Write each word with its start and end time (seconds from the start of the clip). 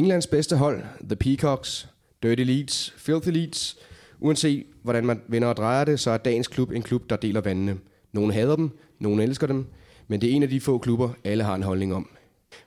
Englands 0.00 0.26
bedste 0.26 0.56
hold, 0.56 0.82
The 1.08 1.16
Peacocks, 1.16 1.88
Dirty 2.22 2.42
Leeds, 2.42 2.94
Filthy 2.96 3.28
Leeds. 3.28 3.78
Uanset 4.20 4.66
hvordan 4.82 5.06
man 5.06 5.20
vender 5.28 5.48
og 5.48 5.56
drejer 5.56 5.84
det, 5.84 6.00
så 6.00 6.10
er 6.10 6.16
dagens 6.16 6.48
klub 6.48 6.70
en 6.70 6.82
klub, 6.82 7.10
der 7.10 7.16
deler 7.16 7.40
vandene. 7.40 7.78
Nogle 8.12 8.32
hader 8.32 8.56
dem, 8.56 8.70
nogle 8.98 9.22
elsker 9.22 9.46
dem, 9.46 9.66
men 10.08 10.20
det 10.20 10.30
er 10.30 10.34
en 10.34 10.42
af 10.42 10.48
de 10.48 10.60
få 10.60 10.78
klubber, 10.78 11.10
alle 11.24 11.44
har 11.44 11.54
en 11.54 11.62
holdning 11.62 11.94
om. 11.94 12.08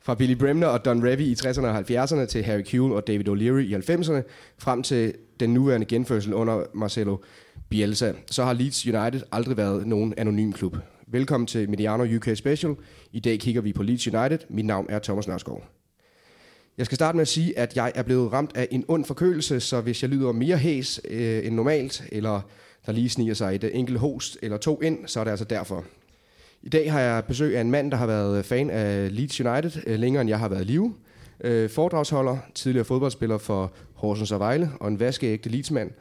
Fra 0.02 0.16
Billy 0.16 0.34
Bremner 0.34 0.68
og 0.68 0.86
Don 0.86 1.04
Revy 1.04 1.22
i 1.22 1.34
60'erne 1.34 1.66
og 1.66 1.80
70'erne 1.80 2.26
til 2.26 2.44
Harry 2.44 2.64
Kuehl 2.72 2.94
og 2.94 3.08
David 3.08 3.30
O'Leary 3.30 3.60
i 3.60 3.76
90'erne, 3.76 4.22
frem 4.58 4.84
til 4.84 5.14
den 5.40 5.54
nuværende 5.54 5.86
genfødsel 5.86 6.34
under 6.34 6.64
Marcelo 6.74 7.18
Bielsa, 7.70 8.12
så 8.32 8.44
har 8.44 8.54
Leeds 8.54 8.88
United 8.88 9.22
aldrig 9.32 9.58
været 9.58 9.88
nogen 9.88 10.14
anonym 10.18 10.52
klub. 10.52 10.78
Velkommen 11.08 11.48
til 11.48 11.70
Mediano 11.70 12.16
UK 12.16 12.28
Special. 12.36 12.76
I 13.12 13.20
dag 13.20 13.40
kigger 13.40 13.62
vi 13.62 13.74
på 13.74 13.84
Leeds 13.84 14.08
United. 14.08 14.40
Mit 14.50 14.66
navn 14.66 14.86
er 14.90 15.00
Thomas 15.00 15.28
Nørskov. 15.28 15.64
Jeg 16.78 16.86
skal 16.86 16.96
starte 16.96 17.16
med 17.16 17.22
at 17.22 17.28
sige, 17.28 17.60
at 17.60 17.76
jeg 17.76 17.92
er 17.96 18.04
blevet 18.04 18.34
ramt 18.34 18.52
af 18.58 18.68
en 18.72 18.86
ond 18.88 19.06
forkølelse, 19.06 19.60
så 19.60 19.82
hvis 19.82 20.02
jeg 20.02 20.10
lyder 20.10 20.32
mere 20.32 20.58
hæs 20.58 21.02
øh, 21.10 21.46
end 21.46 21.56
normalt, 21.56 22.04
eller 22.12 22.42
der 22.86 22.92
lige 22.92 23.10
sniger 23.10 23.34
sig 23.34 23.56
et 23.56 23.70
enkelt 23.74 24.00
host 24.00 24.38
eller 24.42 24.58
to 24.58 24.82
ind, 24.82 25.08
så 25.08 25.20
er 25.20 25.24
det 25.24 25.32
altså 25.32 25.46
derfor. 25.46 25.86
I 26.64 26.70
dag 26.70 26.92
har 26.92 27.00
jeg 27.00 27.26
besøg 27.26 27.58
af 27.58 27.62
en 27.62 27.72
mand, 27.72 27.92
der 27.92 27.98
har 27.98 28.06
været 28.06 28.46
fan 28.46 28.70
af 28.70 29.16
Leeds 29.16 29.42
United 29.42 29.72
øh, 29.88 30.00
længere 30.00 30.22
end 30.22 30.30
jeg 30.30 30.40
har 30.40 30.48
været 30.48 30.62
i 30.62 30.64
live. 30.64 30.94
Øh, 31.44 31.70
foredragsholder, 31.70 32.38
tidligere 32.56 32.86
fodboldspiller 32.86 33.38
for 33.38 33.72
Horsens 33.94 34.32
og 34.32 34.40
Vejle, 34.40 34.72
og 34.80 34.88
en 34.88 35.00
vaskeægte 35.00 35.50
Leedsmand, 35.50 35.92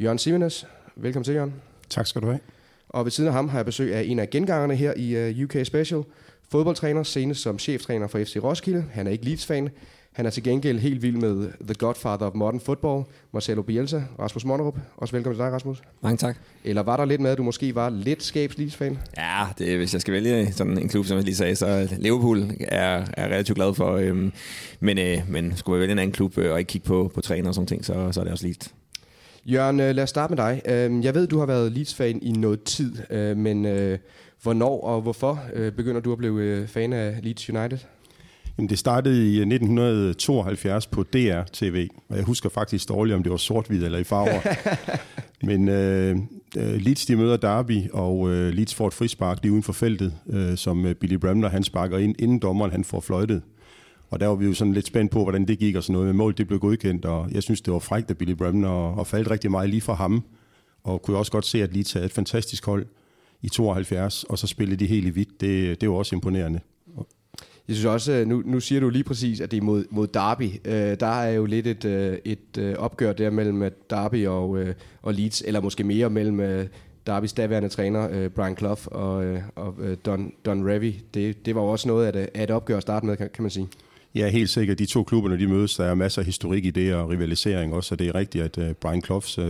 Jørgen 0.00 0.18
Simenes. 0.18 0.66
Velkommen 0.96 1.24
til, 1.24 1.34
Jørgen. 1.34 1.54
Tak 1.90 2.06
skal 2.06 2.22
du 2.22 2.26
have. 2.26 2.40
Og 2.88 3.04
ved 3.04 3.10
siden 3.10 3.28
af 3.28 3.34
ham 3.34 3.48
har 3.48 3.58
jeg 3.58 3.66
besøg 3.66 3.94
af 3.94 4.02
en 4.06 4.18
af 4.18 4.30
gengangerne 4.30 4.76
her 4.76 4.92
i 4.96 5.30
uh, 5.30 5.44
UK 5.44 5.66
Special. 5.66 6.02
Fodboldtræner, 6.50 7.02
senest 7.02 7.42
som 7.42 7.58
cheftræner 7.58 8.06
for 8.06 8.18
FC 8.18 8.36
Roskilde. 8.42 8.84
Han 8.92 9.06
er 9.06 9.10
ikke 9.10 9.24
Leeds-fan. 9.24 9.70
Han 10.18 10.26
er 10.26 10.30
til 10.30 10.42
gengæld 10.42 10.78
helt 10.78 11.02
vild 11.02 11.16
med 11.16 11.48
The 11.62 11.74
Godfather 11.78 12.26
of 12.26 12.34
Modern 12.34 12.60
Football, 12.60 13.04
Marcelo 13.32 13.62
Bielsa, 13.62 14.00
Rasmus 14.18 14.44
Monnerup. 14.44 14.78
Også 14.96 15.16
velkommen 15.16 15.38
til 15.38 15.44
dig, 15.44 15.52
Rasmus. 15.52 15.82
Mange 16.02 16.16
tak. 16.16 16.36
Eller 16.64 16.82
var 16.82 16.96
der 16.96 17.04
lidt 17.04 17.20
med, 17.20 17.30
at 17.30 17.38
du 17.38 17.42
måske 17.42 17.74
var 17.74 17.90
lidt 17.90 18.22
skabs 18.22 18.58
Leeds-fan? 18.58 18.98
Ja, 19.16 19.46
det, 19.58 19.76
hvis 19.76 19.92
jeg 19.92 20.00
skal 20.00 20.14
vælge 20.14 20.52
sådan 20.52 20.78
en 20.78 20.88
klub, 20.88 21.06
som 21.06 21.16
jeg 21.16 21.24
lige 21.24 21.34
sagde, 21.34 21.56
så 21.56 21.88
Liverpool 21.98 22.50
er, 22.60 23.04
er 23.16 23.24
relativt 23.24 23.56
glad 23.56 23.74
for. 23.74 23.92
Øhm, 23.92 24.32
men, 24.80 24.98
øh, 24.98 25.18
men 25.28 25.56
skulle 25.56 25.76
jeg 25.76 25.80
vælge 25.80 25.92
en 25.92 25.98
anden 25.98 26.12
klub 26.12 26.38
øh, 26.38 26.52
og 26.52 26.58
ikke 26.58 26.68
kigge 26.68 26.86
på, 26.86 27.10
på 27.14 27.20
træner 27.20 27.48
og 27.48 27.54
sådan 27.54 27.66
ting, 27.66 27.84
så, 27.84 28.12
så 28.12 28.20
er 28.20 28.24
det 28.24 28.32
også 28.32 28.46
Leeds. 28.46 28.74
Jørgen, 29.46 29.80
øh, 29.80 29.94
lad 29.94 30.02
os 30.02 30.10
starte 30.10 30.34
med 30.34 30.36
dig. 30.36 30.62
Øhm, 30.66 31.02
jeg 31.02 31.14
ved, 31.14 31.26
du 31.26 31.38
har 31.38 31.46
været 31.46 31.72
Leeds-fan 31.72 32.18
i 32.22 32.32
noget 32.32 32.62
tid, 32.62 32.92
øh, 33.10 33.36
men 33.36 33.66
øh, 33.66 33.98
hvornår 34.42 34.80
og 34.80 35.00
hvorfor 35.00 35.40
begynder 35.76 36.00
du 36.00 36.12
at 36.12 36.18
blive 36.18 36.66
fan 36.66 36.92
af 36.92 37.18
Leeds 37.22 37.50
United? 37.50 37.78
Jamen, 38.58 38.68
det 38.68 38.78
startede 38.78 39.34
i 39.34 39.38
1972 39.38 40.86
på 40.86 41.02
DR-TV, 41.02 41.88
og 42.08 42.16
jeg 42.16 42.24
husker 42.24 42.48
faktisk 42.48 42.88
dårligt, 42.88 43.16
om 43.16 43.22
det 43.22 43.32
var 43.32 43.36
sort-hvid 43.36 43.84
eller 43.84 43.98
i 43.98 44.04
farver. 44.04 44.40
Men 45.48 45.68
øh, 45.68 46.16
Leeds 46.56 47.06
de 47.06 47.16
møder 47.16 47.36
Derby, 47.36 47.90
og 47.92 48.30
øh, 48.30 48.52
Leeds 48.52 48.74
får 48.74 48.86
et 48.86 48.94
frispark 48.94 49.38
lige 49.42 49.52
uden 49.52 49.62
for 49.62 49.72
feltet, 49.72 50.14
øh, 50.30 50.56
som 50.56 50.94
Billy 51.00 51.14
Bremner 51.14 51.48
han 51.48 51.64
sparker 51.64 51.98
ind, 51.98 52.14
inden 52.18 52.38
dommeren 52.38 52.70
han 52.70 52.84
får 52.84 53.00
fløjtet. 53.00 53.42
Og 54.10 54.20
der 54.20 54.26
var 54.26 54.34
vi 54.34 54.46
jo 54.46 54.54
sådan 54.54 54.72
lidt 54.72 54.86
spændt 54.86 55.12
på, 55.12 55.22
hvordan 55.22 55.48
det 55.48 55.58
gik 55.58 55.76
og 55.76 55.82
sådan 55.82 55.92
noget. 55.92 56.06
Men 56.06 56.16
målet 56.16 56.38
det 56.38 56.46
blev 56.46 56.58
godkendt, 56.58 57.04
og 57.04 57.28
jeg 57.32 57.42
synes, 57.42 57.60
det 57.60 57.72
var 57.72 57.78
frækt 57.78 58.10
af 58.10 58.16
Billy 58.18 58.32
Bremner, 58.32 58.68
og, 58.68 58.94
og 58.94 59.06
faldt 59.06 59.30
rigtig 59.30 59.50
meget 59.50 59.70
lige 59.70 59.80
fra 59.80 59.94
ham. 59.94 60.24
Og 60.84 61.02
kunne 61.02 61.16
også 61.16 61.32
godt 61.32 61.46
se, 61.46 61.62
at 61.62 61.74
Leeds 61.74 61.92
havde 61.92 62.06
et 62.06 62.12
fantastisk 62.12 62.66
hold 62.66 62.86
i 63.42 63.48
72, 63.48 64.24
og 64.24 64.38
så 64.38 64.46
spillede 64.46 64.76
de 64.76 64.86
helt 64.86 65.06
i 65.06 65.10
hvidt. 65.10 65.40
Det, 65.40 65.80
det 65.80 65.90
var 65.90 65.96
også 65.96 66.16
imponerende. 66.16 66.60
Jeg 67.68 67.76
synes 67.76 67.86
også, 67.86 68.12
øh, 68.12 68.26
nu, 68.26 68.42
nu 68.46 68.60
siger 68.60 68.80
du 68.80 68.88
lige 68.88 69.04
præcis, 69.04 69.40
at 69.40 69.50
det 69.50 69.56
er 69.56 69.62
mod, 69.62 69.84
mod 69.90 70.06
Derby. 70.06 70.50
Øh, 70.64 71.00
der 71.00 71.20
er 71.20 71.30
jo 71.30 71.44
lidt 71.44 71.66
et, 71.66 71.84
øh, 71.84 72.18
et 72.24 72.58
øh, 72.58 72.74
opgør 72.74 73.12
der 73.12 73.30
mellem 73.30 73.62
øh, 73.62 73.70
Derby 73.90 74.26
og, 74.26 74.58
øh, 74.58 74.74
og 75.02 75.14
Leeds, 75.14 75.42
eller 75.46 75.60
måske 75.60 75.84
mere 75.84 76.10
mellem 76.10 76.40
øh, 76.40 76.66
Derbys 77.06 77.32
daværende 77.32 77.68
træner, 77.68 78.08
øh, 78.10 78.30
Brian 78.30 78.56
Clough, 78.56 78.80
og, 78.86 79.24
øh, 79.24 79.40
og 79.54 79.74
øh, 79.80 79.96
Don, 80.06 80.32
Don 80.46 80.68
Revy. 80.70 80.92
Det, 81.14 81.46
det 81.46 81.54
var 81.54 81.60
jo 81.60 81.68
også 81.68 81.88
noget 81.88 82.06
af 82.06 82.22
et, 82.22 82.28
af 82.34 82.42
et 82.42 82.50
opgør 82.50 82.76
at 82.76 82.82
starte 82.82 83.06
med, 83.06 83.16
kan, 83.16 83.30
kan 83.34 83.42
man 83.42 83.50
sige. 83.50 83.68
Ja, 84.14 84.28
helt 84.28 84.50
sikkert. 84.50 84.78
De 84.78 84.86
to 84.86 85.02
klubber, 85.02 85.30
når 85.30 85.36
de 85.36 85.46
mødes, 85.46 85.76
der 85.76 85.84
er 85.84 85.94
masser 85.94 86.22
af 86.22 86.26
historik 86.26 86.64
i 86.64 86.70
det, 86.70 86.94
og 86.94 87.08
rivalisering 87.08 87.74
også, 87.74 87.94
og 87.94 87.98
det 87.98 88.08
er 88.08 88.14
rigtigt, 88.14 88.44
at 88.44 88.58
uh, 88.58 88.72
Brian 88.72 89.02
Cloughs 89.02 89.38
uh, 89.38 89.44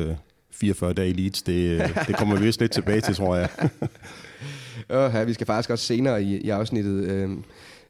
44 0.52 0.92
dage 0.92 1.10
i 1.10 1.12
Leeds, 1.12 1.42
det, 1.42 1.82
det 2.06 2.16
kommer 2.16 2.36
vi 2.36 2.44
vist 2.44 2.60
lidt 2.60 2.72
tilbage 2.72 3.00
til, 3.00 3.14
tror 3.14 3.36
jeg. 3.36 3.48
ja, 4.90 5.24
vi 5.24 5.32
skal 5.32 5.46
faktisk 5.46 5.70
også 5.70 5.84
senere 5.84 6.22
i, 6.22 6.36
i 6.36 6.48
afsnittet 6.48 7.04
øh, 7.04 7.30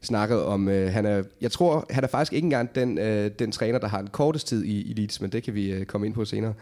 snakket 0.01 0.43
om, 0.43 0.69
øh, 0.69 0.93
han 0.93 1.05
er, 1.05 1.23
jeg 1.41 1.51
tror, 1.51 1.85
han 1.89 2.03
er 2.03 2.07
faktisk 2.07 2.33
ikke 2.33 2.45
engang 2.45 2.75
den, 2.75 2.97
øh, 2.97 3.31
den 3.39 3.51
træner, 3.51 3.79
der 3.79 3.87
har 3.87 3.99
en 3.99 4.07
kortest 4.07 4.47
tid 4.47 4.63
i, 4.63 4.81
i 4.81 4.93
Leeds, 4.93 5.21
men 5.21 5.31
det 5.31 5.43
kan 5.43 5.55
vi 5.55 5.71
øh, 5.71 5.85
komme 5.85 6.07
ind 6.07 6.13
på 6.13 6.25
senere. 6.25 6.53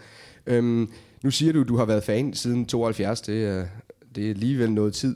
Øhm, 0.47 0.91
nu 1.23 1.31
siger 1.31 1.53
du, 1.53 1.63
du 1.63 1.77
har 1.77 1.85
været 1.85 2.03
fan 2.03 2.33
siden 2.33 2.65
72, 2.65 3.21
det 3.21 3.45
er, 3.45 3.65
det 4.15 4.25
er 4.25 4.29
alligevel 4.29 4.71
noget 4.71 4.93
tid 4.93 5.15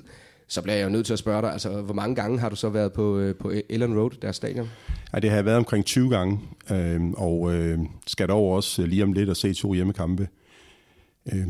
så 0.52 0.62
bliver 0.62 0.76
jeg 0.76 0.84
jo 0.84 0.90
nødt 0.90 1.06
til 1.06 1.14
at 1.14 1.20
spørge 1.20 1.42
dig, 1.42 1.52
altså, 1.52 1.82
hvor 1.82 1.94
mange 1.94 2.16
gange 2.16 2.40
har 2.40 2.50
du 2.50 2.56
så 2.56 2.70
været 2.70 2.94
på, 2.94 3.18
øh, 3.18 3.36
på 3.36 3.52
Ellen 3.70 4.00
Road, 4.00 4.12
deres 4.22 4.36
stadion? 4.36 4.70
Ja, 5.14 5.20
det 5.20 5.30
har 5.30 5.38
jeg 5.38 5.46
været 5.46 5.58
omkring 5.58 5.86
20 5.86 6.10
gange, 6.10 6.40
øh, 6.72 7.02
og 7.18 7.54
øh, 7.54 7.80
skal 8.08 8.28
dog 8.28 8.52
også 8.52 8.82
øh, 8.82 8.88
lige 8.88 9.04
om 9.04 9.14
lidt 9.14 9.30
og 9.30 9.38
se 9.38 9.54
to 9.54 9.74
hjemmekampe. 9.74 10.28
Øh, 11.34 11.48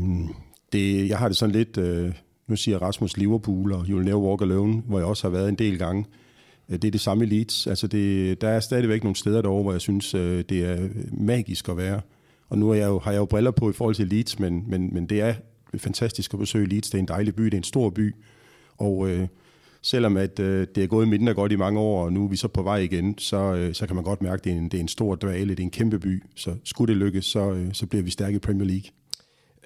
det, 0.72 1.08
jeg 1.08 1.18
har 1.18 1.28
det 1.28 1.36
sådan 1.36 1.54
lidt, 1.54 1.78
øh, 1.78 2.12
nu 2.46 2.56
siger 2.56 2.78
Rasmus 2.78 3.16
Liverpool 3.16 3.72
og 3.72 3.80
You'll 3.80 4.04
Never 4.04 4.20
Walk 4.20 4.42
Alone, 4.42 4.82
hvor 4.86 4.98
jeg 4.98 5.06
også 5.06 5.28
har 5.28 5.32
været 5.32 5.48
en 5.48 5.54
del 5.54 5.78
gange. 5.78 6.04
Øh, 6.08 6.21
Øh, 6.68 6.76
det 6.76 6.84
er 6.84 6.90
det 6.90 7.00
samme 7.00 7.24
i 7.24 7.26
Leeds. 7.26 7.66
Altså 7.66 7.86
det, 7.86 8.40
der 8.40 8.48
er 8.48 8.60
stadigvæk 8.60 9.02
nogle 9.02 9.16
steder 9.16 9.42
derovre, 9.42 9.62
hvor 9.62 9.72
jeg 9.72 9.80
synes, 9.80 10.14
øh, 10.14 10.44
det 10.48 10.64
er 10.64 10.88
magisk 11.12 11.68
at 11.68 11.76
være. 11.76 12.00
Og 12.48 12.58
nu 12.58 12.70
er 12.70 12.74
jeg 12.74 12.86
jo, 12.86 12.98
har 12.98 13.12
jeg 13.12 13.18
jo 13.18 13.24
briller 13.24 13.50
på 13.50 13.70
i 13.70 13.72
forhold 13.72 13.94
til 13.94 14.08
Leeds, 14.08 14.38
men, 14.38 14.64
men, 14.66 14.94
men 14.94 15.06
det 15.06 15.20
er 15.20 15.34
fantastisk 15.76 16.34
at 16.34 16.40
besøge 16.40 16.66
Leeds. 16.66 16.90
Det 16.90 16.94
er 16.94 17.02
en 17.02 17.08
dejlig 17.08 17.34
by, 17.34 17.44
det 17.44 17.54
er 17.54 17.58
en 17.58 17.64
stor 17.64 17.90
by. 17.90 18.14
Og 18.78 19.10
øh, 19.10 19.28
selvom 19.82 20.16
at 20.16 20.40
øh, 20.40 20.66
det 20.74 20.84
er 20.84 20.86
gået 20.86 21.08
mindre 21.08 21.34
godt 21.34 21.52
i 21.52 21.56
mange 21.56 21.80
år, 21.80 22.04
og 22.04 22.12
nu 22.12 22.24
er 22.24 22.28
vi 22.28 22.36
så 22.36 22.48
på 22.48 22.62
vej 22.62 22.76
igen, 22.76 23.18
så, 23.18 23.54
øh, 23.54 23.74
så 23.74 23.86
kan 23.86 23.96
man 23.96 24.04
godt 24.04 24.22
mærke, 24.22 24.40
at 24.40 24.44
det 24.44 24.52
er 24.52 24.56
en, 24.56 24.64
det 24.64 24.74
er 24.74 24.80
en 24.80 24.88
stor 24.88 25.14
dvale, 25.14 25.50
det 25.50 25.60
er 25.60 25.64
en 25.64 25.70
kæmpe 25.70 25.98
by. 25.98 26.22
Så 26.36 26.56
skulle 26.64 26.94
det 26.94 27.02
lykkes, 27.02 27.24
så, 27.24 27.52
øh, 27.52 27.72
så 27.72 27.86
bliver 27.86 28.02
vi 28.02 28.10
stærke 28.10 28.36
i 28.36 28.38
Premier 28.38 28.66
League. 28.66 28.90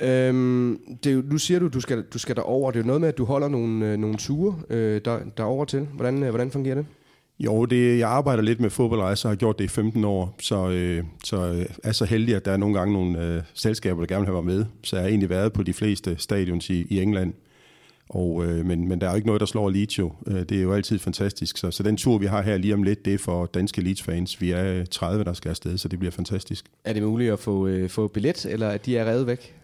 Øhm, 0.01 0.79
det 1.05 1.11
er 1.11 1.15
jo, 1.15 1.23
nu 1.31 1.39
siger 1.39 1.61
du, 1.61 1.69
du 1.69 1.81
skal, 1.81 2.03
du 2.03 2.19
skal 2.19 2.37
derover. 2.37 2.71
Det 2.71 2.79
er 2.79 2.83
jo 2.83 2.87
noget 2.87 3.01
med, 3.01 3.09
at 3.09 3.19
du 3.19 3.25
holder 3.25 3.49
nogle, 3.49 3.87
øh, 3.87 3.99
nogle 3.99 4.17
ture 4.17 4.55
øh, 4.71 5.01
der, 5.05 5.19
derover 5.37 5.65
til. 5.65 5.89
Hvordan, 5.95 6.23
øh, 6.23 6.29
hvordan 6.29 6.51
fungerer 6.51 6.75
det? 6.75 6.87
Jo, 7.39 7.65
det, 7.65 7.99
jeg 7.99 8.09
arbejder 8.09 8.43
lidt 8.43 8.61
med 8.61 8.71
fodboldrejser 8.71 9.29
og 9.29 9.31
har 9.31 9.37
gjort 9.37 9.59
det 9.59 9.65
i 9.65 9.69
15 9.69 10.05
år, 10.05 10.37
så, 10.41 10.71
øh, 10.71 11.05
så 11.25 11.53
øh, 11.53 11.67
er 11.85 11.93
så 11.93 12.05
heldig, 12.05 12.35
at 12.35 12.45
der 12.45 12.53
er 12.53 12.57
nogle 12.57 12.79
gange 12.79 12.93
nogle 12.93 13.25
øh, 13.25 13.43
selskaber, 13.55 14.01
der 14.01 14.07
gerne 14.07 14.21
vil 14.21 14.35
have 14.35 14.43
mig 14.43 14.55
med. 14.55 14.65
Så 14.83 14.97
jeg 14.97 15.03
har 15.03 15.09
egentlig 15.09 15.31
været 15.31 15.53
på 15.53 15.63
de 15.63 15.73
fleste 15.73 16.17
stadions 16.19 16.71
i, 16.71 16.87
i 16.91 17.01
England. 17.01 17.33
Og, 18.09 18.45
øh, 18.47 18.67
men, 18.67 18.89
men 18.89 19.01
der 19.01 19.07
er 19.07 19.11
jo 19.11 19.17
ikke 19.17 19.27
noget, 19.27 19.41
der 19.41 19.47
slår 19.47 19.71
Leeds 19.71 19.99
jo. 19.99 20.13
Øh, 20.27 20.41
det 20.41 20.53
er 20.53 20.63
jo 20.63 20.73
altid 20.73 20.99
fantastisk. 20.99 21.57
Så, 21.59 21.71
så 21.71 21.83
den 21.83 21.97
tur, 21.97 22.19
vi 22.19 22.27
har 22.27 22.43
her 22.43 22.57
lige 22.57 22.75
om 22.75 22.83
lidt, 22.83 23.05
det 23.05 23.15
er 23.15 23.19
for 23.19 23.47
danske 23.47 23.81
Leeds-fans. 23.81 24.41
Vi 24.41 24.51
er 24.51 24.85
30, 24.85 25.25
der 25.25 25.33
skal 25.33 25.49
afsted, 25.49 25.79
så 25.79 25.89
det 25.89 25.99
bliver 25.99 26.13
fantastisk. 26.13 26.65
Er 26.85 26.93
det 26.93 27.03
muligt 27.03 27.33
at 27.33 27.39
få, 27.39 27.67
øh, 27.67 27.91
få 27.91 28.09
billet, 28.09 28.47
eller 28.47 28.69
at 28.69 28.87
de 28.87 28.97
er 28.97 29.05
reddet 29.05 29.27
væk? 29.27 29.56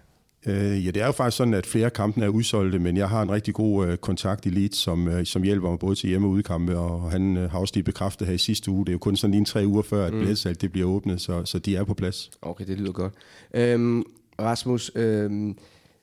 Øh, 0.47 0.87
ja, 0.87 0.91
det 0.91 1.03
er 1.03 1.07
jo 1.07 1.13
faktisk 1.13 1.37
sådan, 1.37 1.55
at 1.55 1.67
flere 1.67 1.91
kampene 1.91 2.25
er 2.25 2.29
udsolgte, 2.29 2.79
men 2.79 2.97
jeg 2.97 3.09
har 3.09 3.23
en 3.23 3.31
rigtig 3.31 3.55
god 3.55 3.87
øh, 3.87 3.97
kontakt 3.97 4.47
i 4.47 4.49
Leeds, 4.49 4.77
som, 4.77 5.09
øh, 5.09 5.27
som 5.27 5.43
hjælper 5.43 5.71
mig 5.71 5.79
både 5.79 5.95
til 5.95 6.09
hjemme- 6.09 6.27
og 6.27 6.31
udkampe, 6.31 6.79
og 6.79 7.11
han 7.11 7.37
øh, 7.37 7.51
har 7.51 7.59
også 7.59 7.75
lige 7.75 7.85
bekræftet 7.85 8.27
her 8.27 8.35
i 8.35 8.39
sidste 8.39 8.71
uge. 8.71 8.85
Det 8.85 8.89
er 8.89 8.93
jo 8.93 8.99
kun 8.99 9.17
sådan 9.17 9.31
lige 9.31 9.39
en 9.39 9.44
tre 9.44 9.67
uger 9.67 9.83
før, 9.83 10.06
at 10.06 10.12
mm. 10.12 10.19
billetsalget 10.19 10.61
det 10.62 10.73
bliver 10.73 10.89
åbnet, 10.89 11.21
så, 11.21 11.44
så 11.44 11.59
de 11.59 11.77
er 11.77 11.85
på 11.85 11.94
plads. 11.94 12.31
Okay, 12.43 12.67
det 12.67 12.79
lyder 12.79 12.93
godt. 12.93 13.12
Øhm, 13.55 14.05
Rasmus, 14.41 14.91
øhm, 14.94 15.59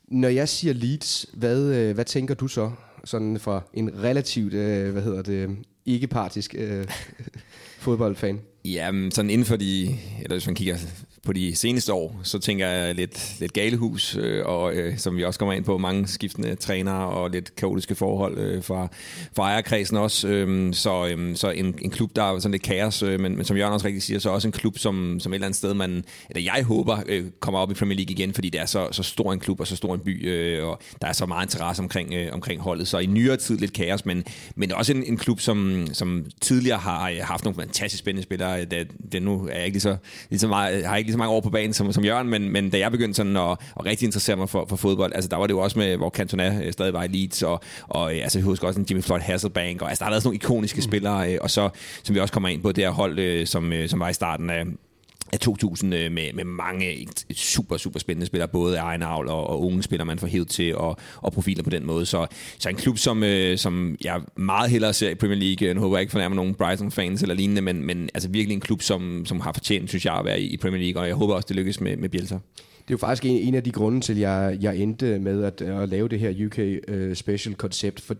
når 0.08 0.28
jeg 0.28 0.50
siger 0.50 0.74
Leeds, 0.74 1.26
hvad, 1.34 1.76
øh, 1.76 1.96
hvad 1.96 2.06
tænker 2.06 2.36
du 2.36 2.48
så? 2.48 2.72
Sådan 3.04 3.40
fra 3.40 3.62
en 3.74 4.04
relativt, 4.04 4.54
øh, 4.54 4.92
hvad 4.92 5.02
hedder 5.02 5.22
det, 5.22 5.58
ikke-partisk 5.86 6.56
øh, 6.58 6.86
fodboldfan. 7.86 8.40
Jamen, 8.66 9.12
sådan 9.12 9.32
inden 9.32 9.46
for 9.46 9.56
de, 9.56 9.86
eller 10.22 10.36
hvis 10.36 10.46
man 10.46 10.56
kigger 10.56 10.78
på 11.24 11.34
de 11.34 11.56
seneste 11.56 11.94
år, 11.94 12.20
så 12.24 12.40
tænker 12.40 12.68
jeg 12.68 12.96
lidt, 12.96 13.36
lidt 13.40 13.54
galehus, 13.54 14.16
øh, 14.16 14.46
og 14.46 14.74
øh, 14.74 14.98
som 14.98 15.18
vi 15.18 15.24
også 15.24 15.40
kommer 15.40 15.54
ind 15.54 15.66
på, 15.66 15.78
mange 15.78 16.08
skiftende 16.08 16.56
trænere 16.56 17.10
og 17.10 17.30
lidt 17.30 17.56
kaotiske 17.56 17.96
forhold 17.96 18.38
øh, 18.38 18.64
fra, 18.64 18.88
fra 19.36 19.44
ejerkredsen 19.44 19.98
også. 19.98 20.28
Øh, 20.28 20.74
så 20.74 21.08
øh, 21.08 21.36
så 21.36 21.50
en, 21.50 21.76
en 21.82 21.90
klub, 21.90 22.16
der 22.16 22.24
er 22.24 22.40
sådan 22.40 22.52
lidt 22.52 22.64
kaos, 22.64 23.04
øh, 23.04 23.20
men, 23.20 23.36
men 23.36 23.46
som 23.46 23.58
Jørgen 23.58 23.74
også 23.74 23.88
rigtig 23.88 24.04
siger, 24.04 24.20
så 24.20 24.30
også 24.30 24.48
en 24.48 24.52
klub, 24.52 24.78
som, 24.78 25.20
som 25.20 25.34
et 25.34 25.36
eller 25.36 25.48
andet 25.48 25.58
sted, 25.58 25.74
man, 25.74 26.04
eller 26.30 26.54
jeg 26.56 26.64
håber, 26.64 26.98
øh, 27.08 27.26
kommer 27.40 27.60
op 27.60 27.72
i 27.72 27.74
Premier 27.74 27.98
League 27.98 28.12
igen, 28.12 28.34
fordi 28.34 28.50
det 28.50 28.62
er 28.62 28.66
så, 28.66 28.88
så 28.92 29.04
stor 29.04 29.34
en 29.34 29.40
klub 29.40 29.60
og 29.60 29.68
så 29.68 29.76
stor 29.76 29.94
en 29.94 30.00
by, 30.00 30.28
øh, 30.30 30.68
og 30.68 30.82
der 31.02 31.08
er 31.08 31.14
så 31.14 31.26
meget 31.26 31.46
interesse 31.46 31.82
omkring, 31.84 32.14
øh, 32.14 32.34
omkring 32.34 32.62
holdet. 32.62 32.88
Så 32.88 32.98
i 32.98 33.06
nyere 33.06 33.38
tid 33.38 33.58
lidt 33.58 33.74
kaos, 33.74 34.06
men, 34.06 34.24
men 34.56 34.72
også 34.72 34.94
en, 34.94 35.04
en 35.04 35.18
klub, 35.18 35.40
som, 35.40 35.88
som 35.94 36.26
tidligere 36.42 36.78
har 36.78 37.12
haft 37.22 37.44
nogle 37.44 37.60
fantastisk 37.60 38.00
spændende 38.00 38.24
spillere. 38.24 38.62
Øh, 38.62 38.72
det, 38.72 38.92
det 39.12 39.22
nu 39.22 39.48
er 39.52 39.56
jeg 39.56 39.66
ikke 39.66 39.76
lige 39.76 39.82
så, 39.82 39.98
lige 40.30 40.40
så 40.40 40.48
meget, 40.48 40.86
har 40.86 40.98
ikke 40.98 41.09
lige 41.10 41.14
så 41.14 41.18
mange 41.18 41.34
år 41.34 41.42
på 41.42 41.50
banen 41.50 41.74
som, 41.74 41.94
som 41.94 42.04
Jørgen, 42.06 42.30
men, 42.30 42.50
men 42.50 42.70
da 42.70 42.78
jeg 42.78 42.92
begyndte 42.92 43.18
sådan 43.18 43.38
at, 43.38 43.52
at 43.52 43.86
rigtig 43.86 44.06
interessere 44.06 44.36
mig 44.36 44.50
for, 44.50 44.66
for 44.70 44.76
fodbold, 44.76 45.12
altså 45.16 45.30
der 45.30 45.38
var 45.38 45.48
det 45.48 45.54
jo 45.54 45.60
også 45.60 45.80
med, 45.80 45.98
hvor 45.98 46.10
Cantona 46.10 46.62
øh, 46.64 46.74
stadig 46.74 46.94
var 46.94 47.04
i 47.04 47.08
Leeds, 47.08 47.44
og, 47.44 47.62
og 47.88 48.16
øh, 48.16 48.24
altså, 48.24 48.40
jeg 48.40 48.44
husker 48.44 48.68
også 48.68 48.80
en 48.80 48.86
Jimmy 48.90 49.04
Floyd 49.04 49.20
Hasselbank, 49.20 49.82
og 49.82 49.90
altså, 49.90 50.00
der 50.00 50.06
har 50.06 50.12
været 50.12 50.24
sådan 50.24 50.28
nogle 50.28 50.36
ikoniske 50.36 50.78
mm. 50.78 50.82
spillere, 50.82 51.34
øh, 51.34 51.40
og 51.42 51.50
så, 51.52 51.70
som 52.04 52.16
vi 52.16 52.20
også 52.20 52.34
kommer 52.34 52.50
ind 52.50 52.62
på, 52.62 52.72
det 52.72 52.84
her 52.84 52.92
hold, 52.92 53.46
som, 53.46 53.74
som 53.88 54.00
var 54.00 54.10
i 54.10 54.14
starten 54.14 54.50
af, 54.50 54.66
af 55.34 55.40
2000 55.40 55.96
øh, 55.96 56.12
med, 56.12 56.34
med 56.34 56.44
mange 56.44 56.92
øh, 56.92 57.06
super, 57.36 57.78
super 57.78 58.00
spændende 58.00 58.28
spillere, 58.28 58.48
både 58.48 58.78
egen 58.78 59.02
avl 59.02 59.28
og, 59.28 59.48
og 59.48 59.66
unge 59.66 59.84
spillere, 59.84 60.06
man 60.06 60.20
får 60.20 60.28
hævet 60.28 60.48
til, 60.48 60.76
og, 60.76 60.98
og 61.16 61.34
profiler 61.34 61.64
på 61.64 61.70
den 61.70 61.86
måde. 61.86 62.06
Så, 62.06 62.28
så 62.60 62.70
en 62.70 62.76
klub, 62.76 62.98
som, 62.98 63.24
øh, 63.24 63.58
som 63.58 63.98
jeg 64.04 64.22
meget 64.36 64.70
hellere 64.72 64.94
ser 64.94 65.10
i 65.10 65.16
Premier 65.16 65.40
League, 65.40 65.68
øh, 65.68 65.76
nu 65.76 65.82
håber 65.82 65.98
jeg 65.98 66.02
ikke 66.02 66.12
fornærmer 66.12 66.36
nogen 66.36 66.56
Brighton-fans 66.56 67.22
eller 67.22 67.36
lignende, 67.36 67.62
men, 67.62 67.84
men 67.84 68.10
altså 68.14 68.30
virkelig 68.30 68.56
en 68.56 68.62
klub, 68.62 68.82
som, 68.82 69.26
som 69.26 69.40
har 69.40 69.52
fortjent, 69.52 69.90
synes 69.90 70.06
jeg, 70.06 70.14
at 70.14 70.26
være 70.26 70.42
i, 70.42 70.48
i 70.48 70.58
Premier 70.58 70.82
League, 70.82 71.02
og 71.02 71.08
jeg 71.08 71.16
håber 71.16 71.34
også, 71.34 71.46
det 71.48 71.56
lykkes 71.56 71.82
med, 71.82 71.98
med 71.98 72.10
Bielsa. 72.10 72.36
Det 72.36 72.94
er 72.94 72.98
jo 72.98 72.98
faktisk 72.98 73.26
en, 73.26 73.38
en 73.38 73.56
af 73.56 73.64
de 73.64 73.72
grunde 73.72 74.02
til, 74.02 74.14
at 74.14 74.20
jeg, 74.20 74.58
jeg 74.62 74.78
endte 74.78 75.20
med 75.20 75.44
at, 75.44 75.62
at 75.62 75.90
lave 75.90 76.08
det 76.08 76.20
her 76.20 76.46
UK 76.46 76.60
uh, 76.88 77.14
Special 77.14 77.56
koncept, 77.56 78.02
for, 78.02 78.16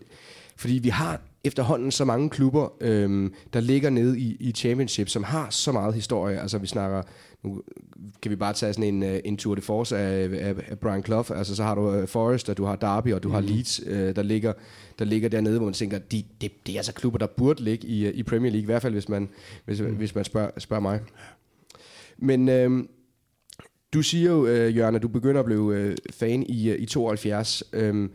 fordi 0.56 0.78
vi 0.78 0.88
har 0.88 1.20
efterhånden 1.44 1.90
så 1.90 2.04
mange 2.04 2.30
klubber, 2.30 2.72
øhm, 2.80 3.34
der 3.52 3.60
ligger 3.60 3.90
nede 3.90 4.18
i, 4.18 4.36
i 4.40 4.52
championship, 4.52 5.08
som 5.08 5.24
har 5.24 5.50
så 5.50 5.72
meget 5.72 5.94
historie. 5.94 6.40
Altså 6.40 6.58
vi 6.58 6.66
snakker, 6.66 7.02
nu 7.42 7.62
kan 8.22 8.30
vi 8.30 8.36
bare 8.36 8.52
tage 8.52 8.72
sådan 8.72 8.94
en, 8.94 9.02
øh, 9.02 9.20
en 9.24 9.36
tour 9.36 9.54
de 9.54 9.60
force 9.60 9.98
af, 9.98 10.30
af, 10.32 10.54
af 10.68 10.78
Brian 10.78 11.04
Clough. 11.04 11.38
Altså 11.38 11.56
så 11.56 11.62
har 11.62 11.74
du 11.74 12.00
uh, 12.00 12.08
Forest, 12.08 12.48
og 12.48 12.56
du 12.56 12.64
har 12.64 12.76
Derby, 12.76 13.12
og 13.12 13.22
du 13.22 13.28
mm. 13.28 13.34
har 13.34 13.40
mhm. 13.40 13.50
Leeds, 13.50 13.86
uh, 13.86 13.92
der, 13.92 14.22
ligger, 14.22 14.52
der 14.98 15.04
ligger 15.04 15.28
dernede, 15.28 15.56
hvor 15.56 15.66
man 15.66 15.74
tænker, 15.74 15.98
de, 15.98 16.24
de, 16.40 16.48
det 16.66 16.72
er 16.72 16.78
altså 16.78 16.94
klubber, 16.94 17.18
der 17.18 17.26
burde 17.26 17.64
ligge 17.64 17.86
i, 17.86 18.10
i 18.10 18.22
Premier 18.22 18.50
League, 18.50 18.62
i 18.62 18.66
hvert 18.66 18.82
fald 18.82 18.92
hvis 18.92 19.08
man, 19.08 19.28
hvis, 19.64 19.80
mm. 19.80 19.94
hvis 19.94 20.14
man 20.14 20.24
spørger, 20.24 20.50
spørger 20.58 20.82
mig. 20.82 21.00
Men 22.18 22.48
øhm, 22.48 22.88
du 23.94 24.02
siger 24.02 24.30
jo, 24.30 24.42
uh, 24.42 24.76
Jørgen, 24.76 24.94
at 24.94 25.02
du 25.02 25.08
begynder 25.08 25.40
at 25.40 25.46
blive 25.46 25.62
uh, 25.62 25.94
fan 26.10 26.42
i, 26.42 26.74
i 26.74 26.86
72. 26.86 27.62
Øhm, 27.72 28.10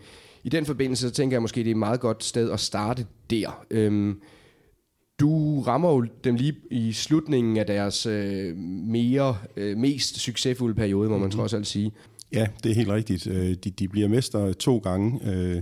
i 0.45 0.49
den 0.49 0.65
forbindelse, 0.65 1.07
så 1.07 1.13
tænker 1.13 1.35
jeg 1.35 1.41
måske, 1.41 1.59
det 1.59 1.67
er 1.67 1.71
et 1.71 1.77
meget 1.77 1.99
godt 1.99 2.23
sted 2.23 2.51
at 2.51 2.59
starte 2.59 3.05
der. 3.29 3.65
Øhm, 3.71 4.21
du 5.19 5.61
rammer 5.61 5.89
jo 5.89 6.05
dem 6.23 6.35
lige 6.35 6.55
i 6.71 6.93
slutningen 6.93 7.57
af 7.57 7.65
deres 7.65 8.05
øh, 8.05 8.57
mere, 8.57 9.37
øh, 9.57 9.77
mest 9.77 10.19
succesfulde 10.19 10.75
periode, 10.75 11.09
må 11.09 11.17
man 11.17 11.19
mm-hmm. 11.19 11.31
trods 11.31 11.53
alt 11.53 11.67
sige. 11.67 11.91
Ja, 12.33 12.47
det 12.63 12.71
er 12.71 12.75
helt 12.75 12.89
rigtigt. 12.89 13.27
Øh, 13.27 13.53
de, 13.63 13.69
de 13.71 13.87
bliver 13.87 14.07
mester 14.07 14.53
to 14.53 14.77
gange, 14.77 15.19
øh, 15.31 15.61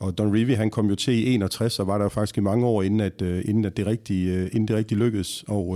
og 0.00 0.18
Don 0.18 0.36
Revie, 0.36 0.56
han 0.56 0.70
kom 0.70 0.88
jo 0.88 0.94
til 0.94 1.14
i 1.14 1.34
61, 1.34 1.78
og 1.78 1.86
var 1.86 1.98
der 1.98 2.04
jo 2.04 2.08
faktisk 2.08 2.38
i 2.38 2.40
mange 2.40 2.66
år, 2.66 2.82
inden, 2.82 3.00
at, 3.00 3.22
øh, 3.22 3.44
inden, 3.44 3.64
at 3.64 3.76
det, 3.76 3.86
rigtig, 3.86 4.44
inden 4.44 4.68
det 4.68 4.76
rigtig 4.76 4.96
lykkedes. 4.96 5.44
Og, 5.48 5.66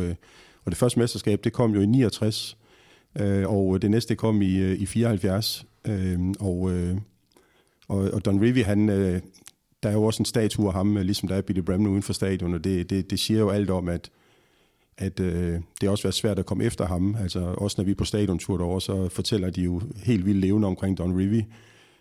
og 0.65 0.71
det 0.71 0.77
første 0.77 0.99
mesterskab, 0.99 1.45
det 1.45 1.53
kom 1.53 1.75
jo 1.75 1.81
i 1.81 1.87
69, 1.87 2.57
og 3.45 3.83
det 3.83 3.91
næste 3.91 4.15
kom 4.15 4.43
i, 4.43 4.73
i 4.73 4.87
74. 4.87 5.67
Og 6.41 6.71
og, 7.89 7.99
og 7.99 8.25
Don 8.25 8.43
Revy, 8.43 8.63
han, 8.65 8.89
øh, 8.89 9.21
der 9.83 9.89
er 9.89 9.93
jo 9.93 10.05
også 10.05 10.21
en 10.21 10.25
statue 10.25 10.67
af 10.67 10.73
ham, 10.73 10.97
øh, 10.97 11.05
ligesom 11.05 11.29
der 11.29 11.37
er 11.37 11.43
Billy 11.43 11.61
Bramley 11.61 11.91
uden 11.91 12.03
for 12.03 12.13
stadion, 12.13 12.55
og 12.55 12.65
det, 12.65 12.91
det, 12.91 13.11
det 13.11 13.19
siger 13.19 13.41
jo 13.41 13.51
alt 13.51 13.71
om, 13.71 13.89
at, 13.89 14.11
at 14.99 15.21
øh, 15.21 15.61
det 15.81 15.89
også 15.89 16.03
været 16.03 16.15
svært 16.15 16.39
at 16.39 16.47
komme 16.47 16.65
efter 16.65 16.87
ham. 16.87 17.17
Altså 17.21 17.41
også 17.59 17.75
når 17.79 17.85
vi 17.85 17.91
er 17.91 17.95
på 17.95 18.05
stadiontur 18.05 18.57
derovre, 18.57 18.81
så 18.81 19.09
fortæller 19.09 19.51
de 19.51 19.63
jo 19.63 19.83
helt 20.05 20.27
vildt 20.27 20.41
levende 20.41 20.69
omkring 20.69 20.99
Don 20.99 21.21
Revy, 21.21 21.43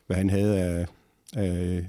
hvad 0.08 0.18
han 0.18 0.30
havde 0.30 0.60
af, 0.60 0.86
af, 1.36 1.86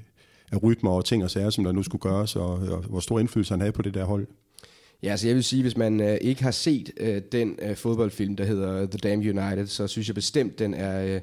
af 0.53 0.63
rytmer 0.63 0.91
og 0.91 1.05
ting 1.05 1.25
og 1.25 1.31
sager, 1.31 1.51
som 1.51 1.65
der 1.65 1.73
nu 1.73 1.83
skulle 1.83 2.03
gøres, 2.03 2.37
og, 2.37 2.51
og 2.51 2.83
hvor 2.83 3.01
stor 3.01 3.19
indflydelse 3.19 3.53
han 3.53 3.61
havde 3.61 3.73
på 3.73 3.83
det 3.83 3.95
der 3.95 4.05
hold. 4.05 4.27
Ja, 5.03 5.17
så 5.17 5.27
jeg 5.27 5.37
vil 5.37 5.45
sige, 5.45 5.63
hvis 5.63 5.77
man 5.77 6.01
øh, 6.01 6.19
ikke 6.21 6.43
har 6.43 6.51
set 6.51 6.91
øh, 6.97 7.23
den 7.33 7.59
øh, 7.63 7.77
fodboldfilm, 7.77 8.37
der 8.37 8.45
hedder 8.45 8.87
The 8.87 8.99
Damn 8.99 9.39
United, 9.39 9.67
så 9.67 9.87
synes 9.87 10.09
jeg 10.09 10.15
bestemt, 10.15 10.59
den 10.59 10.75
er, 10.75 11.15
øh, 11.15 11.21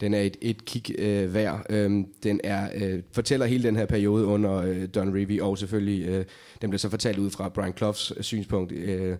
den 0.00 0.14
er 0.14 0.20
et, 0.20 0.36
et 0.40 0.64
kig 0.64 0.94
øh, 0.98 1.34
værd. 1.34 1.66
Øhm, 1.70 2.06
den 2.22 2.40
er, 2.44 2.68
øh, 2.74 3.02
fortæller 3.12 3.46
hele 3.46 3.62
den 3.62 3.76
her 3.76 3.86
periode 3.86 4.26
under 4.26 4.56
øh, 4.56 4.88
Don 4.94 5.14
Revie, 5.14 5.44
og 5.44 5.58
selvfølgelig, 5.58 6.08
øh, 6.08 6.24
den 6.62 6.70
bliver 6.70 6.78
så 6.78 6.88
fortalt 6.88 7.18
ud 7.18 7.30
fra 7.30 7.48
Brian 7.48 7.76
Cloughs 7.76 8.12
øh, 8.16 8.22
synspunkt, 8.22 8.72
øh, 8.72 9.16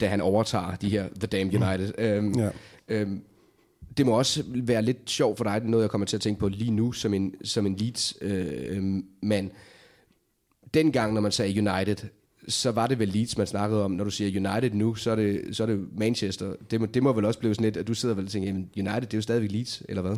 da 0.00 0.08
han 0.08 0.20
overtager 0.20 0.74
de 0.74 0.88
her 0.88 1.08
The 1.20 1.26
Damned 1.26 1.54
United. 1.54 1.92
Mm. 1.98 2.04
Øhm, 2.04 2.38
ja. 2.38 2.50
øhm, 2.88 3.22
det 3.96 4.06
må 4.06 4.18
også 4.18 4.44
være 4.46 4.82
lidt 4.82 5.10
sjovt 5.10 5.36
for 5.36 5.44
dig, 5.44 5.60
det 5.60 5.66
er 5.66 5.70
noget, 5.70 5.82
jeg 5.82 5.90
kommer 5.90 6.06
til 6.06 6.16
at 6.16 6.20
tænke 6.20 6.40
på 6.40 6.48
lige 6.48 6.70
nu, 6.70 6.92
som 6.92 7.14
en, 7.14 7.34
som 7.44 7.66
en 7.66 7.76
Leeds-mand. 7.76 9.50
Øh, 9.50 9.56
Dengang, 10.74 11.14
når 11.14 11.20
man 11.20 11.32
sagde 11.32 11.70
United, 11.70 11.96
så 12.48 12.70
var 12.70 12.86
det 12.86 12.98
vel 12.98 13.08
Leeds, 13.08 13.38
man 13.38 13.46
snakkede 13.46 13.84
om. 13.84 13.90
Når 13.90 14.04
du 14.04 14.10
siger 14.10 14.52
United 14.52 14.70
nu, 14.70 14.94
så 14.94 15.10
er 15.10 15.16
det, 15.16 15.40
så 15.52 15.62
er 15.62 15.66
det 15.66 15.86
Manchester. 15.98 16.52
Det 16.70 16.80
må, 16.80 16.86
det 16.86 17.02
må 17.02 17.12
vel 17.12 17.24
også 17.24 17.38
blive 17.38 17.54
sådan 17.54 17.64
lidt, 17.64 17.76
at 17.76 17.88
du 17.88 17.94
sidder 17.94 18.14
vel 18.14 18.24
og 18.24 18.30
tænker, 18.30 18.48
jamen 18.48 18.70
United, 18.76 19.00
det 19.00 19.14
er 19.14 19.18
jo 19.18 19.22
stadigvæk 19.22 19.52
Leeds, 19.52 19.82
eller 19.88 20.02
hvad? 20.02 20.16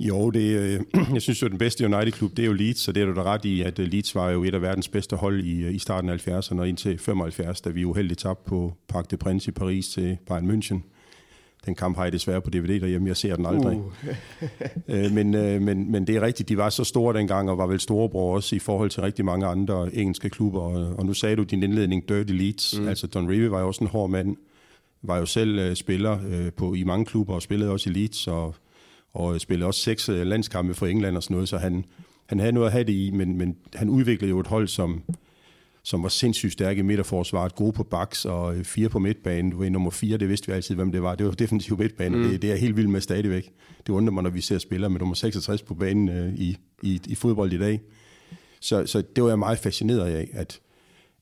Jo, 0.00 0.30
det, 0.30 0.40
øh, 0.40 0.80
jeg 1.14 1.22
synes 1.22 1.42
jo, 1.42 1.48
den 1.48 1.58
bedste 1.58 1.84
United-klub, 1.84 2.30
det 2.30 2.42
er 2.42 2.46
jo 2.46 2.52
Leeds, 2.52 2.78
så 2.78 2.92
det 2.92 3.02
er 3.02 3.06
du 3.06 3.14
da 3.14 3.22
ret 3.22 3.44
i, 3.44 3.62
at 3.62 3.78
øh, 3.78 3.88
Leeds 3.88 4.14
var 4.14 4.30
jo 4.30 4.44
et 4.44 4.54
af 4.54 4.62
verdens 4.62 4.88
bedste 4.88 5.16
hold 5.16 5.44
i, 5.44 5.62
øh, 5.62 5.74
i 5.74 5.78
starten 5.78 6.10
af 6.10 6.28
70'erne 6.28 6.60
og 6.60 6.68
indtil 6.68 6.98
75, 6.98 7.60
da 7.60 7.70
vi 7.70 7.84
uheldigt 7.84 8.20
tabte 8.20 8.48
på 8.48 8.74
Parc 8.88 9.04
des 9.06 9.18
Princes 9.18 9.48
i 9.48 9.50
Paris 9.50 9.88
til 9.88 10.18
Bayern 10.26 10.50
München. 10.50 10.95
Den 11.66 11.74
kamp 11.74 11.96
har 11.96 12.04
jeg 12.04 12.12
desværre 12.12 12.40
på 12.40 12.50
DVD 12.50 12.80
derhjemme, 12.80 13.08
jeg 13.08 13.16
ser 13.16 13.36
den 13.36 13.46
aldrig. 13.46 13.78
Uh. 13.78 13.92
øh, 14.94 15.12
men, 15.12 15.34
øh, 15.34 15.62
men, 15.62 15.92
men 15.92 16.06
det 16.06 16.16
er 16.16 16.22
rigtigt, 16.22 16.48
de 16.48 16.56
var 16.56 16.70
så 16.70 16.84
store 16.84 17.18
dengang, 17.18 17.50
og 17.50 17.58
var 17.58 17.66
vel 17.66 17.80
storebror 17.80 18.34
også 18.34 18.56
i 18.56 18.58
forhold 18.58 18.90
til 18.90 19.02
rigtig 19.02 19.24
mange 19.24 19.46
andre 19.46 19.94
engelske 19.94 20.30
klubber. 20.30 20.60
Og, 20.60 20.94
og 20.98 21.06
nu 21.06 21.14
sagde 21.14 21.36
du 21.36 21.42
din 21.42 21.62
indledning, 21.62 22.08
Dirty 22.08 22.32
Leeds. 22.32 22.80
Mm. 22.80 22.88
Altså 22.88 23.06
Don 23.06 23.28
Revie 23.28 23.50
var 23.50 23.60
jo 23.60 23.66
også 23.66 23.84
en 23.84 23.90
hård 23.90 24.10
mand. 24.10 24.36
Var 25.02 25.18
jo 25.18 25.26
selv 25.26 25.58
øh, 25.58 25.76
spiller 25.76 26.18
øh, 26.28 26.52
på, 26.52 26.74
i 26.74 26.84
mange 26.84 27.04
klubber, 27.04 27.34
og 27.34 27.42
spillede 27.42 27.70
også 27.70 27.90
i 27.90 27.92
Leeds, 27.92 28.26
og, 28.26 28.54
og 29.14 29.40
spillede 29.40 29.66
også 29.66 29.80
seks 29.80 30.08
øh, 30.08 30.26
landskampe 30.26 30.74
for 30.74 30.86
England 30.86 31.16
og 31.16 31.22
sådan 31.22 31.34
noget, 31.34 31.48
så 31.48 31.58
han, 31.58 31.84
han 32.26 32.38
havde 32.38 32.52
noget 32.52 32.66
at 32.66 32.72
have 32.72 32.84
det 32.84 32.92
i, 32.92 33.10
men, 33.14 33.38
men 33.38 33.56
han 33.74 33.88
udviklede 33.88 34.30
jo 34.30 34.40
et 34.40 34.46
hold, 34.46 34.68
som 34.68 35.02
som 35.86 36.02
var 36.02 36.08
sindssygt 36.08 36.52
stærke 36.52 36.78
i 36.78 36.82
midterforsvaret, 36.82 37.54
gode 37.54 37.72
på 37.72 37.82
baks 37.82 38.24
og 38.24 38.56
øh, 38.56 38.64
fire 38.64 38.88
på 38.88 38.98
midtbanen. 38.98 39.50
Du 39.50 39.58
var 39.58 39.68
nummer 39.68 39.90
fire, 39.90 40.16
det 40.16 40.28
vidste 40.28 40.46
vi 40.46 40.52
altid, 40.52 40.74
hvem 40.74 40.92
det 40.92 41.02
var. 41.02 41.14
Det 41.14 41.26
var 41.26 41.32
definitivt 41.44 41.78
midtbanen. 41.78 42.22
Mm. 42.22 42.28
Det, 42.28 42.42
det 42.42 42.52
er 42.52 42.56
helt 42.56 42.76
vildt 42.76 42.90
med 42.90 43.00
stadigvæk. 43.00 43.52
Det 43.86 43.92
undrer 43.92 44.12
mig, 44.12 44.22
når 44.22 44.30
vi 44.30 44.40
ser 44.40 44.58
spillere 44.58 44.90
med 44.90 45.00
nummer 45.00 45.14
66 45.14 45.62
på 45.62 45.74
banen 45.74 46.08
øh, 46.08 46.34
i, 46.34 46.56
i, 46.82 47.00
i 47.06 47.14
fodbold 47.14 47.52
i 47.52 47.58
dag. 47.58 47.80
Så, 48.60 48.86
så 48.86 49.02
det 49.16 49.24
var 49.24 49.30
jeg 49.30 49.38
meget 49.38 49.58
fascineret 49.58 50.10
af, 50.10 50.28
at, 50.32 50.60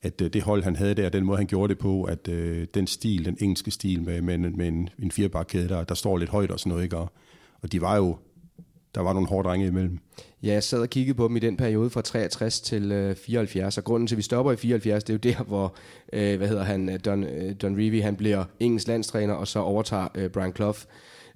at 0.01 0.21
øh, 0.21 0.33
det 0.33 0.41
hold, 0.41 0.63
han 0.63 0.75
havde 0.75 0.93
der, 0.93 1.09
den 1.09 1.25
måde, 1.25 1.37
han 1.37 1.47
gjorde 1.47 1.73
det 1.73 1.77
på, 1.77 2.03
at 2.03 2.27
øh, 2.27 2.67
den 2.73 2.87
stil, 2.87 3.25
den 3.25 3.37
engelske 3.41 3.71
stil 3.71 4.03
med, 4.03 4.21
med, 4.21 4.37
med 4.37 4.67
en, 4.67 4.89
en 4.99 5.11
firebakkæde, 5.11 5.69
der, 5.69 5.83
der 5.83 5.95
står 5.95 6.17
lidt 6.17 6.29
højt 6.29 6.51
og 6.51 6.59
sådan 6.59 6.69
noget, 6.69 6.83
ikke? 6.83 6.97
Og, 6.97 7.11
og 7.61 7.71
de 7.71 7.81
var 7.81 7.95
jo 7.95 8.17
der 8.95 9.01
var 9.01 9.13
nogle 9.13 9.27
hårde 9.27 9.47
drenge 9.47 9.67
imellem. 9.67 9.99
Ja, 10.45 10.53
jeg 10.53 10.63
sad 10.63 10.81
og 10.81 10.89
kiggede 10.89 11.17
på 11.17 11.27
dem 11.27 11.35
i 11.35 11.39
den 11.39 11.57
periode 11.57 11.89
fra 11.89 12.01
63 12.01 12.61
til 12.61 12.91
øh, 12.91 13.15
74, 13.15 13.77
og 13.77 13.83
grunden 13.83 14.07
til, 14.07 14.15
at 14.15 14.17
vi 14.17 14.23
stopper 14.23 14.51
i 14.51 14.55
74, 14.55 15.03
det 15.03 15.13
er 15.13 15.31
jo 15.31 15.33
der, 15.37 15.43
hvor, 15.43 15.75
øh, 16.13 16.37
hvad 16.37 16.47
hedder 16.47 16.63
han, 16.63 16.89
øh, 16.89 16.99
Don, 17.05 17.23
øh, 17.23 17.55
Don 17.61 17.75
Revie, 17.75 18.01
han 18.01 18.15
bliver 18.15 18.45
engelsk 18.59 18.87
landstræner, 18.87 19.33
og 19.33 19.47
så 19.47 19.59
overtager 19.59 20.07
øh, 20.15 20.29
Brian 20.29 20.55
Clough. 20.55 20.79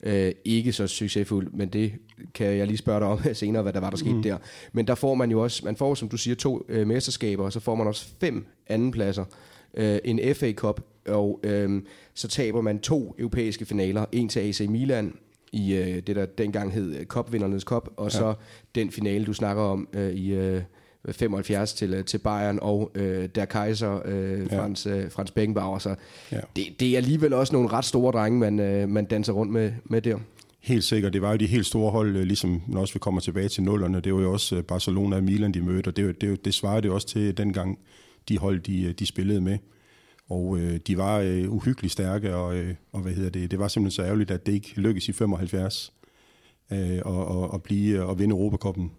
Øh, 0.03 0.31
ikke 0.45 0.73
så 0.73 0.87
succesfuld, 0.87 1.51
men 1.51 1.69
det 1.69 1.93
kan 2.33 2.47
jeg 2.47 2.67
lige 2.67 2.77
spørge 2.77 2.99
dig 2.99 3.07
om 3.07 3.19
senere, 3.33 3.63
hvad 3.63 3.73
der 3.73 3.79
var, 3.79 3.89
der 3.89 3.97
skete 3.97 4.13
mm. 4.13 4.23
der. 4.23 4.37
Men 4.73 4.87
der 4.87 4.95
får 4.95 5.15
man 5.15 5.31
jo 5.31 5.43
også, 5.43 5.65
man 5.65 5.75
får, 5.75 5.95
som 5.95 6.09
du 6.09 6.17
siger, 6.17 6.35
to 6.35 6.65
øh, 6.69 6.87
mesterskaber, 6.87 7.43
og 7.43 7.53
så 7.53 7.59
får 7.59 7.75
man 7.75 7.87
også 7.87 8.07
fem 8.19 8.45
andenpladser, 8.67 9.25
øh, 9.73 9.99
en 10.03 10.35
FA 10.35 10.51
Cup, 10.51 10.81
og 11.07 11.39
øh, 11.43 11.81
så 12.13 12.27
taber 12.27 12.61
man 12.61 12.79
to 12.79 13.15
europæiske 13.19 13.65
finaler, 13.65 14.05
en 14.11 14.29
til 14.29 14.39
AC 14.39 14.59
Milan, 14.69 15.13
i 15.51 15.73
øh, 15.73 16.01
det, 16.07 16.15
der 16.15 16.25
dengang 16.25 16.73
hed 16.73 17.05
Cupvindernes 17.05 17.63
Cup, 17.63 17.89
og 17.97 18.05
ja. 18.05 18.17
så 18.17 18.33
den 18.75 18.91
finale, 18.91 19.25
du 19.25 19.33
snakker 19.33 19.63
om 19.63 19.87
øh, 19.93 20.11
i 20.11 20.33
øh, 20.33 20.61
75 21.11 21.73
til, 21.73 21.93
øh, 21.93 22.05
til 22.05 22.17
Bayern, 22.17 22.59
og 22.61 22.91
øh, 22.95 23.29
der 23.35 23.45
Kaiser, 23.45 24.01
øh, 24.05 24.49
Frans, 24.49 24.85
ja. 24.85 24.97
øh, 24.97 25.11
Frans 25.11 25.31
Beckenbauer. 25.31 25.79
Så 25.79 25.95
ja. 26.31 26.39
det, 26.55 26.65
det 26.79 26.91
er 26.91 26.97
alligevel 26.97 27.33
også 27.33 27.53
nogle 27.53 27.69
ret 27.69 27.85
store 27.85 28.11
drenge, 28.11 28.39
man, 28.39 28.59
øh, 28.59 28.89
man 28.89 29.05
danser 29.05 29.33
rundt 29.33 29.51
med, 29.53 29.71
med 29.83 30.01
der. 30.01 30.17
Helt 30.59 30.83
sikkert. 30.83 31.13
Det 31.13 31.21
var 31.21 31.31
jo 31.31 31.37
de 31.37 31.45
helt 31.45 31.65
store 31.65 31.91
hold, 31.91 32.15
øh, 32.15 32.23
ligesom 32.23 32.61
når 32.67 32.81
også 32.81 32.93
vi 32.93 32.99
kommer 32.99 33.21
tilbage 33.21 33.49
til 33.49 33.63
nullerne. 33.63 33.99
Det 33.99 34.13
var 34.13 34.21
jo 34.21 34.33
også 34.33 34.55
øh, 34.55 34.63
Barcelona 34.63 35.15
og 35.15 35.23
Milan, 35.23 35.51
de 35.51 35.61
mødte, 35.61 35.87
og 35.87 35.97
det, 35.97 36.21
det, 36.21 36.45
det 36.45 36.53
svarede 36.53 36.81
det 36.81 36.91
også 36.91 37.07
til 37.07 37.37
dengang, 37.37 37.79
de 38.29 38.37
hold, 38.37 38.59
de, 38.59 38.93
de 38.93 39.05
spillede 39.05 39.41
med. 39.41 39.57
Og 40.29 40.59
øh, 40.59 40.79
de 40.87 40.97
var 40.97 41.19
øh, 41.19 41.53
uhyggeligt 41.53 41.91
stærke, 41.91 42.35
og, 42.35 42.57
øh, 42.57 42.75
og 42.91 43.01
hvad 43.01 43.11
hedder 43.11 43.29
det, 43.29 43.51
det 43.51 43.59
var 43.59 43.67
simpelthen 43.67 43.95
så 43.95 44.03
ærgerligt, 44.03 44.31
at 44.31 44.45
det 44.45 44.53
ikke 44.53 44.73
lykkedes 44.75 45.09
i 45.09 45.11
75 45.11 45.93
øh, 46.71 46.99
og, 47.05 47.25
og, 47.25 47.51
og 47.51 47.63
blive 47.63 48.03
og 48.03 48.19
vinde 48.19 48.33
Europacupen. 48.33 48.91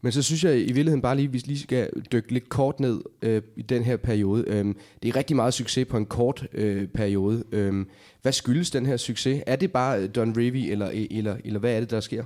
Men 0.00 0.12
så 0.12 0.22
synes 0.22 0.44
jeg 0.44 0.54
i 0.54 0.62
virkeligheden 0.62 1.02
bare 1.02 1.16
lige, 1.16 1.28
hvis 1.28 1.46
lige 1.46 1.58
skal 1.58 1.90
dykke 2.12 2.32
lidt 2.32 2.48
kort 2.48 2.80
ned 2.80 3.00
øh, 3.22 3.42
i 3.56 3.62
den 3.62 3.82
her 3.82 3.96
periode. 3.96 4.44
Øh, 4.46 4.74
det 5.02 5.08
er 5.08 5.16
rigtig 5.16 5.36
meget 5.36 5.54
succes 5.54 5.86
på 5.86 5.96
en 5.96 6.06
kort 6.06 6.46
øh, 6.52 6.88
periode. 6.88 7.44
Øh, 7.52 7.86
hvad 8.22 8.32
skyldes 8.32 8.70
den 8.70 8.86
her 8.86 8.96
succes? 8.96 9.42
Er 9.46 9.56
det 9.56 9.72
bare 9.72 10.06
Don 10.06 10.34
Revie, 10.36 10.70
eller, 10.70 10.90
eller, 11.10 11.36
eller 11.44 11.60
hvad 11.60 11.76
er 11.76 11.80
det, 11.80 11.90
der 11.90 12.00
sker? 12.00 12.24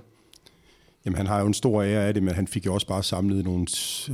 Jamen, 1.04 1.16
han 1.16 1.26
har 1.26 1.40
jo 1.40 1.46
en 1.46 1.54
stor 1.54 1.82
ære 1.82 2.06
af 2.06 2.14
det, 2.14 2.22
men 2.22 2.34
han 2.34 2.46
fik 2.46 2.66
jo 2.66 2.74
også 2.74 2.86
bare 2.86 3.02
samlet 3.02 3.44
nogle 3.44 3.66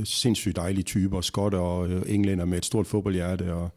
sindssygt 0.05 0.55
dejlige 0.55 0.83
typer, 0.83 1.21
skotter 1.21 1.59
og 1.59 1.89
øh, 1.89 2.01
englænder 2.07 2.45
med 2.45 2.57
et 2.57 2.65
stort 2.65 2.87
fodboldhjerte, 2.87 3.53
og 3.53 3.69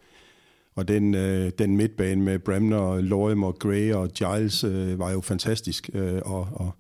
Og 0.75 0.89
den, 0.89 1.15
øh, 1.15 1.53
den 1.59 1.77
midtbane 1.77 2.23
med 2.23 2.39
Bremner, 2.39 3.01
Loim 3.01 3.43
og 3.43 3.59
Gray 3.59 3.93
og 3.93 4.09
Giles 4.09 4.65
øh, 4.65 4.99
var 4.99 5.11
jo 5.11 5.21
fantastisk. 5.21 5.91
Øh, 5.95 6.21
og, 6.25 6.49
og 6.53 6.71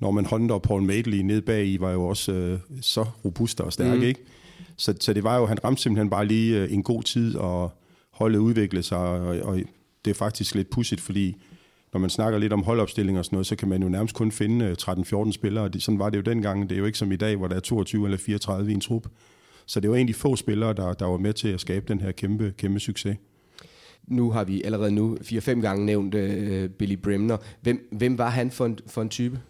Norman 0.00 0.26
Hunter 0.26 0.54
og 0.54 0.62
Paul 0.62 0.82
Madeley 0.82 1.18
ned 1.18 1.42
bag 1.42 1.66
i 1.66 1.80
var 1.80 1.92
jo 1.92 2.04
også 2.04 2.32
øh, 2.32 2.58
så 2.80 3.04
robuste 3.24 3.64
og 3.64 3.72
stærke, 3.72 3.96
mm. 3.96 4.02
ikke? 4.02 4.20
Så, 4.76 4.94
så 5.00 5.12
det 5.12 5.24
var 5.24 5.36
jo, 5.36 5.46
han 5.46 5.64
ramte 5.64 5.82
simpelthen 5.82 6.10
bare 6.10 6.26
lige 6.26 6.62
øh, 6.62 6.72
en 6.72 6.82
god 6.82 7.02
tid, 7.02 7.36
og 7.36 7.72
holdet 8.10 8.38
udviklede 8.38 8.82
sig, 8.82 8.98
og, 8.98 9.38
og 9.42 9.60
det 10.04 10.10
er 10.10 10.14
faktisk 10.14 10.54
lidt 10.54 10.70
pudsigt, 10.70 11.00
fordi 11.00 11.36
når 11.92 12.00
man 12.00 12.10
snakker 12.10 12.38
lidt 12.38 12.52
om 12.52 12.62
holdopstilling 12.62 13.18
og 13.18 13.24
sådan 13.24 13.34
noget, 13.34 13.46
så 13.46 13.56
kan 13.56 13.68
man 13.68 13.82
jo 13.82 13.88
nærmest 13.88 14.14
kun 14.14 14.32
finde 14.32 14.76
13-14 14.82 15.32
spillere, 15.32 15.64
og 15.64 15.74
det, 15.74 15.82
sådan 15.82 15.98
var 15.98 16.10
det 16.10 16.16
jo 16.16 16.22
dengang. 16.22 16.68
Det 16.68 16.74
er 16.74 16.78
jo 16.78 16.84
ikke 16.84 16.98
som 16.98 17.12
i 17.12 17.16
dag, 17.16 17.36
hvor 17.36 17.48
der 17.48 17.56
er 17.56 17.60
22 17.60 18.04
eller 18.04 18.18
34 18.18 18.70
i 18.70 18.74
en 18.74 18.80
trup. 18.80 19.06
Så 19.66 19.80
det 19.80 19.90
var 19.90 19.96
egentlig 19.96 20.16
få 20.16 20.36
spillere, 20.36 20.72
der, 20.72 20.92
der 20.92 21.06
var 21.06 21.16
med 21.16 21.32
til 21.32 21.48
at 21.48 21.60
skabe 21.60 21.84
den 21.88 22.00
her 22.00 22.12
kæmpe, 22.12 22.54
kæmpe 22.58 22.80
succes. 22.80 23.16
Nu 24.06 24.30
har 24.30 24.44
vi 24.44 24.62
allerede 24.62 24.90
nu 24.90 25.18
4-5 25.22 25.60
gange 25.60 25.86
nævnt 25.86 26.14
uh, 26.14 26.70
Billy 26.70 26.96
Bremner. 26.96 27.36
Hvem, 27.60 27.88
hvem 27.92 28.18
var 28.18 28.30
han 28.30 28.50
for 28.50 28.66
en, 28.66 28.78
for 28.86 29.02
en 29.02 29.08
type? 29.08 29.40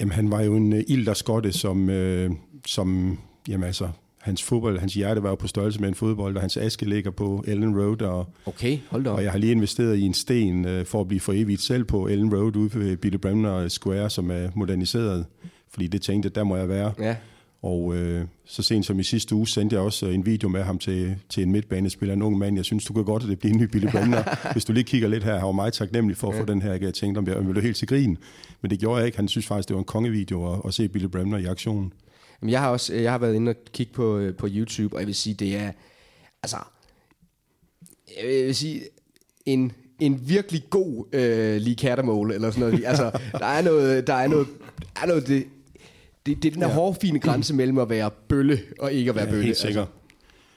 Jamen, 0.00 0.12
han 0.12 0.30
var 0.30 0.42
jo 0.42 0.56
en 0.56 0.72
uh, 0.72 0.78
ilder 0.86 1.14
skotte, 1.14 1.52
som, 1.52 1.88
uh, 1.88 2.36
som 2.66 3.18
jamen 3.48 3.66
altså, 3.66 3.88
hans 4.20 4.42
fodbold, 4.42 4.78
hans 4.78 4.94
hjerte 4.94 5.22
var 5.22 5.28
jo 5.28 5.34
på 5.34 5.46
størrelse 5.46 5.80
med 5.80 5.88
en 5.88 5.94
fodbold, 5.94 6.36
og 6.36 6.40
hans 6.40 6.56
aske 6.56 6.84
ligger 6.88 7.10
på 7.10 7.44
Ellen 7.46 7.80
Road. 7.80 8.02
Og, 8.02 8.26
okay, 8.46 8.78
hold 8.90 9.04
da 9.04 9.10
op. 9.10 9.16
Og 9.16 9.24
jeg 9.24 9.32
har 9.32 9.38
lige 9.38 9.52
investeret 9.52 9.96
i 9.96 10.02
en 10.02 10.14
sten 10.14 10.64
uh, 10.64 10.84
for 10.84 11.00
at 11.00 11.08
blive 11.08 11.20
for 11.20 11.32
evigt 11.32 11.62
selv 11.62 11.84
på 11.84 12.06
Ellen 12.06 12.34
Road 12.34 12.56
ude 12.56 12.74
ved 12.74 12.96
Billy 12.96 13.16
Bremner 13.16 13.68
Square, 13.68 14.10
som 14.10 14.30
er 14.30 14.48
moderniseret, 14.54 15.26
fordi 15.68 15.86
det 15.86 16.02
tænkte, 16.02 16.28
der 16.28 16.44
må 16.44 16.56
jeg 16.56 16.68
være. 16.68 16.92
Ja. 16.98 17.16
Og 17.64 17.96
øh, 17.96 18.26
så 18.44 18.62
sent 18.62 18.86
som 18.86 19.00
i 19.00 19.02
sidste 19.02 19.34
uge 19.34 19.48
sendte 19.48 19.76
jeg 19.76 19.82
også 19.82 20.06
en 20.06 20.26
video 20.26 20.48
med 20.48 20.62
ham 20.62 20.78
til, 20.78 21.16
til 21.28 21.42
en 21.42 21.52
midtbanespiller, 21.52 22.14
en 22.14 22.22
ung 22.22 22.38
mand. 22.38 22.56
Jeg 22.56 22.64
synes, 22.64 22.84
du 22.84 22.92
kan 22.92 23.04
godt, 23.04 23.22
at 23.22 23.28
det 23.28 23.38
bliver 23.38 23.54
en 23.54 23.60
ny 23.60 23.64
Billy 23.64 23.90
Bremner. 23.90 24.36
Hvis 24.52 24.64
du 24.64 24.72
lige 24.72 24.84
kigger 24.84 25.08
lidt 25.08 25.24
her, 25.24 25.34
han 25.34 25.46
var 25.46 25.52
meget 25.52 25.72
taknemmelig 25.72 26.16
for 26.16 26.28
at 26.28 26.34
ja. 26.34 26.40
få 26.40 26.44
den 26.44 26.62
her. 26.62 26.72
Jeg 26.72 26.94
tænkte, 26.94 27.18
om 27.18 27.26
jeg 27.26 27.46
ville 27.46 27.62
helt 27.62 27.76
til 27.76 27.88
grin. 27.88 28.18
Men 28.62 28.70
det 28.70 28.78
gjorde 28.78 28.98
jeg 28.98 29.06
ikke. 29.06 29.18
Han 29.18 29.28
synes 29.28 29.46
faktisk, 29.46 29.68
det 29.68 29.74
var 29.74 29.80
en 29.80 29.84
kongevideo 29.84 30.52
at, 30.52 30.60
at 30.66 30.74
se 30.74 30.88
Billy 30.88 31.06
Bremner 31.06 31.38
i 31.38 31.44
aktion. 31.44 31.92
Jamen, 32.42 32.52
jeg 32.52 32.60
har 32.60 32.68
også 32.68 32.94
jeg 32.94 33.10
har 33.10 33.18
været 33.18 33.34
inde 33.34 33.50
og 33.50 33.56
kigge 33.72 33.92
på, 33.92 34.18
øh, 34.18 34.36
på 34.36 34.48
YouTube, 34.50 34.96
og 34.96 35.00
jeg 35.00 35.06
vil 35.06 35.14
sige, 35.14 35.34
det 35.34 35.56
er... 35.56 35.72
Altså... 36.42 36.56
Jeg 38.22 38.28
vil 38.28 38.54
sige, 38.54 38.82
en, 39.46 39.72
en 40.00 40.28
virkelig 40.28 40.64
god 40.70 41.14
øh, 41.14 41.56
lige 41.56 41.76
kattermål, 41.76 42.32
eller 42.32 42.50
sådan 42.50 42.70
noget. 42.70 42.84
Altså, 42.86 43.10
der 43.32 43.46
er 43.46 43.62
noget, 43.62 44.06
der 44.06 44.14
er 44.14 44.28
noget, 44.28 44.46
der 44.96 45.02
er 45.02 45.06
noget 45.06 45.26
det, 45.26 45.44
det, 46.26 46.42
det 46.42 46.48
er 46.48 46.52
den 46.52 46.62
her 46.62 46.68
ja. 46.68 46.74
hårfine 46.74 47.18
grænse 47.18 47.54
mellem 47.54 47.78
at 47.78 47.88
være 47.88 48.10
bølle 48.28 48.58
og 48.78 48.92
ikke 48.92 49.08
at 49.08 49.16
være 49.16 49.24
ja, 49.24 49.30
bølle. 49.30 49.44
Helt 49.44 49.56
sikkert. 49.56 49.82
Altså. 49.82 49.94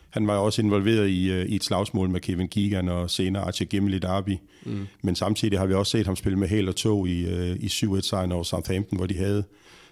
Han 0.09 0.27
var 0.27 0.37
også 0.37 0.61
involveret 0.61 1.09
i, 1.09 1.31
uh, 1.31 1.45
i 1.45 1.55
et 1.55 1.63
slagsmål 1.63 2.09
med 2.09 2.21
Kevin 2.21 2.47
Keegan 2.47 2.89
og 2.89 3.09
senere 3.09 3.43
Archie 3.43 3.67
Gimmel 3.67 3.93
i 3.93 3.99
Derby. 3.99 4.37
Mm. 4.65 4.87
Men 5.01 5.15
samtidig 5.15 5.59
har 5.59 5.65
vi 5.65 5.73
også 5.73 5.91
set 5.91 6.05
ham 6.05 6.15
spille 6.15 6.39
med 6.39 6.47
hæl 6.47 6.69
og 6.69 6.75
tog 6.75 7.07
i, 7.07 7.25
uh, 7.25 7.55
i 7.55 7.67
7-1-sejren 7.67 8.31
over 8.31 8.43
Southampton, 8.43 8.97
hvor 8.97 9.05
de 9.05 9.17
havde 9.17 9.43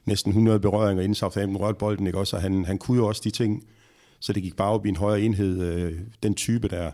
næsten 0.06 0.30
100 0.30 0.60
berøringer 0.60 1.04
inden 1.04 1.16
Southampton 1.16 1.58
rørte 1.58 1.78
bolden. 1.78 2.08
Ikke? 2.08 2.20
Også, 2.20 2.38
han, 2.38 2.66
han 2.66 2.78
kunne 2.78 2.98
jo 2.98 3.08
også 3.08 3.22
de 3.24 3.30
ting, 3.30 3.64
så 4.20 4.34
det 4.34 4.44
gik 4.44 4.56
bare 4.56 4.72
op 4.72 4.86
i 4.86 4.90
en 4.90 4.96
højere 4.96 5.22
enhed. 5.22 5.86
Uh, 5.86 6.00
den 6.24 6.36
type, 6.36 6.68
der 6.68 6.92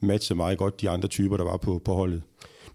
matchede 0.00 0.36
meget 0.36 0.58
godt 0.58 0.80
de 0.80 0.90
andre 0.90 1.08
typer, 1.08 1.36
der 1.36 1.44
var 1.44 1.56
på, 1.56 1.82
på 1.84 1.94
holdet. 1.94 2.22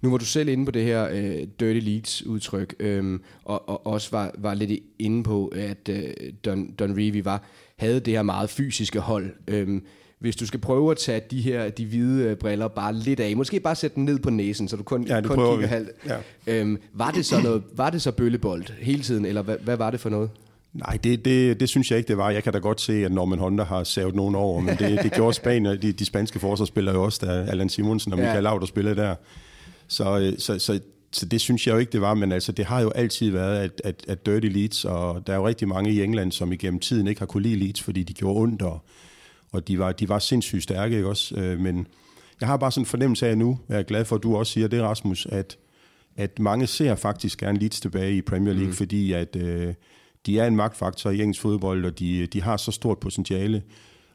Nu 0.01 0.09
var 0.09 0.17
du 0.17 0.25
selv 0.25 0.49
inde 0.49 0.65
på 0.65 0.71
det 0.71 0.83
her 0.83 1.09
uh, 1.09 1.47
dirty 1.59 1.85
leads 1.85 2.25
udtryk, 2.25 2.75
øhm, 2.79 3.21
og, 3.45 3.69
og 3.69 3.87
også 3.87 4.09
var, 4.11 4.31
var 4.37 4.53
lidt 4.53 4.79
inde 4.99 5.23
på, 5.23 5.53
at 5.55 5.89
uh, 5.89 5.95
Don, 6.45 6.71
Don 6.71 6.91
Revy 6.91 7.23
var, 7.23 7.43
havde 7.77 7.99
det 7.99 8.13
her 8.13 8.21
meget 8.21 8.49
fysiske 8.49 8.99
hold. 8.99 9.29
Øhm, 9.47 9.83
hvis 10.19 10.35
du 10.35 10.45
skal 10.45 10.59
prøve 10.59 10.91
at 10.91 10.97
tage 10.97 11.21
de 11.31 11.41
her 11.41 11.69
de 11.69 11.85
hvide 11.85 12.35
briller 12.35 12.67
bare 12.67 12.93
lidt 12.93 13.19
af, 13.19 13.35
måske 13.37 13.59
bare 13.59 13.75
sætte 13.75 13.95
dem 13.95 14.03
ned 14.03 14.19
på 14.19 14.29
næsen, 14.29 14.67
så 14.67 14.75
du 14.75 14.83
kun, 14.83 15.07
ja, 15.07 15.21
kun 15.21 15.37
kigger 15.37 15.67
halvt. 15.67 15.89
Ja. 16.07 16.17
Øhm, 16.47 16.77
var, 16.93 17.11
det 17.11 17.25
så 17.25 17.41
noget, 17.41 17.63
var 17.75 17.89
det 17.89 18.01
så 18.01 18.11
bøllebold 18.11 18.63
hele 18.81 19.03
tiden, 19.03 19.25
eller 19.25 19.41
hvad, 19.41 19.55
hvad 19.61 19.77
var 19.77 19.91
det 19.91 19.99
for 19.99 20.09
noget? 20.09 20.29
Nej, 20.73 20.97
det, 21.03 21.25
det, 21.25 21.59
det 21.59 21.69
synes 21.69 21.91
jeg 21.91 21.97
ikke, 21.97 22.07
det 22.07 22.17
var. 22.17 22.29
Jeg 22.29 22.43
kan 22.43 22.53
da 22.53 22.59
godt 22.59 22.81
se, 22.81 23.05
at 23.05 23.11
Norman 23.11 23.39
Honda 23.39 23.63
har 23.63 23.83
savet 23.83 24.15
nogen 24.15 24.35
over, 24.35 24.61
men 24.61 24.75
det, 24.77 25.03
det 25.03 25.11
gjorde 25.13 25.33
Spanien, 25.33 25.81
de, 25.81 25.91
de 25.91 26.05
spanske 26.05 26.39
forsvarsspillere 26.39 26.95
jo 26.95 27.03
også, 27.03 27.25
da 27.25 27.31
Allan 27.31 27.69
Simonsen 27.69 28.13
og 28.13 28.19
Michael 28.19 28.35
ja. 28.35 28.41
Laudrup 28.41 28.67
spillede 28.67 28.95
der. 28.95 29.15
Så, 29.87 30.19
øh, 30.19 30.39
så, 30.39 30.59
så, 30.59 30.79
så 31.11 31.25
det 31.25 31.41
synes 31.41 31.67
jeg 31.67 31.73
jo 31.73 31.79
ikke, 31.79 31.91
det 31.91 32.01
var, 32.01 32.13
men 32.13 32.31
altså, 32.31 32.51
det 32.51 32.65
har 32.65 32.81
jo 32.81 32.89
altid 32.89 33.31
været, 33.31 33.57
at, 33.57 33.81
at, 33.83 34.05
at 34.07 34.25
Dirty 34.25 34.47
Leeds, 34.47 34.85
og 34.85 35.27
der 35.27 35.33
er 35.33 35.37
jo 35.37 35.47
rigtig 35.47 35.67
mange 35.67 35.91
i 35.91 36.03
England, 36.03 36.31
som 36.31 36.51
igennem 36.51 36.79
tiden 36.79 37.07
ikke 37.07 37.21
har 37.21 37.25
kunne 37.25 37.43
lide 37.43 37.55
Leeds, 37.55 37.81
fordi 37.81 38.03
de 38.03 38.13
gjorde 38.13 38.39
ondt, 38.39 38.61
og, 38.61 38.79
og 39.51 39.67
de, 39.67 39.79
var, 39.79 39.91
de 39.91 40.09
var 40.09 40.19
sindssygt 40.19 40.63
stærke, 40.63 40.95
ikke 40.95 41.07
også? 41.07 41.35
Øh, 41.35 41.59
men 41.59 41.87
jeg 42.39 42.47
har 42.47 42.57
bare 42.57 42.71
sådan 42.71 42.81
en 42.81 42.85
fornemmelse 42.85 43.27
af 43.27 43.37
nu, 43.37 43.59
jeg 43.69 43.79
er 43.79 43.83
glad 43.83 44.05
for, 44.05 44.15
at 44.15 44.23
du 44.23 44.35
også 44.35 44.53
siger 44.53 44.67
det, 44.67 44.81
Rasmus, 44.81 45.25
at, 45.25 45.57
at 46.15 46.39
mange 46.39 46.67
ser 46.67 46.95
faktisk 46.95 47.39
gerne 47.39 47.59
Leeds 47.59 47.79
tilbage 47.79 48.17
i 48.17 48.21
Premier 48.21 48.53
League, 48.53 48.69
mm. 48.69 48.75
fordi 48.75 49.13
at 49.13 49.35
øh, 49.35 49.73
de 50.25 50.39
er 50.39 50.47
en 50.47 50.55
magtfaktor 50.55 51.09
i 51.09 51.21
engelsk 51.21 51.41
fodbold, 51.41 51.85
og 51.85 51.99
de, 51.99 52.25
de 52.25 52.41
har 52.41 52.57
så 52.57 52.71
stort 52.71 52.99
potentiale. 52.99 53.63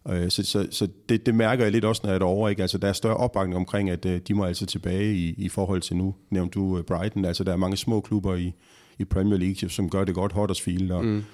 Øh, 0.08 0.30
så 0.30 0.42
så, 0.42 0.68
så 0.70 0.88
det, 1.08 1.26
det 1.26 1.34
mærker 1.34 1.64
jeg 1.64 1.72
lidt 1.72 1.84
også, 1.84 2.00
når 2.04 2.10
jeg 2.10 2.14
er 2.14 2.18
derovre. 2.18 2.50
Ikke? 2.50 2.62
Altså, 2.62 2.78
der 2.78 2.88
er 2.88 2.92
større 2.92 3.16
opbakning 3.16 3.56
omkring, 3.56 3.90
at 3.90 4.06
øh, 4.06 4.20
de 4.28 4.34
må 4.34 4.44
altså 4.44 4.66
tilbage 4.66 5.14
i, 5.14 5.34
i 5.38 5.48
forhold 5.48 5.80
til 5.80 5.96
nu. 5.96 6.14
Nævnte 6.30 6.54
du 6.54 6.78
øh, 6.78 6.84
Brighton. 6.84 7.24
Altså, 7.24 7.44
der 7.44 7.52
er 7.52 7.56
mange 7.56 7.76
små 7.76 8.00
klubber 8.00 8.34
i, 8.34 8.52
i 8.98 9.04
Premier 9.04 9.38
League, 9.38 9.70
som 9.70 9.90
gør 9.90 10.04
det 10.04 10.14
godt. 10.14 10.32
Huddersfield. 10.32 10.90
Og, 10.90 11.04
mm. 11.04 11.24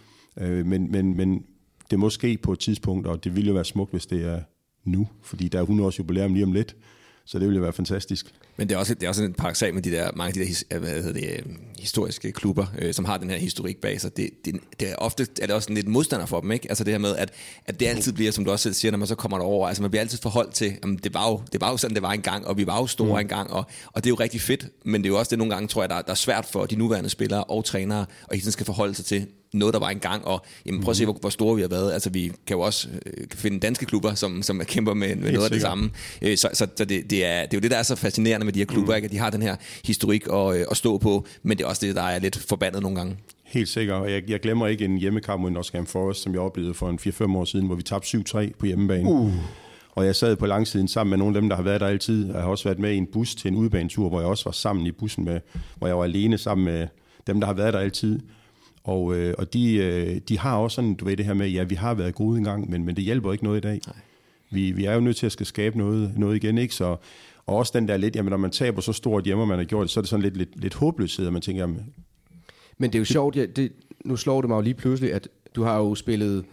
øh, 0.40 0.66
men, 0.66 0.90
men, 0.92 1.16
men 1.16 1.44
det 1.90 1.98
må 1.98 2.10
ske 2.10 2.38
på 2.42 2.52
et 2.52 2.58
tidspunkt, 2.58 3.06
og 3.06 3.24
det 3.24 3.36
ville 3.36 3.48
jo 3.48 3.54
være 3.54 3.64
smukt, 3.64 3.90
hvis 3.90 4.06
det 4.06 4.24
er 4.24 4.40
nu. 4.84 5.08
Fordi 5.22 5.48
der 5.48 5.58
er 5.58 5.62
100 5.62 5.86
års 5.86 5.98
jubilæum 5.98 6.34
lige 6.34 6.44
om 6.44 6.52
lidt. 6.52 6.76
Så 7.24 7.38
det 7.38 7.48
ville 7.48 7.62
være 7.62 7.72
fantastisk. 7.72 8.34
Men 8.56 8.68
det 8.68 8.74
er 8.74 8.78
også, 8.78 8.94
det 8.94 9.02
er 9.02 9.08
også 9.08 9.24
en 9.24 9.32
paradoxal 9.32 9.74
med 9.74 9.82
de 9.82 9.90
der, 9.90 10.10
mange 10.16 10.28
af 10.28 10.34
de 10.34 10.40
der 10.40 10.46
his, 10.46 10.64
hvad 10.68 11.02
hedder 11.02 11.12
det, 11.12 11.30
øh, 11.30 11.56
historiske 11.78 12.32
klubber, 12.32 12.66
øh, 12.78 12.94
som 12.94 13.04
har 13.04 13.18
den 13.18 13.30
her 13.30 13.36
historik 13.36 13.76
bag 13.76 14.00
sig. 14.00 14.16
Det, 14.16 14.30
det, 14.44 14.56
det 14.80 14.90
er 14.90 14.96
ofte 14.96 15.26
er 15.42 15.46
det 15.46 15.54
også 15.54 15.72
lidt 15.72 15.88
modstander 15.88 16.26
for 16.26 16.40
dem, 16.40 16.52
ikke? 16.52 16.66
Altså 16.68 16.84
det 16.84 16.92
her 16.92 16.98
med, 16.98 17.16
at, 17.16 17.32
at 17.66 17.80
det 17.80 17.86
altid 17.86 18.12
bliver, 18.12 18.32
som 18.32 18.44
du 18.44 18.50
også 18.50 18.62
selv 18.62 18.74
siger, 18.74 18.92
når 18.92 18.98
man 18.98 19.08
så 19.08 19.14
kommer 19.14 19.38
derover, 19.38 19.68
altså 19.68 19.82
man 19.82 19.90
bliver 19.90 20.00
altid 20.00 20.18
forholdt 20.18 20.54
til, 20.54 20.76
at 20.82 21.04
det 21.04 21.14
var 21.14 21.30
jo, 21.30 21.40
det 21.52 21.60
var 21.60 21.70
jo 21.70 21.76
sådan, 21.76 21.94
det 21.94 22.02
var 22.02 22.12
engang, 22.12 22.46
og 22.46 22.56
vi 22.56 22.66
var 22.66 22.80
jo 22.80 22.86
store 22.86 23.12
mm. 23.12 23.18
engang, 23.18 23.50
og, 23.50 23.64
og 23.92 24.04
det 24.04 24.10
er 24.10 24.12
jo 24.12 24.16
rigtig 24.20 24.40
fedt, 24.40 24.68
men 24.84 25.02
det 25.02 25.08
er 25.08 25.12
jo 25.12 25.18
også 25.18 25.30
det 25.30 25.38
nogle 25.38 25.54
gange, 25.54 25.68
tror 25.68 25.82
jeg, 25.82 25.90
der, 25.90 26.02
der 26.02 26.10
er 26.10 26.14
svært 26.14 26.44
for 26.44 26.66
de 26.66 26.76
nuværende 26.76 27.10
spillere 27.10 27.44
og 27.44 27.64
trænere, 27.64 28.06
og 28.22 28.34
ikke 28.34 28.52
skal 28.52 28.66
forholde 28.66 28.94
sig 28.94 29.04
til, 29.04 29.26
noget, 29.52 29.74
der 29.74 29.80
var 29.80 29.90
engang, 29.90 30.24
og 30.24 30.44
jamen, 30.66 30.82
prøv 30.82 30.90
at 30.90 30.96
se, 30.96 31.04
hvor, 31.04 31.18
hvor 31.20 31.30
store 31.30 31.56
vi 31.56 31.60
har 31.60 31.68
været. 31.68 31.92
Altså, 31.92 32.10
vi 32.10 32.32
kan 32.46 32.56
jo 32.56 32.60
også 32.60 32.88
øh, 33.06 33.26
finde 33.34 33.60
danske 33.60 33.86
klubber, 33.86 34.14
som, 34.14 34.42
som 34.42 34.60
kæmper 34.64 34.94
med, 34.94 35.16
med 35.16 35.32
noget 35.32 35.44
af 35.44 35.50
det 35.50 35.60
samme. 35.60 35.90
Øh, 36.22 36.36
så 36.36 36.48
så, 36.54 36.66
så 36.76 36.84
det, 36.84 37.10
det, 37.10 37.24
er, 37.24 37.42
det 37.42 37.54
er 37.54 37.58
jo 37.58 37.60
det, 37.60 37.70
der 37.70 37.76
er 37.76 37.82
så 37.82 37.96
fascinerende 37.96 38.45
med 38.46 38.52
de 38.52 38.58
her 38.58 38.66
klubber, 38.66 38.92
mm. 38.92 38.96
ikke? 38.96 39.06
at 39.06 39.12
de 39.12 39.18
har 39.18 39.30
den 39.30 39.42
her 39.42 39.56
historik 39.84 40.26
at, 40.32 40.56
øh, 40.56 40.64
at 40.70 40.76
stå 40.76 40.98
på, 40.98 41.26
men 41.42 41.58
det 41.58 41.64
er 41.64 41.68
også 41.68 41.86
det, 41.86 41.94
der 41.94 42.02
er 42.02 42.18
lidt 42.18 42.36
forbandet 42.36 42.82
nogle 42.82 42.96
gange. 42.96 43.16
Helt 43.44 43.68
sikkert, 43.68 43.96
og 43.96 44.12
jeg, 44.12 44.22
jeg 44.28 44.40
glemmer 44.40 44.66
ikke 44.66 44.84
en 44.84 44.98
hjemmekamp 44.98 45.42
mod 45.42 45.50
Nottingham 45.50 45.86
Forest, 45.86 46.22
som 46.22 46.32
jeg 46.32 46.40
oplevede 46.40 46.74
for 46.74 46.90
en 46.90 46.98
4-5 47.02 47.36
år 47.36 47.44
siden, 47.44 47.66
hvor 47.66 47.74
vi 47.74 47.82
tabte 47.82 48.18
7-3 48.18 48.52
på 48.58 48.66
hjemmebane. 48.66 49.08
Uh. 49.08 49.32
Og 49.96 50.06
jeg 50.06 50.16
sad 50.16 50.36
på 50.36 50.46
langsiden 50.46 50.88
sammen 50.88 51.10
med 51.10 51.18
nogle 51.18 51.36
af 51.36 51.42
dem, 51.42 51.48
der 51.48 51.56
har 51.56 51.62
været 51.62 51.80
der 51.80 51.86
altid. 51.86 52.26
Jeg 52.26 52.42
har 52.42 52.48
også 52.48 52.64
været 52.64 52.78
med 52.78 52.92
i 52.92 52.96
en 52.96 53.06
bus 53.06 53.34
til 53.34 53.48
en 53.48 53.56
udbanetur, 53.56 54.08
hvor 54.08 54.20
jeg 54.20 54.28
også 54.28 54.44
var 54.44 54.52
sammen 54.52 54.86
i 54.86 54.92
bussen 54.92 55.24
med, 55.24 55.40
hvor 55.76 55.86
jeg 55.86 55.98
var 55.98 56.04
alene 56.04 56.38
sammen 56.38 56.64
med 56.64 56.88
dem, 57.26 57.40
der 57.40 57.46
har 57.46 57.54
været 57.54 57.74
der 57.74 57.80
altid. 57.80 58.20
Og, 58.84 59.16
øh, 59.16 59.34
og 59.38 59.52
de, 59.52 59.74
øh, 59.74 60.20
de 60.28 60.38
har 60.38 60.56
også 60.56 60.74
sådan, 60.74 60.94
du 60.94 61.04
ved 61.04 61.16
det 61.16 61.26
her 61.26 61.34
med, 61.34 61.48
ja, 61.48 61.62
vi 61.62 61.74
har 61.74 61.94
været 61.94 62.14
gode 62.14 62.38
engang, 62.38 62.70
men, 62.70 62.84
men 62.84 62.96
det 62.96 63.04
hjælper 63.04 63.32
ikke 63.32 63.44
noget 63.44 63.58
i 63.58 63.60
dag. 63.60 63.80
Nej. 63.86 63.96
Vi, 64.50 64.70
vi 64.70 64.84
er 64.84 64.94
jo 64.94 65.00
nødt 65.00 65.16
til 65.16 65.26
at 65.26 65.32
skal 65.32 65.46
skabe 65.46 65.78
noget, 65.78 66.12
noget 66.16 66.36
igen, 66.36 66.58
ikke? 66.58 66.74
Så, 66.74 66.96
og 67.46 67.56
også 67.56 67.72
den 67.74 67.88
der 67.88 67.96
lidt, 67.96 68.16
jamen 68.16 68.30
når 68.30 68.36
man 68.36 68.50
taber 68.50 68.80
så 68.80 68.92
stort 68.92 69.24
hjemme, 69.24 69.46
man 69.46 69.58
har 69.58 69.64
gjort 69.64 69.82
det, 69.82 69.90
så 69.90 70.00
er 70.00 70.02
det 70.02 70.08
sådan 70.08 70.22
lidt, 70.22 70.36
lidt, 70.36 70.60
lidt 70.60 70.74
håbløshed, 70.74 71.26
at 71.26 71.32
man 71.32 71.42
tænker, 71.42 71.62
jamen, 71.62 71.94
Men 72.78 72.90
det 72.90 72.98
er 72.98 73.00
jo 73.00 73.04
sjovt, 73.04 73.36
ja, 73.36 73.46
det, 73.46 73.72
nu 74.04 74.16
slår 74.16 74.40
det 74.40 74.48
mig 74.48 74.56
jo 74.56 74.60
lige 74.60 74.74
pludselig, 74.74 75.12
at 75.12 75.28
du 75.54 75.62
har 75.62 75.78
jo 75.78 75.94
spillet 75.94 76.44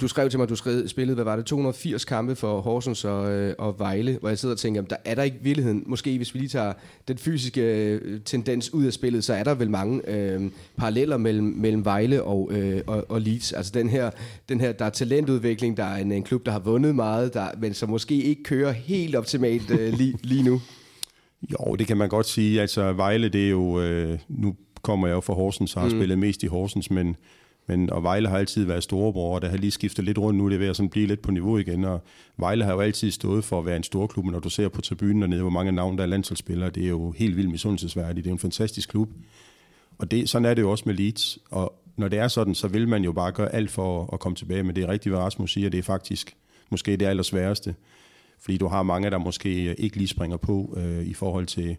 du 0.00 0.08
skrev 0.08 0.30
til 0.30 0.38
mig, 0.38 0.42
at 0.42 0.48
du 0.48 0.56
skrev, 0.56 0.88
spillede, 0.88 1.14
hvad 1.14 1.24
var 1.24 1.36
det, 1.36 1.44
280 1.44 2.04
kampe 2.04 2.36
for 2.36 2.60
Horsens 2.60 3.04
og, 3.04 3.30
øh, 3.32 3.54
og 3.58 3.78
Vejle, 3.78 4.18
hvor 4.20 4.28
jeg 4.28 4.38
sidder 4.38 4.54
og 4.54 4.58
tænker, 4.58 4.82
der 4.82 4.96
er 5.04 5.14
der 5.14 5.22
ikke 5.22 5.36
virkeligheden, 5.42 5.82
måske 5.86 6.16
hvis 6.16 6.34
vi 6.34 6.38
lige 6.38 6.48
tager 6.48 6.72
den 7.08 7.18
fysiske 7.18 7.60
øh, 7.60 8.20
tendens 8.20 8.74
ud 8.74 8.84
af 8.84 8.92
spillet, 8.92 9.24
så 9.24 9.34
er 9.34 9.44
der 9.44 9.54
vel 9.54 9.70
mange 9.70 10.10
øh, 10.10 10.50
paralleller 10.76 11.16
mellem, 11.16 11.46
mellem 11.46 11.84
Vejle 11.84 12.22
og, 12.22 12.50
øh, 12.52 12.82
og, 12.86 13.06
og 13.08 13.20
Leeds. 13.20 13.52
Altså 13.52 13.72
den 13.74 13.88
her, 13.88 14.10
den 14.48 14.60
her, 14.60 14.72
der 14.72 14.84
er 14.84 14.90
talentudvikling, 14.90 15.76
der 15.76 15.84
er 15.84 15.96
en, 15.96 16.12
en 16.12 16.22
klub, 16.22 16.46
der 16.46 16.52
har 16.52 16.58
vundet 16.58 16.94
meget, 16.94 17.34
der, 17.34 17.48
men 17.60 17.74
som 17.74 17.88
måske 17.88 18.14
ikke 18.14 18.42
kører 18.42 18.72
helt 18.72 19.16
optimalt 19.16 19.70
øh, 19.70 19.92
lige, 19.92 20.18
lige 20.22 20.42
nu. 20.42 20.60
Jo, 21.42 21.76
det 21.76 21.86
kan 21.86 21.96
man 21.96 22.08
godt 22.08 22.26
sige. 22.26 22.60
Altså 22.60 22.92
Vejle, 22.92 23.28
det 23.28 23.44
er 23.44 23.50
jo, 23.50 23.80
øh, 23.80 24.18
nu 24.28 24.56
kommer 24.82 25.06
jeg 25.06 25.14
jo 25.14 25.20
fra 25.20 25.34
Horsens, 25.34 25.76
og 25.76 25.82
har 25.82 25.88
mm. 25.88 25.98
spillet 25.98 26.18
mest 26.18 26.42
i 26.42 26.46
Horsens, 26.46 26.90
men 26.90 27.16
men, 27.68 27.90
og 27.90 28.02
Vejle 28.02 28.28
har 28.28 28.38
altid 28.38 28.64
været 28.64 28.82
storebror, 28.82 29.34
og 29.34 29.42
der 29.42 29.48
har 29.48 29.56
lige 29.56 29.70
skiftet 29.70 30.04
lidt 30.04 30.18
rundt 30.18 30.38
nu, 30.38 30.48
det 30.48 30.54
er 30.54 30.58
ved 30.58 30.68
at 30.68 30.76
sådan 30.76 30.90
blive 30.90 31.06
lidt 31.06 31.22
på 31.22 31.30
niveau 31.30 31.58
igen, 31.58 31.84
og 31.84 32.02
Vejle 32.36 32.64
har 32.64 32.72
jo 32.72 32.80
altid 32.80 33.10
stået 33.10 33.44
for 33.44 33.58
at 33.58 33.66
være 33.66 33.76
en 33.76 33.82
storklub, 33.82 34.24
men 34.24 34.32
når 34.32 34.40
du 34.40 34.50
ser 34.50 34.68
på 34.68 34.80
tribunen 34.80 35.22
dernede, 35.22 35.40
hvor 35.40 35.50
mange 35.50 35.72
navn 35.72 35.96
der 35.96 36.02
er 36.02 36.06
landsholdsspillere, 36.06 36.70
det 36.70 36.84
er 36.84 36.88
jo 36.88 37.10
helt 37.10 37.36
vildt 37.36 37.50
misundelsesværdigt, 37.50 38.24
det 38.24 38.30
er 38.30 38.34
en 38.34 38.38
fantastisk 38.38 38.88
klub. 38.88 39.08
Og 39.98 40.10
det, 40.10 40.28
sådan 40.28 40.44
er 40.44 40.54
det 40.54 40.62
jo 40.62 40.70
også 40.70 40.84
med 40.86 40.94
Leeds, 40.94 41.38
og 41.50 41.74
når 41.96 42.08
det 42.08 42.18
er 42.18 42.28
sådan, 42.28 42.54
så 42.54 42.68
vil 42.68 42.88
man 42.88 43.04
jo 43.04 43.12
bare 43.12 43.32
gøre 43.32 43.54
alt 43.54 43.70
for 43.70 44.12
at 44.12 44.20
komme 44.20 44.36
tilbage, 44.36 44.62
men 44.62 44.76
det 44.76 44.84
er 44.84 44.88
rigtigt, 44.88 45.12
hvad 45.12 45.22
Rasmus 45.22 45.52
siger, 45.52 45.68
det 45.68 45.78
er 45.78 45.82
faktisk 45.82 46.36
måske 46.70 46.96
det 46.96 47.06
allersværeste. 47.06 47.74
Fordi 48.40 48.58
du 48.58 48.66
har 48.66 48.82
mange, 48.82 49.10
der 49.10 49.18
måske 49.18 49.74
ikke 49.74 49.96
lige 49.96 50.08
springer 50.08 50.36
på 50.36 50.74
øh, 50.76 51.06
i 51.06 51.14
forhold 51.14 51.46
til 51.46 51.76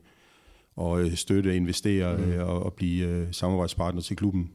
at 0.81 0.99
øh, 0.99 1.15
støtte, 1.15 1.55
investere 1.55 2.17
mm. 2.17 2.23
øh, 2.23 2.49
og, 2.49 2.63
og 2.63 2.73
blive 2.73 3.07
øh, 3.07 3.27
samarbejdspartner 3.31 4.01
til 4.01 4.15
klubben. 4.15 4.49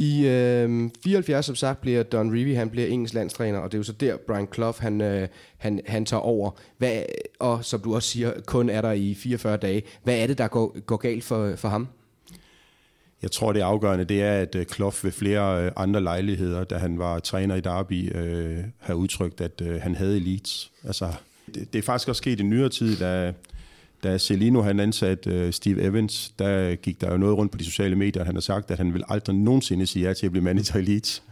I 0.00 0.26
øh, 0.26 0.90
74, 1.04 1.46
som 1.46 1.54
sagt, 1.54 1.80
bliver 1.80 2.02
Don 2.02 2.30
Revy, 2.30 2.54
han 2.56 2.70
bliver 2.70 2.88
engelsk 2.88 3.14
landstræner, 3.14 3.58
og 3.58 3.72
det 3.72 3.76
er 3.76 3.78
jo 3.78 3.82
så 3.82 3.92
der, 3.92 4.16
Brian 4.16 4.48
Clough, 4.54 4.76
han, 4.78 5.00
øh, 5.00 5.28
han, 5.58 5.80
han 5.86 6.04
tager 6.04 6.20
over. 6.20 6.50
Hvad, 6.78 7.02
og 7.38 7.64
som 7.64 7.80
du 7.80 7.94
også 7.94 8.08
siger, 8.08 8.32
kun 8.46 8.70
er 8.70 8.80
der 8.80 8.92
i 8.92 9.14
44 9.14 9.56
dage. 9.56 9.82
Hvad 10.02 10.18
er 10.18 10.26
det, 10.26 10.38
der 10.38 10.48
går, 10.48 10.80
går 10.80 10.96
galt 10.96 11.24
for, 11.24 11.56
for 11.56 11.68
ham? 11.68 11.88
Jeg 13.22 13.30
tror, 13.30 13.52
det 13.52 13.60
afgørende 13.60 14.04
det 14.04 14.22
er, 14.22 14.32
at 14.32 14.54
øh, 14.54 14.66
Kloff 14.66 15.04
ved 15.04 15.12
flere 15.12 15.64
øh, 15.64 15.72
andre 15.76 16.00
lejligheder, 16.00 16.64
da 16.64 16.76
han 16.76 16.98
var 16.98 17.18
træner 17.18 17.54
i 17.54 17.60
Derby, 17.60 18.16
øh, 18.16 18.58
har 18.78 18.94
udtrykt, 18.94 19.40
at 19.40 19.62
øh, 19.62 19.80
han 19.80 19.94
havde 19.94 20.16
elites. 20.16 20.70
Altså, 20.84 21.12
det, 21.54 21.72
det 21.72 21.78
er 21.78 21.82
faktisk 21.82 22.08
også 22.08 22.18
sket 22.18 22.40
i 22.40 22.42
nyere 22.42 22.68
tid, 22.68 22.96
da, 22.96 23.32
da 24.02 24.18
Celino 24.18 24.62
han 24.62 24.80
ansatte 24.80 25.46
uh, 25.46 25.50
Steve 25.50 25.82
Evans, 25.82 26.32
der 26.38 26.74
gik 26.74 27.00
der 27.00 27.12
jo 27.12 27.16
noget 27.16 27.36
rundt 27.36 27.52
på 27.52 27.58
de 27.58 27.64
sociale 27.64 27.96
medier, 27.96 28.24
han 28.24 28.34
har 28.34 28.40
sagt, 28.40 28.70
at 28.70 28.78
han 28.78 28.94
vil 28.94 29.04
aldrig 29.08 29.36
nogensinde 29.36 29.86
sige 29.86 30.06
ja 30.06 30.14
til 30.14 30.26
at 30.26 30.32
blive 30.32 30.44
manager 30.44 30.78
i 30.78 30.82
Leeds. 30.82 31.22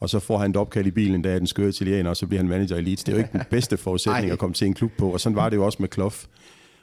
Og 0.00 0.10
så 0.10 0.18
får 0.18 0.38
han 0.38 0.50
et 0.50 0.56
opkald 0.56 0.86
i 0.86 0.90
bilen, 0.90 1.24
der 1.24 1.30
er 1.30 1.38
den 1.38 1.46
skøre 1.46 1.68
italiener, 1.68 2.10
og 2.10 2.16
så 2.16 2.26
bliver 2.26 2.42
han 2.42 2.48
manager 2.48 2.76
i 2.76 2.82
Leeds. 2.82 3.04
Det 3.04 3.12
er 3.12 3.16
jo 3.16 3.18
ikke 3.18 3.32
den 3.32 3.42
bedste 3.50 3.76
forudsætning 3.76 4.32
at 4.32 4.38
komme 4.38 4.54
til 4.54 4.66
en 4.66 4.74
klub 4.74 4.90
på, 4.98 5.12
og 5.12 5.20
sådan 5.20 5.36
var 5.36 5.48
det 5.48 5.56
jo 5.56 5.64
også 5.64 5.78
med 5.80 5.88
Kloff. 5.88 6.26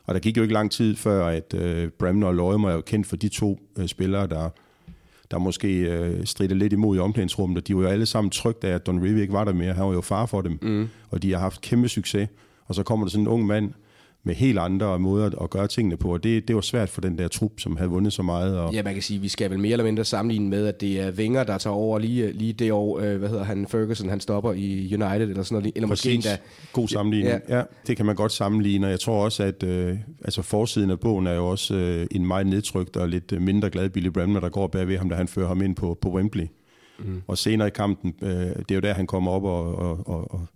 Og 0.06 0.14
der 0.14 0.20
gik 0.20 0.38
jo 0.38 0.42
ikke 0.42 0.54
lang 0.54 0.72
tid 0.72 0.96
før, 0.96 1.28
at 1.28 1.54
uh, 1.54 1.90
Bremner 2.00 2.28
og 2.28 2.36
Leumer 2.36 2.70
er 2.70 2.74
jo 2.74 2.82
kendt 2.82 3.08
for 3.08 3.16
de 3.16 3.30
to 3.30 3.60
uh, 3.80 3.86
spillere, 3.86 4.28
der, 4.28 4.50
der 5.32 5.38
måske 5.38 6.00
uh, 6.00 6.26
stridte 6.26 6.56
lidt 6.56 6.74
imod 6.74 6.98
i 6.98 7.00
omklædningsrummet, 7.00 7.58
og 7.58 7.68
de 7.68 7.76
var 7.76 7.82
jo 7.82 7.88
alle 7.88 8.06
sammen 8.06 8.32
trygt 8.32 8.64
af, 8.64 8.76
at 8.76 8.86
Don 8.86 9.00
Revy 9.00 9.22
ikke 9.22 9.34
var 9.34 9.44
der 9.44 9.54
mere. 9.54 9.74
Han 9.74 9.86
var 9.86 9.94
jo 9.94 10.02
far 10.02 10.26
for 10.26 10.42
dem, 10.42 10.60
mm. 10.62 10.90
og 11.10 11.24
de 11.24 11.32
har 11.32 11.40
haft 11.40 11.62
kæmpe 11.62 11.90
succes. 11.90 12.30
Og 12.66 12.76
så 12.76 12.84
kommer 12.84 13.06
der 13.06 13.12
sådan 13.12 13.24
en 13.24 13.28
ung 13.28 13.46
mand, 13.46 13.74
med 14.24 14.36
helt 14.36 14.60
andre 14.60 15.00
måder 15.00 15.42
at 15.44 15.50
gøre 15.50 15.68
tingene 15.68 15.98
på, 15.98 16.14
og 16.14 16.24
det, 16.24 16.48
det 16.48 16.56
var 16.56 16.62
svært 16.62 16.90
for 16.90 17.02
den 17.02 17.18
der 17.18 17.28
trup, 17.28 17.52
som 17.60 17.78
havde 17.78 17.90
vundet 17.90 18.14
så 18.14 18.22
meget. 18.22 18.58
Og... 18.58 18.74
Ja, 18.74 18.84
man 18.84 18.94
kan 18.94 19.04
sige, 19.04 19.18
at 19.18 19.24
vi 19.24 19.28
skal 19.28 19.52
vel 19.52 19.60
mere 19.60 19.72
eller 19.72 19.84
mindre 19.84 20.06
sammenligne 20.06 20.50
med, 20.50 20.68
at 20.68 20.82
det 20.82 21.00
er 21.00 21.12
Wenger, 21.12 21.44
der 21.44 21.58
tager 21.58 21.74
over 21.74 22.00
lige, 22.00 22.32
lige 22.32 22.54
det 22.54 22.72
år, 22.72 23.00
øh, 23.00 23.18
hvad 23.18 23.30
hedder 23.30 23.44
han, 23.44 23.68
Ferguson, 23.68 24.10
han 24.10 24.20
stopper 24.20 24.54
i 24.54 24.94
United, 24.94 25.30
eller 25.30 25.44
sådan 25.44 25.56
noget, 25.56 25.72
eller 25.76 25.88
måske 25.88 26.14
endda... 26.14 26.38
God 26.74 26.88
sammenligning, 26.88 27.42
ja. 27.50 27.58
ja. 27.58 27.64
Det 27.88 27.98
kan 27.98 28.06
man 28.06 28.16
godt 28.16 28.32
sammenligne, 28.32 28.88
og 28.88 28.92
jeg 28.92 29.00
tror 29.00 29.24
også, 29.24 29.44
at 29.44 29.64
øh, 29.64 29.98
altså 30.26 30.42
forsiden 30.42 30.90
af 30.90 31.00
bogen 31.00 31.28
er 31.28 31.34
jo 31.34 31.48
også 31.48 31.76
øh, 31.76 32.08
en 32.12 32.28
meget 32.28 32.48
nedtrykt 32.48 32.98
og 32.98 33.10
lidt 33.10 33.42
mindre 33.42 33.70
glad 33.70 33.90
Billy 33.90 34.08
Bremner, 34.08 34.40
der 34.40 34.50
går 34.50 34.68
bagved 34.68 34.98
ham, 34.98 35.10
da 35.10 35.16
han 35.16 35.28
fører 35.28 35.48
ham 35.48 35.62
ind 35.62 35.76
på, 35.76 35.98
på 36.02 36.10
Wembley. 36.10 36.48
Mm. 37.00 37.22
Og 37.28 37.38
senere 37.38 37.68
i 37.68 37.72
kampen, 37.72 38.14
øh, 38.22 38.30
det 38.30 38.72
er 38.72 38.76
jo 38.76 38.82
der, 38.82 38.94
han 38.94 39.08
kommer 39.08 39.32
op 39.32 39.44
og, 39.44 39.76
og, 39.76 40.08
og, 40.08 40.34
og 40.34 40.48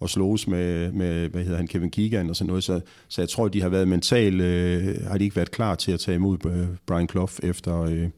og 0.00 0.10
slås 0.10 0.48
med, 0.48 0.92
med 0.92 1.28
hvad 1.28 1.42
hedder 1.42 1.56
han, 1.56 1.66
Kevin 1.66 1.90
Keegan 1.90 2.30
og 2.30 2.36
sådan 2.36 2.48
noget. 2.48 2.64
Så, 2.64 2.80
så 3.08 3.20
jeg 3.20 3.28
tror, 3.28 3.48
de 3.48 3.62
har 3.62 3.68
været 3.68 3.88
mentalt, 3.88 4.40
øh, 4.40 4.96
har 5.06 5.18
de 5.18 5.24
ikke 5.24 5.36
været 5.36 5.50
klar 5.50 5.74
til 5.74 5.92
at 5.92 6.00
tage 6.00 6.14
imod 6.14 6.46
øh, 6.46 6.66
Brian 6.86 7.08
Clough 7.08 7.32
efter, 7.42 7.82
øh, 7.82 8.08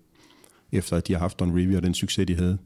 efter 0.73 0.97
at 0.97 1.09
de 1.09 1.13
har 1.13 1.21
haft 1.21 1.41
Don 1.41 1.53
Revy 1.53 1.77
og 1.77 1.83
den 1.83 1.95
succes, 1.95 2.27
de 2.27 2.37
havde. 2.37 2.59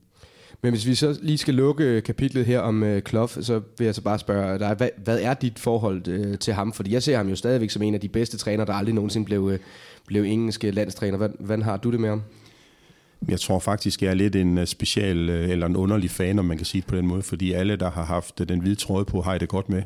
Men 0.63 0.73
hvis 0.73 0.87
vi 0.87 0.95
så 0.95 1.19
lige 1.23 1.39
skal 1.39 1.55
lukke 1.55 1.85
øh, 1.85 2.03
kapitlet 2.03 2.47
her 2.47 2.61
om 2.61 2.83
øh, 2.83 3.03
Clough, 3.03 3.31
så 3.41 3.61
vil 3.79 3.85
jeg 3.85 3.95
så 3.95 4.03
bare 4.03 4.19
spørge 4.19 4.59
dig, 4.59 4.75
hvad, 4.75 4.89
hvad 5.05 5.21
er 5.21 5.35
dit 5.35 5.59
forhold 5.59 6.09
øh, 6.09 6.39
til 6.39 6.55
ham? 6.55 6.73
Fordi 6.73 6.93
jeg 6.93 7.03
ser 7.03 7.17
ham 7.17 7.29
jo 7.29 7.37
stadigvæk 7.37 7.71
som 7.71 7.83
en 7.83 7.95
af 7.95 8.01
de 8.01 8.09
bedste 8.09 8.37
trænere, 8.37 8.67
der 8.67 8.73
aldrig 8.73 8.95
nogensinde 8.95 9.25
blev, 9.25 9.51
øh, 9.53 9.59
blev 10.07 10.23
engelske 10.23 10.71
landstræner. 10.71 11.17
Hvordan, 11.17 11.37
hvordan 11.39 11.63
har 11.63 11.77
du 11.77 11.91
det 11.91 12.01
med 12.01 12.09
ham? 12.09 12.23
Jeg 13.29 13.41
tror 13.41 13.59
faktisk, 13.59 14.03
jeg 14.03 14.11
er 14.11 14.15
lidt 14.15 14.37
en 14.37 14.59
øh, 14.59 14.67
special 14.67 15.31
øh, 15.31 15.51
eller 15.51 15.67
en 15.67 15.77
underlig 15.77 16.11
fan, 16.11 16.39
om 16.39 16.45
man 16.45 16.57
kan 16.57 16.67
sige 16.67 16.81
det 16.81 16.89
på 16.89 16.97
den 16.97 17.07
måde, 17.07 17.23
fordi 17.23 17.53
alle, 17.53 17.77
der 17.77 17.91
har 17.91 18.05
haft 18.05 18.41
øh, 18.41 18.49
den 18.49 18.61
hvide 18.61 18.75
tråd 18.75 19.05
på, 19.05 19.21
har 19.21 19.39
det 19.39 19.49
godt 19.49 19.69
med. 19.69 19.83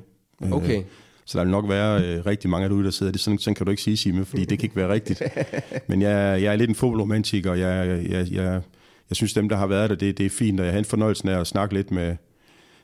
Okay. 0.52 0.82
Så 1.24 1.38
der 1.38 1.44
vil 1.44 1.50
nok 1.50 1.68
være 1.68 2.04
øh, 2.04 2.26
rigtig 2.26 2.50
mange 2.50 2.64
af 2.64 2.68
derude, 2.68 2.84
der 2.84 2.90
sidder. 2.90 3.12
Det 3.12 3.20
sådan, 3.20 3.38
sådan 3.38 3.54
kan 3.54 3.66
du 3.66 3.70
ikke 3.70 3.82
sige, 3.82 3.96
Signe, 3.96 4.24
fordi 4.24 4.44
det 4.44 4.58
kan 4.58 4.66
ikke 4.66 4.76
være 4.76 4.92
rigtigt. 4.92 5.22
Men 5.88 6.02
jeg, 6.02 6.42
jeg 6.42 6.52
er 6.52 6.56
lidt 6.56 6.68
en 6.68 6.74
fodboldromantiker, 6.74 7.50
og 7.50 7.58
jeg, 7.58 8.02
jeg, 8.10 8.32
jeg, 8.32 8.62
jeg 9.10 9.16
synes, 9.16 9.32
dem, 9.32 9.48
der 9.48 9.56
har 9.56 9.66
været 9.66 9.90
der, 9.90 9.96
det, 9.96 10.18
det 10.18 10.26
er 10.26 10.30
fint. 10.30 10.60
Og 10.60 10.66
jeg 10.66 10.72
har 10.72 10.78
en 10.78 10.84
fornøjelse 10.84 11.32
af 11.32 11.40
at 11.40 11.46
snakke 11.46 11.74
lidt 11.74 11.90
med, 11.90 12.16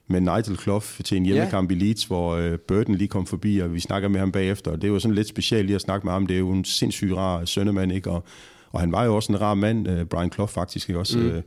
med 0.07 0.21
Nigel 0.21 0.59
Clough 0.59 0.87
til 1.05 1.17
en 1.17 1.27
hjemmekamp 1.27 1.71
yeah. 1.71 1.81
i 1.81 1.85
Leeds, 1.85 2.05
hvor 2.05 2.37
øh, 2.37 2.59
Burton 2.59 2.95
lige 2.95 3.09
kom 3.09 3.27
forbi, 3.27 3.59
og 3.59 3.75
vi 3.75 3.81
snakker 3.81 4.09
med 4.09 4.21
ham 4.21 4.33
bagefter. 4.33 4.71
Og 4.71 4.83
det 4.83 4.93
var 4.93 4.99
sådan 4.99 5.15
lidt 5.15 5.29
specielt 5.29 5.67
lige 5.67 5.75
at 5.75 5.81
snakke 5.81 6.07
med 6.07 6.13
ham. 6.13 6.27
Det 6.27 6.35
er 6.35 6.39
jo 6.39 6.51
en 6.51 6.65
sindssygt 6.65 7.13
rar 7.13 7.45
sønnemand, 7.45 7.93
ikke? 7.93 8.11
Og, 8.11 8.25
og 8.73 8.81
han 8.81 8.93
var 8.93 9.05
jo 9.05 9.17
også 9.17 9.33
en 9.33 9.41
rar 9.41 9.55
mand, 9.55 9.89
uh, 9.89 10.05
Brian 10.05 10.33
Clough 10.33 10.51
faktisk 10.51 10.89
ikke 10.89 10.99
også. 10.99 11.19
Mm. 11.19 11.27
Uh, 11.27 11.43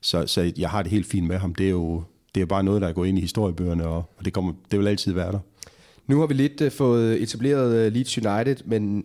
så, 0.00 0.26
så 0.26 0.52
jeg 0.58 0.70
har 0.70 0.82
det 0.82 0.90
helt 0.90 1.06
fint 1.06 1.26
med 1.26 1.38
ham. 1.38 1.54
Det 1.54 1.66
er 1.66 1.70
jo 1.70 2.02
det 2.34 2.40
er 2.40 2.46
bare 2.46 2.64
noget, 2.64 2.82
der 2.82 2.88
er 2.88 2.92
gået 2.92 3.08
ind 3.08 3.18
i 3.18 3.20
historiebøgerne, 3.20 3.86
og, 3.86 3.96
og 3.96 4.24
det, 4.24 4.32
kommer, 4.32 4.52
det 4.70 4.78
vil 4.78 4.88
altid 4.88 5.12
være 5.12 5.32
der. 5.32 5.38
Nu 6.06 6.20
har 6.20 6.26
vi 6.26 6.34
lidt 6.34 6.60
uh, 6.60 6.70
fået 6.70 7.22
etableret 7.22 7.86
uh, 7.86 7.92
Leeds 7.92 8.18
United, 8.18 8.56
men 8.64 9.04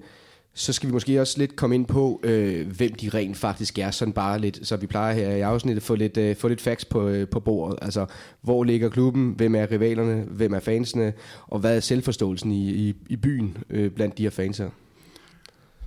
så 0.54 0.74
skal 0.74 0.90
vi 0.90 0.94
måske 0.94 1.22
også 1.22 1.38
lidt 1.38 1.56
komme 1.56 1.76
ind 1.76 1.86
på, 1.86 2.20
øh, 2.24 2.68
hvem 2.68 2.94
de 2.94 3.10
rent 3.10 3.38
faktisk 3.38 3.80
er, 3.80 3.92
sådan 3.92 4.14
bare 4.14 4.40
lidt, 4.40 4.68
så 4.68 4.78
vi 4.78 4.88
plejer 4.88 5.14
her 5.14 5.30
i 5.30 5.42
afsnittet 5.42 5.82
at 5.82 5.86
få 5.86 5.96
lidt, 5.96 6.18
øh, 6.18 6.36
få 6.36 6.48
lidt 6.48 6.62
facts 6.62 6.86
på, 6.86 7.08
øh, 7.08 7.28
på 7.28 7.40
bordet. 7.40 7.80
Altså, 7.82 8.06
hvor 8.42 8.64
ligger 8.64 8.90
klubben, 8.90 9.34
hvem 9.38 9.56
er 9.56 9.72
rivalerne, 9.72 10.26
hvem 10.28 10.54
er 10.54 10.60
fansene, 10.60 11.14
og 11.48 11.60
hvad 11.60 11.76
er 11.76 11.80
selvforståelsen 11.80 12.52
i, 12.52 12.70
i, 12.70 12.96
i 13.10 13.16
byen 13.16 13.58
øh, 13.70 13.92
blandt 13.92 14.18
de 14.18 14.24
her 14.24 14.30
fans 14.30 14.58
her? 14.58 14.70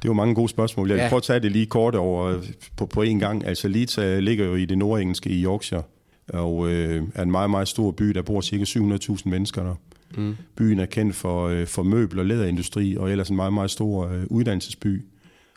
Det 0.03 0.09
er 0.09 0.11
jo 0.11 0.15
mange 0.15 0.35
gode 0.35 0.49
spørgsmål. 0.49 0.91
Jeg 0.91 0.99
ja. 0.99 1.09
prøve 1.09 1.19
at 1.19 1.23
tage 1.23 1.41
det 1.41 1.53
lige 1.53 1.67
kort 1.67 1.95
over 1.95 2.39
på, 2.77 2.87
på 2.87 3.03
en 3.03 3.19
gang. 3.19 3.47
Altså 3.47 3.69
Leeds 3.69 3.97
ligger 3.97 4.45
jo 4.45 4.55
i 4.55 4.65
det 4.65 4.79
nordengelske 4.79 5.31
i 5.31 5.45
Yorkshire, 5.45 5.83
og 6.29 6.69
øh, 6.69 7.03
er 7.15 7.23
en 7.23 7.31
meget, 7.31 7.51
meget 7.51 7.69
stor 7.69 7.91
by. 7.91 8.05
Der 8.05 8.23
bor 8.23 8.41
cirka 8.41 8.65
700.000 8.65 9.23
mennesker 9.25 9.63
der. 9.63 9.75
Mm. 10.17 10.37
Byen 10.57 10.79
er 10.79 10.87
kendt 10.87 11.17
for, 11.17 11.49
øh, 11.49 11.67
for 11.67 11.83
møbel- 11.83 12.19
og 12.19 12.27
læderindustri, 12.27 12.97
og 12.97 13.11
ellers 13.11 13.29
en 13.29 13.37
meget, 13.37 13.53
meget 13.53 13.71
stor 13.71 14.09
øh, 14.09 14.25
uddannelsesby. 14.27 15.03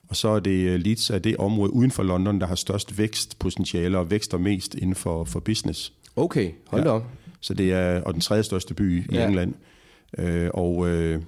Og 0.10 0.16
så 0.16 0.28
er 0.28 0.40
det 0.40 0.70
øh, 0.70 0.80
Leeds 0.80 1.10
er 1.10 1.20
det 1.20 1.38
område 1.38 1.74
uden 1.74 1.92
for 1.92 2.04
London, 2.04 2.40
der 2.40 2.48
har 2.48 2.56
størst 2.56 2.98
vækstpotentiale 2.98 3.98
og 3.98 4.12
vækster 4.12 4.38
mest 4.38 4.76
inden 4.76 4.96
for, 4.96 5.24
for 5.24 5.40
business. 5.40 5.94
Okay, 6.16 6.52
hold 6.68 6.84
ja. 6.84 6.90
op. 6.90 7.06
Så 7.42 7.54
det 7.54 7.74
er 7.74 8.02
og 8.02 8.14
den 8.14 8.22
tredje 8.22 8.44
største 8.44 8.74
by 8.74 9.12
i 9.12 9.16
ja. 9.16 9.28
England. 9.28 9.54
Øh, 10.18 10.50
og 10.54 10.90
øh, 10.90 11.22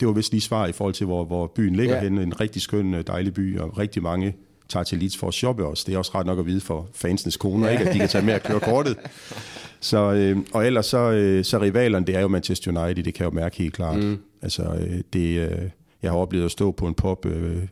det 0.00 0.08
var 0.08 0.14
vist 0.14 0.32
lige 0.32 0.40
svar 0.40 0.66
i 0.66 0.72
forhold 0.72 0.94
til, 0.94 1.06
hvor, 1.06 1.24
hvor 1.24 1.46
byen 1.46 1.76
ligger 1.76 1.94
ja. 1.94 2.02
henne. 2.02 2.22
En 2.22 2.40
rigtig 2.40 2.62
skøn, 2.62 2.94
øh, 2.94 3.04
dejlig 3.06 3.34
by, 3.34 3.58
og 3.58 3.78
rigtig 3.78 4.02
mange 4.02 4.34
tager 4.68 4.84
til 4.84 4.98
Leeds 4.98 5.16
for 5.16 5.28
at 5.28 5.34
shoppe 5.34 5.66
også. 5.66 5.84
Det 5.86 5.94
er 5.94 5.98
også 5.98 6.12
ret 6.14 6.26
nok 6.26 6.38
at 6.38 6.46
vide 6.46 6.60
for 6.60 6.88
fansenes 6.94 7.36
koner, 7.36 7.66
ja. 7.66 7.72
ikke? 7.72 7.84
at 7.84 7.94
de 7.94 7.98
kan 7.98 8.08
tage 8.08 8.24
med 8.24 8.34
at 8.34 8.42
køre 8.42 8.60
kortet. 8.60 8.96
Så, 9.80 10.12
øh, 10.12 10.36
og 10.52 10.66
ellers 10.66 10.86
så, 10.86 10.98
øh, 10.98 11.44
så 11.44 11.60
rivalerne, 11.60 12.06
det 12.06 12.16
er 12.16 12.20
jo 12.20 12.28
Manchester 12.28 12.82
United, 12.82 13.04
det 13.04 13.14
kan 13.14 13.24
jeg 13.24 13.32
jo 13.32 13.40
mærke 13.40 13.56
helt 13.56 13.74
klart. 13.74 13.98
Mm. 13.98 14.18
Altså, 14.42 14.62
øh, 14.62 15.00
det, 15.12 15.38
øh, 15.38 15.70
jeg 16.02 16.10
har 16.10 16.18
oplevet 16.18 16.44
at 16.44 16.50
stå 16.50 16.70
på 16.70 16.86
en 16.86 16.94
pop 16.94 17.26
øh, 17.26 17.62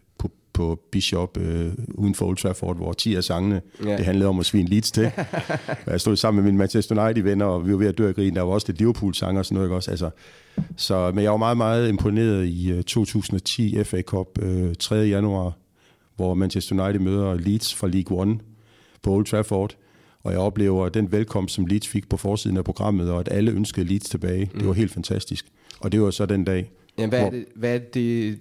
på, 0.60 0.80
Bishop 0.90 1.36
øh, 1.36 1.72
uden 1.88 2.14
for 2.14 2.26
Old 2.26 2.36
Trafford, 2.36 2.76
hvor 2.76 2.92
10 2.92 3.14
af 3.14 3.24
sangene, 3.24 3.60
ja. 3.84 3.96
det 3.96 4.04
handlede 4.04 4.28
om 4.28 4.38
at 4.40 4.46
svine 4.46 4.68
Leeds 4.68 4.90
til. 4.90 5.10
jeg 5.86 6.00
stod 6.00 6.16
sammen 6.16 6.42
med 6.42 6.50
mine 6.52 6.58
Manchester 6.58 7.04
United-venner, 7.04 7.44
og 7.44 7.66
vi 7.66 7.72
var 7.72 7.78
ved 7.78 7.86
at 7.86 7.98
dø 7.98 8.08
af 8.08 8.14
grin. 8.14 8.34
Der 8.34 8.42
var 8.42 8.52
også 8.52 8.66
lidt 8.68 8.78
Liverpool-sanger 8.78 9.38
og 9.38 9.44
sådan 9.44 9.54
noget, 9.54 9.66
ikke 9.66 9.76
også? 9.76 9.90
Altså, 9.90 10.10
så, 10.76 11.12
men 11.14 11.24
jeg 11.24 11.30
var 11.30 11.36
meget, 11.36 11.56
meget 11.56 11.88
imponeret 11.88 12.46
i 12.46 12.82
2010 12.82 13.76
øh, 13.76 13.84
FA 13.84 14.02
Cup, 14.02 14.26
øh, 14.42 14.74
3. 14.78 14.96
januar, 14.96 15.52
hvor 16.16 16.34
Manchester 16.34 16.84
United 16.84 17.00
møder 17.00 17.34
Leeds 17.34 17.74
fra 17.74 17.88
League 17.88 18.18
One 18.18 18.38
på 19.02 19.10
Old 19.10 19.24
Trafford. 19.24 19.76
Og 20.22 20.32
jeg 20.32 20.40
oplever 20.40 20.88
den 20.88 21.12
velkomst, 21.12 21.54
som 21.54 21.66
Leeds 21.66 21.88
fik 21.88 22.08
på 22.08 22.16
forsiden 22.16 22.56
af 22.56 22.64
programmet, 22.64 23.10
og 23.10 23.20
at 23.20 23.28
alle 23.30 23.50
ønskede 23.52 23.86
Leeds 23.86 24.08
tilbage. 24.08 24.50
Mm. 24.52 24.58
Det 24.58 24.68
var 24.68 24.74
helt 24.74 24.92
fantastisk. 24.92 25.46
Og 25.80 25.92
det 25.92 26.02
var 26.02 26.10
så 26.10 26.26
den 26.26 26.44
dag. 26.44 26.70
Ja, 26.98 27.06
hvad, 27.06 27.18
hvor, 27.18 27.26
er 27.26 27.30
det, 27.30 27.44
hvad 27.54 27.74
er 27.74 27.78
det, 27.78 28.38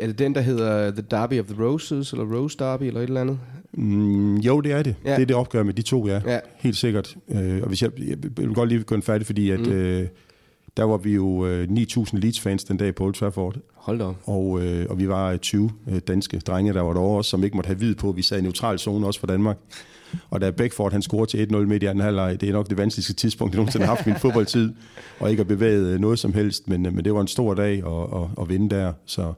er 0.00 0.06
det 0.06 0.18
den, 0.18 0.34
der 0.34 0.40
hedder 0.40 0.90
The 0.90 1.04
Derby 1.10 1.40
of 1.40 1.46
the 1.46 1.64
Roses, 1.64 2.12
eller 2.12 2.24
Rose 2.36 2.58
Derby, 2.58 2.82
eller 2.82 3.00
et 3.00 3.04
eller 3.04 3.20
andet? 3.20 3.38
Mm, 3.72 4.36
jo, 4.36 4.60
det 4.60 4.72
er 4.72 4.82
det. 4.82 4.94
Ja. 5.04 5.14
Det 5.14 5.22
er 5.22 5.26
det 5.26 5.36
opgør 5.36 5.62
med 5.62 5.74
de 5.74 5.82
to, 5.82 6.06
ja. 6.06 6.20
ja. 6.26 6.38
Helt 6.56 6.76
sikkert. 6.76 7.16
Øh, 7.28 7.62
og 7.62 7.68
hvis 7.68 7.82
jeg, 7.82 7.90
jeg 7.98 8.16
vil 8.36 8.54
godt 8.54 8.68
lige 8.68 8.82
gå 8.82 8.94
en 8.94 9.02
færdig, 9.02 9.26
fordi 9.26 9.50
at, 9.50 9.60
mm. 9.60 9.72
øh, 9.72 10.06
der 10.76 10.84
var 10.84 10.96
vi 10.96 11.14
jo 11.14 11.46
øh, 11.46 11.68
9.000 11.70 12.18
Leeds-fans 12.18 12.64
den 12.64 12.76
dag 12.76 12.94
på 12.94 13.04
Old 13.04 13.14
Trafford. 13.14 13.56
Hold 13.74 13.98
da 13.98 14.12
Og, 14.24 14.62
øh, 14.62 14.86
og 14.90 14.98
vi 14.98 15.08
var 15.08 15.36
20 15.36 15.70
øh, 15.90 16.00
danske 16.08 16.38
drenge, 16.38 16.72
der 16.72 16.80
var 16.80 16.92
derovre 16.92 17.18
også, 17.18 17.30
som 17.30 17.44
ikke 17.44 17.56
måtte 17.56 17.68
have 17.68 17.78
vid 17.78 17.94
på. 17.94 18.12
Vi 18.12 18.22
sad 18.22 18.38
i 18.38 18.42
neutral 18.42 18.78
zone 18.78 19.06
også 19.06 19.20
for 19.20 19.26
Danmark. 19.26 19.56
Og 20.30 20.40
da 20.40 20.50
Beckford 20.50 20.92
han 20.92 21.02
scorede 21.02 21.30
til 21.30 21.54
1-0 21.54 21.56
midt 21.56 21.82
i 21.82 21.86
anden 21.86 22.04
halvleg, 22.04 22.40
det 22.40 22.48
er 22.48 22.52
nok 22.52 22.68
det 22.68 22.78
vanskeligste 22.78 23.12
tidspunkt, 23.12 23.54
jeg 23.54 23.56
nogensinde 23.56 23.86
har 23.86 23.94
haft 23.94 24.06
i 24.06 24.10
min 24.10 24.18
fodboldtid, 24.18 24.72
og 25.20 25.30
ikke 25.30 25.40
har 25.40 25.48
bevæget 25.48 25.86
øh, 25.86 26.00
noget 26.00 26.18
som 26.18 26.32
helst, 26.32 26.68
men, 26.68 26.86
øh, 26.86 26.94
men 26.94 27.04
det 27.04 27.14
var 27.14 27.20
en 27.20 27.28
stor 27.28 27.54
dag 27.54 27.72
at, 27.86 28.20
at, 28.22 28.28
at 28.40 28.48
vinde 28.48 28.76
der. 28.76 28.92
Så, 29.06 29.32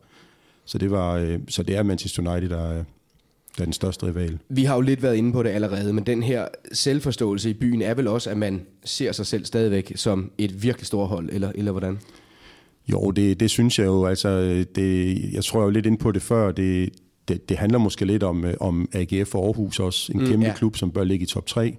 så, 0.71 0.79
det 0.79 0.91
var, 0.91 1.15
øh, 1.15 1.39
så 1.49 1.63
det 1.63 1.77
er 1.77 1.83
Manchester 1.83 2.33
United, 2.33 2.49
der, 2.49 2.73
der 3.57 3.61
er 3.61 3.65
den 3.65 3.73
største 3.73 4.07
rival. 4.07 4.39
Vi 4.49 4.65
har 4.65 4.75
jo 4.75 4.81
lidt 4.81 5.03
været 5.03 5.17
inde 5.17 5.33
på 5.33 5.43
det 5.43 5.51
allerede, 5.51 5.93
men 5.93 6.07
den 6.07 6.23
her 6.23 6.49
selvforståelse 6.73 7.51
i 7.51 7.55
byen 7.55 7.83
er 7.83 7.95
vel 7.95 8.07
også, 8.07 8.31
at 8.31 8.37
man 8.37 8.63
ser 8.85 9.13
sig 9.13 9.27
selv 9.27 9.45
stadigvæk 9.45 9.93
som 9.95 10.33
et 10.39 10.63
virkelig 10.63 10.87
stort 10.87 11.09
hold, 11.09 11.29
eller, 11.33 11.53
eller 11.55 11.73
hvordan? 11.73 11.99
Jo, 12.93 13.11
det, 13.11 13.41
det 13.41 13.51
synes 13.51 13.79
jeg 13.79 13.87
jo. 13.87 14.07
Altså, 14.07 14.41
det, 14.75 15.19
jeg 15.33 15.45
tror 15.45 15.63
jo 15.63 15.71
lidt 15.71 15.87
ind 15.87 15.99
på 15.99 16.13
det 16.13 16.23
før. 16.23 16.53
Det, 16.53 16.91
det, 17.29 17.49
det 17.49 17.57
handler 17.57 17.79
måske 17.79 18.05
lidt 18.05 18.23
om, 18.23 18.45
om 18.61 18.89
AGF 18.93 19.35
og 19.35 19.47
Aarhus 19.47 19.81
også. 19.81 20.13
En 20.13 20.21
mm, 20.21 20.27
kæmpe 20.27 20.47
ja. 20.47 20.55
klub, 20.55 20.77
som 20.77 20.91
bør 20.91 21.05
ligge 21.05 21.23
i 21.23 21.27
top 21.27 21.47
3. 21.47 21.77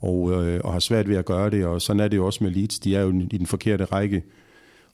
og, 0.00 0.46
øh, 0.46 0.60
og 0.64 0.72
har 0.72 0.80
svært 0.80 1.08
ved 1.08 1.16
at 1.16 1.24
gøre 1.24 1.50
det, 1.50 1.66
og 1.66 1.82
sådan 1.82 2.00
er 2.00 2.08
det 2.08 2.16
jo 2.16 2.26
også 2.26 2.44
med 2.44 2.50
Leeds. 2.50 2.78
De 2.78 2.96
er 2.96 3.00
jo 3.00 3.10
i 3.30 3.38
den 3.38 3.46
forkerte 3.46 3.84
række, 3.84 4.22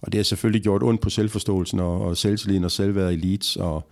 og 0.00 0.12
det 0.12 0.18
har 0.18 0.22
selvfølgelig 0.22 0.62
gjort 0.62 0.82
ondt 0.82 1.00
på 1.00 1.10
selvforståelsen 1.10 1.80
og, 1.80 2.00
og 2.00 2.16
selvtilliden 2.16 2.64
og 2.64 2.70
selvværdet 2.70 3.12
i 3.12 3.16
Leeds, 3.16 3.56
og 3.56 3.90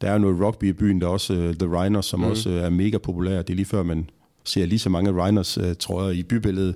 der 0.00 0.10
er 0.10 0.18
noget 0.18 0.40
rugby 0.40 0.64
i 0.64 0.72
byen, 0.72 1.00
der 1.00 1.06
er 1.06 1.10
også 1.10 1.32
uh, 1.32 1.54
The 1.54 1.82
Rhiners, 1.82 2.06
som 2.06 2.20
mm. 2.20 2.26
også 2.26 2.50
uh, 2.50 2.56
er 2.56 2.70
mega 2.70 2.98
populær. 2.98 3.42
Det 3.42 3.50
er 3.50 3.54
lige 3.54 3.66
før, 3.66 3.82
man 3.82 4.10
ser 4.44 4.66
lige 4.66 4.78
så 4.78 4.90
mange 4.90 5.24
Rhiners 5.24 5.58
uh, 5.58 5.64
trøjer 5.78 6.10
i 6.10 6.22
bybilledet. 6.22 6.74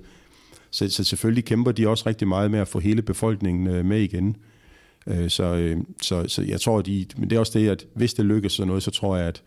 Så, 0.70 0.88
så 0.88 1.04
selvfølgelig 1.04 1.44
kæmper 1.44 1.72
de 1.72 1.88
også 1.88 2.04
rigtig 2.06 2.28
meget 2.28 2.50
med 2.50 2.58
at 2.58 2.68
få 2.68 2.78
hele 2.78 3.02
befolkningen 3.02 3.78
uh, 3.78 3.84
med 3.84 4.00
igen. 4.00 4.36
Uh, 5.06 5.28
så, 5.28 5.74
uh, 5.76 5.84
så, 6.02 6.24
så 6.28 6.42
jeg 6.42 6.60
tror, 6.60 6.82
de, 6.82 7.06
men 7.16 7.30
det 7.30 7.36
er 7.36 7.40
også 7.40 7.58
det, 7.58 7.68
at 7.68 7.86
hvis 7.94 8.14
det 8.14 8.24
lykkes 8.24 8.52
sådan 8.52 8.68
noget, 8.68 8.82
så 8.82 8.90
tror 8.90 9.16
jeg, 9.16 9.26
at 9.26 9.42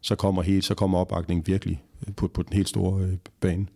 så 0.00 0.14
kommer, 0.14 0.42
helt, 0.42 0.64
så 0.64 0.74
kommer 0.74 0.98
opbakningen 0.98 1.46
virkelig 1.46 1.82
på, 2.16 2.28
på 2.28 2.42
den 2.42 2.52
helt 2.52 2.68
store 2.68 3.02
uh, 3.02 3.08
bane. 3.40 3.66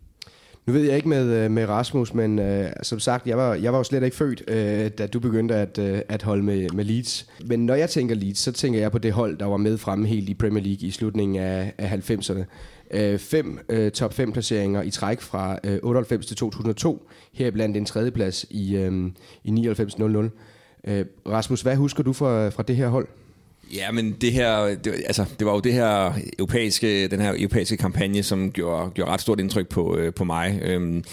Nu 0.67 0.73
ved 0.73 0.83
jeg 0.83 0.97
ikke 0.97 1.09
med, 1.09 1.45
øh, 1.45 1.51
med 1.51 1.69
Rasmus, 1.69 2.15
men 2.15 2.39
øh, 2.39 2.71
som 2.83 2.99
sagt, 2.99 3.27
jeg 3.27 3.37
var, 3.37 3.55
jeg 3.55 3.73
var 3.73 3.79
jo 3.79 3.85
slet 3.85 4.03
ikke 4.03 4.17
født, 4.17 4.43
øh, 4.49 4.91
da 4.99 5.07
du 5.07 5.21
begyndte 5.21 5.55
at, 5.55 5.79
øh, 5.79 6.01
at 6.09 6.23
holde 6.23 6.43
med, 6.43 6.69
med 6.71 6.85
Leeds. 6.85 7.27
Men 7.47 7.67
når 7.67 7.75
jeg 7.75 7.91
tænker 7.91 8.15
Leeds, 8.15 8.39
så 8.39 8.53
tænker 8.53 8.81
jeg 8.81 8.93
på 8.93 8.99
det 8.99 9.13
hold, 9.13 9.39
der 9.39 9.47
var 9.47 9.57
med 9.57 9.79
fremme 9.79 10.07
helt 10.07 10.29
i 10.29 10.35
Premier 10.35 10.65
League 10.65 10.89
i 10.89 10.91
slutningen 10.91 11.43
af, 11.43 11.75
af 11.79 12.11
90'erne. 12.11 12.45
Øh, 12.91 13.19
fem 13.19 13.59
øh, 13.69 13.91
top 13.91 14.15
5 14.15 14.33
placeringer 14.33 14.83
i 14.83 14.91
træk 14.91 15.21
fra 15.21 15.59
øh, 15.65 15.79
98 15.83 16.27
til 16.27 16.37
2002, 16.37 17.09
heriblandt 17.33 17.77
en 17.77 17.85
tredjeplads 17.85 18.47
i, 18.51 18.77
øh, 18.77 19.11
i 19.45 19.51
99-00. 19.51 20.91
Øh, 20.91 21.05
Rasmus, 21.27 21.63
hvad 21.63 21.77
husker 21.77 22.03
du 22.03 22.13
fra, 22.13 22.49
fra 22.49 22.63
det 22.63 22.77
her 22.77 22.89
hold? 22.89 23.09
Ja, 23.75 23.93
men 23.93 24.13
det 24.13 24.33
her, 24.33 24.75
det, 24.75 24.95
altså, 25.07 25.25
det 25.39 25.47
var 25.47 25.53
jo 25.53 25.61
det 25.61 25.73
her 25.73 26.13
europæiske, 26.39 27.09
den 27.09 27.21
her 27.21 27.35
europæiske 27.39 27.77
kampagne, 27.77 28.23
som 28.23 28.51
gjorde, 28.51 28.91
gjorde 28.91 29.11
ret 29.11 29.21
stort 29.21 29.41
indtryk 29.41 29.69
på, 29.69 29.97
øh, 29.97 30.15
på 30.15 30.25
mig. 30.25 30.59
Øhm, 30.63 31.05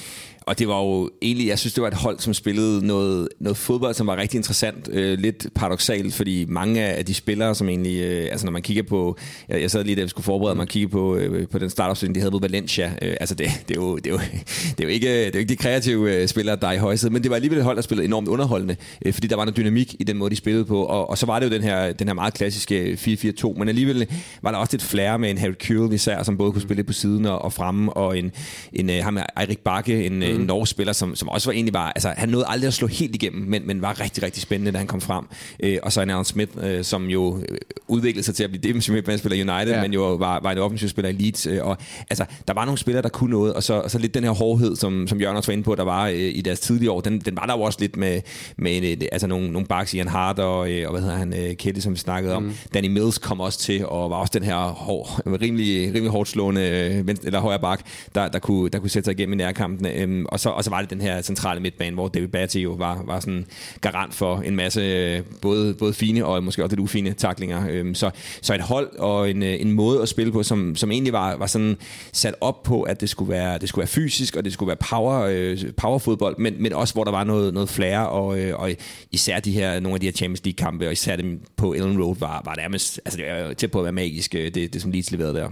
og 0.45 0.60
det 0.60 0.67
var 0.67 0.79
jo 0.79 1.10
egentlig, 1.21 1.47
jeg 1.47 1.60
synes, 1.60 1.73
det 1.73 1.82
var 1.82 1.88
et 1.88 1.93
hold, 1.93 2.19
som 2.19 2.34
spillede 2.34 2.86
noget, 2.88 3.27
noget 3.39 3.58
fodbold, 3.58 3.93
som 3.93 4.08
var 4.08 4.17
rigtig 4.17 4.38
interessant. 4.38 4.89
Øh, 4.91 5.19
lidt 5.19 5.47
paradoxalt, 5.56 6.13
fordi 6.13 6.45
mange 6.47 6.82
af 6.82 7.06
de 7.06 7.13
spillere, 7.13 7.56
som 7.56 7.69
egentlig, 7.69 8.01
øh, 8.01 8.27
altså 8.32 8.45
når 8.45 8.51
man 8.51 8.62
kigger 8.62 8.84
på, 8.84 9.17
jeg, 9.49 9.62
jeg 9.62 9.71
sad 9.71 9.84
lige, 9.84 9.95
da 9.95 10.01
vi 10.01 10.08
skulle 10.08 10.25
forberede 10.25 10.56
mig 10.56 10.67
kigge 10.67 10.89
på, 10.89 11.15
øh, 11.15 11.47
på 11.47 11.60
den 11.60 11.69
startopstilling, 11.69 12.15
de 12.15 12.19
havde 12.19 12.34
ved 12.34 12.41
Valencia. 12.41 12.93
Øh, 13.01 13.15
altså 13.19 13.36
det, 13.36 13.47
det, 13.67 13.77
er 13.77 13.82
jo, 13.82 13.95
det, 13.95 14.08
er 14.08 14.12
jo, 14.12 14.17
det, 14.77 14.79
er 14.79 14.84
jo 14.84 14.89
ikke, 14.89 15.08
det 15.08 15.27
er 15.27 15.32
jo 15.34 15.39
ikke 15.39 15.49
de 15.49 15.56
kreative 15.56 16.15
øh, 16.15 16.27
spillere, 16.27 16.56
der 16.56 16.67
er 16.67 16.71
i 16.71 16.77
højsædet, 16.77 17.13
men 17.13 17.23
det 17.23 17.29
var 17.29 17.36
alligevel 17.36 17.58
et 17.60 17.65
hold, 17.65 17.75
der 17.75 17.82
spillede 17.82 18.08
enormt 18.08 18.27
underholdende, 18.27 18.75
øh, 19.06 19.13
fordi 19.13 19.27
der 19.27 19.36
var 19.36 19.45
noget 19.45 19.58
dynamik 19.58 19.95
i 19.99 20.03
den 20.03 20.17
måde, 20.17 20.29
de 20.29 20.36
spillede 20.36 20.65
på. 20.65 20.84
Og, 20.84 21.10
og 21.10 21.17
så 21.17 21.25
var 21.25 21.39
det 21.39 21.45
jo 21.45 21.51
den 21.51 21.63
her, 21.63 21.91
den 21.91 22.08
her 22.08 22.13
meget 22.13 22.34
klassiske 22.34 22.97
4-4-2, 23.45 23.60
men 23.60 23.69
alligevel 23.69 24.08
var 24.41 24.51
der 24.51 24.58
også 24.58 24.73
lidt 24.73 24.84
flere 24.84 25.19
med 25.19 25.29
en 25.29 25.38
Harry 25.38 25.53
Kewell 25.60 25.93
især, 25.93 26.23
som 26.23 26.38
både 26.38 26.51
kunne 26.51 26.62
spille 26.62 26.84
på 26.84 26.93
siden 26.93 27.25
og, 27.25 27.41
og 27.41 27.53
fremme, 27.53 27.93
og 27.93 28.17
en, 28.17 28.32
en, 28.73 28.89
en 28.89 29.03
ham 29.03 29.17
Erik 29.17 29.60
Bakke, 29.60 30.06
en, 30.06 30.15
mm 30.15 30.23
en 30.35 30.45
norsk 30.47 30.71
spiller, 30.71 30.93
som, 30.93 31.15
som 31.15 31.29
også 31.29 31.49
var 31.49 31.53
egentlig 31.53 31.73
var, 31.73 31.91
altså 31.95 32.13
han 32.17 32.29
nåede 32.29 32.45
aldrig 32.47 32.67
at 32.67 32.73
slå 32.73 32.87
helt 32.87 33.15
igennem, 33.15 33.47
men, 33.47 33.67
men 33.67 33.81
var 33.81 33.99
rigtig, 33.99 34.23
rigtig 34.23 34.41
spændende, 34.41 34.71
da 34.71 34.77
han 34.77 34.87
kom 34.87 35.01
frem. 35.01 35.25
Øh, 35.59 35.77
og 35.83 35.91
så 35.91 36.01
en 36.01 36.09
Alan 36.09 36.25
Smith, 36.25 36.51
øh, 36.61 36.83
som 36.83 37.05
jo 37.05 37.37
øh, 37.49 37.57
udviklede 37.87 38.25
sig 38.25 38.35
til 38.35 38.43
at 38.43 38.49
blive 38.49 38.61
defensiv 38.61 38.93
midtbanespiller 38.93 39.37
i 39.37 39.49
United, 39.49 39.73
ja. 39.73 39.81
men 39.81 39.93
jo 39.93 40.13
var, 40.13 40.39
var 40.39 40.51
en 40.51 40.57
offensiv 40.57 40.89
spiller 40.89 41.09
i 41.09 41.13
Leeds. 41.13 41.47
Øh, 41.47 41.65
og 41.65 41.77
altså, 42.09 42.25
der 42.47 42.53
var 42.53 42.65
nogle 42.65 42.77
spillere, 42.77 43.01
der 43.01 43.09
kunne 43.09 43.29
noget, 43.29 43.53
og 43.53 43.63
så, 43.63 43.73
og 43.73 43.91
så 43.91 43.99
lidt 43.99 44.13
den 44.13 44.23
her 44.23 44.31
hårdhed, 44.31 44.75
som, 44.75 45.07
som 45.07 45.21
Jørgen 45.21 45.37
også 45.37 45.51
var 45.51 45.53
inde 45.53 45.63
på, 45.63 45.75
der 45.75 45.83
var 45.83 46.07
øh, 46.07 46.15
i 46.15 46.41
deres 46.41 46.59
tidlige 46.59 46.91
år, 46.91 47.01
den, 47.01 47.19
den 47.19 47.35
var 47.35 47.45
der 47.45 47.53
jo 47.57 47.61
også 47.61 47.79
lidt 47.81 47.97
med, 47.97 48.21
med 48.57 48.77
en, 48.77 49.01
altså 49.11 49.27
nogle, 49.27 49.51
nogle 49.51 49.67
backs, 49.67 49.93
Ian 49.93 50.07
Hart 50.07 50.39
og, 50.39 50.71
øh, 50.71 50.85
og 50.87 50.91
hvad 50.91 51.01
hedder 51.01 51.17
han, 51.17 51.33
øh, 51.33 51.55
Kelly, 51.55 51.79
som 51.79 51.93
vi 51.93 51.97
snakkede 51.97 52.35
om. 52.35 52.43
Mm. 52.43 52.53
Danny 52.73 52.87
Mills 52.87 53.17
kom 53.17 53.39
også 53.39 53.59
til, 53.59 53.85
og 53.85 54.09
var 54.09 54.15
også 54.15 54.31
den 54.33 54.43
her 54.43 54.55
hår, 54.55 55.21
rimelig, 55.41 55.87
rimelig 55.87 56.09
hårdt 56.09 56.29
slående, 56.29 56.61
øh, 56.61 57.15
eller 57.23 57.39
højre 57.39 57.59
bak, 57.59 57.81
der, 58.15 58.27
der, 58.27 58.39
kunne, 58.39 58.69
der 58.69 58.79
kunne 58.79 58.89
sætte 58.89 59.05
sig 59.05 59.11
igennem 59.11 59.33
i 59.33 59.35
nærkampen. 59.35 59.87
Øh, 59.87 60.22
Øhm, 60.23 60.27
og, 60.31 60.39
så, 60.39 60.49
og 60.49 60.63
så 60.63 60.69
var 60.69 60.81
det 60.81 60.89
den 60.89 61.01
her 61.01 61.21
centrale 61.21 61.59
midtbane, 61.59 61.93
hvor 61.93 62.07
David 62.07 62.27
Batty 62.27 62.57
jo 62.57 62.71
var, 62.71 63.03
var 63.05 63.19
sådan 63.19 63.45
garant 63.81 64.13
for 64.13 64.38
en 64.38 64.55
masse 64.55 64.81
øh, 64.81 65.21
både, 65.41 65.73
både 65.73 65.93
fine 65.93 66.25
og 66.25 66.43
måske 66.43 66.63
også 66.63 66.75
lidt 66.75 66.83
ufine 66.83 67.13
taklinger. 67.13 67.67
Øhm, 67.69 67.95
så, 67.95 68.12
så 68.41 68.53
et 68.53 68.62
hold 68.62 68.95
og 68.97 69.29
en, 69.29 69.43
øh, 69.43 69.62
en 69.62 69.71
måde 69.71 70.01
at 70.01 70.09
spille 70.09 70.31
på, 70.31 70.43
som, 70.43 70.75
som 70.75 70.91
egentlig 70.91 71.13
var, 71.13 71.36
var 71.36 71.47
sådan 71.47 71.77
sat 72.12 72.36
op 72.41 72.63
på, 72.63 72.81
at 72.81 73.01
det 73.01 73.09
skulle 73.09 73.31
være, 73.31 73.57
det 73.57 73.69
skulle 73.69 73.81
være 73.81 73.88
fysisk, 73.88 74.36
og 74.36 74.45
det 74.45 74.53
skulle 74.53 74.67
være 74.67 74.77
power, 74.89 75.27
øh, 75.29 75.57
powerfodbold, 75.77 76.38
men, 76.38 76.55
men 76.59 76.73
også 76.73 76.93
hvor 76.93 77.03
der 77.03 77.12
var 77.12 77.23
noget, 77.23 77.53
noget 77.53 77.69
flere, 77.69 78.09
og, 78.09 78.39
øh, 78.39 78.59
og 78.59 78.71
især 79.12 79.39
de 79.39 79.51
her, 79.51 79.79
nogle 79.79 79.95
af 79.95 79.99
de 79.99 80.05
her 80.05 80.12
Champions 80.12 80.45
League-kampe, 80.45 80.88
og 80.88 80.91
især 80.91 81.15
dem 81.15 81.41
på 81.57 81.73
Ellen 81.73 82.03
Road, 82.03 82.15
var, 82.19 82.41
var 82.45 82.55
nærmest, 82.55 83.01
altså 83.05 83.17
det 83.17 83.25
var 83.45 83.53
tæt 83.53 83.71
på 83.71 83.79
at 83.79 83.83
være 83.83 83.93
magisk, 83.93 84.31
det, 84.33 84.73
det 84.73 84.81
som 84.81 84.91
Leeds 84.91 85.12
leverede 85.12 85.33
der. 85.33 85.49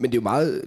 Men 0.00 0.10
det 0.10 0.16
er 0.16 0.20
jo 0.20 0.22
meget, 0.22 0.62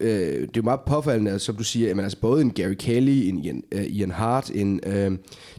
øh, 0.00 0.40
det 0.40 0.42
er 0.42 0.46
jo 0.56 0.62
meget 0.62 0.80
påfaldende, 0.86 1.38
som 1.38 1.56
du 1.56 1.64
siger, 1.64 1.88
jamen, 1.88 2.04
altså, 2.04 2.20
både 2.20 2.42
en 2.42 2.50
Gary 2.50 2.74
Kelly, 2.74 3.28
en 3.28 3.38
Ian, 3.38 3.62
uh, 3.74 3.82
Ian 3.82 4.10
Hart, 4.10 4.50
en 4.50 4.80
uh, 4.86 5.18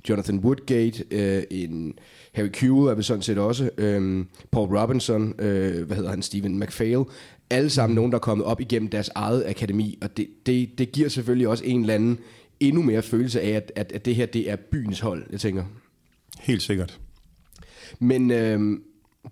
Jonathan 0.09 0.39
Woodgate, 0.39 1.03
uh, 1.11 1.57
en 1.57 1.93
Harry 2.33 2.49
Kewell 2.53 2.89
er 2.89 2.95
vi 2.95 3.03
sådan 3.03 3.21
set 3.21 3.37
også, 3.37 3.63
uh, 3.63 4.25
Paul 4.51 4.77
Robinson, 4.77 5.23
uh, 5.23 5.35
hvad 5.85 5.95
hedder 5.95 6.09
han, 6.09 6.21
Stephen 6.21 6.59
McPhail, 6.59 7.03
alle 7.49 7.69
sammen 7.69 7.95
nogen, 7.95 8.11
der 8.11 8.17
er 8.17 8.21
kommet 8.21 8.45
op 8.45 8.61
igennem 8.61 8.89
deres 8.89 9.09
eget 9.15 9.43
akademi, 9.47 9.97
og 10.01 10.17
det, 10.17 10.27
det, 10.45 10.69
det 10.77 10.91
giver 10.91 11.09
selvfølgelig 11.09 11.47
også 11.47 11.63
en 11.63 11.81
eller 11.81 11.93
anden 11.93 12.19
endnu 12.59 12.81
mere 12.81 13.01
følelse 13.01 13.41
af, 13.41 13.49
at, 13.49 13.71
at, 13.75 13.91
at 13.91 14.05
det 14.05 14.15
her 14.15 14.25
det 14.25 14.51
er 14.51 14.55
byens 14.55 14.99
hold, 14.99 15.23
jeg 15.31 15.39
tænker. 15.39 15.63
Helt 16.39 16.61
sikkert. 16.61 16.99
Men 17.99 18.31
øh, 18.31 18.79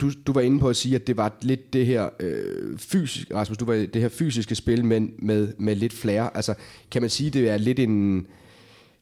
du, 0.01 0.11
du 0.27 0.33
var 0.33 0.41
inde 0.41 0.59
på 0.59 0.69
at 0.69 0.75
sige, 0.75 0.95
at 0.95 1.07
det 1.07 1.17
var 1.17 1.35
lidt 1.41 1.73
det 1.73 1.85
her 1.85 2.09
øh, 2.19 2.77
fysisk, 2.77 3.33
Rasmus, 3.33 3.57
du 3.57 3.65
var 3.65 3.73
det 3.73 4.01
her 4.01 4.09
fysiske 4.09 4.55
spil 4.55 4.85
men 4.85 5.13
med, 5.19 5.53
med 5.57 5.75
lidt 5.75 5.93
flere. 5.93 6.35
Altså, 6.35 6.53
kan 6.91 7.01
man 7.01 7.09
sige, 7.09 7.29
det 7.29 7.49
er 7.49 7.57
lidt 7.57 7.79
en 7.79 8.27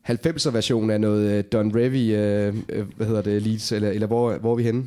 90'er 0.10 0.50
version 0.50 0.90
af 0.90 1.02
noget 1.02 1.38
øh, 1.38 1.44
Don 1.52 1.76
Revy, 1.76 2.14
øh, 2.16 2.56
øh, 2.70 2.86
hvad 2.96 3.08
hedder 3.08 3.22
det, 3.22 3.42
Leeds, 3.42 3.72
eller, 3.72 3.90
eller 3.90 4.08
hvor, 4.08 4.38
hvor 4.38 4.52
er 4.52 4.56
vi 4.56 4.64
henne? 4.64 4.86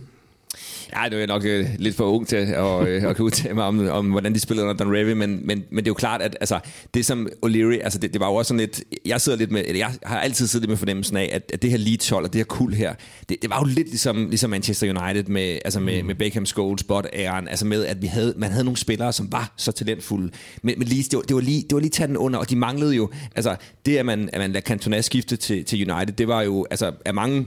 Ja, 0.92 1.08
det 1.08 1.22
er 1.22 1.26
nok 1.26 1.44
øh, 1.44 1.66
lidt 1.78 1.96
for 1.96 2.04
ung 2.04 2.28
til 2.28 2.36
at, 2.36 2.88
øh, 2.88 3.02
at 3.02 3.16
kunne 3.16 3.24
udtale 3.24 3.54
mig 3.54 3.64
om, 3.64 3.88
om, 3.88 4.10
hvordan 4.10 4.34
de 4.34 4.40
spillede 4.40 4.68
under 4.68 4.84
Don 4.84 4.96
Revy, 4.96 5.12
men, 5.12 5.46
men, 5.46 5.64
men 5.70 5.78
det 5.78 5.86
er 5.86 5.90
jo 5.90 5.94
klart, 5.94 6.22
at 6.22 6.36
altså, 6.40 6.58
det 6.94 7.06
som 7.06 7.28
O'Leary, 7.46 7.82
altså 7.84 7.98
det, 7.98 8.12
det 8.12 8.20
var 8.20 8.26
jo 8.26 8.34
også 8.34 8.48
sådan 8.48 8.60
lidt, 8.60 8.82
jeg 9.06 9.20
sidder 9.20 9.38
lidt 9.38 9.50
med, 9.50 9.62
jeg 9.74 9.90
har 10.02 10.20
altid 10.20 10.46
siddet 10.46 10.68
med 10.68 10.76
fornemmelsen 10.76 11.16
af, 11.16 11.30
at, 11.32 11.50
at 11.54 11.62
det 11.62 11.70
her 11.70 11.78
Leeds 11.78 12.08
hold 12.08 12.24
og 12.24 12.32
det 12.32 12.38
her 12.38 12.44
kul 12.44 12.74
her, 12.74 12.94
det, 13.28 13.36
det 13.42 13.50
var 13.50 13.58
jo 13.60 13.64
lidt 13.64 13.88
ligesom, 13.88 14.28
ligesom 14.28 14.50
Manchester 14.50 15.02
United 15.02 15.24
med, 15.24 15.58
altså 15.64 15.80
med, 15.80 16.02
mm. 16.02 16.06
med 16.06 16.14
Beckham, 16.14 16.46
Scholes, 16.46 16.84
Bot, 16.84 17.06
Aaron, 17.12 17.48
altså 17.48 17.66
med, 17.66 17.84
at 17.84 18.02
vi 18.02 18.06
havde, 18.06 18.34
man 18.36 18.50
havde 18.50 18.64
nogle 18.64 18.76
spillere, 18.76 19.12
som 19.12 19.32
var 19.32 19.52
så 19.56 19.72
talentfulde, 19.72 20.30
men, 20.62 20.74
men 20.78 20.88
Leeds, 20.88 21.08
det 21.08 21.16
var, 21.16 21.22
det 21.22 21.36
var 21.36 21.42
lige, 21.42 21.62
det 21.62 21.74
var 21.74 21.80
lige 21.80 21.90
taget 21.90 22.08
den 22.08 22.16
under, 22.16 22.38
og 22.38 22.50
de 22.50 22.56
manglede 22.56 22.94
jo, 22.94 23.10
altså 23.36 23.56
det, 23.86 23.96
at 23.96 24.06
man, 24.06 24.30
at 24.32 24.40
man 24.40 24.52
lader 24.52 24.66
Cantona 24.66 25.00
skifte 25.00 25.36
til, 25.36 25.64
til 25.64 25.90
United, 25.90 26.14
det 26.14 26.28
var 26.28 26.42
jo, 26.42 26.66
altså 26.70 26.92
af 27.04 27.14
mange, 27.14 27.46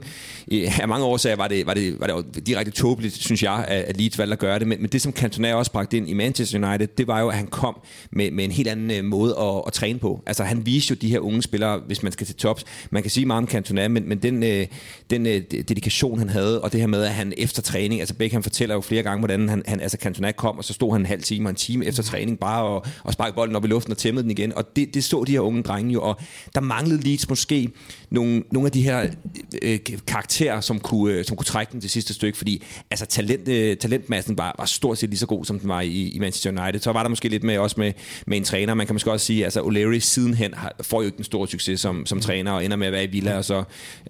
af 0.82 0.88
mange 0.88 1.06
årsager 1.06 1.36
var 1.36 1.48
det, 1.48 1.66
var 1.66 1.74
det, 1.74 2.00
var 2.00 2.08
det 2.08 2.48
direkte 2.48 2.72
tåbeligt, 2.72 3.14
synes 3.30 3.44
jeg, 3.44 3.66
at 3.68 3.98
Leeds 3.98 4.18
valgte 4.18 4.34
at 4.34 4.40
gøre 4.40 4.60
det. 4.60 4.68
Men, 4.68 4.82
men 4.82 4.90
det, 4.90 5.02
som 5.02 5.14
Cantona 5.14 5.54
også 5.54 5.72
bragte 5.72 5.98
ind 5.98 6.10
i 6.10 6.14
Manchester 6.14 6.68
United, 6.68 6.88
det 6.88 7.08
var 7.08 7.20
jo, 7.20 7.28
at 7.28 7.36
han 7.36 7.48
kom 7.48 7.80
med, 8.12 8.32
med 8.32 8.44
en 8.44 8.52
helt 8.52 8.68
anden 8.68 8.92
øh, 8.92 9.04
måde 9.04 9.36
at, 9.40 9.64
at 9.68 9.74
træne 9.74 10.00
på. 10.00 10.24
Altså 10.26 10.44
han 10.44 10.66
viste 10.66 10.92
jo 10.92 10.96
de 11.02 11.10
her 11.10 11.20
unge 11.20 11.42
spillere, 11.42 11.82
hvis 11.88 12.04
man 12.04 12.12
skal 12.12 12.28
til 12.28 12.36
tops. 12.36 12.66
Man 12.92 13.02
kan 13.02 13.12
sige 13.12 13.26
meget 13.26 13.38
om 13.38 13.48
Cantona, 13.48 13.88
men, 13.88 14.10
men 14.10 14.18
den, 14.18 14.44
øh, 14.44 14.68
den 15.10 15.26
øh, 15.26 15.42
dedikation, 15.52 16.20
han 16.20 16.30
havde, 16.30 16.62
og 16.62 16.72
det 16.72 16.80
her 16.80 16.88
med, 16.88 17.04
at 17.04 17.14
han 17.14 17.34
efter 17.38 17.62
træning, 17.62 18.00
altså 18.00 18.16
Beckham 18.16 18.44
fortæller 18.44 18.76
jo 18.76 18.82
flere 18.82 19.04
gange, 19.04 19.20
hvordan 19.20 19.50
han, 19.50 19.64
han 19.66 19.82
altså 19.82 19.98
Cantona 20.02 20.32
kom, 20.32 20.58
og 20.58 20.64
så 20.64 20.74
stod 20.74 20.92
han 20.92 21.02
en 21.02 21.06
halv 21.06 21.24
time 21.24 21.46
og 21.46 21.50
en 21.50 21.56
time 21.56 21.86
efter 21.86 22.04
træning 22.04 22.40
bare 22.40 22.64
og, 22.64 22.86
og 23.04 23.14
sparkede 23.14 23.36
bolden 23.36 23.56
op 23.56 23.66
i 23.66 23.68
luften 23.68 23.92
og 23.92 23.98
tæmmede 23.98 24.24
den 24.24 24.32
igen. 24.32 24.54
Og 24.56 24.76
det, 24.76 24.94
det 24.94 25.04
så 25.04 25.24
de 25.28 25.32
her 25.32 25.40
unge 25.40 25.64
drenge 25.64 25.94
jo, 25.94 26.02
og 26.02 26.20
der 26.56 26.62
manglede 26.62 27.02
Leeds 27.02 27.30
måske 27.30 27.70
nogle, 28.10 28.44
nogle 28.52 28.66
af 28.66 28.72
de 28.72 28.82
her 28.82 29.08
øh, 29.62 29.80
karakterer, 30.08 30.62
som 30.62 30.80
kunne, 30.80 31.14
øh, 31.14 31.26
som 31.26 31.38
kunne 31.38 31.46
trække 31.46 31.72
den 31.72 31.82
til 31.82 31.90
sidste 31.90 32.14
stykke, 32.14 32.38
fordi 32.38 32.64
altså 32.92 33.06
talent, 33.20 33.48
øh, 33.48 33.78
talentmassen 33.78 34.38
var, 34.38 34.56
var 34.60 34.66
stort 34.66 34.98
set 34.98 35.10
lige 35.10 35.20
så 35.20 35.26
god, 35.26 35.46
som 35.46 35.60
den 35.60 35.70
var 35.70 35.82
i, 35.82 36.08
i 36.08 36.20
Manchester 36.20 36.64
United. 36.64 36.80
Så 36.80 36.92
var 36.92 37.04
der 37.04 37.10
måske 37.10 37.30
lidt 37.30 37.44
med 37.44 37.58
også 37.58 37.76
med, 37.80 37.94
med 38.28 38.38
en 38.38 38.44
træner. 38.44 38.74
Man 38.74 38.86
kan 38.86 38.96
måske 38.96 39.12
også 39.12 39.26
sige, 39.26 39.44
altså 39.44 39.62
O'Leary 39.62 40.00
sidenhen 40.00 40.54
har, 40.54 40.76
får 40.82 41.02
jo 41.02 41.06
ikke 41.06 41.18
den 41.18 41.24
store 41.24 41.48
succes 41.48 41.80
som, 41.80 42.06
som 42.06 42.20
træner, 42.20 42.52
og 42.52 42.66
ender 42.66 42.78
med 42.78 42.88
at 42.88 42.94
være 42.94 43.04
i 43.04 43.08
Villa, 43.08 43.38
og 43.38 43.46
så 43.46 43.64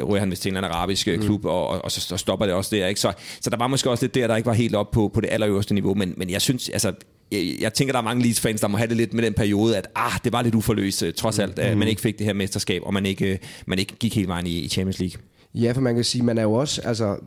ryger 0.07 0.19
han 0.19 0.31
vist 0.31 0.41
til 0.41 0.49
en 0.49 0.57
arabisk 0.57 1.07
øh, 1.07 1.19
mm. 1.19 1.25
klub, 1.25 1.45
og, 1.45 1.67
og, 1.67 1.85
og, 1.85 1.91
så, 1.91 2.01
så 2.01 2.17
stopper 2.17 2.45
det 2.45 2.55
også 2.55 2.75
der. 2.75 2.87
Ikke? 2.87 2.99
Så, 2.99 3.13
så 3.41 3.49
der 3.49 3.57
var 3.57 3.67
måske 3.67 3.89
også 3.89 4.03
lidt 4.03 4.15
der, 4.15 4.27
der 4.27 4.35
ikke 4.35 4.47
var 4.47 4.53
helt 4.53 4.75
op 4.75 4.91
på, 4.91 5.11
på 5.13 5.21
det 5.21 5.29
allerøverste 5.31 5.73
niveau, 5.73 5.93
men, 5.93 6.13
men 6.17 6.29
jeg 6.29 6.41
synes, 6.41 6.69
altså 6.69 6.93
jeg, 7.31 7.55
jeg 7.59 7.73
tænker, 7.73 7.91
der 7.91 7.99
er 7.99 8.03
mange 8.03 8.23
Leeds-fans, 8.23 8.61
der 8.61 8.67
må 8.67 8.77
have 8.77 8.87
det 8.87 8.97
lidt 8.97 9.13
med 9.13 9.23
den 9.23 9.33
periode, 9.33 9.77
at 9.77 9.87
ah, 9.95 10.11
det 10.23 10.33
var 10.33 10.41
lidt 10.41 10.55
uforløst, 10.55 11.03
øh, 11.03 11.13
trods 11.13 11.39
alt, 11.39 11.59
at 11.59 11.73
mm. 11.73 11.79
man 11.79 11.87
ikke 11.87 12.01
fik 12.01 12.17
det 12.17 12.25
her 12.25 12.33
mesterskab, 12.33 12.81
og 12.85 12.93
man 12.93 13.05
ikke, 13.05 13.39
man 13.65 13.79
ikke 13.79 13.95
gik 13.95 14.15
hele 14.15 14.27
vejen 14.27 14.47
i, 14.47 14.59
i 14.59 14.67
Champions 14.67 14.99
League. 14.99 15.21
Ja, 15.55 15.71
for 15.71 15.81
man 15.81 15.95
kan 15.95 16.03
sige, 16.03 16.23
man 16.23 16.37
er 16.37 16.43
jo 16.43 16.53
også, 16.53 16.81
altså, 16.81 17.17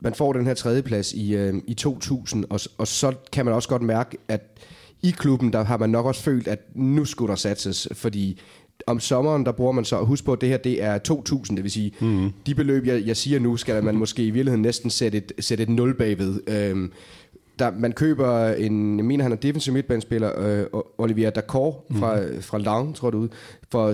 man 0.00 0.14
får 0.14 0.32
den 0.32 0.46
her 0.46 0.54
tredjeplads 0.54 1.12
i, 1.12 1.34
øh, 1.34 1.54
i 1.66 1.74
2000, 1.74 2.44
og, 2.50 2.60
og 2.78 2.88
så 2.88 3.14
kan 3.32 3.44
man 3.44 3.54
også 3.54 3.68
godt 3.68 3.82
mærke, 3.82 4.18
at 4.28 4.58
i 5.02 5.10
klubben, 5.10 5.52
der 5.52 5.64
har 5.64 5.76
man 5.76 5.90
nok 5.90 6.06
også 6.06 6.22
følt, 6.22 6.48
at 6.48 6.60
nu 6.74 7.04
skulle 7.04 7.30
der 7.30 7.36
satses, 7.36 7.88
fordi 7.92 8.40
om 8.86 9.00
sommeren, 9.00 9.46
der 9.46 9.52
bruger 9.52 9.72
man 9.72 9.84
så, 9.84 10.04
husk 10.04 10.24
på, 10.24 10.32
at 10.32 10.40
det 10.40 10.48
her 10.48 10.56
det 10.56 10.82
er 10.82 10.98
2.000, 11.08 11.54
det 11.56 11.62
vil 11.62 11.70
sige, 11.70 11.92
mm. 12.00 12.32
de 12.46 12.54
beløb, 12.54 12.86
jeg, 12.86 13.06
jeg 13.06 13.16
siger 13.16 13.40
nu, 13.40 13.56
skal 13.56 13.84
man 13.84 13.96
måske 13.96 14.22
i 14.22 14.30
virkeligheden 14.30 14.62
næsten 14.62 14.90
sætte 14.90 15.18
et, 15.18 15.32
sætte 15.40 15.62
et 15.62 15.68
nul 15.68 15.94
bagved. 15.94 16.40
Øhm, 16.46 16.92
der, 17.58 17.70
man 17.70 17.92
køber 17.92 18.46
en, 18.46 18.96
jeg 18.98 19.04
mener 19.04 19.22
han 19.22 19.32
er 19.32 19.36
defensiv 19.36 19.72
midtbanespiller, 19.72 20.32
øh, 20.38 20.66
Olivier 20.98 21.30
Dacor 21.30 21.84
fra, 21.92 22.20
mm. 22.20 22.42
fra 22.42 22.58
Lang, 22.58 22.94
tror 22.94 23.10
du, 23.10 23.28
for 23.72 23.92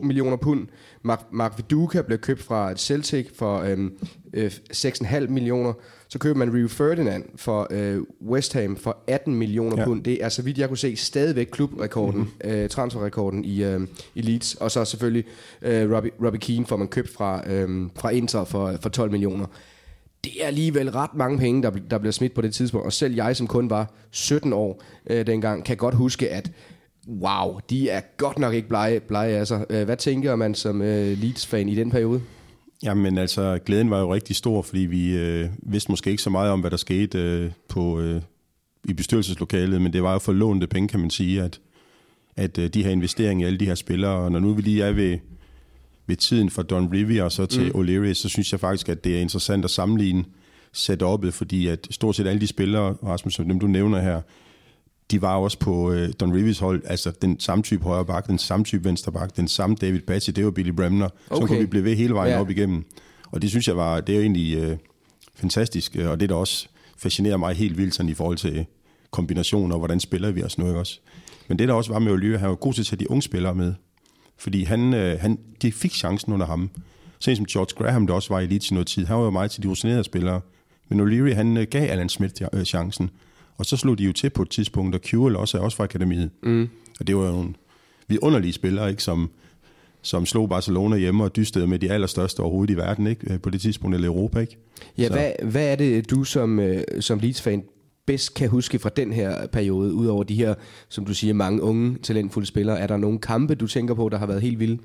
7,2 0.00 0.06
millioner 0.06 0.36
pund. 0.36 0.66
Mark, 1.02 1.22
Mark 1.32 1.54
Viduka 1.56 2.02
blev 2.02 2.18
købt 2.18 2.42
fra 2.42 2.76
Celtic 2.76 3.26
for 3.34 3.58
øhm, 3.58 3.98
øh, 4.34 4.50
6,5 4.72 5.26
millioner. 5.28 5.72
Så 6.08 6.18
køber 6.18 6.38
man 6.38 6.54
Rio 6.54 6.68
Ferdinand 6.68 7.24
for 7.36 7.66
øh, 7.70 8.00
West 8.26 8.52
Ham 8.52 8.76
for 8.76 8.98
18 9.06 9.34
millioner 9.34 9.76
ja. 9.78 9.84
pund. 9.84 10.04
Det 10.04 10.24
er, 10.24 10.28
så 10.28 10.42
vidt 10.42 10.58
jeg 10.58 10.68
kunne 10.68 10.78
se, 10.78 10.96
stadigvæk 10.96 11.48
klubrekorden, 11.52 12.20
mm-hmm. 12.20 12.50
øh, 12.50 12.68
transferrekorden 12.68 13.44
i, 13.44 13.64
øh, 13.64 13.80
i 14.14 14.22
Leeds. 14.22 14.54
Og 14.54 14.70
så 14.70 14.84
selvfølgelig 14.84 15.24
øh, 15.62 15.92
Robbie, 15.92 16.10
Robbie 16.24 16.40
Keane 16.40 16.66
får 16.66 16.76
man 16.76 16.88
købt 16.88 17.10
fra, 17.10 17.50
øh, 17.50 17.88
fra 17.96 18.10
Inter 18.10 18.44
for, 18.44 18.74
for 18.80 18.88
12 18.88 19.10
millioner 19.10 19.46
det 20.24 20.32
er 20.42 20.46
alligevel 20.46 20.90
ret 20.90 21.14
mange 21.14 21.38
penge, 21.38 21.62
der, 21.62 21.70
der 21.70 21.98
bliver 21.98 22.12
smidt 22.12 22.34
på 22.34 22.40
det 22.40 22.54
tidspunkt. 22.54 22.86
Og 22.86 22.92
selv 22.92 23.14
jeg, 23.14 23.36
som 23.36 23.46
kun 23.46 23.70
var 23.70 23.92
17 24.10 24.52
år 24.52 24.82
øh, 25.10 25.26
dengang, 25.26 25.64
kan 25.64 25.76
godt 25.76 25.94
huske, 25.94 26.30
at 26.30 26.50
wow, 27.08 27.58
de 27.70 27.88
er 27.88 28.00
godt 28.16 28.38
nok 28.38 28.54
ikke 28.54 28.68
blege, 28.68 29.00
blege 29.00 29.38
altså. 29.38 29.64
Hvad 29.68 29.96
tænker 29.96 30.36
man 30.36 30.54
som 30.54 30.82
øh, 30.82 31.18
Leeds-fan 31.18 31.68
i 31.68 31.74
den 31.74 31.90
periode? 31.90 32.22
Jamen 32.82 33.18
altså, 33.18 33.58
glæden 33.66 33.90
var 33.90 34.00
jo 34.00 34.14
rigtig 34.14 34.36
stor, 34.36 34.62
fordi 34.62 34.80
vi 34.80 35.16
øh, 35.16 35.48
vidste 35.62 35.92
måske 35.92 36.10
ikke 36.10 36.22
så 36.22 36.30
meget 36.30 36.50
om, 36.50 36.60
hvad 36.60 36.70
der 36.70 36.76
skete 36.76 37.18
øh, 37.18 37.50
på, 37.68 38.00
øh, 38.00 38.22
i 38.84 38.92
bestyrelseslokalet, 38.92 39.82
men 39.82 39.92
det 39.92 40.02
var 40.02 40.12
jo 40.12 40.18
for 40.18 40.32
lånte 40.32 40.66
penge, 40.66 40.88
kan 40.88 41.00
man 41.00 41.10
sige, 41.10 41.42
at, 41.42 41.60
at 42.36 42.58
øh, 42.58 42.68
de 42.68 42.84
her 42.84 42.90
investeringer 42.90 43.46
i 43.46 43.48
alle 43.48 43.58
de 43.58 43.66
her 43.66 43.74
spillere, 43.74 44.12
og 44.12 44.32
når 44.32 44.38
nu 44.38 44.54
vi 44.54 44.62
lige 44.62 44.84
er 44.84 44.92
ved, 44.92 45.18
ved 46.08 46.16
tiden 46.16 46.50
fra 46.50 46.62
Don 46.62 46.92
Rivia 46.92 47.24
og 47.24 47.32
så 47.32 47.46
til 47.46 47.72
mm. 47.74 47.80
O'Leary, 47.80 48.12
så 48.12 48.28
synes 48.28 48.52
jeg 48.52 48.60
faktisk, 48.60 48.88
at 48.88 49.04
det 49.04 49.16
er 49.16 49.20
interessant 49.20 49.64
at 49.64 49.70
sammenligne 49.70 50.24
setup'et, 50.76 51.30
fordi 51.30 51.66
at 51.66 51.88
stort 51.90 52.16
set 52.16 52.26
alle 52.26 52.40
de 52.40 52.46
spillere, 52.46 52.92
Rasmus, 52.92 53.34
som 53.34 53.48
dem 53.48 53.60
du 53.60 53.66
nævner 53.66 54.00
her, 54.00 54.20
de 55.10 55.22
var 55.22 55.36
også 55.36 55.58
på 55.58 55.92
øh, 55.92 56.12
Don 56.20 56.34
Rivis 56.34 56.58
hold, 56.58 56.82
altså 56.84 57.12
den 57.22 57.40
samme 57.40 57.62
type 57.62 57.84
højre 57.84 58.04
bak, 58.04 58.26
den 58.26 58.38
samme 58.38 58.64
type 58.64 58.84
venstre 58.84 59.12
bak, 59.12 59.36
den 59.36 59.48
samme 59.48 59.76
David 59.80 60.00
Batty, 60.00 60.30
det 60.30 60.44
var 60.44 60.50
Billy 60.50 60.70
Bremner. 60.70 61.08
Okay. 61.30 61.42
Så 61.42 61.46
kunne 61.46 61.58
vi 61.58 61.66
blive 61.66 61.84
ved 61.84 61.96
hele 61.96 62.14
vejen 62.14 62.32
ja. 62.32 62.40
op 62.40 62.50
igennem. 62.50 62.84
Og 63.30 63.42
det 63.42 63.50
synes 63.50 63.68
jeg 63.68 63.76
var, 63.76 64.00
det 64.00 64.16
er 64.16 64.20
egentlig 64.20 64.56
øh, 64.56 64.76
fantastisk, 65.34 65.96
øh, 65.96 66.10
og 66.10 66.20
det 66.20 66.28
der 66.28 66.34
også 66.34 66.68
fascinerer 66.98 67.36
mig 67.36 67.54
helt 67.54 67.78
vildt 67.78 67.94
sådan 67.94 68.10
i 68.10 68.14
forhold 68.14 68.36
til 68.36 68.66
kombinationer, 69.10 69.74
og 69.74 69.78
hvordan 69.78 70.00
spiller 70.00 70.30
vi 70.30 70.42
os 70.42 70.58
nu, 70.58 70.66
ikke 70.66 70.78
også? 70.78 71.00
Men 71.48 71.58
det 71.58 71.68
der 71.68 71.74
også 71.74 71.92
var 71.92 71.98
med 71.98 72.12
Olyve, 72.12 72.38
han 72.38 72.48
var 72.48 72.54
god 72.54 72.74
til 72.74 72.82
at 72.82 72.86
tage 72.86 73.00
de 73.00 73.10
unge 73.10 73.22
spillere 73.22 73.54
med. 73.54 73.74
Fordi 74.38 74.64
han, 74.64 74.94
øh, 74.94 75.20
han, 75.20 75.38
de 75.62 75.72
fik 75.72 75.92
chancen 75.92 76.32
under 76.32 76.46
ham. 76.46 76.70
Sådan 77.18 77.36
som 77.36 77.46
George 77.46 77.84
Graham, 77.84 78.06
der 78.06 78.14
også 78.14 78.34
var 78.34 78.40
i 78.40 78.44
elite 78.44 78.66
i 78.70 78.74
noget 78.74 78.86
tid. 78.86 79.06
Han 79.06 79.16
var 79.16 79.24
jo 79.24 79.30
meget 79.30 79.50
til 79.50 79.62
de 79.62 79.68
rutinerede 79.68 80.04
spillere. 80.04 80.40
Men 80.88 81.00
O'Leary, 81.00 81.34
han 81.34 81.56
øh, 81.56 81.66
gav 81.70 81.90
Alan 81.90 82.08
Smith 82.08 82.42
øh, 82.52 82.64
chancen. 82.64 83.10
Og 83.56 83.66
så 83.66 83.76
slog 83.76 83.98
de 83.98 84.04
jo 84.04 84.12
til 84.12 84.30
på 84.30 84.42
et 84.42 84.50
tidspunkt, 84.50 84.94
og 84.94 85.00
Kewell 85.00 85.36
også 85.36 85.58
er 85.58 85.62
også 85.62 85.76
fra 85.76 85.84
akademiet. 85.84 86.30
Mm. 86.42 86.68
Og 87.00 87.06
det 87.06 87.16
var 87.16 87.26
jo 87.26 87.32
nogle 87.32 87.54
vidunderlige 88.08 88.52
spillere, 88.52 88.90
ikke, 88.90 89.02
som, 89.02 89.30
som 90.02 90.26
slog 90.26 90.48
Barcelona 90.48 90.96
hjemme 90.96 91.24
og 91.24 91.36
dystede 91.36 91.66
med 91.66 91.78
de 91.78 91.90
allerstørste 91.90 92.40
overhovedet 92.40 92.74
i 92.74 92.76
verden, 92.76 93.06
ikke? 93.06 93.32
Øh, 93.32 93.40
på 93.40 93.50
det 93.50 93.60
tidspunkt, 93.60 93.94
eller 93.94 94.08
Europa. 94.08 94.40
Ikke? 94.40 94.56
Ja, 94.98 95.08
hvad, 95.08 95.32
hvad 95.42 95.72
er 95.72 95.76
det, 95.76 96.10
du 96.10 96.24
som, 96.24 96.60
øh, 96.60 96.82
som 97.00 97.18
Leeds-fan 97.18 97.64
bedst 98.08 98.34
kan 98.34 98.48
huske 98.48 98.78
fra 98.78 98.90
den 98.96 99.12
her 99.12 99.46
periode, 99.46 99.92
udover 99.92 100.22
de 100.22 100.34
her, 100.34 100.54
som 100.88 101.04
du 101.04 101.14
siger, 101.14 101.34
mange 101.34 101.62
unge, 101.62 101.98
talentfulde 102.02 102.46
spillere? 102.46 102.78
Er 102.78 102.86
der 102.86 102.96
nogle 102.96 103.18
kampe, 103.18 103.54
du 103.54 103.66
tænker 103.66 103.94
på, 103.94 104.08
der 104.08 104.18
har 104.18 104.26
været 104.26 104.42
helt 104.42 104.58
vilde? 104.58 104.78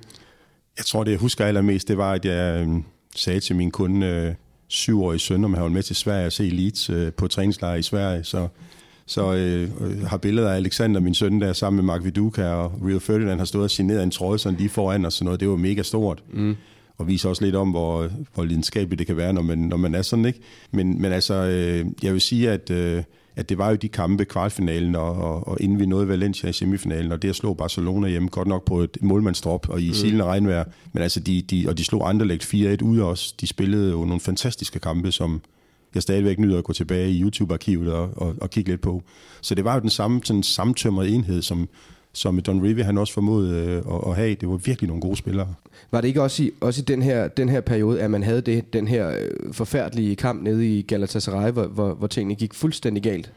Jeg 0.78 0.86
tror, 0.86 1.04
det 1.04 1.12
jeg 1.12 1.20
husker 1.20 1.46
allermest, 1.46 1.88
det 1.88 1.98
var, 1.98 2.12
at 2.12 2.26
jeg 2.26 2.62
øh, 2.62 2.68
sagde 3.16 3.40
til 3.40 3.56
min 3.56 3.72
kunde, 3.72 4.08
øh, 4.08 4.34
syvårige 4.68 5.20
søn, 5.20 5.44
om 5.44 5.54
han 5.54 5.64
var 5.64 5.70
med 5.70 5.84
til 5.84 5.96
Sverige 5.96 6.26
og 6.26 6.32
se 6.32 6.44
Leeds 6.44 6.90
øh, 6.90 7.14
på 7.14 7.28
træningslejr 7.28 7.76
i 7.76 7.82
Sverige. 7.82 8.24
Så, 8.24 8.48
så 9.06 9.34
øh, 9.34 9.70
har 10.06 10.18
billeder 10.18 10.52
af 10.52 10.56
Alexander, 10.56 11.00
min 11.02 11.14
søn, 11.14 11.42
der 11.42 11.54
sammen 11.54 11.76
med 11.76 11.84
Mark 11.84 12.04
Viduka 12.04 12.46
og 12.48 12.72
Rio 12.86 13.00
Ferdinand 13.00 13.40
har 13.40 13.46
stået 13.46 13.64
og 13.64 13.72
signeret 13.72 14.04
en 14.04 14.12
trøje 14.12 14.40
sådan 14.40 14.58
lige 14.58 14.70
foran 14.70 15.06
og 15.06 15.14
sådan 15.14 15.26
noget. 15.26 15.40
Det 15.40 15.50
var 15.50 15.56
mega 15.56 15.82
stort. 15.82 16.24
Mm. 16.34 16.56
Og 16.98 17.08
viser 17.08 17.30
også 17.30 17.46
lidt 17.46 17.56
om, 17.56 17.70
hvor, 17.70 18.10
hvor 18.34 18.44
lidenskabeligt 18.44 19.00
det 19.00 19.08
kan 19.08 19.18
være, 19.18 19.34
når 19.34 19.42
man, 19.42 19.58
når 19.58 19.78
man 19.78 19.96
er 19.96 20.02
sådan, 20.02 20.26
ikke? 20.26 20.40
Men, 20.72 21.02
men 21.02 21.12
altså, 21.12 21.34
øh, 21.34 21.86
jeg 22.04 22.14
vil 22.14 22.22
sige, 22.22 22.52
at... 22.52 22.70
Øh, 22.70 23.04
at 23.36 23.50
det 23.50 23.58
var 23.58 23.70
jo 23.70 23.76
de 23.76 23.90
kampe, 23.90 24.26
kvartfinalen, 24.26 24.96
og, 24.96 25.16
og, 25.16 25.48
og 25.48 25.58
inden 25.62 25.80
vi 25.80 25.86
nåede 25.86 26.08
Valencia 26.08 26.50
i 26.50 26.54
semifinalen, 26.54 27.12
og 27.12 27.22
det 27.22 27.30
at 27.30 27.36
slå 27.36 27.54
Barcelona 27.54 28.08
hjemme, 28.08 28.30
godt 28.30 28.48
nok 28.48 28.66
på 28.66 28.80
et 28.80 28.98
målmandsdrop 29.02 29.70
og 29.70 29.82
i 29.82 29.88
mm. 29.88 29.94
silende 29.94 30.24
regnvejr, 30.24 30.64
men 30.94 31.04
altså 31.04 31.20
de, 31.20 31.42
de, 31.42 31.66
og 31.68 31.78
de 31.78 31.84
slog 31.84 32.10
Anderlecht 32.10 32.54
4-1 32.54 32.84
ud 32.84 33.00
os. 33.00 33.32
De 33.32 33.48
spillede 33.48 33.92
jo 33.92 34.06
nogle 34.06 34.20
fantastiske 34.20 34.80
kampe, 34.80 35.12
som 35.12 35.42
jeg 35.94 36.02
stadigvæk 36.02 36.40
nyder 36.40 36.58
at 36.58 36.64
gå 36.64 36.74
tilbage 36.74 37.12
i 37.12 37.22
YouTube-arkivet 37.22 37.94
og, 37.94 38.10
og, 38.16 38.36
og 38.42 38.50
kigge 38.50 38.72
lidt 38.72 38.82
på. 38.82 39.04
Så 39.42 39.56
det 39.56 39.66
var 39.66 39.74
jo 39.74 39.82
den 39.82 39.90
samme 39.90 40.22
sådan 40.24 40.44
samtømrede 40.44 41.10
enhed, 41.10 41.42
som, 41.42 41.70
som 42.14 42.40
Don 42.40 42.64
Rivi 42.64 42.82
han 42.82 42.98
også 42.98 43.14
formåede 43.14 43.56
øh, 43.56 43.78
at, 43.78 44.10
at 44.10 44.16
have. 44.16 44.36
Det 44.36 44.50
var 44.50 44.56
virkelig 44.56 44.88
nogle 44.88 45.02
gode 45.02 45.16
spillere. 45.16 45.54
Var 45.92 46.02
det 46.02 46.08
ikke 46.08 46.22
også 46.22 46.44
i, 46.44 46.52
også 46.62 46.82
i 46.82 46.84
den, 46.84 47.02
her, 47.02 47.28
den 47.28 47.50
her 47.50 47.62
periode, 47.62 48.02
at 48.02 48.12
man 48.12 48.24
havde 48.24 48.42
det, 48.42 48.74
den 48.74 48.88
her 48.88 49.10
øh, 49.10 49.54
forfærdelige 49.54 50.16
kamp 50.16 50.44
nede 50.44 50.78
i 50.78 50.82
Galatasaray, 50.82 51.52
hvor, 51.52 51.68
hvor, 51.68 51.94
hvor 51.94 52.08
tingene 52.08 52.36
gik 52.36 52.54
fuldstændig 52.54 53.04
galt? 53.04 53.32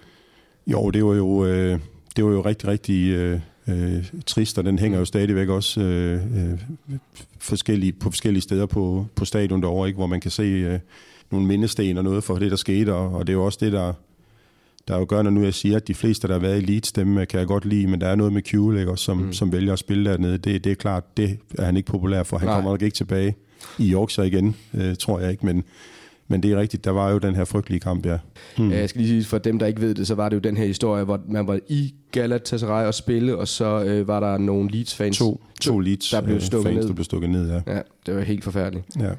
Jo, 0.66 0.90
det 0.90 1.04
var 1.04 1.14
jo, 1.14 1.46
øh, 1.46 1.78
det 2.16 2.24
var 2.24 2.30
jo 2.30 2.40
rigtig, 2.40 2.68
rigtig 2.68 3.10
øh, 3.10 3.40
øh, 3.68 4.04
trist, 4.26 4.58
og 4.58 4.64
den 4.64 4.78
hænger 4.78 4.98
jo 4.98 5.04
stadigvæk 5.04 5.48
også 5.48 5.80
øh, 5.80 6.14
øh, 6.14 6.58
forskellige, 7.38 7.92
på 7.92 8.10
forskellige 8.10 8.42
steder 8.42 8.66
på, 8.66 9.06
på 9.14 9.24
stadion 9.24 9.62
derovre, 9.62 9.88
ikke? 9.88 9.96
hvor 9.96 10.06
man 10.06 10.20
kan 10.20 10.30
se 10.30 10.42
øh, 10.42 10.78
nogle 11.30 11.46
mindesten 11.46 11.98
og 11.98 12.04
noget 12.04 12.24
for 12.24 12.38
det, 12.38 12.50
der 12.50 12.56
skete, 12.56 12.94
og, 12.94 13.12
og 13.12 13.26
det 13.26 13.32
er 13.32 13.36
jo 13.36 13.44
også 13.44 13.58
det, 13.60 13.72
der 13.72 13.92
der 14.88 14.98
jo 14.98 15.06
gør, 15.08 15.22
når 15.22 15.30
nu 15.30 15.42
jeg 15.42 15.54
siger, 15.54 15.76
at 15.76 15.88
de 15.88 15.94
fleste, 15.94 16.28
der 16.28 16.34
har 16.34 16.40
været 16.40 16.62
i 16.62 16.64
Leeds, 16.64 16.92
dem 16.92 17.18
øh, 17.18 17.26
kan 17.26 17.40
jeg 17.40 17.46
godt 17.46 17.64
lide, 17.64 17.86
men 17.86 18.00
der 18.00 18.06
er 18.06 18.14
noget 18.14 18.32
med 18.32 18.42
Q, 18.42 18.54
ikke, 18.54 18.90
også, 18.90 19.04
som, 19.04 19.16
mm. 19.16 19.32
som 19.32 19.52
vælger 19.52 19.72
at 19.72 19.78
spille 19.78 20.10
dernede. 20.10 20.38
Det, 20.38 20.64
det 20.64 20.72
er 20.72 20.76
klart, 20.76 21.16
det 21.16 21.38
er 21.58 21.64
han 21.64 21.76
ikke 21.76 21.90
populær 21.90 22.22
for. 22.22 22.38
Han 22.38 22.48
Nej. 22.48 22.54
kommer 22.54 22.70
nok 22.70 22.82
ikke 22.82 22.94
tilbage 22.94 23.36
i 23.78 23.92
Yorkshire 23.92 24.26
igen, 24.26 24.56
øh, 24.74 24.96
tror 24.96 25.20
jeg 25.20 25.30
ikke, 25.30 25.46
men, 25.46 25.64
men 26.28 26.42
det 26.42 26.52
er 26.52 26.60
rigtigt, 26.60 26.84
der 26.84 26.90
var 26.90 27.10
jo 27.10 27.18
den 27.18 27.34
her 27.34 27.44
frygtelige 27.44 27.80
kamp, 27.80 28.06
ja. 28.06 28.18
Hmm. 28.56 28.70
Jeg 28.70 28.88
skal 28.88 29.02
lige 29.02 29.22
sige, 29.22 29.28
for 29.28 29.38
dem, 29.38 29.58
der 29.58 29.66
ikke 29.66 29.80
ved 29.80 29.94
det, 29.94 30.06
så 30.06 30.14
var 30.14 30.28
det 30.28 30.36
jo 30.36 30.40
den 30.40 30.56
her 30.56 30.66
historie, 30.66 31.04
hvor 31.04 31.20
man 31.28 31.46
var 31.46 31.58
i 31.68 31.94
Galatasaray 32.12 32.86
og 32.86 32.94
spille, 32.94 33.36
og 33.36 33.48
så 33.48 33.84
øh, 33.84 34.08
var 34.08 34.20
der 34.20 34.38
nogle 34.38 34.70
Leeds-fans. 34.70 35.18
To, 35.18 35.44
to 35.60 35.78
Leeds 35.78 36.10
der 36.10 36.20
blev 36.20 36.36
øh, 36.36 36.42
stukket 36.42 36.66
fans, 36.66 36.76
ned. 36.76 36.88
der 36.88 36.94
blev 36.94 37.04
stukket 37.04 37.30
ned, 37.30 37.50
ja. 37.50 37.74
Ja, 37.74 37.80
det 38.06 38.14
var 38.14 38.20
helt 38.20 38.44
forfærdeligt. 38.44 38.86
Ja. 39.00 39.10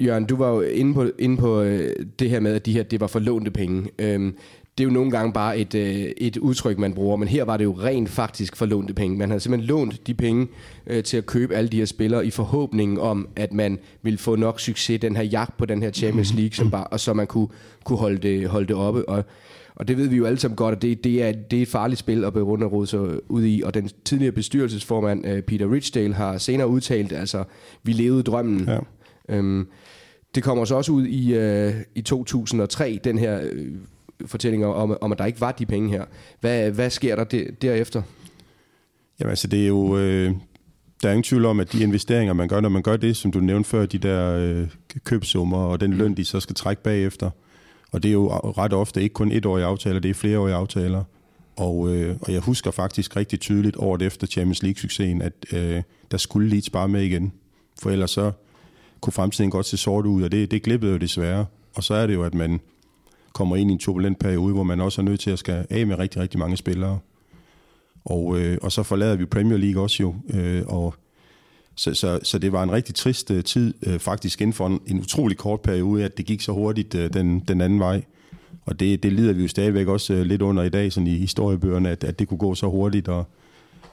Jørgen, 0.00 0.24
du 0.24 0.36
var 0.36 0.48
jo 0.48 0.60
inde 0.60 0.94
på, 0.94 1.06
inde 1.18 1.36
på 1.36 1.60
øh, 1.60 1.92
det 2.18 2.30
her 2.30 2.40
med, 2.40 2.54
at 2.54 2.66
de 2.66 2.72
her, 2.72 2.82
det 2.82 3.00
var 3.00 3.06
forlånte 3.06 3.50
penge. 3.50 3.90
Øhm, 3.98 4.34
det 4.80 4.86
er 4.86 4.88
jo 4.88 4.94
nogle 4.94 5.10
gange 5.10 5.32
bare 5.32 5.58
et, 5.58 5.74
øh, 5.74 6.12
et 6.16 6.36
udtryk, 6.36 6.78
man 6.78 6.92
bruger, 6.92 7.16
men 7.16 7.28
her 7.28 7.44
var 7.44 7.56
det 7.56 7.64
jo 7.64 7.72
rent 7.72 8.08
faktisk 8.08 8.56
for 8.56 8.66
lånte 8.66 8.94
penge. 8.94 9.18
Man 9.18 9.28
havde 9.28 9.40
simpelthen 9.40 9.68
lånt 9.68 10.06
de 10.06 10.14
penge 10.14 10.48
øh, 10.86 11.04
til 11.04 11.16
at 11.16 11.26
købe 11.26 11.54
alle 11.54 11.68
de 11.68 11.76
her 11.76 11.84
spillere 11.84 12.26
i 12.26 12.30
forhåbningen 12.30 12.98
om, 12.98 13.28
at 13.36 13.52
man 13.52 13.78
ville 14.02 14.18
få 14.18 14.36
nok 14.36 14.60
succes, 14.60 15.00
den 15.00 15.16
her 15.16 15.22
jagt 15.22 15.56
på 15.56 15.66
den 15.66 15.82
her 15.82 15.90
Champions 15.90 16.34
League, 16.34 16.52
som 16.52 16.70
bare, 16.70 16.86
og 16.86 17.00
så 17.00 17.14
man 17.14 17.26
kunne, 17.26 17.48
kunne 17.84 17.98
holde, 17.98 18.18
det, 18.18 18.48
holde 18.48 18.68
det 18.68 18.76
oppe. 18.76 19.08
Og, 19.08 19.24
og 19.74 19.88
det 19.88 19.96
ved 19.96 20.08
vi 20.08 20.16
jo 20.16 20.24
alle 20.24 20.38
sammen 20.38 20.56
godt, 20.56 20.74
at 20.74 20.82
det, 20.82 21.04
det, 21.04 21.22
er, 21.22 21.32
det 21.32 21.58
er 21.58 21.62
et 21.62 21.68
farligt 21.68 21.98
spil 21.98 22.24
at 22.24 22.32
berunde 22.32 22.66
og 22.66 22.88
sig 22.88 23.30
ud 23.30 23.44
i. 23.44 23.62
Og 23.64 23.74
den 23.74 23.90
tidligere 24.04 24.32
bestyrelsesformand, 24.32 25.26
øh, 25.26 25.42
Peter 25.42 25.72
Richdale, 25.72 26.14
har 26.14 26.38
senere 26.38 26.68
udtalt, 26.68 27.12
altså, 27.12 27.44
vi 27.82 27.92
levede 27.92 28.22
drømmen. 28.22 28.68
Ja. 28.68 28.78
Øhm, 29.28 29.68
det 30.34 30.42
kommer 30.42 30.64
så 30.64 30.74
også 30.74 30.92
ud 30.92 31.06
i, 31.06 31.34
øh, 31.34 31.74
i 31.94 32.02
2003, 32.02 33.00
den 33.04 33.18
her 33.18 33.40
øh, 33.52 33.66
fortællinger 34.26 34.68
om, 34.68 34.98
om, 35.00 35.12
at 35.12 35.18
der 35.18 35.26
ikke 35.26 35.40
var 35.40 35.52
de 35.52 35.66
penge 35.66 35.90
her. 35.90 36.04
Hvad, 36.40 36.70
hvad 36.70 36.90
sker 36.90 37.16
der 37.16 37.24
de, 37.24 37.46
derefter? 37.62 38.02
Jamen 39.20 39.30
altså, 39.30 39.48
det 39.48 39.62
er 39.62 39.68
jo... 39.68 39.98
Øh, 39.98 40.32
der 41.02 41.08
er 41.08 41.12
ingen 41.12 41.22
tvivl 41.22 41.44
om, 41.44 41.60
at 41.60 41.72
de 41.72 41.82
investeringer, 41.82 42.32
man 42.32 42.48
gør, 42.48 42.60
når 42.60 42.68
man 42.68 42.82
gør 42.82 42.96
det, 42.96 43.16
som 43.16 43.32
du 43.32 43.40
nævnte 43.40 43.70
før, 43.70 43.86
de 43.86 43.98
der 43.98 44.36
øh, 44.36 44.68
købsummer 45.04 45.58
og 45.58 45.80
den 45.80 45.92
løn, 45.92 46.14
de 46.14 46.24
så 46.24 46.40
skal 46.40 46.54
trække 46.54 46.82
bagefter. 46.82 47.30
Og 47.92 48.02
det 48.02 48.08
er 48.08 48.12
jo 48.12 48.28
ret 48.32 48.72
ofte 48.72 49.02
ikke 49.02 49.12
kun 49.12 49.32
etårige 49.32 49.64
aftaler, 49.64 50.00
det 50.00 50.10
er 50.10 50.14
flereårige 50.14 50.54
aftaler. 50.54 51.04
Og, 51.56 51.94
øh, 51.94 52.16
og 52.20 52.32
jeg 52.32 52.40
husker 52.40 52.70
faktisk 52.70 53.16
rigtig 53.16 53.40
tydeligt 53.40 53.76
året 53.76 54.02
efter 54.02 54.26
Champions 54.26 54.62
League-succesen, 54.62 55.22
at 55.22 55.32
øh, 55.52 55.82
der 56.10 56.16
skulle 56.16 56.48
Leeds 56.48 56.70
bare 56.70 56.88
med 56.88 57.02
igen. 57.02 57.32
For 57.82 57.90
ellers 57.90 58.10
så 58.10 58.32
kunne 59.00 59.12
fremtiden 59.12 59.50
godt 59.50 59.66
se 59.66 59.76
sort 59.76 60.06
ud, 60.06 60.22
og 60.22 60.32
det, 60.32 60.50
det 60.50 60.62
glippede 60.62 60.92
jo 60.92 60.98
desværre. 60.98 61.46
Og 61.74 61.84
så 61.84 61.94
er 61.94 62.06
det 62.06 62.14
jo, 62.14 62.22
at 62.22 62.34
man 62.34 62.60
kommer 63.40 63.56
ind 63.56 63.70
i 63.70 63.72
en 63.72 63.78
turbulent 63.78 64.18
periode, 64.18 64.52
hvor 64.52 64.62
man 64.62 64.80
også 64.80 65.00
er 65.00 65.04
nødt 65.04 65.20
til 65.20 65.30
at 65.30 65.38
skal 65.38 65.66
af 65.70 65.86
med 65.86 65.98
rigtig, 65.98 66.22
rigtig 66.22 66.38
mange 66.38 66.56
spillere. 66.56 66.98
Og, 68.04 68.40
øh, 68.40 68.58
og 68.62 68.72
så 68.72 68.82
forlader 68.82 69.16
vi 69.16 69.24
Premier 69.24 69.58
League 69.58 69.82
også 69.82 70.02
jo, 70.02 70.14
øh, 70.34 70.62
og 70.66 70.94
så, 71.74 71.94
så, 71.94 72.20
så 72.22 72.38
det 72.38 72.52
var 72.52 72.62
en 72.62 72.72
rigtig 72.72 72.94
trist 72.94 73.30
øh, 73.30 73.44
tid, 73.44 73.74
øh, 73.86 73.98
faktisk 73.98 74.40
inden 74.40 74.54
for 74.54 74.66
en, 74.66 74.80
en 74.86 75.00
utrolig 75.00 75.36
kort 75.36 75.60
periode, 75.60 76.04
at 76.04 76.16
det 76.18 76.26
gik 76.26 76.40
så 76.40 76.52
hurtigt 76.52 76.94
øh, 76.94 77.12
den, 77.12 77.40
den 77.40 77.60
anden 77.60 77.78
vej. 77.78 78.02
Og 78.64 78.80
det, 78.80 79.02
det 79.02 79.12
lider 79.12 79.32
vi 79.32 79.42
jo 79.42 79.48
stadigvæk 79.48 79.86
også 79.86 80.14
øh, 80.14 80.22
lidt 80.22 80.42
under 80.42 80.62
i 80.62 80.68
dag, 80.68 80.92
sådan 80.92 81.06
i 81.06 81.16
historiebøgerne, 81.16 81.88
at, 81.88 82.04
at 82.04 82.18
det 82.18 82.28
kunne 82.28 82.38
gå 82.38 82.54
så 82.54 82.66
hurtigt, 82.66 83.08
og, 83.08 83.24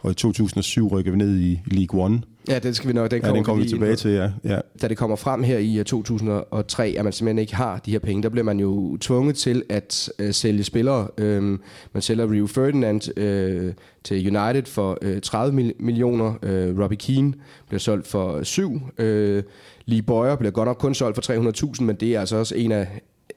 og 0.02 0.12
i 0.12 0.14
2007 0.14 0.88
rykker 0.88 1.12
vi 1.12 1.18
ned 1.18 1.40
i 1.40 1.60
League 1.66 2.02
One. 2.04 2.22
Ja, 2.50 2.60
den 2.60 2.74
skal 2.74 2.88
vi 2.88 2.94
nok, 2.94 3.12
den 3.12 3.18
Ja, 3.18 3.22
kommer, 3.22 3.36
den 3.36 3.44
kommer 3.44 3.58
vi 3.64 3.64
ind 3.64 3.70
tilbage 3.70 3.96
til, 3.96 4.12
ja. 4.12 4.30
ja. 4.44 4.60
da 4.82 4.88
det 4.88 4.98
kommer 4.98 5.16
frem 5.16 5.44
her 5.44 5.58
i 5.58 5.78
øh, 5.78 5.86
2003, 5.86 6.96
at 6.98 7.04
man 7.04 7.14
simpelthen 7.14 7.40
ikke 7.40 7.56
har 7.56 7.78
de 7.86 7.92
her 7.92 8.00
penge, 8.00 8.24
der 8.24 8.30
bliver 8.30 8.44
man 8.44 8.60
jo 8.60 8.98
tvunget 9.02 9.36
til 9.36 9.64
at 9.70 10.10
øh, 10.20 10.34
sælge 10.34 10.64
spillere. 10.64 11.08
Øhm, 11.18 11.60
man 11.94 12.02
sælger 12.02 12.32
Rio 12.32 12.48
Ferdinand 12.48 13.18
øh, 13.20 13.74
til 14.04 14.38
United 14.38 14.66
for 14.66 14.98
øh, 15.02 15.22
30 15.22 15.56
mil- 15.56 15.74
millioner. 15.80 16.34
Øh, 16.44 16.80
Robbie 16.80 16.98
Keane 16.98 17.34
bliver 17.68 17.80
solgt 17.80 18.08
for 18.08 18.44
7. 18.44 18.82
Øh, 18.98 19.44
Lee 19.86 20.02
Boyer 20.02 20.36
bliver 20.36 20.52
godt 20.52 20.68
nok 20.68 20.78
kun 20.78 20.96
solgt 20.96 21.26
for 21.26 21.72
300.000, 21.78 21.84
men 21.84 21.96
det 21.96 22.16
er 22.16 22.20
altså 22.20 22.36
også 22.36 22.56
en 22.56 22.72
af 22.72 22.88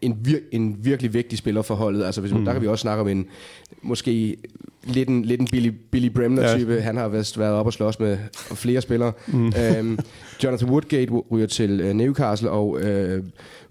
en, 0.02 0.18
vir- 0.28 0.48
en 0.52 0.76
virkelig 0.82 1.14
vigtig 1.14 1.38
spiller 1.38 1.62
for 1.62 1.74
holdet. 1.74 2.04
Altså, 2.04 2.20
hvis, 2.20 2.32
mm. 2.32 2.44
Der 2.44 2.52
kan 2.52 2.62
vi 2.62 2.66
også 2.66 2.82
snakke 2.82 3.00
om 3.00 3.08
en 3.08 3.26
måske 3.82 4.36
lidt 4.84 5.08
en, 5.08 5.24
lidt 5.24 5.40
en 5.40 5.46
Billy, 5.50 5.72
Billy 5.90 6.08
Bremner-type. 6.08 6.74
Ja. 6.74 6.80
Han 6.80 6.96
har 6.96 7.08
vist 7.08 7.38
været 7.38 7.52
op 7.52 7.66
og 7.66 7.72
slås 7.72 8.00
med 8.00 8.18
flere 8.54 8.80
spillere. 8.80 9.12
Mm. 9.26 9.46
Øhm, 9.46 9.98
Jonathan 10.44 10.70
Woodgate 10.70 11.12
ryger 11.30 11.46
til 11.46 11.80
øh, 11.80 11.94
Newcastle, 11.94 12.50
og 12.50 12.80
øh, 12.80 13.22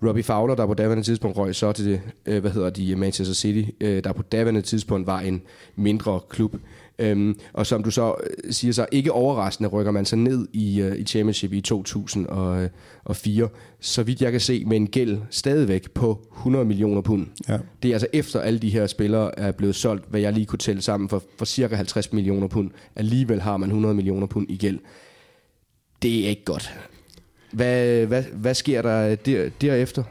Robbie 0.03 0.23
Fowler, 0.23 0.55
der 0.55 0.65
på 0.65 0.73
daværende 0.73 1.03
tidspunkt 1.03 1.37
røg 1.37 1.55
så 1.55 1.71
til 1.71 1.85
det, 1.85 2.01
øh, 2.25 2.41
hvad 2.41 2.51
hedder 2.51 2.69
de, 2.69 2.95
Manchester 2.95 3.35
City, 3.35 3.69
øh, 3.81 4.03
der 4.03 4.13
på 4.13 4.21
daværende 4.21 4.61
tidspunkt 4.61 5.07
var 5.07 5.19
en 5.19 5.41
mindre 5.75 6.19
klub. 6.29 6.55
Øhm, 6.99 7.39
og 7.53 7.65
som 7.65 7.83
du 7.83 7.91
så 7.91 8.15
øh, 8.23 8.53
siger 8.53 8.73
så, 8.73 8.85
ikke 8.91 9.11
overraskende 9.11 9.69
rykker 9.69 9.91
man 9.91 10.05
så 10.05 10.15
ned 10.15 10.47
i, 10.53 10.81
øh, 10.81 10.99
i 10.99 11.03
Championship 11.03 11.53
i 11.53 11.61
2004, 11.61 13.49
så 13.79 14.03
vidt 14.03 14.21
jeg 14.21 14.31
kan 14.31 14.41
se, 14.41 14.65
med 14.65 14.77
en 14.77 14.87
gæld 14.87 15.17
stadigvæk 15.29 15.91
på 15.91 16.27
100 16.37 16.65
millioner 16.65 17.01
pund. 17.01 17.27
Ja. 17.47 17.57
Det 17.83 17.89
er 17.89 17.95
altså 17.95 18.07
efter 18.13 18.41
alle 18.41 18.59
de 18.59 18.69
her 18.69 18.87
spillere 18.87 19.39
er 19.39 19.51
blevet 19.51 19.75
solgt, 19.75 20.09
hvad 20.09 20.19
jeg 20.19 20.33
lige 20.33 20.45
kunne 20.45 20.59
tælle 20.59 20.81
sammen 20.81 21.09
for, 21.09 21.23
for 21.37 21.45
cirka 21.45 21.75
50 21.75 22.13
millioner 22.13 22.47
pund. 22.47 22.71
Alligevel 22.95 23.41
har 23.41 23.57
man 23.57 23.69
100 23.69 23.95
millioner 23.95 24.27
pund 24.27 24.51
i 24.51 24.57
gæld. 24.57 24.79
Det 26.01 26.25
er 26.25 26.29
ikke 26.29 26.45
godt. 26.45 26.73
Hvad, 27.51 28.05
hvad, 28.05 28.23
hvad 28.23 28.53
sker 28.53 28.81
der 28.81 29.15
der, 29.15 29.49
derefter? 29.61 30.03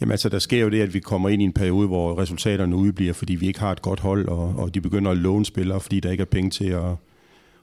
Jamen 0.00 0.10
altså, 0.10 0.28
der 0.28 0.38
sker 0.38 0.60
jo 0.60 0.68
det, 0.68 0.80
at 0.80 0.94
vi 0.94 1.00
kommer 1.00 1.28
ind 1.28 1.42
i 1.42 1.44
en 1.44 1.52
periode, 1.52 1.86
hvor 1.86 2.18
resultaterne 2.18 2.76
udebliver, 2.76 3.12
fordi 3.12 3.34
vi 3.34 3.46
ikke 3.46 3.60
har 3.60 3.72
et 3.72 3.82
godt 3.82 4.00
hold, 4.00 4.28
og, 4.28 4.54
og 4.56 4.74
de 4.74 4.80
begynder 4.80 5.10
at 5.10 5.16
låne 5.16 5.46
spillere, 5.46 5.80
fordi 5.80 6.00
der 6.00 6.10
ikke 6.10 6.20
er 6.20 6.24
penge 6.24 6.50
til 6.50 6.68
at, 6.68 6.90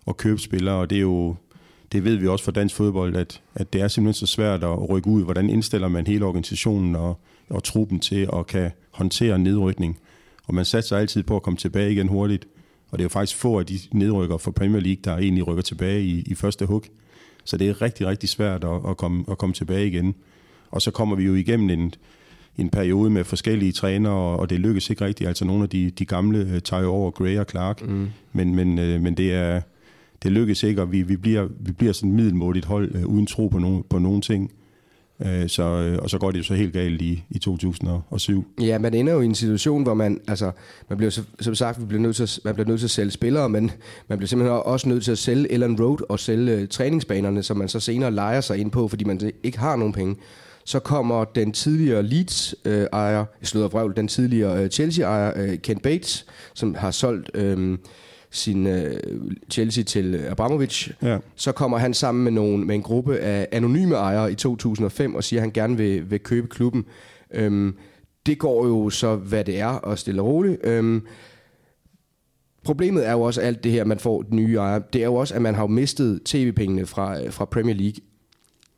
at 0.07 0.17
købe 0.17 0.39
spillere, 0.39 0.75
og 0.75 0.89
det 0.89 0.95
er 0.95 1.01
jo, 1.01 1.35
det 1.91 2.03
ved 2.03 2.15
vi 2.15 2.27
også 2.27 2.45
fra 2.45 2.51
dansk 2.51 2.75
fodbold, 2.75 3.15
at, 3.15 3.41
at 3.55 3.73
det 3.73 3.81
er 3.81 3.87
simpelthen 3.87 4.27
så 4.27 4.33
svært 4.33 4.63
at 4.63 4.89
rykke 4.89 5.07
ud. 5.07 5.23
Hvordan 5.23 5.49
indstiller 5.49 5.87
man 5.87 6.07
hele 6.07 6.25
organisationen 6.25 6.95
og, 6.95 7.19
og 7.49 7.63
truppen 7.63 7.99
til 7.99 8.29
at 8.33 8.47
kan 8.47 8.71
håndtere 8.91 9.39
nedrykning? 9.39 9.99
Og 10.47 10.55
man 10.55 10.65
satser 10.65 10.97
altid 10.97 11.23
på 11.23 11.35
at 11.35 11.43
komme 11.43 11.57
tilbage 11.57 11.91
igen 11.91 12.07
hurtigt. 12.07 12.47
Og 12.91 12.97
det 12.97 13.01
er 13.01 13.05
jo 13.05 13.09
faktisk 13.09 13.37
få 13.37 13.59
af 13.59 13.65
de 13.65 13.79
nedrykker 13.91 14.37
fra 14.37 14.51
Premier 14.51 14.81
League, 14.81 15.01
der 15.03 15.17
egentlig 15.17 15.47
rykker 15.47 15.63
tilbage 15.63 16.03
i, 16.03 16.23
i 16.27 16.35
første 16.35 16.65
hug. 16.65 16.83
Så 17.43 17.57
det 17.57 17.69
er 17.69 17.81
rigtig, 17.81 18.07
rigtig 18.07 18.29
svært 18.29 18.63
at, 18.63 18.89
at, 18.89 18.97
komme, 18.97 19.25
at 19.31 19.37
komme 19.37 19.53
tilbage 19.53 19.87
igen. 19.87 20.15
Og 20.71 20.81
så 20.81 20.91
kommer 20.91 21.15
vi 21.15 21.23
jo 21.23 21.33
igennem 21.33 21.69
en, 21.69 21.93
en 22.57 22.69
periode 22.69 23.09
med 23.09 23.23
forskellige 23.23 23.71
trænere, 23.71 24.13
og, 24.39 24.49
det 24.49 24.59
lykkes 24.59 24.89
ikke 24.89 25.05
rigtigt. 25.05 25.27
Altså 25.27 25.45
nogle 25.45 25.63
af 25.63 25.69
de, 25.69 25.91
de 25.99 26.05
gamle 26.05 26.39
øh, 26.53 26.59
tager 26.61 26.83
jo 26.83 26.89
over, 26.91 27.11
Gray 27.11 27.37
og 27.39 27.45
Clark, 27.49 27.87
mm. 27.89 28.07
men, 28.33 28.55
men, 28.55 28.79
øh, 28.79 29.01
men 29.01 29.13
det 29.17 29.33
er 29.33 29.61
det 30.23 30.31
lykkes 30.31 30.63
ikke, 30.63 30.81
og 30.81 30.91
vi, 30.91 31.01
vi, 31.01 31.15
bliver, 31.17 31.47
vi 31.59 31.71
bliver 31.71 31.93
sådan 31.93 32.09
et 32.09 32.15
middelmådigt 32.15 32.65
hold, 32.65 32.95
øh, 32.95 33.05
uden 33.05 33.25
tro 33.25 33.47
på, 33.47 33.59
no, 33.59 33.81
på 33.89 33.99
nogen 33.99 34.21
ting. 34.21 34.51
Øh, 35.25 35.49
så, 35.49 35.63
øh, 35.63 35.97
og 36.01 36.09
så 36.09 36.17
går 36.17 36.31
det 36.31 36.37
jo 36.37 36.43
så 36.43 36.53
helt 36.53 36.73
galt 36.73 37.01
i, 37.01 37.23
i 37.29 37.39
2007. 37.39 38.45
Ja, 38.61 38.77
man 38.77 38.93
ender 38.93 39.13
jo 39.13 39.21
i 39.21 39.25
en 39.25 39.35
situation, 39.35 39.83
hvor 39.83 39.93
man, 39.93 40.19
altså, 40.27 40.51
man 40.89 40.97
bliver 40.97 41.09
så- 41.09 41.23
som 41.39 41.55
sagt, 41.55 41.81
vi 41.81 41.85
bliver 41.85 42.01
nødt 42.01 42.15
til, 42.15 42.23
at- 42.23 42.39
man 42.45 42.53
bliver 42.53 42.67
nødt 42.67 42.79
til 42.79 42.87
at 42.87 42.91
sælge 42.91 43.11
spillere, 43.11 43.49
men 43.49 43.71
man 44.09 44.17
bliver 44.17 44.27
simpelthen 44.27 44.59
også 44.65 44.89
nødt 44.89 45.03
til 45.03 45.11
at 45.11 45.17
sælge 45.17 45.51
Ellen 45.51 45.79
Road 45.81 46.09
og 46.09 46.19
sælge 46.19 46.53
øh, 46.53 46.67
træningsbanerne, 46.67 47.43
som 47.43 47.57
man 47.57 47.67
så 47.69 47.79
senere 47.79 48.11
leger 48.11 48.41
sig 48.41 48.57
ind 48.57 48.71
på, 48.71 48.87
fordi 48.87 49.03
man 49.03 49.31
ikke 49.43 49.59
har 49.59 49.75
nogen 49.75 49.93
penge. 49.93 50.15
Så 50.67 50.79
kommer 50.79 51.23
den 51.23 51.51
tidligere 51.51 52.03
Leeds-ejer, 52.03 53.25
øh, 53.55 53.73
vrøvl, 53.73 53.95
den 53.95 54.07
tidligere 54.07 54.63
øh, 54.63 54.69
Chelsea-ejer, 54.69 55.33
øh, 55.35 55.57
Ken 55.57 55.79
Bates, 55.79 56.25
som 56.53 56.75
har 56.75 56.91
solgt 56.91 57.31
øh, 57.33 57.77
sin 58.31 58.67
øh, 58.67 59.01
Chelsea 59.51 59.83
til 59.83 60.25
Abramovich, 60.29 60.91
Ja. 61.01 61.17
så 61.35 61.51
kommer 61.51 61.77
han 61.77 61.93
sammen 61.93 62.23
med, 62.23 62.31
nogle, 62.31 62.65
med 62.65 62.75
en 62.75 62.81
gruppe 62.81 63.17
af 63.17 63.47
anonyme 63.51 63.95
ejere 63.95 64.31
i 64.31 64.35
2005 64.35 65.15
og 65.15 65.23
siger, 65.23 65.39
at 65.39 65.41
han 65.41 65.51
gerne 65.51 65.77
vil, 65.77 66.11
vil 66.11 66.19
købe 66.19 66.47
klubben. 66.47 66.85
Øhm, 67.33 67.75
det 68.25 68.39
går 68.39 68.67
jo 68.67 68.89
så, 68.89 69.15
hvad 69.15 69.43
det 69.43 69.59
er, 69.59 69.67
og 69.67 69.99
stille 69.99 70.21
og 70.21 70.27
roligt. 70.27 70.59
Øhm, 70.63 71.01
problemet 72.63 73.07
er 73.07 73.11
jo 73.11 73.21
også 73.21 73.41
alt 73.41 73.63
det 73.63 73.71
her, 73.71 73.83
man 73.85 73.99
får 73.99 74.25
nye 74.29 74.55
ejer. 74.55 74.79
Det 74.79 75.01
er 75.01 75.05
jo 75.05 75.15
også, 75.15 75.35
at 75.35 75.41
man 75.41 75.55
har 75.55 75.67
mistet 75.67 76.21
tv-pengene 76.25 76.85
fra, 76.85 77.21
øh, 77.23 77.31
fra 77.31 77.45
Premier 77.45 77.75
League. 77.75 77.95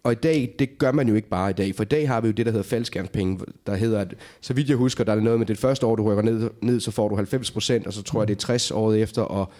Og 0.07 0.13
i 0.13 0.15
dag, 0.15 0.55
det 0.59 0.77
gør 0.77 0.91
man 0.91 1.07
jo 1.07 1.15
ikke 1.15 1.29
bare 1.29 1.49
i 1.49 1.53
dag, 1.53 1.75
for 1.75 1.83
i 1.83 1.85
dag 1.85 2.07
har 2.07 2.21
vi 2.21 2.27
jo 2.27 2.33
det, 2.33 2.45
der 2.45 2.51
hedder 2.51 2.63
faldskærmspenge, 2.63 3.39
der 3.65 3.75
hedder, 3.75 3.99
at 3.99 4.13
så 4.41 4.53
vidt 4.53 4.69
jeg 4.69 4.77
husker, 4.77 5.03
der 5.03 5.13
er 5.15 5.19
noget 5.19 5.39
med 5.39 5.47
det 5.47 5.57
første 5.57 5.85
år, 5.85 5.95
du 5.95 6.03
rykker 6.03 6.23
ned, 6.23 6.49
ned 6.61 6.79
så 6.79 6.91
får 6.91 7.09
du 7.09 7.15
90 7.15 7.51
procent, 7.51 7.87
og 7.87 7.93
så 7.93 8.03
tror 8.03 8.21
jeg, 8.21 8.27
det 8.27 8.35
er 8.35 8.39
60 8.39 8.71
året 8.71 9.01
efter, 9.01 9.21
og 9.21 9.51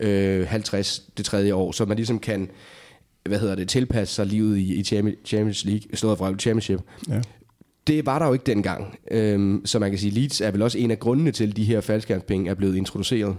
øh, 0.00 0.46
50 0.46 1.02
det 1.16 1.24
tredje 1.24 1.54
år, 1.54 1.72
så 1.72 1.84
man 1.84 1.96
ligesom 1.96 2.18
kan, 2.18 2.50
hvad 3.28 3.38
hedder 3.38 3.54
det, 3.54 3.68
tilpasse 3.68 4.14
sig 4.14 4.26
livet 4.26 4.58
i, 4.58 4.74
i 4.74 4.82
Champions- 4.82 5.66
League, 5.66 5.96
slået 5.96 6.18
fra 6.18 6.34
Championship. 6.38 6.80
Ja. 7.08 7.20
Det 7.86 8.06
var 8.06 8.18
der 8.18 8.26
jo 8.26 8.32
ikke 8.32 8.46
dengang. 8.46 8.98
Øhm, 9.10 9.62
så 9.64 9.78
man 9.78 9.90
kan 9.90 9.98
sige, 9.98 10.10
Leeds 10.10 10.40
er 10.40 10.50
vel 10.50 10.62
også 10.62 10.78
en 10.78 10.90
af 10.90 10.98
grundene 10.98 11.32
til, 11.32 11.50
at 11.50 11.56
de 11.56 11.64
her 11.64 11.80
faldskærmspenge 11.80 12.50
er 12.50 12.54
blevet 12.54 12.76
introduceret. 12.76 13.36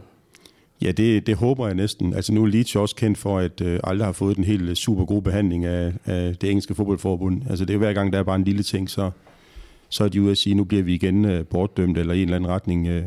Ja, 0.82 0.92
det, 0.92 1.28
det 1.28 1.36
håber 1.36 1.66
jeg 1.66 1.76
næsten. 1.76 2.14
Altså 2.14 2.34
nu 2.34 2.44
er 2.44 2.48
Leeds 2.48 2.76
jo 2.76 2.82
også 2.82 2.96
kendt 2.96 3.18
for, 3.18 3.40
at 3.40 3.62
øh, 3.62 3.80
aldrig 3.84 4.08
har 4.08 4.12
fået 4.12 4.36
den 4.36 4.44
helt 4.44 4.70
øh, 4.70 4.76
super 4.76 5.06
gode 5.06 5.22
behandling 5.22 5.66
af, 5.66 5.94
af 6.06 6.36
det 6.36 6.50
engelske 6.50 6.76
fodboldforbund. 6.76 7.42
Altså 7.50 7.66
det 7.66 7.74
er 7.74 7.78
hver 7.78 7.94
gang, 7.94 8.14
der 8.14 8.20
er 8.20 8.24
bare 8.24 8.36
en 8.36 8.44
lille 8.44 8.64
ting, 8.64 8.90
så, 8.90 9.12
så 9.90 10.04
er 10.04 10.08
de 10.08 10.22
ude 10.22 10.32
at 10.32 10.38
sige, 10.38 10.56
nu 10.56 10.64
bliver 10.64 10.84
vi 10.84 10.94
igen 10.94 11.26
øh, 11.26 11.46
bortdømt, 11.46 11.98
eller 11.98 12.14
i 12.14 12.18
en 12.18 12.24
eller 12.24 12.36
anden 12.36 12.50
retning 12.50 12.88
øh, 12.88 13.04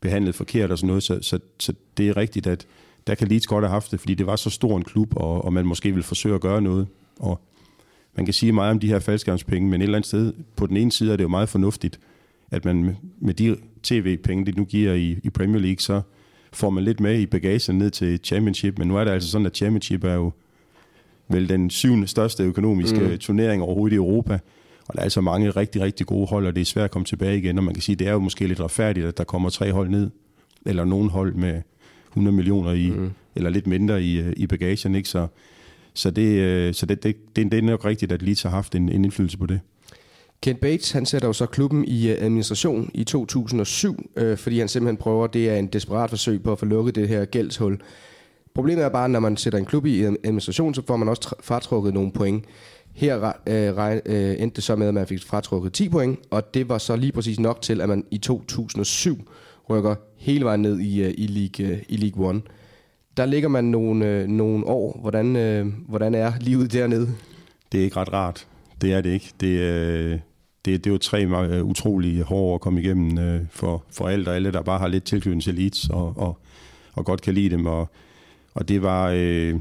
behandlet 0.00 0.34
forkert 0.34 0.70
og 0.70 0.78
sådan 0.78 0.86
noget. 0.86 1.02
Så, 1.02 1.18
så, 1.22 1.38
så 1.58 1.72
det 1.96 2.08
er 2.08 2.16
rigtigt, 2.16 2.46
at 2.46 2.66
der 3.06 3.14
kan 3.14 3.28
Leeds 3.28 3.46
godt 3.46 3.64
have 3.64 3.70
haft 3.72 3.90
det, 3.90 4.00
fordi 4.00 4.14
det 4.14 4.26
var 4.26 4.36
så 4.36 4.50
stor 4.50 4.76
en 4.76 4.84
klub, 4.84 5.16
og, 5.16 5.44
og 5.44 5.52
man 5.52 5.66
måske 5.66 5.94
vil 5.94 6.02
forsøge 6.02 6.34
at 6.34 6.40
gøre 6.40 6.62
noget. 6.62 6.86
Og 7.18 7.40
man 8.16 8.24
kan 8.24 8.34
sige 8.34 8.52
meget 8.52 8.70
om 8.70 8.78
de 8.78 8.86
her 8.88 8.98
faldskærmspenge, 8.98 9.68
men 9.70 9.80
et 9.80 9.84
eller 9.84 9.98
andet 9.98 10.08
sted, 10.08 10.32
på 10.56 10.66
den 10.66 10.76
ene 10.76 10.92
side 10.92 11.12
er 11.12 11.16
det 11.16 11.24
jo 11.24 11.28
meget 11.28 11.48
fornuftigt, 11.48 12.00
at 12.50 12.64
man 12.64 12.84
med- 12.84 12.94
med 13.20 13.34
de 13.34 13.56
tv-penge, 13.82 14.46
det 14.46 14.56
nu 14.56 14.64
giver 14.64 14.92
i, 14.94 15.18
i 15.22 15.30
Premier 15.30 15.60
League, 15.60 15.78
så 15.80 16.00
får 16.52 16.70
man 16.70 16.84
lidt 16.84 17.00
med 17.00 17.18
i 17.18 17.26
bagagen 17.26 17.78
ned 17.78 17.90
til 17.90 18.20
Championship, 18.24 18.78
men 18.78 18.88
nu 18.88 18.96
er 18.96 19.04
det 19.04 19.10
altså 19.10 19.30
sådan, 19.30 19.46
at 19.46 19.56
Championship 19.56 20.04
er 20.04 20.14
jo 20.14 20.32
vel 21.28 21.48
den 21.48 21.70
syvende 21.70 22.06
største 22.06 22.42
økonomiske 22.42 23.00
mm. 23.00 23.18
turnering 23.18 23.62
overhovedet 23.62 23.94
i 23.94 23.96
Europa, 23.96 24.38
og 24.88 24.94
der 24.94 24.98
er 25.00 25.04
altså 25.04 25.20
mange 25.20 25.50
rigtig, 25.50 25.82
rigtig 25.82 26.06
gode 26.06 26.26
hold, 26.26 26.46
og 26.46 26.54
det 26.54 26.60
er 26.60 26.64
svært 26.64 26.84
at 26.84 26.90
komme 26.90 27.04
tilbage 27.06 27.38
igen, 27.38 27.58
og 27.58 27.64
man 27.64 27.74
kan 27.74 27.82
sige, 27.82 27.96
det 27.96 28.06
er 28.06 28.12
jo 28.12 28.18
måske 28.18 28.46
lidt 28.46 28.60
retfærdigt, 28.60 29.06
at 29.06 29.18
der 29.18 29.24
kommer 29.24 29.50
tre 29.50 29.72
hold 29.72 29.88
ned, 29.88 30.10
eller 30.66 30.84
nogen 30.84 31.10
hold 31.10 31.34
med 31.34 31.62
100 32.10 32.36
millioner 32.36 32.72
i, 32.72 32.90
mm. 32.90 33.10
eller 33.34 33.50
lidt 33.50 33.66
mindre 33.66 34.02
i, 34.02 34.32
i 34.32 34.46
bagagen, 34.46 34.94
ikke? 34.94 35.08
Så, 35.08 35.26
så, 35.94 36.10
det, 36.10 36.38
øh, 36.38 36.74
så 36.74 36.86
det, 36.86 37.02
det, 37.02 37.16
det, 37.36 37.52
det 37.52 37.58
er 37.58 37.62
nok 37.62 37.84
rigtigt, 37.84 38.12
at 38.12 38.22
Leeds 38.22 38.42
har 38.42 38.50
haft 38.50 38.74
en, 38.74 38.88
en 38.88 39.04
indflydelse 39.04 39.38
på 39.38 39.46
det. 39.46 39.60
Kent 40.42 40.60
Bates, 40.60 40.90
han 40.90 41.06
sætter 41.06 41.28
jo 41.28 41.32
så 41.32 41.46
klubben 41.46 41.84
i 41.84 42.10
øh, 42.10 42.16
administration 42.20 42.90
i 42.94 43.04
2007, 43.04 44.10
øh, 44.16 44.38
fordi 44.38 44.58
han 44.58 44.68
simpelthen 44.68 44.96
prøver, 44.96 45.26
det 45.26 45.50
er 45.50 45.56
en 45.56 45.66
desperat 45.66 46.10
forsøg 46.10 46.42
på 46.42 46.52
at 46.52 46.58
få 46.58 46.64
lukket 46.64 46.94
det 46.94 47.08
her 47.08 47.24
gældshul. 47.24 47.80
Problemet 48.54 48.84
er 48.84 48.88
bare, 48.88 49.08
når 49.08 49.20
man 49.20 49.36
sætter 49.36 49.58
en 49.58 49.64
klub 49.64 49.86
i 49.86 49.98
øh, 49.98 50.12
administration, 50.24 50.74
så 50.74 50.82
får 50.86 50.96
man 50.96 51.08
også 51.08 51.34
fratrukket 51.40 51.94
nogle 51.94 52.12
point. 52.12 52.44
Her 52.94 53.32
øh, 53.46 53.76
regn, 53.76 54.00
øh, 54.06 54.36
endte 54.38 54.56
det 54.56 54.64
så 54.64 54.76
med, 54.76 54.88
at 54.88 54.94
man 54.94 55.06
fik 55.06 55.24
fratrukket 55.24 55.72
10 55.72 55.88
point, 55.88 56.18
og 56.30 56.54
det 56.54 56.68
var 56.68 56.78
så 56.78 56.96
lige 56.96 57.12
præcis 57.12 57.40
nok 57.40 57.62
til, 57.62 57.80
at 57.80 57.88
man 57.88 58.04
i 58.10 58.18
2007 58.18 59.28
rykker 59.70 59.94
hele 60.16 60.44
vejen 60.44 60.62
ned 60.62 60.78
i, 60.80 61.02
øh, 61.02 61.14
i, 61.18 61.26
League, 61.26 61.76
øh, 61.76 61.82
i 61.88 61.96
League 61.96 62.28
One. 62.28 62.40
Der 63.16 63.26
ligger 63.26 63.48
man 63.48 63.64
nogle, 63.64 64.06
øh, 64.06 64.26
nogle 64.26 64.66
år. 64.66 64.98
Hvordan, 65.00 65.36
øh, 65.36 65.66
hvordan 65.88 66.14
er 66.14 66.32
livet 66.40 66.72
dernede? 66.72 67.08
Det 67.72 67.80
er 67.80 67.84
ikke 67.84 67.96
ret 67.96 68.12
rart. 68.12 68.46
Det 68.80 68.92
er 68.92 69.00
det 69.00 69.10
ikke. 69.10 69.32
Det, 69.40 69.58
øh, 69.58 70.18
det, 70.64 70.84
det 70.84 70.86
er 70.86 70.94
jo 70.94 70.98
tre 70.98 71.26
meget, 71.26 71.50
øh, 71.50 71.64
utrolige 71.64 72.22
hårde 72.22 72.54
at 72.54 72.60
komme 72.60 72.80
igennem 72.80 73.18
øh, 73.18 73.40
for, 73.50 73.84
for 73.90 74.08
alle 74.08 74.30
og 74.30 74.36
alle, 74.36 74.52
der 74.52 74.62
bare 74.62 74.78
har 74.78 74.88
lidt 74.88 75.04
tilknytning 75.04 75.42
til 75.42 75.54
Leeds 75.54 75.88
og, 75.90 76.18
og, 76.18 76.38
og 76.92 77.04
godt 77.04 77.22
kan 77.22 77.34
lide 77.34 77.50
dem. 77.50 77.66
Og, 77.66 77.88
og 78.54 78.68
det 78.68 78.82
var, 78.82 79.10
øh, 79.14 79.60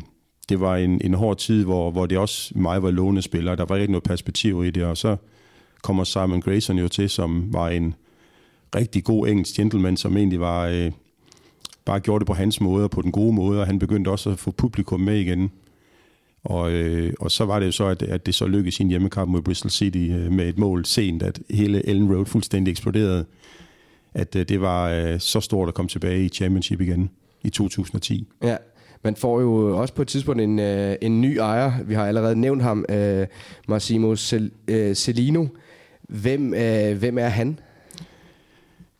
det 0.49 0.59
var 0.59 0.75
en, 0.75 1.01
en 1.03 1.13
hård 1.13 1.37
tid, 1.37 1.63
hvor, 1.63 1.91
hvor 1.91 2.05
det 2.05 2.17
også 2.17 2.51
mig 2.55 2.83
var 2.83 2.91
lånende 2.91 3.21
spiller. 3.21 3.55
Der 3.55 3.65
var 3.65 3.75
ikke 3.75 3.91
noget 3.91 4.03
perspektiv 4.03 4.63
i 4.65 4.69
det, 4.69 4.83
og 4.83 4.97
så 4.97 5.15
kommer 5.83 6.03
Simon 6.03 6.41
Grayson 6.41 6.77
jo 6.77 6.87
til, 6.87 7.09
som 7.09 7.53
var 7.53 7.69
en 7.69 7.93
rigtig 8.75 9.03
god 9.03 9.27
engelsk 9.27 9.55
gentleman, 9.55 9.97
som 9.97 10.17
egentlig 10.17 10.39
var 10.39 10.67
øh, 10.67 10.91
bare 11.85 11.99
gjorde 11.99 12.19
det 12.19 12.27
på 12.27 12.33
hans 12.33 12.61
måde 12.61 12.83
og 12.83 12.91
på 12.91 13.01
den 13.01 13.11
gode 13.11 13.33
måde, 13.33 13.59
og 13.61 13.67
han 13.67 13.79
begyndte 13.79 14.09
også 14.09 14.29
at 14.29 14.39
få 14.39 14.51
publikum 14.51 14.99
med 14.99 15.15
igen. 15.19 15.51
Og, 16.43 16.71
øh, 16.71 17.13
og 17.19 17.31
så 17.31 17.45
var 17.45 17.59
det 17.59 17.65
jo 17.65 17.71
så, 17.71 17.85
at, 17.85 18.01
at 18.01 18.25
det 18.25 18.35
så 18.35 18.47
lykkedes 18.47 18.79
i 18.79 18.83
en 18.83 18.89
hjemmekamp 18.89 19.31
mod 19.31 19.41
Bristol 19.41 19.71
City 19.71 19.97
øh, 19.97 20.31
med 20.31 20.49
et 20.49 20.57
mål 20.57 20.85
sent, 20.85 21.23
at 21.23 21.39
hele 21.49 21.89
Ellen 21.89 22.15
Road 22.15 22.25
fuldstændig 22.25 22.71
eksploderede. 22.71 23.25
At 24.13 24.35
øh, 24.35 24.49
det 24.49 24.61
var 24.61 24.89
øh, 24.89 25.19
så 25.19 25.41
stort 25.41 25.67
at 25.67 25.73
komme 25.73 25.89
tilbage 25.89 26.25
i 26.25 26.29
Championship 26.29 26.81
igen 26.81 27.09
i 27.43 27.49
2010. 27.49 28.27
Ja, 28.43 28.57
man 29.03 29.15
får 29.15 29.41
jo 29.41 29.77
også 29.77 29.93
på 29.93 30.01
et 30.01 30.07
tidspunkt 30.07 30.41
en, 30.41 30.59
øh, 30.59 30.95
en 31.01 31.21
ny 31.21 31.37
ejer. 31.37 31.83
Vi 31.83 31.93
har 31.93 32.05
allerede 32.05 32.35
nævnt 32.35 32.63
ham, 32.63 32.85
øh, 32.89 33.27
Massimo 33.67 34.15
Cel, 34.15 34.51
øh, 34.67 34.95
Celino. 34.95 35.45
Hvem, 36.09 36.53
øh, 36.53 36.97
hvem 36.97 37.17
er 37.17 37.27
han? 37.27 37.59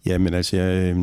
Jamen 0.06 0.34
altså, 0.34 0.58
jeg, 0.58 0.96
øh, 0.96 1.00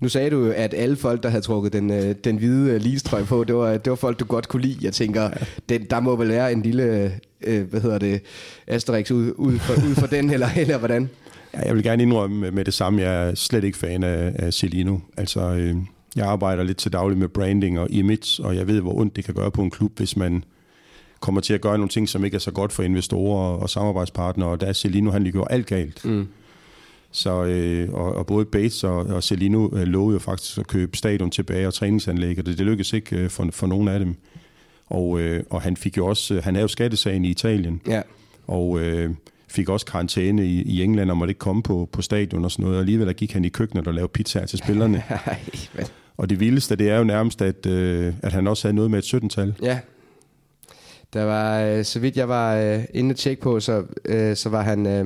Nu 0.00 0.08
sagde 0.08 0.30
du 0.30 0.44
jo, 0.44 0.52
at 0.52 0.74
alle 0.74 0.96
folk, 0.96 1.22
der 1.22 1.28
havde 1.28 1.42
trukket 1.42 1.72
den, 1.72 1.90
øh, 1.90 2.14
den 2.24 2.36
hvide 2.36 2.70
øh, 2.70 2.80
leastrøj 2.80 3.24
på, 3.24 3.44
det 3.44 3.54
var, 3.54 3.76
det 3.76 3.90
var 3.90 3.96
folk, 3.96 4.20
du 4.20 4.24
godt 4.24 4.48
kunne 4.48 4.62
lide. 4.62 4.78
Jeg 4.82 4.92
tænker, 4.92 5.30
den, 5.68 5.84
der 5.90 6.00
må 6.00 6.16
vel 6.16 6.28
være 6.28 6.52
en 6.52 6.62
lille, 6.62 7.12
øh, 7.40 7.62
hvad 7.70 7.80
hedder 7.80 7.98
det, 7.98 8.22
Asterix 8.66 9.10
ud, 9.10 9.32
ud, 9.36 9.58
for, 9.58 9.72
ud 9.72 9.94
for 9.94 10.06
den, 10.06 10.30
eller, 10.30 10.48
eller 10.56 10.78
hvordan? 10.78 11.10
Ja, 11.54 11.66
jeg 11.66 11.74
vil 11.74 11.82
gerne 11.82 12.02
indrømme 12.02 12.50
med 12.50 12.64
det 12.64 12.74
samme, 12.74 13.02
jeg 13.02 13.28
er 13.28 13.34
slet 13.34 13.64
ikke 13.64 13.78
fan 13.78 14.02
af, 14.02 14.32
af 14.34 14.52
Celino. 14.52 14.98
Altså, 15.16 15.40
øh, 15.40 15.76
jeg 16.16 16.26
arbejder 16.26 16.62
lidt 16.62 16.78
til 16.78 16.92
daglig 16.92 17.18
med 17.18 17.28
branding 17.28 17.78
og 17.78 17.90
image, 17.90 18.44
og 18.44 18.56
jeg 18.56 18.66
ved, 18.66 18.80
hvor 18.80 18.94
ondt 18.94 19.16
det 19.16 19.24
kan 19.24 19.34
gøre 19.34 19.50
på 19.50 19.62
en 19.62 19.70
klub, 19.70 19.92
hvis 19.96 20.16
man 20.16 20.44
kommer 21.20 21.40
til 21.40 21.54
at 21.54 21.60
gøre 21.60 21.78
nogle 21.78 21.88
ting, 21.88 22.08
som 22.08 22.24
ikke 22.24 22.34
er 22.34 22.38
så 22.38 22.50
godt 22.50 22.72
for 22.72 22.82
investorer 22.82 23.56
og 23.56 23.70
samarbejdspartnere, 23.70 24.48
og 24.48 24.60
der 24.60 24.66
er 24.66 24.72
Celino, 24.72 25.10
han 25.10 25.22
lige 25.22 25.32
gjorde 25.32 25.52
alt 25.52 25.66
galt. 25.66 26.04
Mm. 26.04 26.26
Så, 27.12 27.44
øh, 27.44 27.88
og, 27.92 28.14
og 28.14 28.26
både 28.26 28.44
Bates 28.44 28.84
og, 28.84 28.96
og 28.96 29.22
Celino 29.22 29.68
øh, 29.72 29.82
lovede 29.82 30.14
jo 30.14 30.18
faktisk 30.18 30.58
at 30.58 30.66
købe 30.66 30.96
stadion 30.96 31.30
tilbage 31.30 31.66
og 31.66 31.74
træningsanlæg, 31.74 32.38
og 32.38 32.46
det, 32.46 32.60
lykkedes 32.60 32.92
ikke 32.92 33.16
øh, 33.16 33.30
for, 33.30 33.48
for 33.52 33.66
nogen 33.66 33.88
af 33.88 33.98
dem. 33.98 34.14
Og, 34.86 35.20
øh, 35.20 35.42
og 35.50 35.62
han 35.62 35.76
fik 35.76 35.96
jo 35.96 36.06
også, 36.06 36.34
øh, 36.34 36.44
han 36.44 36.54
havde 36.54 36.62
jo 36.62 36.68
skattesagen 36.68 37.24
i 37.24 37.28
Italien, 37.28 37.80
Ja. 37.86 38.02
og 38.46 38.80
øh, 38.80 39.10
fik 39.48 39.68
også 39.68 39.86
karantæne 39.86 40.46
i, 40.46 40.62
i 40.62 40.82
England 40.82 41.10
og 41.10 41.16
måtte 41.16 41.30
ikke 41.30 41.38
komme 41.38 41.62
på, 41.62 41.88
på 41.92 42.02
stadion 42.02 42.44
og 42.44 42.50
sådan 42.50 42.62
noget. 42.62 42.76
Og 42.76 42.80
alligevel 42.80 43.06
der 43.06 43.12
gik 43.12 43.32
han 43.32 43.44
i 43.44 43.48
køkkenet 43.48 43.86
og 43.88 43.94
lavede 43.94 44.10
pizzaer 44.14 44.46
til 44.46 44.58
spillerne. 44.58 45.02
Ej, 45.26 45.38
og 46.16 46.30
det 46.30 46.40
vildeste, 46.40 46.76
det 46.76 46.90
er 46.90 46.98
jo 46.98 47.04
nærmest, 47.04 47.42
at, 47.42 47.66
øh, 47.66 48.14
at 48.22 48.32
han 48.32 48.46
også 48.46 48.66
havde 48.68 48.76
noget 48.76 48.90
med 48.90 48.98
et 48.98 49.14
17-tal. 49.14 49.54
Ja. 49.62 49.78
Der 51.12 51.24
var, 51.24 51.60
øh, 51.62 51.84
så 51.84 52.00
vidt 52.00 52.16
jeg 52.16 52.28
var 52.28 52.56
øh, 52.56 52.84
inde 52.94 53.10
at 53.10 53.16
tjekke 53.16 53.42
på, 53.42 53.60
så, 53.60 53.84
øh, 54.04 54.36
så 54.36 54.48
var 54.48 54.62
han... 54.62 54.86
Øh, 54.86 55.04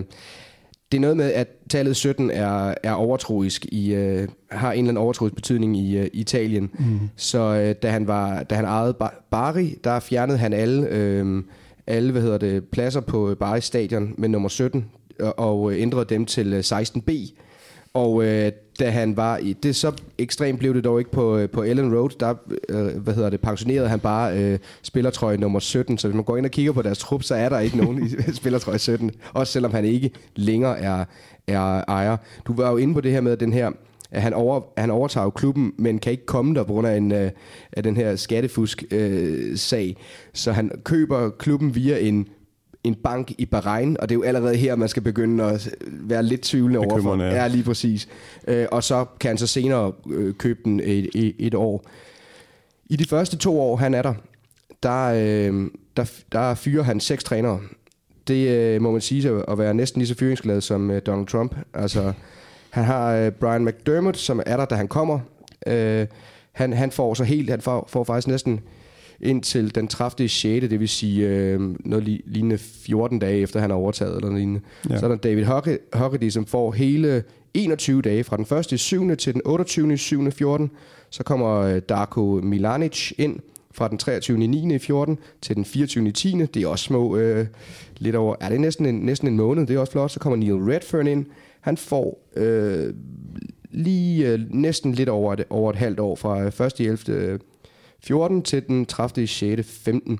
det 0.95 0.99
er 0.99 1.01
noget 1.01 1.16
med, 1.16 1.32
at 1.32 1.49
tallet 1.70 1.97
17 1.97 2.30
er, 2.30 2.74
er 2.82 2.92
overtroisk 2.92 3.66
i, 3.66 3.95
øh, 3.95 4.28
har 4.51 4.72
en 4.72 4.78
eller 4.78 4.88
anden 4.88 4.97
overtroisk 4.97 5.34
betydning 5.34 5.76
i 5.76 5.99
øh, 5.99 6.07
Italien. 6.12 6.70
Mm. 6.78 7.01
Så 7.16 7.38
øh, 7.38 7.74
da 7.82 7.90
han 7.90 8.07
var 8.07 8.42
da 8.42 8.55
han 8.55 8.64
ejede 8.64 8.95
Bar- 8.95 9.26
Bari, 9.30 9.74
der 9.84 10.01
fjernede 10.01 10.38
han 10.38 10.53
alle 10.53 10.88
øh, 10.88 11.42
alle 11.86 12.12
hvad 12.12 12.22
hedder 12.22 12.38
det 12.38 12.64
pladser 12.64 13.01
på 13.01 13.34
Bari 13.40 13.61
stadion 13.61 14.14
med 14.18 14.28
nummer 14.28 14.49
17 14.49 14.84
og, 15.20 15.38
og 15.38 15.72
øh, 15.72 15.82
ændrede 15.82 16.05
dem 16.05 16.26
til 16.26 16.53
øh, 16.53 16.61
16B. 16.61 17.40
Og 17.95 18.24
øh, 18.24 18.53
da 18.81 18.91
han 18.91 19.16
var 19.16 19.37
i, 19.37 19.53
det 19.53 19.77
så 19.77 19.93
ekstremt 20.18 20.59
blev 20.59 20.75
det 20.75 20.85
dog 20.85 20.99
ikke 20.99 21.11
på, 21.11 21.37
øh, 21.37 21.51
på 21.51 21.62
Ellen 21.62 21.95
Road, 21.97 22.11
der 22.20 22.35
øh, 22.68 23.03
hvad 23.03 23.14
hedder 23.14 23.31
det, 23.31 23.41
pensionerede 23.41 23.89
han 23.89 24.01
bare 24.01 24.39
øh, 24.39 24.59
spillertrøje 24.83 25.37
nummer 25.37 25.61
17. 25.61 25.99
Så 25.99 26.09
hvis 26.09 26.14
man 26.14 26.25
går 26.25 26.37
ind 26.37 26.47
og 26.47 26.53
kigger 26.53 26.72
på 26.72 26.83
deres 26.83 26.99
trup, 26.99 27.22
så 27.22 27.35
er 27.35 27.49
der 27.49 27.59
ikke 27.59 27.77
nogen 27.77 28.07
i 28.07 28.11
spillertrøje 28.41 28.79
17. 28.79 29.11
Også 29.33 29.53
selvom 29.53 29.72
han 29.72 29.85
ikke 29.85 30.11
længere 30.37 30.79
er, 30.79 31.05
er 31.47 31.85
ejer. 31.89 32.16
Du 32.47 32.55
var 32.55 32.70
jo 32.70 32.77
inde 32.77 32.95
på 32.95 33.01
det 33.01 33.12
her 33.12 33.20
med 33.20 33.37
den 33.37 33.53
her, 33.53 33.70
at 34.11 34.22
han, 34.22 34.33
over, 34.33 34.61
han 34.77 34.91
overtager 34.91 35.25
jo 35.25 35.31
klubben, 35.31 35.72
men 35.79 35.99
kan 35.99 36.12
ikke 36.12 36.27
komme 36.27 36.55
der 36.55 36.64
på 36.64 36.72
grund 36.72 36.87
af, 36.87 36.97
en, 36.97 37.12
øh, 37.12 37.31
af 37.72 37.83
den 37.83 37.97
her 37.97 38.16
skattefusk-sag. 38.16 39.89
Øh, 39.89 40.05
så 40.33 40.53
han 40.53 40.70
køber 40.85 41.31
klubben 41.31 41.75
via 41.75 41.99
en 41.99 42.29
en 42.85 42.95
bank 42.95 43.32
i 43.39 43.45
Bahrain, 43.47 43.97
og 44.01 44.09
det 44.09 44.14
er 44.14 44.18
jo 44.18 44.22
allerede 44.22 44.57
her, 44.57 44.76
man 44.76 44.89
skal 44.89 45.03
begynde 45.03 45.45
at 45.45 45.70
være 45.85 46.22
lidt 46.22 46.41
tvivlende 46.41 46.78
over 46.78 46.89
for. 46.89 46.97
Bekymrende, 46.97 47.24
ja. 47.24 47.35
Ja, 47.35 47.47
lige 47.47 47.64
præcis. 47.64 48.09
Øh, 48.49 48.66
og 48.70 48.85
så 48.85 49.05
kan 49.20 49.28
han 49.28 49.39
så 49.39 49.47
senere 49.47 49.93
øh, 50.11 50.35
købe 50.35 50.61
den 50.64 50.80
et, 50.80 51.09
et, 51.14 51.35
et 51.39 51.55
år. 51.55 51.85
I 52.87 52.97
de 52.97 53.05
første 53.09 53.37
to 53.37 53.61
år, 53.61 53.76
han 53.76 53.95
er 53.95 54.03
der, 54.03 54.14
der, 54.82 55.05
øh, 55.07 55.70
der, 55.97 56.11
der 56.32 56.55
fyrer 56.55 56.82
han 56.82 57.01
seks 57.01 57.24
trænere. 57.24 57.61
Det 58.28 58.49
øh, 58.49 58.82
må 58.82 58.91
man 58.93 59.01
sige 59.01 59.28
at- 59.30 59.45
at 59.49 59.59
være 59.59 59.74
næsten 59.74 59.99
lige 60.01 60.09
så 60.09 60.14
fyringsglad 60.14 60.61
som 60.61 60.91
øh, 60.91 61.03
Donald 61.07 61.26
Trump. 61.26 61.57
Altså, 61.74 62.12
han 62.70 62.85
har 62.85 63.14
øh, 63.14 63.30
Brian 63.32 63.64
McDermott, 63.64 64.16
som 64.16 64.43
er 64.47 64.57
der, 64.57 64.64
da 64.64 64.74
han 64.74 64.89
kommer. 64.89 65.18
Øh, 65.66 66.07
han, 66.53 66.72
han 66.72 66.91
får 66.91 67.14
så 67.14 67.24
helt, 67.24 67.51
han 67.51 67.61
får, 67.61 67.85
får 67.89 68.05
faktisk 68.05 68.28
næsten 68.28 68.61
indtil 69.25 69.75
den 69.75 69.89
30. 69.89 70.29
6., 70.29 70.68
det 70.68 70.81
vil 70.81 70.89
sige 70.89 71.29
øh, 71.29 71.61
noget 71.85 72.09
li- 72.09 72.22
lignende 72.33 72.59
14 72.59 73.18
dage 73.18 73.39
efter 73.39 73.61
han 73.61 73.70
har 73.70 73.77
overtaget, 73.77 74.11
eller 74.16 74.29
noget 74.29 74.39
lignende. 74.41 74.61
Ja. 74.91 74.99
Så 74.99 75.05
er 75.05 75.09
der 75.09 75.16
David 75.16 75.45
Hockerty, 75.93 76.29
som 76.29 76.47
får 76.47 76.72
hele 76.72 77.22
21 77.55 78.03
dage, 78.03 78.25
fra 78.25 78.37
den 78.37 78.59
1. 78.59 78.72
i 78.72 78.77
7. 78.77 79.16
til 79.16 79.35
den 79.35 79.43
28. 79.45 79.93
i 79.93 79.97
7. 79.97 80.31
14. 80.33 80.70
Så 81.11 81.22
kommer 81.22 81.57
øh, 81.61 81.81
Darko 81.89 82.41
Milanic 82.43 83.12
ind 83.18 83.39
fra 83.72 83.89
den 83.89 83.99
23. 83.99 84.45
i 84.45 84.47
9. 84.47 84.75
i 84.75 84.79
14 84.79 85.18
til 85.43 85.57
den 85.57 85.64
24. 85.64 86.09
i 86.09 86.12
10. 86.12 86.33
Det 86.55 86.62
er 86.62 86.66
også 86.66 86.85
små, 86.85 87.16
øh, 87.16 87.47
lidt 87.99 88.16
over, 88.16 88.37
er 88.41 88.49
det 88.49 88.61
næsten 88.61 88.87
en, 88.87 88.95
næsten 88.95 89.29
en 89.29 89.37
måned, 89.37 89.66
det 89.66 89.77
er 89.77 89.81
også 89.81 89.93
flot. 89.93 90.11
Så 90.11 90.20
kommer 90.20 90.37
Neil 90.37 90.55
Redfern 90.55 91.07
ind, 91.07 91.27
han 91.61 91.77
får 91.77 92.18
øh, 92.37 92.95
lige 93.70 94.33
øh, 94.33 94.41
næsten 94.51 94.93
lidt 94.93 95.09
over 95.09 95.33
et, 95.33 95.45
over 95.51 95.70
et 95.70 95.77
halvt 95.77 96.01
år 96.01 96.16
fra 96.16 96.41
øh, 96.43 96.66
1. 96.66 96.81
i 96.81 96.87
11. 96.87 97.39
14 98.05 98.43
til 98.43 98.67
den 98.67 98.87
30. 98.87 99.25
i 99.25 99.27
6. 99.27 99.81
15. 99.85 100.19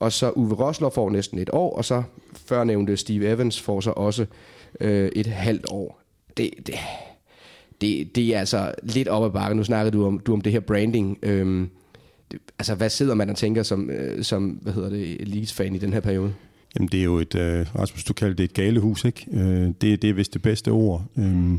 Og 0.00 0.12
så 0.12 0.30
Uwe 0.30 0.54
Rosler 0.54 0.90
får 0.90 1.10
næsten 1.10 1.38
et 1.38 1.50
år, 1.52 1.76
og 1.76 1.84
så 1.84 2.02
førnævnte 2.46 2.96
Steve 2.96 3.26
Evans 3.26 3.60
får 3.60 3.80
så 3.80 3.90
også 3.90 4.26
øh, 4.80 5.10
et 5.16 5.26
halvt 5.26 5.66
år. 5.70 6.00
Det, 6.36 6.50
det, 6.66 6.74
det, 7.80 8.16
det 8.16 8.34
er 8.34 8.38
altså 8.38 8.74
lidt 8.82 9.08
op 9.08 9.24
ad 9.24 9.30
bakke. 9.30 9.56
Nu 9.56 9.64
snakkede 9.64 9.96
du 9.96 10.06
om, 10.06 10.18
du 10.18 10.32
om 10.32 10.40
det 10.40 10.52
her 10.52 10.60
branding. 10.60 11.18
Øhm, 11.22 11.68
det, 12.32 12.40
altså, 12.58 12.74
hvad 12.74 12.90
sidder 12.90 13.14
man 13.14 13.30
og 13.30 13.36
tænker 13.36 13.62
som, 13.62 13.90
øh, 13.90 14.24
som 14.24 14.48
hvad 14.48 14.72
hedder 14.72 14.88
det, 14.88 15.28
Leeds-fan 15.28 15.74
i 15.74 15.78
den 15.78 15.92
her 15.92 16.00
periode? 16.00 16.34
Jamen, 16.76 16.88
det 16.88 17.00
er 17.00 17.04
jo 17.04 17.18
et, 17.18 17.34
øh, 17.34 17.66
Rasmus, 17.78 18.04
du 18.04 18.12
kalder 18.12 18.34
det 18.34 18.44
et 18.44 18.54
galehus, 18.54 19.04
ikke? 19.04 19.26
Øh, 19.32 19.72
det, 19.80 20.02
det 20.02 20.04
er 20.04 20.14
vist 20.14 20.34
det 20.34 20.42
bedste 20.42 20.68
ord. 20.68 21.02
Øh, 21.18 21.52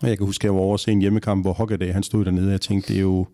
og 0.00 0.08
jeg 0.08 0.18
kan 0.18 0.26
huske, 0.26 0.42
at 0.42 0.44
jeg 0.44 0.54
var 0.54 0.60
over 0.60 0.74
at 0.74 0.80
se 0.80 0.92
en 0.92 1.00
hjemmekamp, 1.00 1.44
hvor 1.44 1.52
Hockaday, 1.52 1.92
han 1.92 2.02
stod 2.02 2.24
dernede, 2.24 2.46
og 2.46 2.52
jeg 2.52 2.60
tænkte, 2.60 2.88
det 2.88 2.96
er 2.96 3.02
jo 3.02 3.26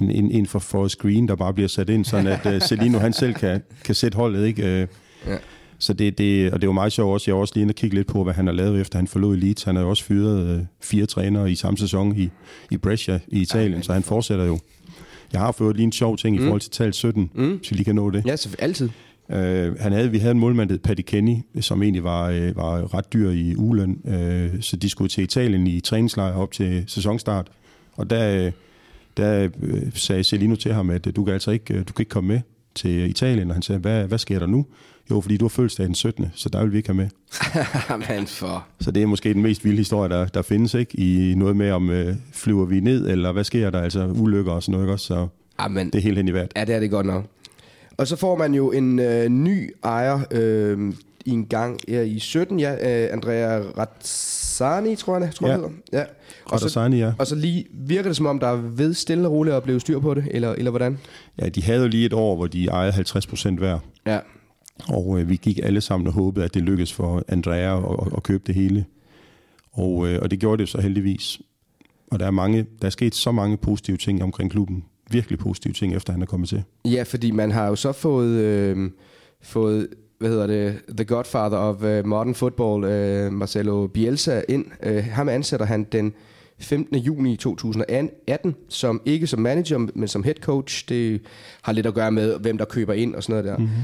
en, 0.00 0.10
en, 0.10 0.30
en 0.30 0.46
for, 0.46 0.58
for 0.58 0.88
screen, 0.88 1.28
der 1.28 1.34
bare 1.36 1.54
bliver 1.54 1.68
sat 1.68 1.90
ind, 1.90 2.04
sådan 2.04 2.26
at 2.26 2.46
uh, 2.46 2.58
Celino, 2.68 2.98
han 2.98 3.12
selv 3.12 3.34
kan, 3.34 3.62
kan 3.84 3.94
sætte 3.94 4.16
holdet, 4.16 4.46
ikke? 4.46 4.80
Øh, 4.82 4.86
Ja. 5.26 5.36
Så 5.78 5.92
det, 5.92 6.18
det, 6.18 6.52
og 6.52 6.60
det 6.60 6.66
jo 6.66 6.72
meget 6.72 6.92
sjovt 6.92 7.12
også. 7.12 7.30
Jeg 7.30 7.34
har 7.34 7.40
også 7.40 7.54
lige 7.54 7.62
inde 7.62 7.72
og 7.72 7.76
kigge 7.76 7.96
lidt 7.96 8.06
på, 8.06 8.24
hvad 8.24 8.34
han 8.34 8.46
har 8.46 8.54
lavet, 8.54 8.80
efter 8.80 8.98
han 8.98 9.06
forlod 9.06 9.36
Leeds. 9.36 9.62
Han 9.62 9.76
har 9.76 9.84
også 9.84 10.04
fyret 10.04 10.48
øh, 10.48 10.64
fire 10.80 11.06
trænere 11.06 11.50
i 11.52 11.54
samme 11.54 11.78
sæson 11.78 12.16
i, 12.16 12.30
i 12.70 12.76
Brescia 12.76 13.20
i 13.28 13.40
Italien, 13.40 13.82
så 13.82 13.92
han 13.92 14.02
fortsætter 14.02 14.44
jo. 14.44 14.58
Jeg 15.32 15.40
har 15.40 15.52
fået 15.52 15.76
lige 15.76 15.84
en 15.84 15.92
sjov 15.92 16.16
ting 16.16 16.36
i 16.36 16.38
forhold 16.38 16.60
til 16.60 16.70
tal 16.70 16.94
17, 16.94 17.30
mm. 17.34 17.60
vi 17.70 17.76
lige 17.76 17.84
kan 17.84 17.94
nå 17.94 18.10
det. 18.10 18.26
Ja, 18.26 18.36
så 18.36 18.56
altid. 18.58 18.88
Øh, 19.30 19.78
han 19.80 19.92
havde, 19.92 20.10
vi 20.10 20.18
havde 20.18 20.32
en 20.32 20.38
målmand, 20.38 20.68
der 20.68 20.78
Paddy 20.78 21.00
Kenny, 21.00 21.36
som 21.60 21.82
egentlig 21.82 22.04
var, 22.04 22.28
øh, 22.28 22.56
var 22.56 22.94
ret 22.94 23.12
dyr 23.12 23.30
i 23.30 23.56
ugeløn, 23.56 23.98
øh, 24.08 24.50
så 24.60 24.76
de 24.76 24.88
skulle 24.88 25.08
til 25.08 25.24
Italien 25.24 25.66
i 25.66 25.80
træningslejr 25.80 26.34
op 26.34 26.52
til 26.52 26.84
sæsonstart. 26.86 27.46
Og 27.92 28.10
der, 28.10 28.46
øh, 28.46 28.52
der 29.16 29.48
øh, 29.62 29.82
sagde 29.94 30.24
Celino 30.24 30.56
til 30.56 30.72
ham, 30.72 30.90
at 30.90 31.06
øh, 31.06 31.16
du 31.16 31.24
kan 31.24 31.34
altså 31.34 31.50
ikke, 31.50 31.74
øh, 31.74 31.80
du 31.80 31.92
kan 31.92 32.02
ikke 32.02 32.10
komme 32.10 32.28
med 32.28 32.40
til 32.74 33.10
Italien. 33.10 33.48
Og 33.48 33.54
han 33.54 33.62
sagde, 33.62 33.80
hvad, 33.80 34.04
hvad 34.04 34.18
sker 34.18 34.38
der 34.38 34.46
nu? 34.46 34.66
Jo, 35.10 35.20
fordi 35.20 35.36
du 35.36 35.44
har 35.44 35.48
fødselsdag 35.48 35.86
den 35.86 35.94
17., 35.94 36.26
så 36.34 36.48
der 36.48 36.62
vil 36.62 36.72
vi 36.72 36.76
ikke 36.76 36.88
have 36.88 36.96
med. 36.96 37.08
Men 38.16 38.26
for... 38.26 38.66
Så 38.80 38.90
det 38.90 39.02
er 39.02 39.06
måske 39.06 39.34
den 39.34 39.42
mest 39.42 39.64
vilde 39.64 39.78
historie, 39.78 40.08
der, 40.08 40.26
der 40.26 40.42
findes, 40.42 40.74
ikke? 40.74 41.00
I 41.00 41.34
noget 41.34 41.56
med, 41.56 41.70
om 41.70 41.90
øh, 41.90 42.16
flyver 42.32 42.64
vi 42.64 42.80
ned, 42.80 43.10
eller 43.10 43.32
hvad 43.32 43.44
sker 43.44 43.70
der? 43.70 43.80
Altså 43.80 44.06
ulykker 44.06 44.52
og 44.52 44.62
sådan 44.62 44.72
noget, 44.72 44.84
ikke 44.84 44.92
også? 44.92 45.06
Så 45.06 45.28
Amen. 45.58 45.86
det 45.86 45.94
er 45.94 46.02
helt 46.02 46.16
hen 46.16 46.28
i 46.28 46.32
vejret. 46.32 46.52
Ja, 46.56 46.64
det 46.64 46.74
er 46.74 46.80
det 46.80 46.90
godt 46.90 47.06
nok. 47.06 47.24
Og 47.96 48.06
så 48.06 48.16
får 48.16 48.36
man 48.36 48.54
jo 48.54 48.72
en 48.72 48.98
øh, 48.98 49.28
ny 49.28 49.74
ejer 49.84 50.20
øh, 50.30 50.92
i 51.24 51.30
en 51.30 51.46
gang 51.46 51.80
ja, 51.88 52.02
i 52.02 52.18
17, 52.18 52.60
ja, 52.60 53.04
øh, 53.04 53.12
Andrea 53.12 53.62
Razzani, 54.62 54.96
tror 54.96 55.18
jeg, 55.18 55.34
tror 55.34 55.46
jeg 55.48 55.56
Ja. 55.56 55.60
hedder. 55.62 55.74
Ja. 55.92 56.04
Og 56.44 56.58
så, 56.60 56.64
Razzani, 56.66 56.98
ja. 56.98 57.12
og 57.18 57.26
så 57.26 57.34
lige 57.34 57.66
virker 57.72 58.08
det 58.08 58.16
som 58.16 58.26
om, 58.26 58.38
der 58.38 58.46
er 58.46 58.56
ved 58.56 58.94
stille 58.94 59.26
og 59.28 59.32
roligt 59.32 59.56
at 59.56 59.62
blive 59.62 59.80
styr 59.80 60.00
på 60.00 60.14
det, 60.14 60.24
eller, 60.30 60.52
eller 60.52 60.70
hvordan? 60.70 60.98
Ja, 61.42 61.48
de 61.48 61.62
havde 61.62 61.80
jo 61.82 61.88
lige 61.88 62.06
et 62.06 62.12
år, 62.12 62.36
hvor 62.36 62.46
de 62.46 62.66
ejede 62.66 62.92
50 62.92 63.26
procent 63.26 63.58
hver. 63.58 63.78
Ja. 64.06 64.18
Og 64.88 65.20
øh, 65.20 65.28
vi 65.28 65.36
gik 65.36 65.60
alle 65.62 65.80
sammen 65.80 66.06
og 66.06 66.12
håbede, 66.12 66.44
at 66.44 66.54
det 66.54 66.62
lykkedes 66.62 66.92
for 66.92 67.22
Andrea 67.28 67.78
at, 67.78 67.96
at, 68.06 68.12
at 68.16 68.22
købe 68.22 68.42
det 68.46 68.54
hele. 68.54 68.84
Og, 69.72 70.08
øh, 70.08 70.18
og 70.22 70.30
det 70.30 70.38
gjorde 70.38 70.60
det 70.60 70.68
så 70.68 70.80
heldigvis. 70.80 71.40
Og 72.10 72.18
der 72.20 72.26
er, 72.26 72.30
mange, 72.30 72.66
der 72.80 72.86
er 72.86 72.90
sket 72.90 73.14
så 73.14 73.32
mange 73.32 73.56
positive 73.56 73.96
ting 73.96 74.22
omkring 74.22 74.50
klubben. 74.50 74.84
Virkelig 75.10 75.38
positive 75.38 75.72
ting, 75.72 75.94
efter 75.96 76.12
han 76.12 76.22
er 76.22 76.26
kommet 76.26 76.48
til. 76.48 76.62
Ja, 76.84 77.02
fordi 77.02 77.30
man 77.30 77.50
har 77.50 77.68
jo 77.68 77.76
så 77.76 77.92
fået, 77.92 78.28
øh, 78.30 78.90
fået 79.42 79.88
hvad 80.22 80.30
hedder 80.30 80.46
det, 80.46 80.96
The 80.96 81.04
Godfather 81.04 81.56
of 81.56 81.82
uh, 81.82 82.06
Modern 82.06 82.34
Football, 82.34 82.84
øh, 82.84 83.32
Marcelo 83.32 83.86
Bielsa, 83.86 84.42
ind. 84.48 84.66
Øh, 84.82 85.04
ham 85.04 85.28
ansætter 85.28 85.66
han 85.66 85.84
den 85.92 86.12
15. 86.58 86.96
juni 86.96 87.36
2018, 87.36 88.54
som 88.68 89.02
ikke 89.04 89.26
som 89.26 89.40
manager, 89.40 89.78
men 89.78 90.08
som 90.08 90.22
head 90.22 90.34
coach. 90.34 90.88
Det 90.88 91.20
har 91.62 91.72
lidt 91.72 91.86
at 91.86 91.94
gøre 91.94 92.12
med, 92.12 92.38
hvem 92.38 92.58
der 92.58 92.64
køber 92.64 92.92
ind 92.92 93.14
og 93.14 93.22
sådan 93.22 93.32
noget 93.32 93.44
der. 93.44 93.58
Mm-hmm. 93.58 93.82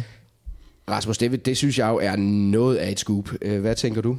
Rasmus, 0.91 1.18
det, 1.18 1.47
det 1.47 1.57
synes 1.57 1.78
jeg 1.78 1.89
jo 1.89 1.97
er 1.97 2.16
noget 2.51 2.76
af 2.76 2.91
et 2.91 2.99
scoop. 2.99 3.30
Hvad 3.61 3.74
tænker 3.74 4.01
du? 4.01 4.16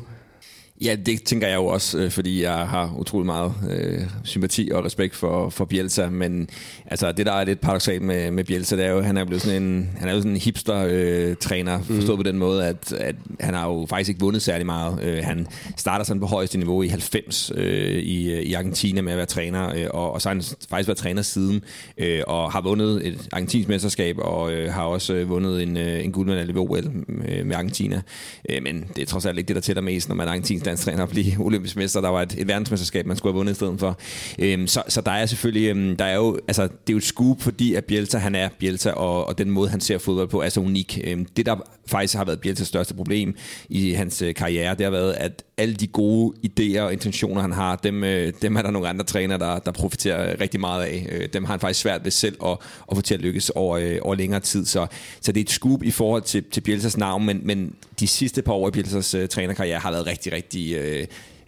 Ja, 0.81 0.95
det 1.05 1.23
tænker 1.23 1.47
jeg 1.47 1.55
jo 1.55 1.65
også, 1.65 1.97
øh, 1.97 2.11
fordi 2.11 2.43
jeg 2.43 2.53
har 2.53 2.95
utrolig 2.97 3.25
meget 3.25 3.53
øh, 3.69 4.01
sympati 4.23 4.69
og 4.73 4.85
respekt 4.85 5.15
for, 5.15 5.49
for 5.49 5.65
Bielsa, 5.65 6.09
men 6.09 6.49
altså, 6.85 7.11
det 7.11 7.25
der 7.25 7.31
er 7.31 7.43
lidt 7.43 7.61
paradoxalt 7.61 8.01
med, 8.01 8.31
med 8.31 8.43
Bielsa, 8.43 8.75
det 8.75 8.85
er 8.85 8.89
jo, 8.89 9.01
han 9.01 9.17
er 9.17 9.25
blevet 9.25 9.41
sådan 9.41 9.63
en, 9.63 9.89
han 9.97 10.09
er 10.09 10.13
jo 10.13 10.19
sådan 10.19 10.31
en 10.31 10.37
hipster-træner, 10.37 11.79
øh, 11.79 11.85
forstået 11.85 12.19
mm. 12.19 12.23
på 12.23 12.29
den 12.29 12.37
måde, 12.37 12.65
at, 12.65 12.93
at 12.93 13.15
han 13.39 13.53
har 13.53 13.67
jo 13.67 13.85
faktisk 13.89 14.09
ikke 14.09 14.19
vundet 14.19 14.41
særlig 14.41 14.65
meget. 14.65 15.03
Øh, 15.03 15.23
han 15.23 15.47
starter 15.77 16.05
sådan 16.05 16.19
på 16.19 16.25
højeste 16.25 16.57
niveau 16.57 16.81
i 16.81 16.87
90 16.87 17.51
øh, 17.55 17.99
i, 17.99 18.41
i 18.41 18.53
Argentina 18.53 19.01
med 19.01 19.11
at 19.11 19.17
være 19.17 19.25
træner, 19.25 19.75
øh, 19.75 19.87
og, 19.89 20.13
og 20.13 20.21
så 20.21 20.29
har 20.29 20.35
han 20.35 20.43
faktisk 20.69 20.87
været 20.87 20.97
træner 20.97 21.21
siden, 21.21 21.63
øh, 21.97 22.21
og 22.27 22.51
har 22.51 22.61
vundet 22.61 23.07
et 23.07 23.27
argentinsk 23.31 23.69
mesterskab, 23.69 24.15
og 24.19 24.53
øh, 24.53 24.73
har 24.73 24.83
også 24.83 25.13
øh, 25.13 25.29
vundet 25.29 25.63
en, 25.63 25.77
øh, 25.77 26.03
en 26.03 26.11
guldmedalje 26.11 26.53
ved 26.53 26.61
OL 26.61 26.91
med, 27.07 27.43
med 27.43 27.55
Argentina. 27.55 28.01
Øh, 28.49 28.63
men 28.63 28.85
det 28.95 29.01
er 29.01 29.05
trods 29.05 29.25
alt 29.25 29.37
ikke 29.37 29.47
det, 29.47 29.55
der 29.55 29.61
tæller 29.61 29.81
mest, 29.81 30.09
når 30.09 30.15
man 30.15 30.27
er 30.27 30.31
argentinsk 30.31 30.68
landstræner 30.69 31.03
at 31.03 31.09
blive 31.09 31.33
olympisk 31.39 31.75
mester. 31.75 32.01
Der 32.01 32.09
var 32.09 32.21
et, 32.21 32.35
et 32.37 32.47
verdensmesterskab, 32.47 33.05
man 33.05 33.17
skulle 33.17 33.33
have 33.33 33.37
vundet 33.37 33.51
i 33.51 33.55
stedet 33.55 33.79
for. 33.79 33.99
Øhm, 34.39 34.67
så, 34.67 34.83
så 34.87 35.01
der 35.01 35.11
er 35.11 35.25
selvfølgelig, 35.25 35.69
øhm, 35.69 35.95
der 35.95 36.05
er 36.05 36.15
jo, 36.15 36.39
altså, 36.47 36.63
det 36.63 36.89
er 36.89 36.93
jo 36.93 36.97
et 36.97 37.03
scoop, 37.03 37.41
fordi 37.41 37.73
at 37.73 37.85
Bielsa, 37.85 38.17
han 38.17 38.35
er 38.35 38.49
Bielsa, 38.59 38.91
og, 38.91 39.27
og 39.27 39.37
den 39.37 39.51
måde, 39.51 39.69
han 39.69 39.81
ser 39.81 39.97
fodbold 39.97 40.27
på, 40.27 40.41
er 40.41 40.49
så 40.49 40.59
unik. 40.59 40.99
Øhm, 41.03 41.25
det, 41.25 41.45
der 41.45 41.55
faktisk 41.87 42.15
har 42.15 42.25
været 42.25 42.39
Bielsas 42.39 42.67
største 42.67 42.93
problem 42.93 43.35
i 43.69 43.91
hans 43.91 44.21
øh, 44.21 44.33
karriere, 44.33 44.75
det 44.75 44.83
har 44.83 44.91
været, 44.91 45.13
at 45.13 45.43
alle 45.59 45.73
de 45.73 45.87
gode 45.87 46.33
idéer 46.45 46.81
og 46.81 46.93
intentioner, 46.93 47.41
han 47.41 47.51
har, 47.51 47.75
dem, 47.75 48.03
øh, 48.03 48.33
dem 48.41 48.55
er 48.55 48.61
der 48.61 48.71
nogle 48.71 48.89
andre 48.89 49.05
træner, 49.05 49.37
der, 49.37 49.59
der 49.59 49.71
profiterer 49.71 50.41
rigtig 50.41 50.59
meget 50.59 50.83
af. 50.83 51.07
Øh, 51.11 51.27
dem 51.33 51.43
har 51.45 51.53
han 51.53 51.59
faktisk 51.59 51.79
svært 51.79 52.03
ved 52.03 52.11
selv 52.11 52.37
at, 52.45 52.57
at 52.91 52.97
få 52.97 53.01
til 53.01 53.13
at 53.13 53.21
lykkes 53.21 53.49
over, 53.49 53.77
øh, 53.77 53.97
over 54.01 54.15
længere 54.15 54.39
tid. 54.39 54.65
Så, 54.65 54.87
så 55.21 55.31
det 55.31 55.39
er 55.39 55.43
et 55.43 55.49
skub 55.49 55.83
i 55.83 55.91
forhold 55.91 56.21
til, 56.21 56.43
til 56.51 56.61
Bielsas 56.61 56.97
navn, 56.97 57.25
men, 57.25 57.41
men 57.43 57.75
de 57.99 58.07
sidste 58.07 58.41
par 58.41 58.53
år 58.53 58.67
i 58.67 58.71
Bielsas 58.71 59.13
øh, 59.13 59.27
trænerkarriere 59.27 59.79
har 59.79 59.91
været 59.91 60.05
rigtig, 60.05 60.33
rigtig... 60.33 60.73
Øh, 60.73 61.07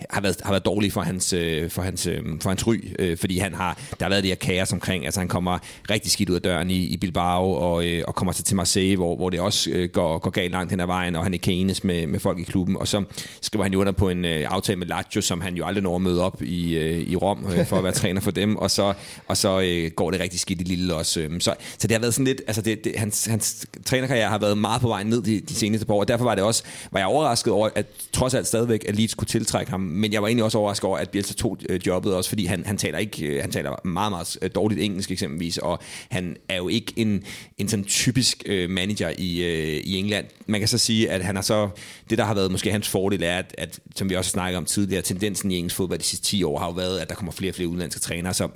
har 0.10 0.22
været, 0.22 0.38
har 0.44 0.52
været 0.52 0.66
dårlig 0.66 0.94
for 0.94 1.02
hans, 1.02 1.34
øh, 1.34 1.70
for 1.70 1.82
hans, 1.82 2.08
øh, 2.08 2.22
for 2.42 2.50
hans 2.50 2.68
ry, 2.68 2.78
øh, 3.00 3.18
fordi 3.18 3.38
han 3.38 3.54
har, 3.54 3.80
der 4.00 4.06
har 4.06 4.10
været 4.10 4.24
det 4.24 4.32
her 4.32 4.36
kaos 4.36 4.74
omkring, 4.74 5.06
altså 5.06 5.20
han 5.20 5.28
kommer 5.28 5.60
rigtig 5.90 6.12
skidt 6.12 6.30
ud 6.30 6.36
af 6.36 6.42
døren 6.42 6.70
i, 6.70 6.86
i 6.86 6.98
Bilbao, 6.98 7.52
og, 7.52 7.88
øh, 7.88 8.04
og 8.08 8.16
kommer 8.16 8.32
så 8.32 8.44
til 8.44 8.56
Marseille, 8.56 8.96
hvor, 8.96 9.16
hvor 9.16 9.30
det 9.30 9.40
også 9.40 9.70
øh, 9.70 9.90
går, 9.90 10.18
går 10.18 10.30
galt 10.30 10.52
langt 10.52 10.72
hen 10.72 10.80
ad 10.80 10.86
vejen, 10.86 11.16
og 11.16 11.24
han 11.24 11.34
er 11.34 11.38
kenes 11.38 11.84
med, 11.84 12.08
med 12.08 12.20
folk 12.20 12.40
i 12.40 12.44
klubben, 12.44 12.78
og 12.78 12.88
så 12.88 13.04
skriver 13.42 13.64
han 13.64 13.74
jo 13.74 13.80
under 13.80 13.92
på 13.92 14.10
en 14.10 14.26
øh, 14.26 14.46
aftale 14.50 14.80
med 14.80 14.88
Lazio, 14.88 15.22
som 15.22 15.42
han 15.42 15.56
jo 15.56 15.66
aldrig 15.66 15.84
når 15.84 15.96
at 15.96 16.02
møde 16.02 16.24
op 16.24 16.42
i, 16.42 16.78
øh, 16.78 16.98
i 16.98 17.16
Rom, 17.16 17.46
øh, 17.58 17.66
for 17.66 17.78
at 17.78 17.84
være 17.84 17.94
træner 18.02 18.22
for 18.22 18.32
dem, 18.32 18.56
og 18.56 18.72
så, 18.72 18.94
og 19.28 19.38
så 19.38 19.62
øh, 19.62 19.92
går 19.92 20.12
det 20.12 20.20
rigtig 20.20 20.40
skidt 20.40 20.62
i 20.62 20.64
Lille 20.64 20.96
også. 20.96 21.20
Øh, 21.20 21.42
så, 21.42 21.56
så 21.78 21.88
det 21.88 21.92
har 21.92 22.00
været 22.00 22.14
sådan 22.14 22.26
lidt, 22.26 22.42
altså 22.48 22.62
det, 22.62 22.84
det, 22.84 22.94
hans, 22.98 23.26
hans 23.26 23.66
trænerkarriere 23.86 24.30
har 24.30 24.38
været 24.38 24.58
meget 24.58 24.82
på 24.82 24.88
vej 24.88 25.04
ned 25.04 25.22
de, 25.22 25.40
de 25.40 25.56
seneste 25.56 25.86
par 25.86 25.94
år, 25.94 26.00
og 26.00 26.08
derfor 26.08 26.26
var 26.26 26.36
det 26.36 26.44
også, 26.44 26.64
var 26.92 27.00
jeg 27.00 27.08
overrasket 27.08 27.54
over, 27.54 27.70
at 27.76 27.86
trods 28.12 28.34
alt 28.34 28.48
stadigvæk, 28.48 28.86
at 28.88 28.96
Leeds 28.96 29.14
kunne 29.14 29.28
tiltrække 29.28 29.72
ham, 29.72 29.82
men 29.92 30.14
jeg 30.14 30.22
var 30.22 30.28
egentlig 30.28 30.44
også 30.44 30.58
overrasket 30.58 30.86
over, 30.86 30.98
at 30.98 31.10
Bielsa 31.10 31.34
tog 31.34 31.58
øh, 31.70 31.80
jobbet 31.88 32.14
også, 32.14 32.30
fordi 32.30 32.46
han, 32.46 32.66
han 32.66 32.78
taler 32.78 32.98
ikke, 32.98 33.26
øh, 33.26 33.42
han 33.42 33.52
taler 33.52 33.88
meget, 33.88 34.12
meget 34.12 34.38
øh, 34.42 34.50
dårligt 34.56 34.82
engelsk 34.82 35.12
eksempelvis, 35.12 35.58
og 35.58 35.80
han 36.10 36.38
er 36.50 36.58
jo 36.58 36.68
ikke 36.68 36.94
en, 36.96 37.24
en 37.58 37.68
sådan 37.68 37.86
typisk 37.86 38.44
øh, 38.46 38.70
manager 38.70 39.14
i, 39.18 39.44
øh, 39.44 39.82
i 39.84 39.98
England. 39.98 40.26
Man 40.46 40.62
kan 40.62 40.68
så 40.68 40.78
sige, 40.78 41.12
at 41.12 41.22
han 41.22 41.36
har 41.36 41.44
så, 41.44 41.70
det 42.10 42.18
der 42.18 42.24
har 42.24 42.34
været 42.34 42.52
måske 42.52 42.72
hans 42.72 42.90
fordel 42.90 43.24
er, 43.24 43.38
at, 43.38 43.56
at 43.58 43.80
som 43.96 44.10
vi 44.10 44.16
også 44.16 44.32
snakker 44.32 44.58
om 44.58 44.66
tidligere, 44.66 45.02
tendensen 45.02 45.52
i 45.52 45.58
engelsk 45.58 45.76
fodbold 45.76 46.00
de 46.00 46.06
sidste 46.06 46.26
10 46.26 46.44
år 46.44 46.60
har 46.60 46.66
jo 46.66 46.74
været, 46.74 47.00
at 47.00 47.10
der 47.10 47.16
kommer 47.16 47.32
flere 47.32 47.52
og 47.52 47.56
flere 47.56 47.70
udenlandske 47.70 48.02
trænere, 48.02 48.34
så 48.34 48.48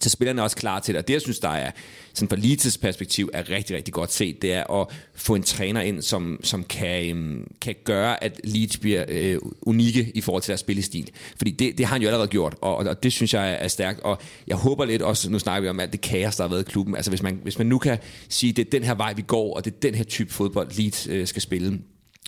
så 0.00 0.10
spillerne 0.10 0.40
er 0.40 0.42
også 0.42 0.56
klar 0.56 0.80
til 0.80 0.94
det. 0.94 0.98
Og 0.98 1.08
det, 1.08 1.14
jeg 1.14 1.20
synes, 1.20 1.38
der 1.38 1.48
er 1.48 1.70
sådan 2.14 2.28
fra 2.28 2.36
Leeds 2.36 2.78
perspektiv, 2.78 3.30
er 3.32 3.50
rigtig, 3.50 3.76
rigtig 3.76 3.94
godt 3.94 4.12
set, 4.12 4.42
det 4.42 4.52
er 4.52 4.80
at 4.80 4.86
få 5.14 5.34
en 5.34 5.42
træner 5.42 5.80
ind, 5.80 6.02
som, 6.02 6.40
som 6.42 6.64
kan, 6.64 7.10
øhm, 7.10 7.46
kan 7.60 7.74
gøre, 7.84 8.24
at 8.24 8.40
Leeds 8.44 8.76
bliver 8.76 9.04
øh, 9.08 9.38
unikke 9.62 10.12
i 10.14 10.20
forhold 10.20 10.42
til 10.42 10.48
deres 10.48 10.60
spillestil. 10.60 11.10
Fordi 11.36 11.50
det, 11.50 11.78
det 11.78 11.86
har 11.86 11.94
han 11.94 12.02
jo 12.02 12.08
allerede 12.08 12.28
gjort, 12.28 12.54
og, 12.60 12.76
og 12.76 13.02
det 13.02 13.12
synes 13.12 13.34
jeg 13.34 13.58
er 13.60 13.68
stærkt. 13.68 14.00
Og 14.00 14.18
jeg 14.46 14.56
håber 14.56 14.84
lidt 14.84 15.02
også, 15.02 15.30
nu 15.30 15.38
snakker 15.38 15.60
vi 15.62 15.68
om 15.68 15.80
alt 15.80 15.92
det 15.92 16.00
kaos, 16.00 16.36
der 16.36 16.44
har 16.44 16.48
været 16.48 16.68
i 16.68 16.70
klubben. 16.70 16.96
Altså 16.96 17.10
hvis 17.10 17.22
man, 17.22 17.40
hvis 17.42 17.58
man 17.58 17.66
nu 17.66 17.78
kan 17.78 17.98
sige, 18.28 18.52
det 18.52 18.66
er 18.66 18.70
den 18.70 18.84
her 18.84 18.94
vej, 18.94 19.12
vi 19.12 19.22
går, 19.22 19.56
og 19.56 19.64
det 19.64 19.74
er 19.74 19.80
den 19.82 19.94
her 19.94 20.04
type 20.04 20.32
fodbold, 20.32 20.70
Leeds 20.76 21.06
øh, 21.06 21.26
skal 21.26 21.42
spille, 21.42 21.80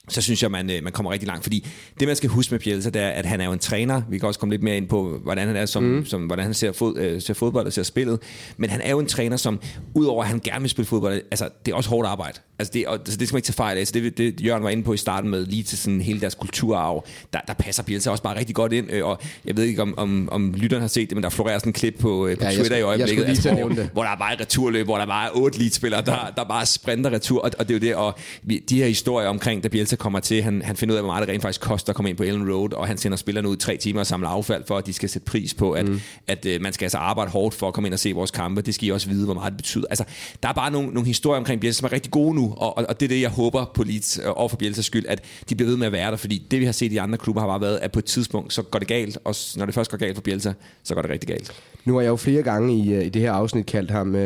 så 0.09 0.23
synes 0.23 0.43
jeg, 0.43 0.51
man, 0.51 0.71
øh, 0.71 0.83
man 0.83 0.93
kommer 0.93 1.13
rigtig 1.13 1.27
langt. 1.27 1.43
Fordi 1.43 1.67
det, 2.01 2.09
man 2.09 2.17
skal 2.17 2.31
huske 2.31 2.55
med 2.55 2.61
Bielsa, 2.61 2.91
det 2.91 3.03
er, 3.03 3.09
at 3.09 3.27
han 3.27 3.41
er 3.41 3.45
jo 3.45 3.53
en 3.53 3.59
træner. 3.59 4.03
Vi 4.09 4.19
kan 4.19 4.29
også 4.29 4.41
komme 4.41 4.53
lidt 4.53 4.63
mere 4.63 4.77
ind 4.77 4.89
på, 4.89 5.19
hvordan 5.23 5.47
han 5.47 5.57
er 5.57 5.67
som, 5.67 5.83
mm. 5.83 6.07
som 6.07 6.27
hvordan 6.27 6.45
han 6.45 6.55
ser, 6.55 6.73
fod, 6.73 6.99
øh, 6.99 7.23
ser 7.23 7.35
fodbold 7.35 7.67
og 7.67 7.73
ser 7.73 7.83
spillet. 7.83 8.19
Men 8.57 8.71
han 8.71 8.81
er 8.81 8.91
jo 8.91 8.99
en 8.99 9.07
træner, 9.07 9.37
som 9.37 9.61
udover 9.95 10.23
at 10.23 10.29
han 10.29 10.41
gerne 10.41 10.61
vil 10.61 10.71
spille 10.71 10.87
fodbold, 10.87 11.23
altså 11.31 11.49
det 11.67 11.73
er 11.73 11.77
også 11.77 11.91
hårdt 11.91 12.09
arbejde. 12.09 12.39
Altså 12.63 12.73
det, 12.75 12.87
og, 12.87 12.95
altså 12.95 13.17
det 13.17 13.29
skal 13.29 13.35
man 13.35 13.39
ikke 13.39 13.47
tage 13.47 13.55
fejl 13.55 13.77
af. 13.77 13.81
Altså 13.81 13.95
det, 13.95 14.19
det, 14.19 14.41
Jørgen 14.41 14.63
var 14.63 14.71
inde 14.71 14.83
på 14.83 14.93
i 14.93 14.97
starten 14.97 15.31
med 15.31 15.47
lige 15.47 15.63
til 15.63 15.79
sådan 15.79 16.01
hele 16.01 16.21
deres 16.21 16.35
kulturarv, 16.35 17.05
der, 17.33 17.39
der 17.47 17.55
passer 17.55 17.83
Bielsa 17.83 18.11
også 18.11 18.23
bare 18.23 18.39
rigtig 18.39 18.55
godt 18.55 18.73
ind. 18.73 18.93
Øh, 18.93 19.07
og 19.07 19.21
jeg 19.45 19.57
ved 19.57 19.65
ikke, 19.65 19.83
om, 19.83 19.95
om, 19.97 20.29
om 20.33 20.55
lytteren 20.55 20.81
har 20.81 20.89
set 20.89 21.11
det, 21.11 21.17
men 21.17 21.23
der 21.23 21.31
florerer 21.31 21.59
sådan 21.59 21.71
en 21.71 21.73
klip 21.73 21.95
på, 21.99 22.27
øh, 22.27 22.39
på 22.39 22.45
ja, 22.45 22.51
Twitter 22.51 22.65
skal, 22.65 22.79
i 22.79 22.83
øjeblikket, 22.83 23.25
altså, 23.25 23.53
hvor, 23.55 23.69
hvor, 23.93 24.03
der 24.03 24.11
er 24.11 24.17
bare 24.17 24.35
et 24.35 24.41
returløb, 24.41 24.87
hvor 24.87 24.99
der 24.99 25.07
bare 25.07 25.27
er 25.27 25.31
otte 25.35 25.59
leadspillere, 25.59 26.03
der, 26.03 26.33
der 26.37 26.45
bare 26.45 26.67
sprinter 26.67 27.11
retur. 27.11 27.41
Og, 27.41 27.51
og 27.59 27.69
det 27.69 27.75
er 27.75 27.79
jo 27.79 27.81
det, 27.81 27.95
og 27.95 28.19
vi, 28.43 28.59
de 28.59 28.79
her 28.79 28.87
historier 28.87 29.29
omkring, 29.29 29.63
da 29.63 29.69
Bielsa 29.69 29.97
kommer 29.97 30.21
til, 30.21 30.43
han, 30.43 30.63
han 30.63 30.77
finder 30.77 30.95
ud 30.95 30.97
af, 30.97 31.03
hvor 31.03 31.13
meget 31.13 31.27
det 31.27 31.33
rent 31.33 31.43
faktisk 31.43 31.61
koster 31.61 31.91
at 31.91 31.97
komme 31.97 32.09
ind 32.09 32.17
på 32.17 32.23
Ellen 32.23 32.53
Road, 32.53 32.73
og 32.73 32.87
han 32.87 32.99
sender 32.99 33.17
spillerne 33.17 33.49
ud 33.49 33.57
i 33.57 33.59
tre 33.59 33.77
timer 33.77 34.01
og 34.01 34.07
samler 34.07 34.29
affald, 34.29 34.65
for 34.67 34.79
at 34.79 34.87
de 34.87 34.93
skal 34.93 35.09
sætte 35.09 35.27
pris 35.27 35.55
på, 35.55 35.73
at, 35.73 35.89
mm. 35.89 36.01
at, 36.27 36.47
at 36.47 36.57
uh, 36.57 36.63
man 36.63 36.73
skal 36.73 36.85
altså 36.85 36.99
arbejde 36.99 37.31
hårdt 37.31 37.55
for 37.55 37.69
at 37.69 37.75
komme 37.75 37.89
ind 37.89 37.95
og 37.95 38.01
se 38.01 38.13
vores 38.13 38.31
kampe. 38.31 38.63
Det 38.63 38.75
skal 38.75 38.89
I 38.89 38.91
også 38.91 39.09
vide, 39.09 39.25
hvor 39.25 39.35
meget 39.35 39.51
det 39.51 39.57
betyder. 39.57 39.85
Altså, 39.91 40.05
der 40.43 40.49
er 40.49 40.53
bare 40.53 40.71
nogle, 40.71 40.89
nogle 40.89 41.07
historier 41.07 41.39
omkring 41.39 41.61
Bielsa, 41.61 41.79
som 41.79 41.87
er 41.87 41.93
rigtig 41.93 42.11
gode 42.13 42.35
nu, 42.35 42.52
og, 42.57 42.79
og, 42.79 42.85
og 42.89 43.01
det 43.01 43.07
er 43.07 43.09
det, 43.09 43.21
jeg 43.21 43.31
håber 43.31 43.65
på 43.75 43.83
Leeds 43.85 44.19
øh, 44.19 44.31
og 44.31 44.51
for 44.51 44.57
Bielsas 44.57 44.85
skyld, 44.85 45.07
at 45.09 45.25
de 45.49 45.55
bliver 45.55 45.69
ved 45.69 45.77
med 45.77 45.87
at 45.87 45.93
være 45.93 46.11
der, 46.11 46.17
fordi 46.17 46.47
det 46.51 46.61
vi 46.61 46.65
har 46.65 46.73
set 46.73 46.93
i 46.93 46.97
andre 46.97 47.19
klubber 47.19 47.41
har 47.41 47.49
bare 47.49 47.61
været, 47.61 47.79
at 47.83 47.93
på 47.93 47.99
et 47.99 48.05
tidspunkt, 48.05 48.53
så 48.53 48.63
går 48.63 48.79
det 48.79 48.89
galt, 48.89 49.19
og 49.25 49.35
når 49.57 49.67
det 49.67 49.75
først 49.75 49.91
går 49.91 49.99
galt 49.99 50.15
for 50.15 50.23
Bielsa, 50.23 50.53
så 50.85 50.95
går 50.95 51.03
det 51.03 51.11
rigtig 51.11 51.29
galt. 51.29 51.53
Nu 51.85 51.95
har 51.95 52.01
jeg 52.01 52.09
jo 52.09 52.17
flere 52.17 52.43
gange 52.43 52.79
i, 52.79 52.93
øh, 52.93 53.07
i 53.07 53.09
det 53.09 53.23
her 53.23 53.33
afsnit 53.33 53.67
kaldt 53.67 53.91
ham 53.91 54.09
uh, 54.09 54.21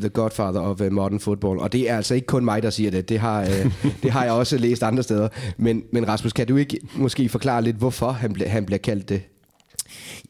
The 0.00 0.08
Godfather 0.08 0.60
of 0.60 0.80
Modern 0.90 1.20
Football, 1.20 1.58
og 1.58 1.72
det 1.72 1.90
er 1.90 1.96
altså 1.96 2.14
ikke 2.14 2.26
kun 2.26 2.44
mig, 2.44 2.62
der 2.62 2.70
siger 2.70 2.90
det. 2.90 3.08
Det 3.08 3.18
har, 3.18 3.42
uh, 3.42 3.72
det 4.02 4.10
har 4.10 4.24
jeg 4.24 4.32
også 4.32 4.58
læst 4.58 4.82
andre 4.82 5.02
steder. 5.02 5.28
Men, 5.56 5.82
men 5.92 6.08
Rasmus, 6.08 6.32
kan 6.32 6.46
du 6.46 6.56
ikke 6.56 6.78
måske 6.94 7.28
forklare 7.28 7.62
lidt, 7.62 7.76
hvorfor 7.76 8.10
han, 8.10 8.32
ble, 8.32 8.48
han 8.48 8.66
bliver 8.66 8.78
kaldt 8.78 9.08
det? 9.08 9.22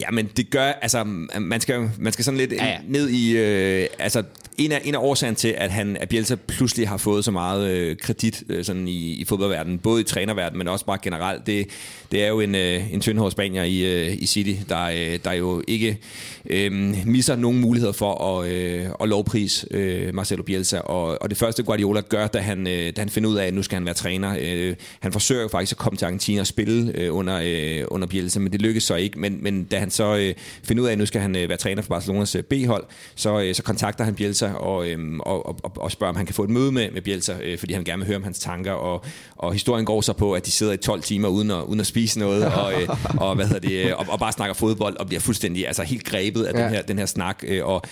Ja, 0.00 0.10
men 0.10 0.28
det 0.36 0.50
gør, 0.50 0.64
altså, 0.64 1.04
man 1.40 1.60
skal, 1.60 1.90
man 1.98 2.12
skal 2.12 2.24
sådan 2.24 2.38
lidt 2.38 2.52
ja, 2.52 2.66
ja. 2.66 2.78
ned 2.88 3.08
i, 3.08 3.36
øh, 3.36 3.86
altså, 3.98 4.22
en 4.58 4.72
af, 4.72 4.80
en 4.84 4.94
af 4.94 4.98
årsagen 4.98 5.34
til, 5.34 5.54
at 5.58 5.70
han, 5.70 5.96
at 5.96 6.08
Bielsa 6.08 6.34
pludselig 6.34 6.88
har 6.88 6.96
fået 6.96 7.24
så 7.24 7.30
meget 7.30 7.70
øh, 7.70 7.96
kredit 7.96 8.42
øh, 8.48 8.64
sådan 8.64 8.88
i, 8.88 9.12
i 9.12 9.24
fodboldverdenen, 9.24 9.78
både 9.78 10.00
i 10.00 10.04
trænerverdenen, 10.04 10.58
men 10.58 10.68
også 10.68 10.84
bare 10.84 10.98
generelt, 11.02 11.46
det, 11.46 11.66
det 12.12 12.24
er 12.24 12.28
jo 12.28 12.40
en, 12.40 12.54
øh, 12.54 12.92
en 12.94 13.00
tyndhård 13.00 13.30
spanier 13.30 13.62
i, 13.62 14.06
øh, 14.06 14.22
i 14.22 14.26
City, 14.26 14.62
der, 14.68 14.84
øh, 14.84 15.18
der 15.24 15.32
jo 15.32 15.62
ikke 15.68 15.98
øh, 16.46 16.72
misser 17.06 17.36
nogen 17.36 17.60
muligheder 17.60 17.92
for 17.92 18.40
at, 18.40 18.48
øh, 18.48 18.86
at 19.00 19.08
lovprise 19.08 19.66
øh, 19.70 20.14
Marcelo 20.14 20.42
Bielsa. 20.42 20.78
Og, 20.78 21.22
og 21.22 21.30
det 21.30 21.38
første 21.38 21.62
Guardiola 21.62 22.00
gør, 22.00 22.26
da 22.26 22.38
han, 22.38 22.66
øh, 22.66 22.92
da 22.96 23.00
han 23.00 23.08
finder 23.08 23.30
ud 23.30 23.36
af, 23.36 23.46
at 23.46 23.54
nu 23.54 23.62
skal 23.62 23.76
han 23.76 23.84
være 23.84 23.94
træner, 23.94 24.36
øh, 24.40 24.74
han 25.00 25.12
forsøger 25.12 25.42
jo 25.42 25.48
faktisk 25.48 25.72
at 25.72 25.78
komme 25.78 25.96
til 25.96 26.04
Argentina 26.04 26.40
og 26.40 26.46
spille 26.46 26.92
øh, 26.94 27.14
under, 27.14 27.40
øh, 27.44 27.84
under 27.88 28.06
Bielsa, 28.06 28.40
men 28.40 28.52
det 28.52 28.62
lykkes 28.62 28.82
så 28.82 28.94
ikke. 28.94 29.18
Men, 29.18 29.38
men 29.42 29.67
da 29.70 29.78
han 29.78 29.90
så 29.90 30.16
øh, 30.16 30.34
finder 30.62 30.82
ud 30.82 30.88
af, 30.88 30.92
at 30.92 30.98
nu 30.98 31.06
skal 31.06 31.20
han 31.20 31.36
øh, 31.36 31.48
være 31.48 31.58
træner 31.58 31.82
for 31.82 31.88
Barcelonas 31.88 32.34
øh, 32.34 32.42
B-hold, 32.42 32.84
så, 33.14 33.40
øh, 33.40 33.54
så 33.54 33.62
kontakter 33.62 34.04
han 34.04 34.14
Bielsa 34.14 34.52
og, 34.52 34.88
øh, 34.88 35.18
og, 35.20 35.48
og, 35.64 35.72
og 35.76 35.92
spørger, 35.92 36.08
om 36.08 36.16
han 36.16 36.26
kan 36.26 36.34
få 36.34 36.44
et 36.44 36.50
møde 36.50 36.72
med, 36.72 36.90
med 36.90 37.02
Bielsa, 37.02 37.34
øh, 37.42 37.58
fordi 37.58 37.72
han 37.72 37.84
gerne 37.84 37.98
vil 37.98 38.06
høre 38.06 38.16
om 38.16 38.22
hans 38.22 38.38
tanker. 38.38 38.72
Og, 38.72 39.04
og 39.36 39.52
historien 39.52 39.84
går 39.84 40.00
så 40.00 40.12
på, 40.12 40.32
at 40.32 40.46
de 40.46 40.50
sidder 40.50 40.72
i 40.72 40.76
12 40.76 41.02
timer 41.02 41.28
uden 41.28 41.50
at, 41.50 41.62
uden 41.62 41.80
at 41.80 41.86
spise 41.86 42.18
noget, 42.18 42.44
og, 42.62 42.82
øh, 42.82 42.88
og, 43.20 43.34
hvad 43.34 43.46
hedder 43.46 43.68
det, 43.68 43.94
og, 43.94 44.06
og 44.08 44.18
bare 44.18 44.32
snakker 44.32 44.54
fodbold, 44.54 44.96
og 44.96 45.06
bliver 45.06 45.20
fuldstændig 45.20 45.66
altså, 45.66 45.82
helt 45.82 46.04
grebet 46.04 46.44
af 46.44 46.52
ja. 46.52 46.62
den, 46.62 46.70
her, 46.70 46.82
den 46.82 46.98
her 46.98 47.06
snak, 47.06 47.44
øh, 47.46 47.66
og, 47.66 47.82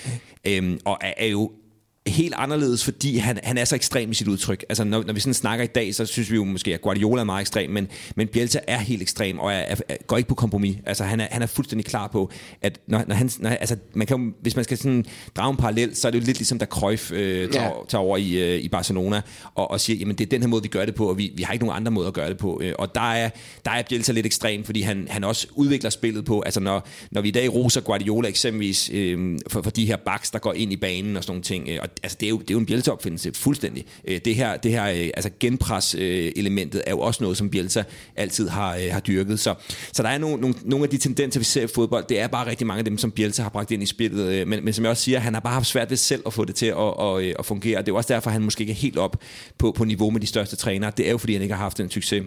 øh, 0.45 0.79
og 0.85 0.99
er, 1.01 1.13
er 1.17 1.27
jo 1.27 1.51
helt 2.07 2.35
anderledes, 2.37 2.85
fordi 2.85 3.17
han, 3.17 3.39
han 3.43 3.59
er 3.59 3.65
så 3.65 3.75
ekstrem 3.75 4.11
i 4.11 4.15
sit 4.15 4.29
udtryk. 4.29 4.65
Altså, 4.69 4.85
når, 4.85 5.05
når 5.07 5.13
vi 5.13 5.21
sådan 5.21 5.35
snakker 5.35 5.65
i 5.65 5.69
dag, 5.69 5.95
så 5.95 6.07
synes 6.07 6.31
vi 6.31 6.37
jo 6.37 6.45
måske, 6.45 6.75
at 6.75 6.81
Guardiola 6.81 7.21
er 7.21 7.25
meget 7.25 7.41
ekstrem, 7.41 7.71
men, 7.71 7.89
men 8.17 8.29
Bielsa 8.29 8.59
er 8.67 8.79
helt 8.79 9.03
ekstrem, 9.03 9.39
og 9.39 9.53
er, 9.53 9.57
er, 9.57 9.77
er, 9.89 9.97
går 10.07 10.17
ikke 10.17 10.29
på 10.29 10.35
kompromis. 10.35 10.77
Altså, 10.87 11.05
han 11.05 11.21
er, 11.21 11.27
han 11.31 11.43
er 11.43 11.47
fuldstændig 11.47 11.85
klar 11.85 12.07
på, 12.07 12.31
at 12.63 12.81
når, 12.87 13.05
når 13.09 13.15
han, 13.15 13.31
når, 13.39 13.51
altså, 13.51 13.77
man 13.95 14.07
kan, 14.07 14.35
hvis 14.41 14.57
man 14.57 14.65
skal 14.65 14.79
sådan 14.79 15.05
drage 15.37 15.51
en 15.51 15.57
parallel, 15.57 15.97
så 15.97 16.09
er 16.09 16.11
det 16.11 16.21
jo 16.21 16.25
lidt 16.25 16.39
ligesom, 16.39 16.59
da 16.59 16.65
Cruyff 16.65 17.13
øh, 17.13 17.53
tager, 17.53 17.65
ja. 17.65 17.71
tager 17.89 18.03
over 18.03 18.17
i, 18.17 18.33
øh, 18.33 18.61
i 18.61 18.69
Barcelona, 18.69 19.21
og, 19.55 19.71
og 19.71 19.81
siger, 19.81 19.97
jamen 19.97 20.17
det 20.17 20.25
er 20.25 20.31
den 20.31 20.41
her 20.41 20.49
måde, 20.49 20.63
vi 20.63 20.69
gør 20.69 20.85
det 20.85 20.95
på, 20.95 21.09
og 21.09 21.19
vi, 21.19 21.33
vi 21.37 21.43
har 21.43 21.53
ikke 21.53 21.65
nogen 21.65 21.77
andre 21.77 21.93
måder 21.93 22.09
at 22.09 22.15
gøre 22.15 22.29
det 22.29 22.39
på. 22.39 22.61
Øh, 22.63 22.73
og 22.79 22.95
der 22.95 23.13
er, 23.13 23.31
der 23.65 23.71
er 23.71 23.83
Bielsa 23.89 24.13
lidt 24.13 24.27
ekstrem, 24.27 24.65
fordi 24.65 24.81
han, 24.81 25.07
han 25.11 25.25
også 25.25 25.47
udvikler 25.55 25.91
spillet 25.91 26.25
på, 26.25 26.41
altså 26.41 26.61
når, 26.61 26.89
når 27.11 27.21
vi 27.21 27.29
i 27.29 27.31
dag 27.33 27.55
roser 27.55 27.81
Guardiola 27.81 28.29
eksempelvis 28.29 28.91
øh, 28.93 29.39
for, 29.49 29.63
for 29.63 29.71
de 29.71 29.87
her 29.87 29.97
backs, 29.97 30.31
der 30.31 30.39
går 30.39 30.53
ind 30.53 30.73
i 30.73 30.77
banen 30.77 31.17
og 31.17 31.25
sådan 31.25 31.33
nogle 31.33 31.43
ting, 31.43 31.69
øh, 31.69 31.79
og 31.83 31.89
altså, 32.03 32.17
det 32.21 32.27
er 32.27 32.31
jo, 32.31 32.39
det 32.39 32.51
er 32.51 32.55
jo 32.55 32.59
en 32.59 32.67
Bielsa-opfindelse, 32.67 33.33
fuldstændig. 33.35 33.87
Øh, 34.05 34.21
det 34.25 34.35
her, 34.35 34.57
det 34.57 34.71
her 34.71 34.87
øh, 34.87 35.11
altså 35.15 35.31
genpres-elementet 35.41 36.79
øh, 36.79 36.85
er 36.87 36.91
jo 36.91 37.01
også 37.01 37.23
noget, 37.23 37.39
som 37.39 37.51
Bielsa 37.51 37.83
altid 38.17 38.49
har, 38.49 38.93
har 38.93 39.01
dyrket. 39.01 39.41
Så, 39.41 39.55
så 39.93 40.03
der 40.03 40.09
er 40.09 40.19
nogle, 40.19 40.41
nogle, 40.41 40.57
nogle 40.65 40.85
af 40.85 40.91
de 40.91 40.99
tendenser, 40.99 41.41
vi 41.41 41.45
ser 41.45 41.63
i 41.63 41.67
fodbold, 41.67 42.05
det 42.09 42.21
er 42.21 42.27
bare 42.27 42.47
rigtig 42.47 42.67
mange 42.67 42.79
af 42.79 42.85
dem, 42.85 42.99
som 42.99 43.11
Bielsa 43.11 43.43
har 43.43 43.51
bragt 43.51 43.71
ind 43.71 43.83
i 43.83 43.87
spillet. 43.87 44.49
Men, 44.49 44.65
men 44.65 44.75
som 44.75 44.85
jeg 44.85 44.91
også 44.91 45.03
siger, 45.03 45.19
han 45.19 45.35
har 45.35 45.41
bare 45.41 45.55
haft 45.55 45.67
svært 45.67 45.91
ved 45.91 45.97
selv 45.97 46.23
at 46.27 46.33
få 46.33 46.45
det 46.45 46.55
til 46.55 46.67
at, 46.67 46.95
at, 47.01 47.35
at 47.39 47.47
fungere. 47.47 47.79
Det 47.79 47.89
er 47.89 47.93
jo 47.93 47.97
også 47.97 48.15
derfor, 48.15 48.31
han 48.31 48.43
måske 48.43 48.61
ikke 48.61 48.71
er 48.71 48.77
helt 48.77 48.99
op 48.99 49.17
på, 49.59 49.73
på 49.73 49.85
niveau 49.85 50.11
med 50.11 50.21
de 50.21 50.27
største 50.27 50.57
trænere. 50.57 50.93
Det 50.97 51.07
er 51.07 51.11
jo, 51.11 51.19
fordi 51.19 51.33
han 51.33 51.43
ikke 51.43 51.55
har 51.55 51.63
haft 51.63 51.79
den 51.79 51.91
succes 51.91 52.25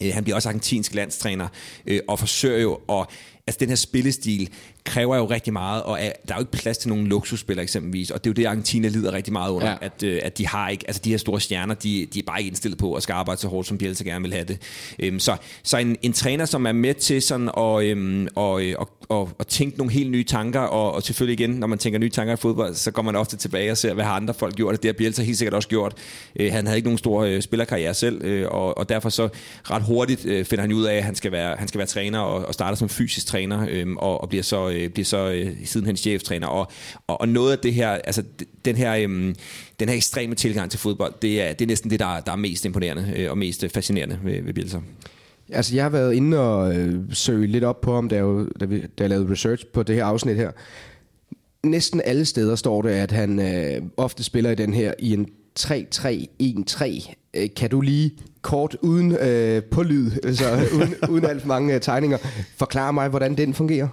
han 0.00 0.24
bliver 0.24 0.36
også 0.36 0.48
argentinsk 0.48 0.94
landstræner 0.94 1.48
øh, 1.86 2.00
og 2.08 2.18
forsøger 2.18 2.58
jo 2.58 2.78
at 2.88 3.06
altså 3.46 3.58
den 3.60 3.68
her 3.68 3.76
spillestil 3.76 4.50
kræver 4.84 5.16
jo 5.16 5.24
rigtig 5.24 5.52
meget, 5.52 5.82
og 5.82 5.98
er, 6.00 6.12
der 6.28 6.34
er 6.34 6.38
jo 6.38 6.40
ikke 6.40 6.52
plads 6.52 6.78
til 6.78 6.88
nogle 6.88 7.06
luksusspillere 7.08 7.62
eksempelvis, 7.62 8.10
og 8.10 8.24
det 8.24 8.30
er 8.30 8.32
jo 8.32 8.34
det, 8.34 8.46
Argentina 8.46 8.88
lider 8.88 9.12
rigtig 9.12 9.32
meget 9.32 9.50
under, 9.50 9.68
ja. 9.70 9.76
at, 9.80 10.02
øh, 10.02 10.20
at 10.22 10.38
de 10.38 10.46
har 10.46 10.68
ikke, 10.68 10.84
altså 10.86 11.02
de 11.04 11.10
her 11.10 11.16
store 11.16 11.40
stjerner, 11.40 11.74
de, 11.74 12.06
de 12.14 12.18
er 12.18 12.22
bare 12.26 12.38
ikke 12.38 12.48
indstillet 12.48 12.78
på 12.78 12.94
at 12.94 13.02
skal 13.02 13.12
arbejde 13.12 13.40
så 13.40 13.48
hårdt, 13.48 13.68
som 13.68 13.78
Bielsa 13.78 14.04
gerne 14.04 14.22
vil 14.22 14.32
have 14.32 14.44
det. 14.44 14.58
Øhm, 14.98 15.18
så 15.18 15.36
så 15.62 15.76
en, 15.76 15.96
en 16.02 16.12
træner, 16.12 16.44
som 16.44 16.66
er 16.66 16.72
med 16.72 16.94
til 16.94 17.22
sådan 17.22 17.50
at, 17.56 17.84
øhm, 17.84 18.28
og, 18.34 18.62
og, 18.78 18.90
og, 19.08 19.30
og 19.38 19.46
tænke 19.48 19.78
nogle 19.78 19.92
helt 19.92 20.10
nye 20.10 20.24
tanker, 20.24 20.60
og, 20.60 20.92
og 20.92 21.02
selvfølgelig 21.02 21.40
igen, 21.40 21.50
når 21.50 21.66
man 21.66 21.78
tænker 21.78 21.98
nye 21.98 22.10
tanker 22.10 22.34
i 22.34 22.36
fodbold, 22.36 22.74
så 22.74 22.90
går 22.90 23.02
man 23.02 23.16
ofte 23.16 23.36
tilbage 23.36 23.70
og 23.70 23.76
ser, 23.76 23.94
hvad 23.94 24.04
har 24.04 24.12
andre 24.12 24.34
folk 24.34 24.56
gjort, 24.56 24.74
og 24.74 24.82
det 24.82 24.88
har 24.88 24.92
Bielsa 24.92 25.22
helt 25.22 25.38
sikkert 25.38 25.54
også 25.54 25.68
gjort. 25.68 25.94
Øh, 26.36 26.52
han 26.52 26.66
havde 26.66 26.78
ikke 26.78 26.88
nogen 26.88 26.98
stor 26.98 27.22
øh, 27.22 27.42
spillerkarriere 27.42 27.94
selv, 27.94 28.24
øh, 28.24 28.48
og, 28.48 28.78
og 28.78 28.88
derfor 28.88 29.08
så 29.08 29.28
ret 29.70 29.82
hurtigt 29.82 30.26
øh, 30.26 30.44
finder 30.44 30.62
han 30.62 30.72
ud 30.72 30.84
af, 30.84 30.94
at 30.94 31.04
han 31.04 31.14
skal 31.14 31.32
være, 31.32 31.56
han 31.58 31.68
skal 31.68 31.78
være 31.78 31.88
træner, 31.88 32.18
og, 32.18 32.46
og 32.46 32.54
starter 32.54 32.76
som 32.76 32.88
fysisk 32.88 33.26
træner, 33.26 33.35
øh, 33.44 33.86
og, 33.96 34.20
og 34.20 34.28
bliver 34.28 34.42
så, 34.42 34.68
øh, 34.68 34.88
bliver 34.88 35.04
så 35.04 35.30
øh, 35.30 35.56
sidenhen 35.64 35.96
cheftræner. 35.96 36.46
Og, 36.46 36.70
og, 37.06 37.20
og 37.20 37.28
noget 37.28 37.52
af 37.52 37.58
det 37.58 37.74
her, 37.74 37.88
altså 37.90 38.22
den 38.64 38.76
her, 38.76 38.94
øh, 38.94 39.34
den 39.80 39.88
her 39.88 39.96
ekstreme 39.96 40.34
tilgang 40.34 40.70
til 40.70 40.80
fodbold, 40.80 41.14
det 41.22 41.42
er, 41.42 41.52
det 41.52 41.64
er 41.64 41.66
næsten 41.66 41.90
det, 41.90 42.00
der, 42.00 42.20
der 42.20 42.32
er 42.32 42.36
mest 42.36 42.64
imponerende 42.64 43.12
øh, 43.16 43.30
og 43.30 43.38
mest 43.38 43.64
øh, 43.64 43.70
fascinerende 43.70 44.18
ved, 44.24 44.42
ved 44.42 44.54
Bielsa. 44.54 44.78
Altså, 45.52 45.74
jeg 45.74 45.84
har 45.84 45.90
været 45.90 46.14
inde 46.14 46.38
og 46.38 46.76
øh, 46.76 47.00
søge 47.12 47.46
lidt 47.46 47.64
op 47.64 47.80
på 47.80 47.94
ham, 47.94 48.08
da 48.08 48.16
jeg, 48.16 48.46
da, 48.60 48.64
vi, 48.64 48.80
da 48.80 48.86
jeg 49.04 49.10
lavede 49.10 49.32
research 49.32 49.66
på 49.66 49.82
det 49.82 49.96
her 49.96 50.04
afsnit 50.04 50.36
her. 50.36 50.50
Næsten 51.62 52.00
alle 52.04 52.24
steder 52.24 52.56
står 52.56 52.82
det, 52.82 52.90
at 52.90 53.12
han 53.12 53.38
øh, 53.38 53.82
ofte 53.96 54.24
spiller 54.24 54.50
i 54.50 54.54
den 54.54 54.74
her 54.74 54.94
i 54.98 55.12
en 55.12 55.28
3-3-1-3. 55.58 57.14
Øh, 57.36 57.48
kan 57.56 57.70
du 57.70 57.80
lige 57.80 58.10
kort 58.42 58.76
uden 58.80 59.12
øh, 59.12 59.62
på 59.62 59.82
lyd, 59.82 60.10
altså 60.24 60.44
uden, 60.74 60.94
uden 61.12 61.24
alt 61.24 61.40
for 61.40 61.48
mange 61.48 61.74
øh, 61.74 61.80
tegninger, 61.80 62.18
forklare 62.56 62.92
mig, 62.92 63.08
hvordan 63.08 63.36
den 63.36 63.54
fungerer? 63.54 63.88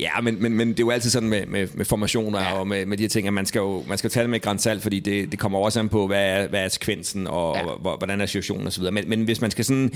Ja, 0.00 0.20
men, 0.22 0.42
men, 0.42 0.52
men 0.52 0.68
det 0.68 0.80
er 0.80 0.84
jo 0.84 0.90
altid 0.90 1.10
sådan 1.10 1.28
med, 1.28 1.46
med, 1.46 1.68
med 1.74 1.84
formationer 1.84 2.40
ja. 2.40 2.58
og 2.58 2.68
med, 2.68 2.86
med 2.86 2.96
de 2.96 3.02
her 3.02 3.08
ting, 3.08 3.26
at 3.26 3.32
man 3.32 3.46
skal 3.46 3.58
jo 3.58 3.84
man 3.88 3.98
skal 3.98 4.08
jo 4.08 4.12
tage 4.12 4.22
det 4.22 4.30
med 4.30 4.40
grænsalt, 4.40 4.82
fordi 4.82 5.00
det, 5.00 5.30
det 5.32 5.38
kommer 5.38 5.58
også 5.58 5.80
an 5.80 5.88
på, 5.88 6.06
hvad 6.06 6.24
er, 6.24 6.48
hvad 6.48 6.64
er 6.64 6.68
sekvensen, 6.68 7.26
og, 7.26 7.56
ja. 7.56 7.66
og 7.66 7.98
hvordan 7.98 8.20
er 8.20 8.26
situationen 8.26 8.66
osv. 8.66 8.82
Men, 8.92 9.04
men 9.08 9.22
hvis 9.22 9.40
man 9.40 9.50
skal 9.50 9.64
sådan 9.64 9.92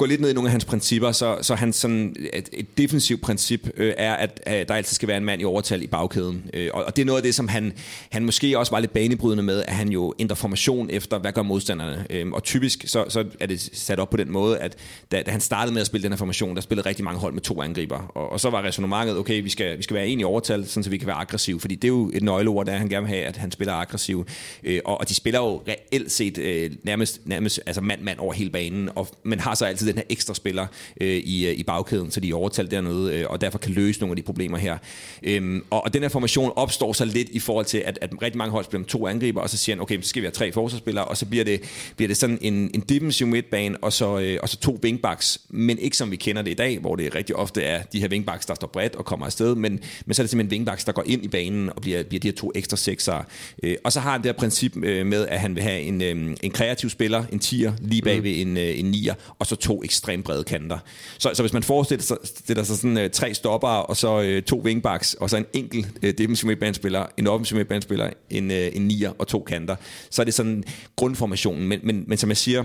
gå 0.00 0.06
lidt 0.06 0.20
ned 0.20 0.30
i 0.30 0.32
nogle 0.32 0.48
af 0.48 0.50
hans 0.50 0.64
principper, 0.64 1.12
så, 1.12 1.38
så 1.42 1.54
hans 1.54 1.76
sådan 1.76 2.16
et, 2.32 2.48
et 2.52 2.78
defensivt 2.78 3.20
princip 3.20 3.68
øh, 3.76 3.94
er, 3.96 4.14
at, 4.14 4.40
at 4.46 4.68
der 4.68 4.74
altid 4.74 4.94
skal 4.94 5.08
være 5.08 5.16
en 5.16 5.24
mand 5.24 5.40
i 5.40 5.44
overtal 5.44 5.82
i 5.82 5.86
bagkæden. 5.86 6.50
Øh, 6.54 6.70
og, 6.74 6.84
og 6.84 6.96
det 6.96 7.02
er 7.02 7.06
noget 7.06 7.18
af 7.18 7.22
det, 7.22 7.34
som 7.34 7.48
han, 7.48 7.72
han 8.10 8.24
måske 8.24 8.58
også 8.58 8.72
var 8.72 8.80
lidt 8.80 8.92
banebrydende 8.92 9.42
med, 9.42 9.62
at 9.66 9.74
han 9.74 9.88
jo 9.88 10.14
ændrer 10.18 10.34
formation 10.34 10.90
efter, 10.90 11.18
hvad 11.18 11.32
gør 11.32 11.42
modstanderne. 11.42 12.06
Øh, 12.10 12.28
og 12.32 12.42
typisk 12.42 12.84
så, 12.86 13.04
så 13.08 13.24
er 13.40 13.46
det 13.46 13.70
sat 13.72 14.00
op 14.00 14.10
på 14.10 14.16
den 14.16 14.32
måde, 14.32 14.58
at 14.58 14.76
da, 15.12 15.22
da 15.22 15.30
han 15.30 15.40
startede 15.40 15.74
med 15.74 15.80
at 15.80 15.86
spille 15.86 16.02
den 16.02 16.12
her 16.12 16.16
formation, 16.16 16.54
der 16.54 16.62
spillede 16.62 16.88
rigtig 16.88 17.04
mange 17.04 17.20
hold 17.20 17.32
med 17.32 17.42
to 17.42 17.62
angriber. 17.62 17.98
Og, 18.14 18.32
og 18.32 18.40
så 18.40 18.50
var 18.50 18.62
resonemanget, 18.62 19.18
okay, 19.18 19.42
vi 19.42 19.48
skal, 19.48 19.78
vi 19.78 19.82
skal 19.82 19.96
være 19.96 20.08
en 20.08 20.20
i 20.20 20.24
overtal, 20.24 20.66
sådan 20.66 20.84
så 20.84 20.90
vi 20.90 20.98
kan 20.98 21.06
være 21.06 21.16
aggressiv, 21.16 21.60
fordi 21.60 21.74
det 21.74 21.84
er 21.84 21.92
jo 21.92 22.10
et 22.14 22.22
nøgleord, 22.22 22.66
der 22.66 22.72
han 22.72 22.88
gerne 22.88 23.06
vil 23.06 23.16
have, 23.16 23.26
at 23.26 23.36
han 23.36 23.50
spiller 23.50 23.74
aggressiv. 23.74 24.26
Øh, 24.64 24.80
og, 24.84 25.00
og 25.00 25.08
de 25.08 25.14
spiller 25.14 25.40
jo 25.40 25.62
reelt 25.68 26.12
set 26.12 26.38
øh, 26.38 26.70
nærmest, 26.82 27.20
nærmest 27.24 27.60
altså 27.66 27.80
mand-mand 27.80 28.18
over 28.18 28.32
hele 28.32 28.50
banen, 28.50 28.88
og, 28.94 29.08
men 29.22 29.40
har 29.40 29.54
så 29.54 29.64
altid 29.64 29.89
den 29.92 29.98
her 29.98 30.04
ekstra 30.08 30.34
spiller 30.34 30.66
øh, 31.00 31.16
i, 31.16 31.46
øh, 31.46 31.58
i 31.58 31.62
bagkæden, 31.62 32.10
så 32.10 32.20
de 32.20 32.30
er 32.30 32.34
overtalt 32.34 32.70
dernede, 32.70 33.14
øh, 33.14 33.26
og 33.28 33.40
derfor 33.40 33.58
kan 33.58 33.72
løse 33.72 34.00
nogle 34.00 34.12
af 34.12 34.16
de 34.16 34.22
problemer 34.22 34.58
her. 34.58 34.78
Øhm, 35.22 35.64
og, 35.70 35.84
og 35.84 35.94
den 35.94 36.02
her 36.02 36.08
formation 36.08 36.52
opstår 36.56 36.92
så 36.92 37.04
lidt 37.04 37.28
i 37.28 37.38
forhold 37.38 37.66
til, 37.66 37.78
at, 37.78 37.98
at 38.00 38.10
rigtig 38.22 38.38
mange 38.38 38.52
hold 38.52 38.64
spiller 38.64 38.78
med 38.78 38.88
to 38.88 39.06
angriber, 39.06 39.40
og 39.40 39.50
så 39.50 39.56
siger 39.56 39.76
han, 39.76 39.82
okay, 39.82 40.00
så 40.02 40.08
skal 40.08 40.22
vi 40.22 40.26
have 40.26 40.32
tre 40.32 40.52
forsvarsspillere, 40.52 41.04
og 41.04 41.16
så 41.16 41.26
bliver 41.26 41.44
det, 41.44 41.62
bliver 41.96 42.08
det 42.08 42.16
sådan 42.16 42.38
en, 42.40 42.70
en 42.74 42.80
defensiv 42.80 43.26
midtbane, 43.26 43.76
og 43.82 43.92
så, 43.92 44.18
øh, 44.18 44.38
og 44.42 44.48
så 44.48 44.56
to 44.56 44.78
wingbacks, 44.84 45.40
men 45.48 45.78
ikke 45.78 45.96
som 45.96 46.10
vi 46.10 46.16
kender 46.16 46.42
det 46.42 46.50
i 46.50 46.54
dag, 46.54 46.78
hvor 46.78 46.96
det 46.96 47.14
rigtig 47.14 47.36
ofte 47.36 47.62
er 47.62 47.82
de 47.82 48.00
her 48.00 48.08
wingbacks, 48.08 48.46
der 48.46 48.54
står 48.54 48.66
bredt 48.66 48.96
og 48.96 49.04
kommer 49.04 49.26
afsted, 49.26 49.54
men, 49.54 49.80
men 50.06 50.14
så 50.14 50.22
er 50.22 50.24
det 50.24 50.30
simpelthen 50.30 50.52
wingbacks, 50.52 50.84
der 50.84 50.92
går 50.92 51.04
ind 51.06 51.24
i 51.24 51.28
banen 51.28 51.70
og 51.76 51.82
bliver, 51.82 52.02
bliver 52.02 52.20
de 52.20 52.28
her 52.28 52.32
to 52.32 52.52
ekstra 52.54 52.76
sekser. 52.76 53.24
Øh, 53.62 53.76
og 53.84 53.92
så 53.92 54.00
har 54.00 54.12
han 54.12 54.20
det 54.20 54.26
her 54.26 54.32
princip 54.38 54.76
øh, 54.76 55.06
med, 55.06 55.26
at 55.26 55.40
han 55.40 55.54
vil 55.54 55.62
have 55.62 55.80
en, 55.80 56.02
øh, 56.02 56.36
en 56.42 56.50
kreativ 56.50 56.90
spiller, 56.90 57.24
en 57.32 57.38
tier, 57.38 57.72
lige 57.80 58.02
bag 58.02 58.22
ved 58.22 58.44
mm. 58.44 58.50
en, 58.50 58.56
øh, 58.56 58.78
en 58.78 58.84
nier, 58.84 59.14
og 59.38 59.46
så 59.46 59.56
to 59.56 59.79
ekstremt 59.84 60.24
brede 60.24 60.44
kanter. 60.44 60.78
Så, 61.18 61.30
så 61.34 61.42
hvis 61.42 61.52
man 61.52 61.62
forestiller 61.62 62.02
sig, 62.02 62.16
det 62.48 62.56
der 62.56 62.62
så 62.62 62.76
sådan 62.76 62.98
øh, 62.98 63.10
tre 63.10 63.34
stopper, 63.34 63.68
og 63.68 63.96
så 63.96 64.22
øh, 64.22 64.42
to 64.42 64.60
wingbacks, 64.64 65.14
og 65.14 65.30
så 65.30 65.36
en 65.36 65.46
enkelt 65.52 65.88
øh, 66.02 66.14
defensiv 66.18 66.46
midtbanespiller, 66.46 67.06
en 67.16 67.26
offensiv 67.26 67.56
midtbanespiller, 67.56 68.10
en, 68.30 68.50
øh, 68.50 68.70
en 68.72 68.82
nier 68.82 69.12
og 69.18 69.28
to 69.28 69.40
kanter, 69.42 69.76
så 70.10 70.22
er 70.22 70.24
det 70.24 70.34
sådan 70.34 70.64
grundformationen. 70.96 71.68
Men, 71.68 71.80
men, 71.82 72.04
men 72.06 72.18
som 72.18 72.30
jeg 72.30 72.36
siger, 72.36 72.64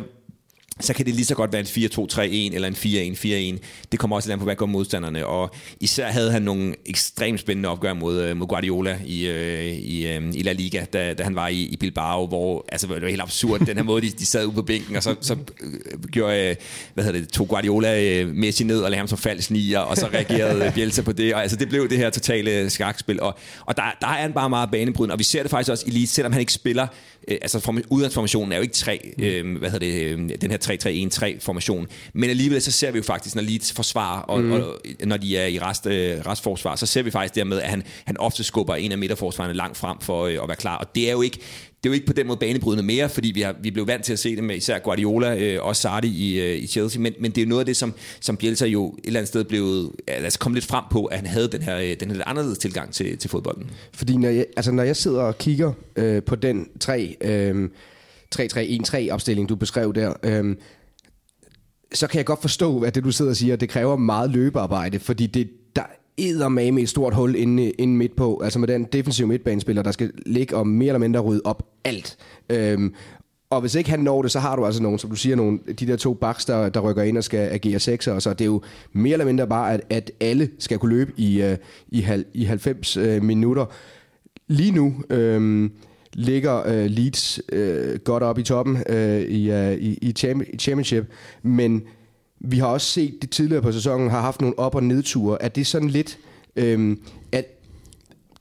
så 0.79 0.93
kan 0.93 1.05
det 1.05 1.15
lige 1.15 1.25
så 1.25 1.35
godt 1.35 1.53
være 1.53 1.59
en 1.59 1.67
4-2-3-1 1.67 2.55
eller 2.55 2.67
en 2.67 3.55
4-1-4-1. 3.57 3.87
Det 3.91 3.99
kommer 3.99 4.15
også 4.15 4.29
lidt 4.29 4.39
på, 4.39 4.45
hvad 4.45 4.55
går 4.55 4.65
modstanderne. 4.65 5.25
Og 5.25 5.55
især 5.79 6.07
havde 6.07 6.31
han 6.31 6.41
nogle 6.41 6.75
ekstremt 6.85 7.39
spændende 7.39 7.69
opgør 7.69 7.93
mod, 7.93 8.21
øh, 8.21 8.37
mod 8.37 8.47
Guardiola 8.47 8.99
i, 9.05 9.27
øh, 9.27 9.65
i, 9.65 10.07
øh, 10.07 10.23
i 10.33 10.41
La 10.41 10.51
Liga, 10.51 10.85
da, 10.93 11.13
da 11.13 11.23
han 11.23 11.35
var 11.35 11.47
i, 11.47 11.61
i 11.61 11.77
Bilbao, 11.77 12.27
hvor 12.27 12.65
altså, 12.69 12.87
det 12.87 13.01
var 13.01 13.07
helt 13.07 13.21
absurd, 13.21 13.59
den 13.59 13.77
her 13.77 13.83
måde, 13.83 14.01
de, 14.01 14.09
de 14.09 14.25
sad 14.25 14.45
ude 14.45 14.55
på 14.55 14.61
bænken, 14.61 14.95
og 14.95 15.03
så, 15.03 15.15
så 15.21 15.37
gjorde, 16.11 16.55
hvad 16.93 17.03
hedder 17.03 17.19
det, 17.19 17.29
tog 17.29 17.47
Guardiola 17.47 18.25
Messi 18.25 18.63
ned 18.63 18.79
og 18.79 18.91
lagde 18.91 18.99
ham 18.99 19.07
som 19.07 19.17
falsk 19.17 19.51
nier, 19.51 19.79
og 19.79 19.97
så 19.97 20.07
reagerede 20.07 20.71
Bielsa 20.75 21.01
på 21.01 21.11
det. 21.11 21.33
Og 21.33 21.41
altså, 21.41 21.57
det 21.57 21.69
blev 21.69 21.89
det 21.89 21.97
her 21.97 22.09
totale 22.09 22.69
skakspil. 22.69 23.21
Og, 23.21 23.37
og 23.65 23.77
der, 23.77 23.83
der 24.01 24.07
er 24.07 24.21
han 24.21 24.33
bare 24.33 24.49
meget 24.49 24.71
banebrydende, 24.71 25.13
og 25.13 25.19
vi 25.19 25.23
ser 25.23 25.41
det 25.41 25.51
faktisk 25.51 25.71
også 25.71 25.83
i 25.87 25.89
lige, 25.89 26.07
selvom 26.07 26.31
han 26.31 26.39
ikke 26.39 26.53
spiller 26.53 26.87
øh, 27.27 27.37
altså 27.41 27.81
udgangsformationen 27.89 28.51
er 28.51 28.55
jo 28.55 28.61
ikke 28.61 28.73
tre, 28.73 29.13
øh, 29.19 29.57
hvad 29.57 29.69
hedder 29.69 29.87
det, 29.87 30.03
øh, 30.03 30.29
den 30.41 30.51
her 30.51 30.57
3-3-1-3 31.37 31.39
formation, 31.39 31.87
men 32.13 32.29
alligevel 32.29 32.61
så 32.61 32.71
ser 32.71 32.91
vi 32.91 32.97
jo 32.97 33.03
faktisk, 33.03 33.35
når 33.35 33.41
Leeds 33.41 33.73
forsvarer, 33.73 34.21
og, 34.21 34.41
mm. 34.41 34.51
og 34.51 34.79
når 35.03 35.17
de 35.17 35.37
er 35.37 35.45
i 35.45 35.59
rest, 35.59 35.85
øh, 35.85 36.17
restforsvar, 36.27 36.75
så 36.75 36.85
ser 36.85 37.01
vi 37.01 37.11
faktisk 37.11 37.35
dermed, 37.35 37.61
at 37.61 37.69
han, 37.69 37.83
han 38.05 38.17
ofte 38.17 38.43
skubber 38.43 38.75
en 38.75 38.91
af 38.91 38.97
midterforsvarerne 38.97 39.53
langt 39.53 39.77
frem 39.77 39.97
for 40.01 40.25
øh, 40.25 40.33
at 40.43 40.47
være 40.47 40.55
klar, 40.55 40.77
og 40.77 40.95
det 40.95 41.07
er 41.07 41.11
jo 41.11 41.21
ikke, 41.21 41.39
det 41.85 41.89
er 41.89 41.93
jo 41.93 41.95
ikke 41.95 42.07
på 42.07 42.13
den 42.13 42.27
måde 42.27 42.37
banebrydende 42.39 42.83
mere, 42.83 43.09
fordi 43.09 43.31
vi, 43.31 43.41
har, 43.41 43.55
vi 43.61 43.71
blev 43.71 43.87
vant 43.87 44.03
til 44.03 44.13
at 44.13 44.19
se 44.19 44.35
det 44.35 44.43
med 44.43 44.55
især 44.55 44.79
Guardiola 44.79 45.37
øh, 45.37 45.65
og 45.65 45.75
Sardi 45.75 46.07
i, 46.07 46.41
øh, 46.41 46.63
i 46.63 46.67
Chelsea, 46.67 47.01
men, 47.01 47.13
men 47.19 47.31
det 47.31 47.37
er 47.37 47.45
jo 47.45 47.49
noget 47.49 47.59
af 47.59 47.65
det, 47.65 47.77
som, 47.77 47.93
som 48.21 48.37
Bielsa 48.37 48.65
jo 48.65 48.87
et 48.87 49.07
eller 49.07 49.19
andet 49.19 49.27
sted 49.27 49.43
blev, 49.43 49.93
altså 50.07 50.39
kom 50.39 50.53
lidt 50.53 50.65
frem 50.65 50.83
på, 50.91 51.05
at 51.05 51.17
han 51.17 51.25
havde 51.25 51.47
den 51.47 51.61
her, 51.61 51.77
øh, 51.77 51.95
den 51.99 52.11
her 52.11 52.27
anderledes 52.27 52.57
tilgang 52.57 52.93
til, 52.93 53.17
til 53.17 53.29
fodbolden. 53.29 53.71
Fordi 53.93 54.17
når 54.17 54.29
jeg, 54.29 54.45
altså 54.57 54.71
når 54.71 54.83
jeg 54.83 54.95
sidder 54.95 55.21
og 55.21 55.37
kigger 55.37 55.73
øh, 55.95 56.23
på 56.23 56.35
den 56.35 56.67
3, 56.79 57.15
øh, 57.21 57.69
3-3-1-3 58.35 59.11
opstilling, 59.11 59.49
du 59.49 59.55
beskrev 59.55 59.93
der, 59.93 60.13
øh, 60.23 60.55
så 61.93 62.07
kan 62.07 62.17
jeg 62.17 62.25
godt 62.25 62.41
forstå, 62.41 62.81
at 62.81 62.95
det 62.95 63.03
du 63.03 63.11
sidder 63.11 63.31
og 63.31 63.37
siger, 63.37 63.55
det 63.55 63.69
kræver 63.69 63.95
meget 63.95 64.29
løbearbejde, 64.29 64.99
fordi 64.99 65.27
det, 65.27 65.49
der 65.75 65.83
eddermame 66.17 66.71
med 66.71 66.83
et 66.83 66.89
stort 66.89 67.13
hul 67.13 67.35
inde, 67.35 67.69
inde 67.69 67.97
midt 67.97 68.15
på, 68.15 68.41
altså 68.43 68.59
med 68.59 68.67
den 68.67 68.83
defensive 68.83 69.27
midtbanespiller, 69.27 69.83
der 69.83 69.91
skal 69.91 70.11
ligge 70.25 70.55
og 70.55 70.67
mere 70.67 70.87
eller 70.87 70.99
mindre 70.99 71.19
rydde 71.19 71.41
op 71.45 71.63
alt. 71.83 72.17
Øhm, 72.49 72.93
og 73.49 73.61
hvis 73.61 73.75
ikke 73.75 73.89
han 73.89 73.99
når 73.99 74.21
det, 74.21 74.31
så 74.31 74.39
har 74.39 74.55
du 74.55 74.65
altså 74.65 74.83
nogen, 74.83 74.99
som 74.99 75.09
du 75.09 75.15
siger, 75.15 75.35
nogen, 75.35 75.59
de 75.79 75.87
der 75.87 75.95
to 75.95 76.13
backs, 76.13 76.45
der, 76.45 76.69
der 76.69 76.79
rykker 76.79 77.03
ind 77.03 77.17
og 77.17 77.23
skal 77.23 77.39
agere 77.39 77.79
sekser, 77.79 78.13
og 78.13 78.21
så 78.21 78.33
det 78.33 78.41
er 78.41 78.45
jo 78.45 78.61
mere 78.93 79.13
eller 79.13 79.25
mindre 79.25 79.47
bare, 79.47 79.73
at, 79.73 79.81
at 79.89 80.11
alle 80.19 80.49
skal 80.59 80.77
kunne 80.77 80.95
løbe 80.95 81.11
i, 81.17 81.43
uh, 81.43 81.57
i, 81.87 82.01
hal, 82.01 82.25
i 82.33 82.43
90 82.43 82.97
uh, 82.97 83.03
øh, 83.03 83.23
minutter. 83.23 83.65
Lige 84.47 84.71
nu 84.71 84.93
øhm, 85.09 85.71
ligger 86.13 86.63
uh, 86.65 86.91
Leeds 86.91 87.39
uh, 87.53 87.99
godt 88.03 88.23
op 88.23 88.39
i 88.39 88.43
toppen 88.43 88.77
uh, 88.89 89.19
i, 89.19 89.51
uh, 89.51 89.73
i, 89.73 89.97
i 90.01 90.11
championship, 90.57 91.05
men 91.43 91.83
vi 92.45 92.57
har 92.57 92.67
også 92.67 92.87
set 92.87 93.21
det 93.21 93.29
tidligere 93.29 93.61
på 93.61 93.71
sæsonen, 93.71 94.09
har 94.09 94.21
haft 94.21 94.41
nogle 94.41 94.59
op- 94.59 94.75
og 94.75 94.83
nedture. 94.83 95.41
Er 95.41 95.47
det 95.47 95.67
sådan 95.67 95.89
lidt... 95.89 96.17
Øhm, 96.55 97.01
at 97.31 97.45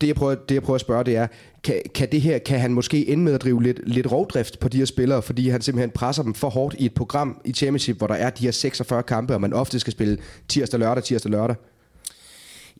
det 0.00 0.06
jeg, 0.06 0.16
prøver, 0.16 0.34
det, 0.34 0.54
jeg 0.54 0.62
prøver 0.62 0.74
at 0.74 0.80
spørge, 0.80 1.04
det 1.04 1.16
er, 1.16 1.26
kan, 1.64 1.80
kan, 1.94 2.08
det 2.12 2.20
her, 2.20 2.38
kan 2.38 2.60
han 2.60 2.74
måske 2.74 3.08
ende 3.08 3.24
med 3.24 3.32
at 3.32 3.42
drive 3.42 3.62
lidt, 3.62 3.80
lidt 3.88 4.12
rovdrift 4.12 4.58
på 4.58 4.68
de 4.68 4.78
her 4.78 4.84
spillere, 4.84 5.22
fordi 5.22 5.48
han 5.48 5.62
simpelthen 5.62 5.90
presser 5.90 6.22
dem 6.22 6.34
for 6.34 6.48
hårdt 6.48 6.76
i 6.78 6.84
et 6.84 6.94
program 6.94 7.40
i 7.44 7.52
Championship, 7.52 7.98
hvor 7.98 8.06
der 8.06 8.14
er 8.14 8.30
de 8.30 8.44
her 8.44 8.50
46 8.50 9.02
kampe, 9.02 9.34
og 9.34 9.40
man 9.40 9.52
ofte 9.52 9.80
skal 9.80 9.92
spille 9.92 10.18
tirsdag, 10.48 10.80
lørdag, 10.80 11.04
tirsdag, 11.04 11.30
lørdag? 11.30 11.56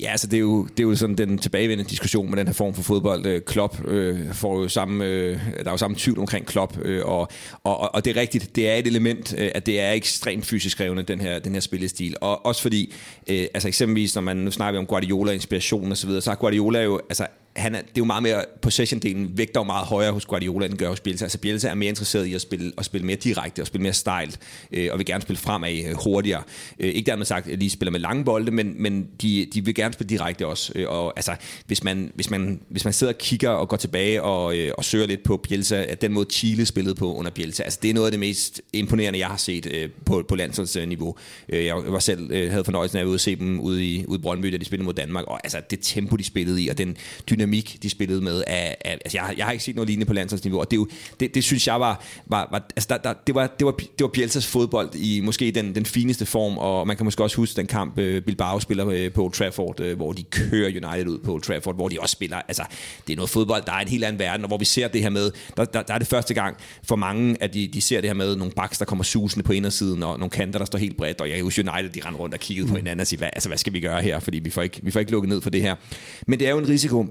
Ja, 0.01 0.11
altså 0.11 0.27
det 0.27 0.37
er 0.37 0.41
jo, 0.41 0.65
det 0.65 0.81
er 0.81 0.89
jo 0.89 0.97
sådan 0.97 1.17
den 1.17 1.39
tilbagevendende 1.39 1.91
diskussion 1.91 2.31
med 2.31 2.39
den 2.39 2.47
her 2.47 2.55
form 2.55 2.75
for 2.75 2.83
fodbold. 2.83 3.27
Øh, 3.27 3.41
Klopp 3.41 3.89
øh, 3.89 4.33
får 4.33 4.61
jo 4.61 4.69
samme, 4.69 5.05
øh, 5.05 5.39
der 5.59 5.67
er 5.67 5.71
jo 5.71 5.77
samme 5.77 5.97
tvivl 6.01 6.19
omkring 6.19 6.47
Klopp, 6.47 6.79
øh, 6.83 7.05
og, 7.05 7.29
og, 7.65 7.95
og 7.95 8.05
det 8.05 8.17
er 8.17 8.21
rigtigt, 8.21 8.57
det 8.57 8.69
er 8.69 8.75
et 8.75 8.87
element, 8.87 9.35
øh, 9.39 9.51
at 9.55 9.67
det 9.67 9.81
er 9.81 9.93
ekstremt 9.93 10.47
fysisk 10.47 10.77
krævende, 10.77 11.03
den 11.03 11.21
her, 11.21 11.39
den 11.39 11.53
her 11.53 11.61
spillestil. 11.61 12.17
Og 12.21 12.47
også 12.47 12.63
fordi, 12.63 12.95
øh, 13.31 13.47
altså 13.55 13.69
eksempelvis, 13.69 14.15
når 14.15 14.23
man 14.23 14.37
nu 14.37 14.51
snakker 14.51 14.81
om 14.81 14.87
Guardiola, 14.87 15.33
inspiration 15.33 15.91
og 15.91 15.97
så 15.97 16.07
videre, 16.07 16.23
så 16.23 16.31
har 16.31 16.37
Guardiola 16.37 16.83
jo, 16.83 17.01
altså 17.09 17.27
han 17.57 17.75
er, 17.75 17.81
det 17.81 17.89
er 17.89 17.93
jo 17.99 18.05
meget 18.05 18.23
mere, 18.23 18.45
possession-delen 18.67 19.29
vægter 19.37 19.61
jo 19.61 19.65
meget 19.65 19.87
højere 19.87 20.13
hos 20.13 20.27
Guardiola, 20.27 20.67
end 20.67 20.75
gør 20.75 20.89
hos 20.89 21.01
Bielsa. 21.01 21.25
Altså 21.25 21.39
Bielsa 21.39 21.69
er 21.69 21.75
mere 21.75 21.89
interesseret 21.89 22.27
i 22.27 22.35
at 22.35 22.41
spille, 22.41 22.73
at 22.79 22.85
spille 22.85 23.07
mere 23.07 23.17
direkte 23.17 23.61
og 23.63 23.67
spille 23.67 23.83
mere 23.83 23.93
stejlt, 23.93 24.39
øh, 24.73 24.89
og 24.93 24.99
vil 24.99 25.07
gerne 25.07 25.23
spille 25.23 25.39
fremad 25.39 25.85
øh, 25.89 25.95
hurtigere. 26.05 26.43
Øh, 26.81 26.89
ikke 26.89 27.07
dermed 27.07 27.27
sagt, 27.27 27.49
at 27.49 27.61
de 27.61 27.71
spiller 27.71 27.93
med 27.93 28.01
lange 28.01 28.25
bolde, 28.25 28.51
men, 28.51 28.83
men 28.83 29.09
de, 29.23 29.47
de 29.55 29.65
vil 29.65 29.75
gerne 29.75 29.95
spille 29.95 30.09
direkte 30.09 30.47
også. 30.47 30.73
Øh, 30.75 30.89
og 30.89 31.13
altså, 31.17 31.37
hvis 31.67 31.85
man, 31.85 32.13
hvis, 32.15 32.31
man, 32.31 32.61
hvis 32.69 32.85
man 32.85 32.93
sidder 32.93 33.13
og 33.13 33.19
kigger 33.19 33.51
og 33.51 33.69
går 33.69 33.77
tilbage 33.77 34.23
og, 34.23 34.57
øh, 34.59 34.73
og 34.79 34.85
søger 34.85 35.07
lidt 35.07 35.23
på 35.23 35.37
Bielsa, 35.37 35.85
at 35.89 36.03
den 36.03 36.13
måde 36.13 36.27
Chile 36.31 36.67
spillede 36.67 36.95
på 36.95 37.15
under 37.15 37.31
Bielsa, 37.31 37.63
altså 37.63 37.79
det 37.83 37.91
er 37.91 37.95
noget 37.95 38.07
af 38.07 38.13
det 38.13 38.21
mest 38.21 38.61
imponerende, 38.73 39.19
jeg 39.19 39.29
har 39.29 39.37
set 39.37 39.73
øh, 39.73 39.89
på, 40.07 40.25
på 40.29 40.37
landsholdsniveau. 40.37 41.17
Øh, 41.49 41.65
jeg 41.65 41.75
var 41.77 41.99
selv 41.99 42.31
øh, 42.31 42.51
havde 42.51 42.65
fornøjelsen 42.65 42.99
af 42.99 43.15
at 43.15 43.21
se 43.21 43.37
dem 43.37 43.61
ude 43.61 43.85
i, 43.85 44.05
ude 44.07 44.19
i 44.19 44.23
Brøndby, 44.23 44.53
da 44.53 44.57
de 44.57 44.65
spillede 44.65 44.85
mod 44.85 44.95
Danmark, 44.95 45.25
og 45.25 45.41
altså 45.45 45.61
det 45.71 45.79
tempo, 45.83 46.17
de 46.17 46.25
spillede 46.25 46.63
i, 46.63 46.69
og 46.69 46.79
den 46.79 46.97
dynamik, 47.31 47.44
de 47.83 47.91
spillede 47.91 48.21
med, 48.21 48.45
af, 48.47 48.77
af, 48.85 48.99
altså 49.05 49.19
jeg, 49.19 49.35
jeg 49.37 49.45
har 49.45 49.53
ikke 49.53 49.65
set 49.65 49.75
noget 49.75 49.89
lignende 49.89 50.07
på 50.07 50.13
landsholdsniveau, 50.13 50.61
og 50.61 50.71
det, 50.71 50.77
er 50.77 50.81
jo, 50.81 50.89
det, 51.21 51.35
det 51.35 51.45
synes 51.45 51.67
jeg 51.67 51.81
var, 51.81 52.05
var, 52.27 52.49
var 52.51 52.69
altså 52.77 52.87
der, 52.91 52.97
der, 52.97 53.13
det, 53.27 53.35
var, 53.35 53.47
det, 53.47 53.67
var, 53.67 53.73
det 53.73 54.01
var 54.01 54.09
Bielsas 54.09 54.47
fodbold 54.47 54.95
i 54.95 55.21
måske 55.21 55.51
den, 55.51 55.75
den 55.75 55.87
fineste 55.87 56.27
form, 56.27 56.59
og 56.59 56.87
man 56.87 56.97
kan 56.97 57.05
måske 57.05 57.23
også 57.23 57.37
huske 57.37 57.57
den 57.57 57.67
kamp, 57.67 57.99
øh, 57.99 58.23
Bilbao 58.23 58.61
spiller 58.61 58.89
øh, 58.89 59.13
på 59.13 59.25
Old 59.25 59.33
Trafford, 59.33 59.81
øh, 59.81 59.97
hvor 59.97 60.13
de 60.13 60.23
kører 60.23 60.69
United 60.69 61.09
ud 61.09 61.19
på 61.19 61.33
Old 61.33 61.43
Trafford, 61.43 61.75
hvor 61.75 61.89
de 61.89 62.01
også 62.01 62.13
spiller, 62.13 62.37
altså 62.49 62.65
det 63.07 63.13
er 63.13 63.17
noget 63.17 63.31
fodbold, 63.31 63.63
der 63.67 63.73
er 63.73 63.81
en 63.81 63.89
helt 63.89 64.05
anden 64.05 64.19
verden, 64.19 64.45
og 64.45 64.49
hvor 64.49 64.59
vi 64.59 64.65
ser 64.65 64.89
det 64.89 65.03
her 65.03 65.11
med, 65.11 65.31
der, 65.57 65.65
der, 65.65 65.83
der 65.83 65.95
er 65.95 65.99
det 65.99 66.07
første 66.07 66.35
gang 66.35 66.57
for 66.83 66.97
mange, 66.97 67.37
at 67.41 67.55
de, 67.55 67.69
de 67.69 67.81
ser 67.81 68.01
det 68.01 68.11
her 68.11 68.15
med 68.15 68.37
nogle 68.37 68.53
baks, 68.53 68.79
der 68.79 68.85
kommer 68.85 69.05
susende 69.05 69.47
på 69.47 69.53
indersiden, 69.53 70.03
og 70.03 70.19
nogle 70.19 70.31
kanter, 70.31 70.59
der 70.59 70.67
står 70.67 70.79
helt 70.79 70.97
bredt, 70.97 71.21
og 71.21 71.31
jeg 71.31 71.43
husker 71.43 71.73
United, 71.73 71.91
de 71.91 72.07
render 72.07 72.21
rundt 72.21 72.35
og 72.35 72.41
kiggede 72.41 72.69
på 72.69 72.77
hinanden 72.77 73.01
og 73.01 73.07
siger, 73.07 73.19
hvad, 73.19 73.31
altså, 73.33 73.49
hvad 73.49 73.59
skal 73.59 73.73
vi 73.73 73.81
gøre 73.81 74.03
her, 74.03 74.21
fordi 74.21 74.39
vi 74.39 74.51
får, 74.51 74.63
ikke, 74.63 74.81
vi 74.83 74.91
får 74.91 75.01
ikke 75.01 75.13
lukket 75.13 75.29
ned 75.29 75.41
for 75.41 75.51
det 75.51 75.63
her. 75.63 75.75
Men 76.27 76.39
det 76.39 76.47
er 76.47 76.51
jo 76.51 76.59
en 76.59 76.69
risiko, 76.69 77.07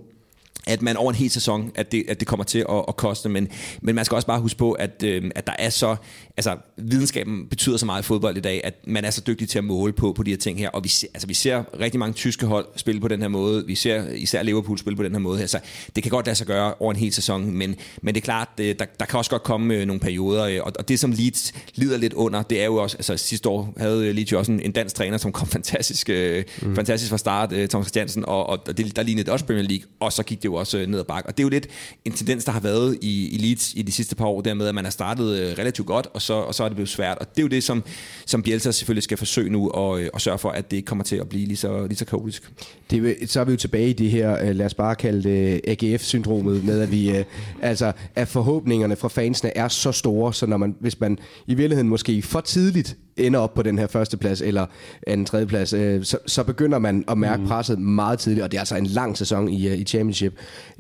at 0.68 0.82
man 0.82 0.98
over 0.98 1.12
en 1.12 1.16
hel 1.16 1.30
sæson, 1.30 1.72
at 1.76 1.92
det, 1.92 2.04
at 2.08 2.20
det 2.20 2.28
kommer 2.28 2.44
til 2.44 2.66
at, 2.70 2.86
at 2.88 2.96
koste, 2.96 3.30
men, 3.30 3.48
men 3.82 3.96
man 3.96 4.06
skal 4.06 4.16
også 4.16 4.28
bare 4.28 4.40
huske 4.40 4.58
på, 4.58 4.72
at, 4.72 5.04
øh, 5.04 5.32
at 5.36 5.48
der 5.48 5.54
er 5.60 5.70
så, 5.70 5.96
altså 6.38 6.58
videnskaben 6.78 7.48
betyder 7.50 7.78
så 7.78 7.86
meget 7.86 8.02
i 8.02 8.06
fodbold 8.06 8.38
i 8.38 8.40
dag, 8.40 8.62
at 8.64 8.74
man 8.88 9.06
er 9.06 9.10
så 9.10 9.22
dygtig 9.28 9.50
til 9.50 9.58
at 9.58 9.64
måle 9.64 9.94
på, 9.94 10.14
på 10.14 10.24
de 10.24 10.32
her 10.32 10.38
ting 10.38 10.60
her, 10.60 10.70
og 10.70 10.84
vi 10.84 10.90
ser, 10.90 11.08
altså, 11.14 11.28
vi 11.28 11.34
ser 11.34 11.64
rigtig 11.80 12.00
mange 12.00 12.14
tyske 12.14 12.46
hold 12.46 12.66
spille 12.76 13.02
på 13.02 13.08
den 13.08 13.22
her 13.22 13.28
måde, 13.28 13.68
vi 13.68 13.76
ser 13.76 14.10
især 14.10 14.44
Liverpool 14.44 14.78
spille 14.78 14.98
på 14.98 15.04
den 15.04 15.12
her 15.12 15.20
måde 15.20 15.40
her, 15.40 15.48
så 15.48 15.60
det 15.96 16.04
kan 16.04 16.10
godt 16.10 16.26
lade 16.26 16.36
sig 16.36 16.48
gøre 16.48 16.74
over 16.80 16.92
en 16.92 17.00
hel 17.00 17.14
sæson, 17.14 17.52
men, 17.52 17.76
men 18.02 18.16
det 18.16 18.22
er 18.22 18.26
klart, 18.26 18.50
der, 18.58 18.74
der 18.74 19.06
kan 19.06 19.18
også 19.18 19.32
godt 19.32 19.44
komme 19.44 19.76
øh, 19.76 19.86
nogle 19.86 20.00
perioder, 20.00 20.44
øh, 20.44 20.60
og, 20.64 20.72
og 20.80 20.88
det 20.88 21.00
som 21.00 21.12
Leeds 21.12 21.54
lider 21.76 21.98
lidt 21.98 22.14
under, 22.14 22.44
det 22.44 22.62
er 22.62 22.66
jo 22.66 22.76
også, 22.76 22.98
altså 22.98 23.18
sidste 23.18 23.50
år 23.50 23.74
havde 23.78 24.14
Leeds 24.14 24.32
jo 24.32 24.40
også 24.40 24.52
en, 24.52 24.60
en 24.60 24.72
dansk 24.72 24.96
træner, 24.96 25.18
som 25.18 25.32
kom 25.32 25.48
fantastisk, 25.58 26.10
øh, 26.10 26.44
mm. 26.62 26.76
fantastisk 26.76 27.10
fra 27.10 27.18
start, 27.18 27.54
øh, 27.54 27.68
Thomas 27.68 27.86
Christiansen, 27.86 28.26
og, 28.26 28.50
og 28.50 28.78
det, 28.78 28.96
der 28.96 29.04
lignede 29.04 29.32
også 29.32 29.46
Premier 29.46 29.64
League, 29.64 29.86
og 30.00 30.14
så 30.14 30.24
gik 30.24 30.38
det 30.38 30.46
jo 30.46 30.54
også 30.54 30.78
øh, 30.78 30.88
ned 30.88 31.00
ad 31.00 31.04
bakke. 31.04 31.30
Og 31.30 31.38
det 31.38 31.44
er 31.44 31.46
jo 31.46 31.50
lidt 31.50 31.68
en 32.06 32.12
tendens, 32.12 32.46
der 32.46 32.52
har 32.52 32.60
været 32.60 32.98
i, 33.02 33.30
i 33.30 33.38
Leeds 33.38 33.74
i 33.74 33.82
de 33.82 33.92
sidste 33.92 34.16
par 34.16 34.26
år, 34.26 34.42
dermed 34.42 34.68
at 34.68 34.76
man 34.76 34.84
har 34.84 34.92
startet 34.92 35.40
øh, 35.40 35.58
relativt 35.58 35.88
godt, 35.88 36.08
og 36.14 36.22
så, 36.24 36.34
og 36.34 36.56
så 36.56 36.64
er 36.64 36.68
det 36.68 36.76
blevet 36.76 36.90
svært. 36.90 37.18
Og 37.18 37.30
det 37.30 37.38
er 37.38 37.44
jo 37.44 37.48
det, 37.48 37.64
som, 37.64 37.84
som 38.26 38.44
Bielsa 38.44 38.72
selvfølgelig 38.72 39.04
skal 39.04 39.18
forsøge 39.18 39.50
nu 39.50 39.70
at, 39.70 40.02
øh, 40.02 40.10
at 40.14 40.22
sørge 40.22 40.38
for, 40.38 40.50
at 40.50 40.72
det 40.72 40.78
ikke 40.78 40.86
kommer 40.86 41.04
til 41.04 41.16
at 41.16 41.30
blive 41.30 41.46
lige 41.46 41.58
så, 41.58 41.88
lige 41.88 41.98
så 41.98 42.06
kaotisk. 42.06 42.52
Det, 42.92 43.18
så 43.32 43.40
er 43.40 43.44
vi 43.44 43.52
jo 43.52 43.58
tilbage 43.58 43.90
i 43.90 43.94
det 43.94 44.12
her, 44.12 44.44
øh, 44.44 44.56
lad 44.56 44.66
os 44.66 44.74
bare 44.74 44.96
kalde 44.96 45.24
det 45.24 45.62
AGF-syndromet, 45.68 46.64
med 46.64 46.82
at 46.82 46.92
vi, 46.92 47.24
altså, 47.62 47.92
at 48.16 48.28
forhåbningerne 48.28 48.96
fra 48.96 49.08
fansene 49.08 49.58
er 49.58 49.68
så 49.68 49.92
store, 49.92 50.34
så 50.34 50.46
når 50.46 50.58
man, 50.58 50.76
hvis 50.80 51.00
man 51.00 51.18
i 51.48 51.54
virkeligheden 51.54 51.90
måske 51.90 52.22
for 52.22 52.42
tidligt 52.42 52.98
ender 53.18 53.40
op 53.40 53.54
på 53.54 53.62
den 53.62 53.80
her 53.80 53.88
første 53.88 54.18
plads 54.18 54.42
eller 54.42 54.66
anden 55.08 55.26
tredje 55.26 55.46
plads, 55.46 55.74
øh, 55.74 56.04
så, 56.04 56.18
så 56.26 56.44
begynder 56.44 56.80
man 56.80 57.04
at 57.08 57.18
mærke 57.18 57.42
mm. 57.42 57.48
presset 57.48 57.80
meget 57.80 58.20
tidligt, 58.20 58.44
og 58.44 58.52
det 58.52 58.58
er 58.58 58.62
altså 58.62 58.76
en 58.76 58.86
lang 58.86 59.18
sæson 59.18 59.50
i, 59.50 59.68
øh, 59.68 59.78
i 59.78 59.84
championship. 59.84 60.40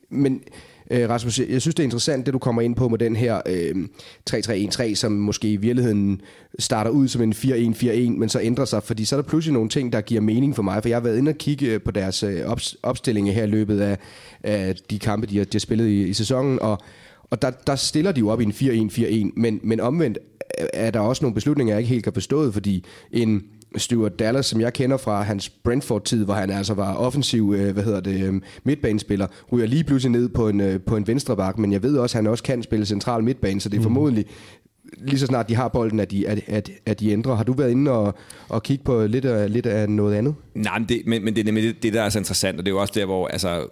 Men 0.10 0.42
øh, 0.92 1.10
Rasmus, 1.10 1.40
jeg 1.40 1.62
synes, 1.62 1.76
det 1.76 1.80
er 1.80 1.84
interessant, 1.84 2.26
det 2.26 2.34
du 2.34 2.40
kommer 2.40 2.62
ind 2.62 2.76
på 2.76 2.88
med 2.88 3.00
den 3.00 3.16
her 3.16 3.42
øh, 3.46 3.76
3-3-1-3, 4.30 4.96
som 4.96 5.12
måske 5.12 5.52
i 5.52 5.56
virkeligheden 5.56 6.22
starter 6.60 6.92
ud 6.92 7.08
som 7.08 7.22
en 7.22 7.34
4-1-4-1, 7.34 8.20
men 8.20 8.30
så 8.30 8.40
ændrer 8.42 8.66
sig, 8.66 8.84
fordi 8.84 9.06
så 9.06 9.16
er 9.16 9.22
der 9.22 9.30
pludselig 9.30 9.54
nogle 9.54 9.70
ting, 9.70 9.94
der 9.94 10.02
giver 10.02 10.22
mening 10.22 10.56
for 10.56 10.64
mig, 10.64 10.82
for 10.82 10.90
jeg 10.90 10.96
har 10.96 11.04
været 11.04 11.18
inde 11.18 11.30
og 11.30 11.38
kigge 11.38 11.66
øh, 11.66 11.82
på 11.82 11.92
deres 11.92 12.24
øh, 12.24 12.42
opstillinger 12.84 13.34
her 13.34 13.44
i 13.44 13.48
løbet 13.48 13.82
af, 13.82 13.98
af 14.44 14.76
de 14.90 15.00
kampe, 15.00 15.28
de 15.28 15.38
har, 15.38 15.46
de 15.46 15.56
har 15.56 15.60
spillet 15.60 15.88
i, 15.88 16.04
i 16.04 16.14
sæsonen, 16.14 16.60
og 16.60 16.78
og 17.30 17.42
der, 17.42 17.50
der 17.50 17.76
stiller 17.76 18.12
de 18.12 18.20
jo 18.20 18.30
op 18.30 18.42
i 18.42 18.44
en 18.44 18.52
4-1-4-1, 18.52 19.34
men, 19.36 19.60
men 19.64 19.80
omvendt 19.80 20.18
er 20.74 20.92
der 20.92 21.00
også 21.00 21.24
nogle 21.24 21.36
beslutninger, 21.36 21.74
jeg 21.74 21.80
ikke 21.80 21.90
helt 21.90 22.04
kan 22.04 22.14
forstå, 22.14 22.52
fordi 22.52 22.86
en 23.12 23.44
Stuart 23.78 24.20
Dallas, 24.20 24.46
som 24.46 24.62
jeg 24.62 24.74
kender 24.74 24.98
fra 24.98 25.22
hans 25.22 25.50
Brentford-tid, 25.50 26.26
hvor 26.26 26.34
han 26.34 26.50
altså 26.50 26.74
var 26.74 26.96
offensiv, 26.96 27.54
øh, 27.58 27.74
hvad 27.74 27.84
hedder 27.84 28.00
det, 28.00 28.24
øh, 28.24 28.42
midtbanespiller, 28.64 29.28
ryger 29.52 29.68
lige 29.68 29.84
pludselig 29.84 30.12
ned 30.12 30.30
på 30.30 30.50
en, 30.50 30.62
øh, 30.62 30.80
på 30.82 30.96
en 30.96 31.08
venstre 31.08 31.38
bak, 31.38 31.58
men 31.58 31.72
jeg 31.72 31.84
ved 31.84 31.98
også, 31.98 32.18
at 32.18 32.24
han 32.24 32.32
også 32.32 32.44
kan 32.44 32.64
spille 32.64 32.86
central 32.86 33.24
midtbane, 33.24 33.62
så 33.62 33.70
det 33.70 33.76
er 33.76 33.80
mm. 33.80 33.84
formodentlig 33.84 34.26
lige 34.98 35.20
så 35.20 35.26
snart 35.26 35.50
de 35.50 35.56
har 35.56 35.68
bolden, 35.68 36.00
at 36.00 36.12
de, 36.12 36.28
at, 36.28 36.40
at, 36.48 36.72
at 36.86 37.00
de 37.00 37.12
ændrer. 37.12 37.36
Har 37.36 37.44
du 37.44 37.54
været 37.54 37.72
inde 37.72 37.92
og, 37.92 38.16
og 38.50 38.64
kigge 38.64 38.84
på 38.84 39.08
lidt 39.08 39.26
af, 39.26 39.52
lidt 39.52 39.66
af 39.66 39.90
noget 39.90 40.16
andet? 40.16 40.36
Nej, 40.56 40.80
men 40.80 40.90
det, 40.90 41.02
men, 41.06 41.26
men 41.26 41.36
det 41.36 41.42
er 41.42 41.46
nemlig 41.46 41.64
det, 41.64 41.84
det, 41.84 41.94
der 41.94 42.02
er 42.02 42.10
så 42.10 42.20
interessant, 42.20 42.60
og 42.60 42.66
det 42.66 42.72
er 42.72 42.76
jo 42.76 42.82
også 42.82 42.94
der, 42.96 43.06
hvor 43.06 43.28
altså, 43.28 43.68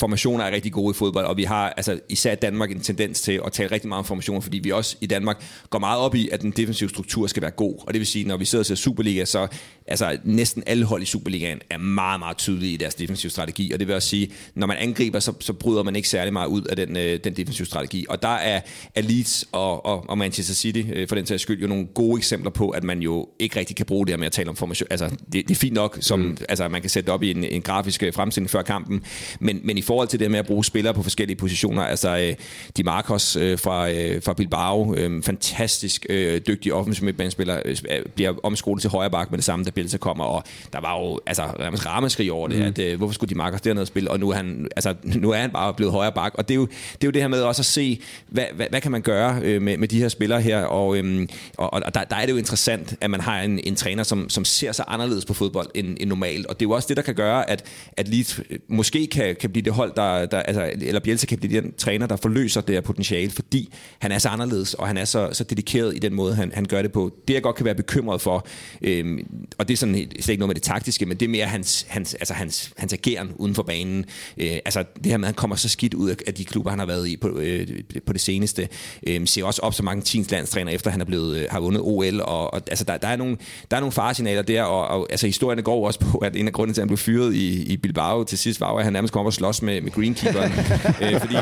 formationer 0.00 0.44
er 0.44 0.50
rigtig 0.50 0.72
gode 0.72 0.90
i 0.90 0.94
fodbold, 0.94 1.26
og 1.26 1.36
vi 1.36 1.44
har 1.44 1.70
altså, 1.70 2.00
især 2.08 2.32
i 2.32 2.36
Danmark 2.36 2.70
en 2.70 2.80
tendens 2.80 3.20
til 3.20 3.40
at 3.46 3.52
tale 3.52 3.70
rigtig 3.72 3.88
meget 3.88 3.98
om 3.98 4.04
formationer, 4.04 4.40
fordi 4.40 4.58
vi 4.58 4.70
også 4.70 4.96
i 5.00 5.06
Danmark 5.06 5.44
går 5.70 5.78
meget 5.78 6.00
op 6.00 6.14
i, 6.14 6.28
at 6.32 6.42
den 6.42 6.50
defensive 6.50 6.88
struktur 6.88 7.26
skal 7.26 7.42
være 7.42 7.50
god. 7.50 7.74
Og 7.86 7.94
det 7.94 7.98
vil 7.98 8.06
sige, 8.06 8.24
når 8.28 8.36
vi 8.36 8.44
sidder 8.44 8.62
og 8.62 8.66
ser 8.66 8.74
Superliga, 8.74 9.24
så 9.24 9.46
altså, 9.86 10.18
næsten 10.24 10.62
alle 10.66 10.84
hold 10.84 11.02
i 11.02 11.04
Superligaen 11.04 11.60
er 11.70 11.78
meget, 11.78 12.18
meget 12.18 12.36
tydelige 12.36 12.72
i 12.72 12.76
deres 12.76 12.94
defensive 12.94 13.30
strategi. 13.30 13.72
Og 13.72 13.78
det 13.78 13.88
vil 13.88 13.96
også 13.96 14.08
sige, 14.08 14.32
når 14.54 14.66
man 14.66 14.76
angriber, 14.76 15.20
så, 15.20 15.32
så 15.40 15.52
bryder 15.52 15.82
man 15.82 15.96
ikke 15.96 16.08
særlig 16.08 16.32
meget 16.32 16.48
ud 16.48 16.62
af 16.62 16.76
den, 16.76 16.96
øh, 16.96 17.18
den 17.24 17.36
defensive 17.36 17.66
strategi. 17.66 18.06
Og 18.08 18.22
der 18.22 18.28
er, 18.28 18.60
er 18.94 19.02
Leeds 19.02 19.44
og, 19.52 19.86
og, 19.86 20.04
og 20.08 20.18
Manchester 20.18 20.54
City, 20.54 20.82
øh, 20.92 21.08
for 21.08 21.16
den 21.16 21.26
sags 21.26 21.42
skyld, 21.42 21.60
jo 21.60 21.66
nogle 21.66 21.86
gode 21.86 22.18
eksempler 22.18 22.50
på, 22.50 22.70
at 22.70 22.84
man 22.84 23.00
jo 23.00 23.28
ikke 23.38 23.58
rigtig 23.58 23.76
kan 23.76 23.86
bruge 23.86 24.06
det 24.06 24.12
her 24.12 24.18
med 24.18 24.26
at 24.26 24.32
tale 24.32 24.48
om 24.48 24.56
formation. 24.56 24.86
Altså, 24.90 25.08
det, 25.08 25.48
det 25.48 25.50
er 25.50 25.54
fint 25.54 25.74
nok, 25.74 25.98
som 26.00 26.20
mm. 26.20 26.36
altså, 26.48 26.68
man 26.68 26.80
kan 26.80 26.90
sætte 26.90 27.10
op 27.10 27.22
i 27.22 27.30
en, 27.30 27.44
en 27.44 27.62
grafisk 27.62 28.02
øh, 28.02 28.12
fremstilling 28.12 28.50
før 28.50 28.62
kampen, 28.62 29.02
men, 29.40 29.60
men 29.64 29.78
i 29.78 29.82
forhold 29.84 30.08
til 30.08 30.20
det 30.20 30.30
med 30.30 30.38
at 30.38 30.46
bruge 30.46 30.64
spillere 30.64 30.94
på 30.94 31.02
forskellige 31.02 31.36
positioner, 31.36 31.82
altså 31.82 32.16
øh, 32.16 32.34
Di 32.76 32.82
Marcos 32.82 33.36
øh, 33.36 33.58
fra, 33.58 33.90
øh, 33.90 34.22
fra 34.22 34.32
Bilbao, 34.32 34.94
øh, 34.94 35.22
fantastisk 35.22 36.06
øh, 36.08 36.40
dygtig 36.46 36.74
offensiv 36.74 37.04
midtbanespiller, 37.04 37.62
øh, 37.64 37.76
bliver 38.14 38.34
omskolet 38.42 38.80
til 38.80 38.90
højre 38.90 39.10
bak 39.10 39.30
med 39.30 39.38
det 39.38 39.44
samme, 39.44 39.64
da 39.64 39.70
Bielsa 39.70 39.98
kommer, 39.98 40.24
og 40.24 40.44
der 40.72 40.80
var 40.80 41.00
jo 41.00 41.20
altså, 41.26 41.42
rammeskrig 41.86 42.32
over 42.32 42.48
det, 42.48 42.58
mm. 42.58 42.64
at 42.64 42.78
øh, 42.78 42.96
hvorfor 42.96 43.14
skulle 43.14 43.28
Di 43.28 43.34
Marcos 43.34 43.60
dernede 43.60 43.86
spille, 43.86 44.10
og 44.10 44.20
nu 44.20 44.30
er, 44.30 44.34
han, 44.34 44.68
altså, 44.76 44.94
nu 45.02 45.30
er 45.30 45.36
han 45.36 45.50
bare 45.50 45.74
blevet 45.74 45.92
højre 45.92 46.12
bak, 46.12 46.34
og 46.34 46.48
det 46.48 46.54
er 46.54 46.58
jo 46.58 46.66
det, 46.66 47.04
er 47.04 47.06
jo 47.06 47.10
det 47.10 47.22
her 47.22 47.28
med 47.28 47.42
også 47.42 47.62
at 47.62 47.66
se, 47.66 48.00
hvad, 48.28 48.44
hvad, 48.54 48.66
hvad 48.70 48.80
kan 48.80 48.92
man 48.92 49.02
gøre 49.02 49.40
øh, 49.42 49.62
med, 49.62 49.76
med 49.76 49.88
de 49.88 50.00
her 50.00 50.08
spillere 50.08 50.40
her, 50.40 50.62
og, 50.62 50.96
øh, 50.96 51.28
og, 51.56 51.72
og 51.72 51.94
der, 51.94 52.04
der 52.04 52.16
er 52.16 52.26
det 52.26 52.32
jo 52.32 52.36
interessant, 52.36 52.94
at 53.00 53.10
man 53.10 53.20
har 53.20 53.40
en, 53.40 53.60
en 53.64 53.76
træner, 53.76 54.02
som, 54.02 54.28
som 54.28 54.44
ser 54.44 54.72
sig 54.72 54.84
anderledes 54.88 55.24
på 55.24 55.34
fodbold 55.34 55.70
end, 55.74 55.96
end 56.00 56.08
normalt, 56.08 56.46
og 56.46 56.60
det 56.60 56.66
er 56.66 56.68
jo 56.68 56.74
også 56.74 56.88
det, 56.88 56.96
der 56.96 57.02
kan 57.02 57.14
gøre, 57.14 57.50
at, 57.50 57.64
at 57.96 58.08
Leeds 58.08 58.40
måske 58.68 59.06
kan, 59.06 59.36
kan 59.40 59.50
blive 59.50 59.64
det 59.64 59.73
hold, 59.74 59.92
der, 59.96 60.26
der 60.26 60.38
altså, 60.38 60.70
eller 60.80 61.00
Bielsa 61.00 61.26
kan 61.26 61.38
blive 61.38 61.60
den 61.60 61.74
træner, 61.78 62.06
der 62.06 62.16
forløser 62.16 62.60
det 62.60 62.74
her 62.74 62.80
potentiale, 62.80 63.30
fordi 63.30 63.74
han 63.98 64.12
er 64.12 64.18
så 64.18 64.28
anderledes, 64.28 64.74
og 64.74 64.86
han 64.86 64.96
er 64.96 65.04
så, 65.04 65.28
så 65.32 65.44
dedikeret 65.44 65.96
i 65.96 65.98
den 65.98 66.14
måde, 66.14 66.34
han, 66.34 66.52
han 66.54 66.64
gør 66.64 66.82
det 66.82 66.92
på. 66.92 67.12
Det 67.28 67.34
jeg 67.34 67.42
godt 67.42 67.56
kan 67.56 67.64
være 67.64 67.74
bekymret 67.74 68.20
for, 68.20 68.46
øhm, 68.82 69.46
og 69.58 69.68
det 69.68 69.74
er 69.74 69.78
sådan 69.78 69.94
slet 69.94 70.28
ikke 70.28 70.40
noget 70.40 70.48
med 70.48 70.54
det 70.54 70.62
taktiske, 70.62 71.06
men 71.06 71.16
det 71.16 71.26
er 71.26 71.30
mere 71.30 71.46
hans, 71.46 71.86
hans, 71.88 72.14
altså 72.14 72.34
hans, 72.34 72.72
hans 72.76 72.92
ageren 72.92 73.32
uden 73.36 73.54
for 73.54 73.62
banen. 73.62 74.04
Øh, 74.38 74.56
altså 74.64 74.84
det 74.96 75.06
her 75.06 75.16
med, 75.16 75.24
at 75.24 75.28
han 75.28 75.34
kommer 75.34 75.56
så 75.56 75.68
skidt 75.68 75.94
ud 75.94 76.14
af 76.26 76.34
de 76.34 76.44
klubber, 76.44 76.70
han 76.70 76.78
har 76.78 76.86
været 76.86 77.08
i 77.08 77.16
på, 77.16 77.28
øh, 77.38 77.66
på 78.06 78.12
det 78.12 78.20
seneste. 78.20 78.68
Øh, 79.06 79.26
ser 79.26 79.44
også 79.44 79.60
op 79.62 79.74
så 79.74 79.82
mange 79.82 80.02
teams 80.02 80.30
landstræner, 80.30 80.72
efter 80.72 80.90
han 80.90 81.00
er 81.00 81.04
blevet, 81.04 81.36
øh, 81.36 81.46
har 81.50 81.60
vundet 81.60 81.82
OL, 81.82 82.20
og, 82.20 82.54
og 82.54 82.62
altså, 82.66 82.84
der, 82.84 82.96
der, 82.96 83.08
er 83.08 83.16
nogle, 83.16 83.36
der 83.70 83.76
er 83.76 83.80
nogle 83.80 83.92
faresignaler 83.92 84.42
der, 84.42 84.62
og, 84.62 85.00
og 85.00 85.06
altså, 85.10 85.26
historien 85.26 85.62
går 85.62 85.86
også 85.86 86.00
på, 86.00 86.18
at 86.18 86.36
en 86.36 86.46
af 86.46 86.52
grundene 86.52 86.74
til, 86.74 86.80
at 86.80 86.82
han 86.82 86.88
blev 86.88 86.98
fyret 86.98 87.34
i, 87.34 87.72
i 87.72 87.76
Bilbao 87.76 88.24
til 88.24 88.38
sidst, 88.38 88.60
var 88.60 88.76
at 88.76 88.84
han 88.84 88.92
nærmest 88.92 89.12
kom 89.12 89.20
op 89.20 89.26
og 89.26 89.32
slås 89.32 89.62
med, 89.64 89.80
med 89.80 89.92
greenkeeperen. 89.92 90.52
øh, 91.02 91.20
fordi 91.20 91.36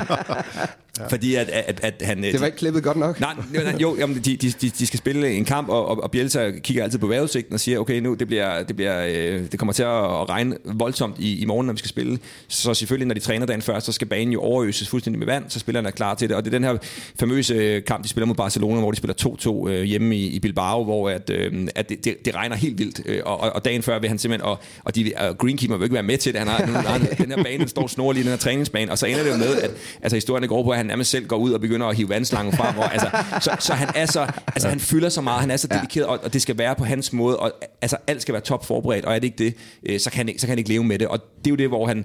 Ja. 0.99 1.07
Fordi 1.07 1.35
at, 1.35 1.49
at, 1.49 1.81
at 1.83 2.03
han... 2.03 2.23
Det 2.23 2.41
var 2.41 2.47
ikke 2.47 2.59
klippet 2.59 2.83
godt 2.83 2.97
nok. 2.97 3.21
Nej, 3.21 3.35
jo, 3.81 3.97
jamen, 3.99 4.17
de, 4.17 4.37
de, 4.37 4.53
de 4.53 4.87
skal 4.87 4.99
spille 4.99 5.31
en 5.31 5.45
kamp, 5.45 5.69
og, 5.69 6.03
og, 6.03 6.11
Bielsa 6.11 6.51
kigger 6.51 6.85
altid 6.85 6.99
på 6.99 7.07
vejrudsigten 7.07 7.55
og 7.55 7.61
siger, 7.61 7.79
okay, 7.79 8.01
nu 8.01 8.15
det 8.15 8.27
bliver, 8.27 8.63
det, 8.63 8.77
bliver, 8.77 9.07
øh, 9.07 9.41
det 9.53 9.59
kommer 9.59 9.73
til 9.73 9.83
at 9.83 10.29
regne 10.29 10.57
voldsomt 10.65 11.17
i, 11.19 11.43
i 11.43 11.45
morgen, 11.45 11.67
når 11.67 11.73
vi 11.73 11.79
skal 11.79 11.89
spille. 11.89 12.19
Så 12.49 12.75
selvfølgelig, 12.75 13.09
når 13.09 13.15
de 13.15 13.21
træner 13.21 13.47
dagen 13.47 13.63
før, 13.63 13.79
så 13.79 13.93
skal 13.93 14.07
banen 14.07 14.33
jo 14.33 14.41
overøses 14.41 14.89
fuldstændig 14.89 15.19
med 15.19 15.27
vand, 15.27 15.45
så 15.49 15.59
spillerne 15.59 15.89
er 15.89 15.93
klar 15.93 16.15
til 16.15 16.29
det. 16.29 16.37
Og 16.37 16.45
det 16.45 16.55
er 16.55 16.59
den 16.59 16.65
her 16.65 16.77
famøse 17.21 17.81
kamp, 17.81 18.05
de 18.05 18.09
spiller 18.09 18.27
mod 18.27 18.35
Barcelona, 18.35 18.81
hvor 18.81 18.91
de 18.91 18.97
spiller 18.97 19.65
2-2 19.67 19.69
øh, 19.69 19.83
hjemme 19.83 20.17
i, 20.17 20.27
i 20.27 20.41
Bilbao, 20.41 20.85
hvor 20.85 21.11
at, 21.11 21.31
øh, 21.31 21.69
at 21.75 21.89
det, 21.89 22.05
det, 22.05 22.25
det, 22.25 22.35
regner 22.35 22.57
helt 22.57 22.79
vildt. 22.79 23.01
Øh, 23.07 23.21
og, 23.25 23.39
og, 23.41 23.65
dagen 23.65 23.83
før 23.83 23.99
vil 23.99 24.09
han 24.09 24.19
simpelthen... 24.19 24.49
Og, 24.49 24.59
og, 24.85 24.95
de, 24.95 25.13
og 25.17 25.39
Greenkeeper 25.39 25.77
vil 25.77 25.85
ikke 25.85 25.95
være 25.95 26.03
med 26.03 26.19
til 26.19 26.33
det. 26.33 26.39
Han 26.39 26.49
har, 26.49 26.83
han, 26.89 27.01
den 27.19 27.31
her 27.31 27.43
bane, 27.43 27.59
den 27.59 27.69
står 27.69 27.87
snorlig 27.87 28.25
den 28.25 28.31
her 28.31 28.39
træningsbane, 28.39 28.93
og 28.93 28.99
så 28.99 29.07
ender 29.07 29.23
det 29.23 29.31
jo 29.31 29.37
med, 29.37 29.57
at 29.57 29.71
altså, 30.03 30.17
historien 30.17 30.49
går 30.49 30.63
på, 30.63 30.71
at 30.71 30.82
han 30.83 30.87
nærmest 30.87 31.11
selv 31.11 31.27
går 31.27 31.37
ud 31.37 31.53
og 31.53 31.61
begynder 31.61 31.87
at 31.87 31.97
hive 31.97 32.09
vandslangen 32.09 32.57
frem. 32.57 32.79
Og, 32.79 32.93
altså, 32.93 33.09
så, 33.41 33.57
så, 33.61 33.73
han 33.75 33.89
er 33.95 34.07
så, 34.07 34.21
altså, 34.47 34.69
han 34.69 34.81
fylder 34.81 35.09
så 35.09 35.21
meget, 35.21 35.41
han 35.41 35.51
er 35.51 35.57
så 35.57 35.67
dedikeret, 35.67 36.07
og, 36.07 36.21
og 36.25 36.33
det 36.33 36.43
skal 36.43 36.59
være 36.59 36.75
på 36.75 36.85
hans 36.85 37.13
måde, 37.13 37.37
og 37.37 37.53
altså, 37.83 37.97
alt 38.07 38.23
skal 38.23 38.33
være 38.33 38.43
top 38.43 38.67
forberedt, 38.67 39.05
og 39.05 39.15
er 39.15 39.19
det 39.19 39.25
ikke 39.25 39.45
det, 39.45 39.55
øh, 39.87 40.01
så 40.01 40.11
kan 40.11 40.27
han, 40.29 40.39
så 40.39 40.47
kan 40.47 40.49
han 40.49 40.59
ikke 40.59 40.71
leve 40.71 40.85
med 40.85 40.99
det. 40.99 41.09
Og 41.09 41.19
det 41.39 41.47
er 41.47 41.51
jo 41.51 41.57
det, 41.57 41.69
hvor 41.69 41.87
han, 41.87 42.05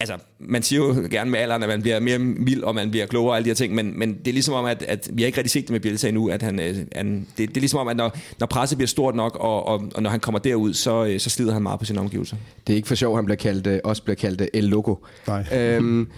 altså, 0.00 0.16
man 0.38 0.62
siger 0.62 0.78
jo 0.78 1.08
gerne 1.10 1.30
med 1.30 1.38
alderen, 1.38 1.62
at 1.62 1.68
man 1.68 1.82
bliver 1.82 2.00
mere 2.00 2.18
mild, 2.18 2.62
og 2.62 2.74
man 2.74 2.90
bliver 2.90 3.06
klogere 3.06 3.32
og 3.32 3.36
alle 3.36 3.44
de 3.44 3.50
her 3.50 3.54
ting, 3.54 3.74
men, 3.74 3.98
men 3.98 4.18
det 4.18 4.28
er 4.28 4.32
ligesom 4.32 4.54
om, 4.54 4.64
at, 4.64 4.82
at 4.82 5.08
vi 5.12 5.22
har 5.22 5.26
ikke 5.26 5.38
rigtig 5.38 5.50
set 5.50 5.62
det 5.62 5.70
med 5.70 5.80
Bielsa 5.80 6.08
endnu, 6.08 6.28
at 6.28 6.42
han, 6.42 6.60
øh, 6.60 6.76
han 6.96 7.26
det, 7.36 7.48
det, 7.48 7.56
er 7.56 7.60
ligesom 7.60 7.80
om, 7.80 7.88
at 7.88 7.96
når, 7.96 8.16
når 8.38 8.46
presset 8.46 8.78
bliver 8.78 8.88
stort 8.88 9.14
nok, 9.14 9.36
og, 9.40 9.66
og, 9.66 9.92
og 9.94 10.02
når 10.02 10.10
han 10.10 10.20
kommer 10.20 10.38
derud, 10.38 10.74
så, 10.74 11.04
øh, 11.04 11.20
så 11.20 11.30
slider 11.30 11.52
han 11.52 11.62
meget 11.62 11.78
på 11.78 11.84
sine 11.84 12.00
omgivelser. 12.00 12.36
Det 12.66 12.72
er 12.72 12.76
ikke 12.76 12.88
for 12.88 12.94
sjov, 12.94 13.16
han 13.16 13.24
bliver 13.24 13.36
kaldt, 13.36 13.66
øh, 13.66 13.80
også 13.84 14.02
bliver 14.02 14.16
kaldt 14.16 14.42
El 14.54 14.64
Loco. 14.64 15.06
Nej. 15.26 15.44
Øhm, 15.52 16.08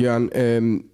Jørgen, 0.00 0.30
øhm, 0.34 0.84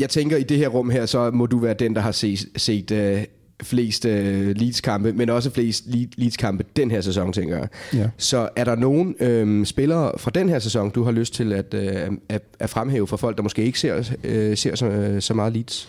jeg 0.00 0.08
tænker, 0.08 0.36
i 0.36 0.42
det 0.42 0.56
her 0.56 0.68
rum 0.68 0.90
her, 0.90 1.06
så 1.06 1.30
må 1.30 1.46
du 1.46 1.58
være 1.58 1.74
den, 1.74 1.94
der 1.94 2.00
har 2.00 2.12
set, 2.12 2.46
set 2.56 2.90
øh, 2.90 3.24
flest 3.62 4.04
øh, 4.04 4.56
Leeds-kampe, 4.56 5.12
men 5.12 5.30
også 5.30 5.50
flest 5.50 5.84
Leeds-kampe 6.16 6.64
den 6.76 6.90
her 6.90 7.00
sæson, 7.00 7.32
tænker 7.32 7.58
jeg. 7.58 7.68
Ja. 7.94 8.10
Så 8.16 8.48
er 8.56 8.64
der 8.64 8.76
nogen 8.76 9.14
øh, 9.20 9.66
spillere 9.66 10.12
fra 10.18 10.30
den 10.30 10.48
her 10.48 10.58
sæson, 10.58 10.90
du 10.90 11.02
har 11.02 11.10
lyst 11.10 11.34
til 11.34 11.52
at, 11.52 11.74
øh, 11.74 12.10
at, 12.28 12.42
at 12.58 12.70
fremhæve 12.70 13.06
for 13.06 13.16
folk, 13.16 13.36
der 13.36 13.42
måske 13.42 13.62
ikke 13.64 13.80
ser, 13.80 14.10
øh, 14.24 14.56
ser 14.56 14.74
så, 14.74 15.16
så 15.20 15.34
meget 15.34 15.52
Leeds? 15.52 15.88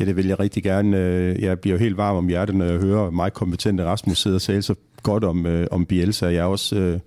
Ja, 0.00 0.04
det 0.04 0.16
vil 0.16 0.26
jeg 0.26 0.40
rigtig 0.40 0.62
gerne. 0.62 0.98
Øh, 0.98 1.42
jeg 1.42 1.60
bliver 1.60 1.76
jo 1.76 1.80
helt 1.80 1.96
varm 1.96 2.16
om 2.16 2.28
hjertet, 2.28 2.56
når 2.56 2.64
jeg 2.64 2.78
hører 2.78 3.10
mig 3.10 3.32
kompetente 3.32 3.84
Rasmus 3.84 4.18
sidde 4.18 4.36
og 4.36 4.42
tale 4.42 4.62
så 4.62 4.74
godt 5.02 5.24
om, 5.24 5.46
øh, 5.46 5.66
om 5.70 5.86
Bielsa. 5.86 6.26
Jeg 6.26 6.36
er 6.36 6.44
også, 6.44 6.76
øh, 6.76 6.98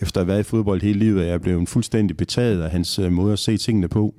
efter 0.00 0.20
at 0.20 0.26
have 0.26 0.32
været 0.32 0.40
i 0.40 0.42
fodbold 0.42 0.82
hele 0.82 0.98
livet, 0.98 1.26
jeg 1.26 1.40
blev 1.40 1.66
fuldstændig 1.66 2.16
betaget 2.16 2.62
af 2.62 2.70
hans 2.70 3.00
måde 3.10 3.32
at 3.32 3.38
se 3.38 3.56
tingene 3.56 3.88
på. 3.88 4.14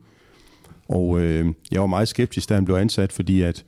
Og 0.92 1.22
øh, 1.22 1.46
jeg 1.72 1.82
var 1.82 1.88
meget 1.88 2.08
skeptisk, 2.08 2.50
da 2.50 2.54
han 2.54 2.66
blev 2.66 2.76
ansat, 2.76 3.12
fordi 3.12 3.42
at 3.42 3.66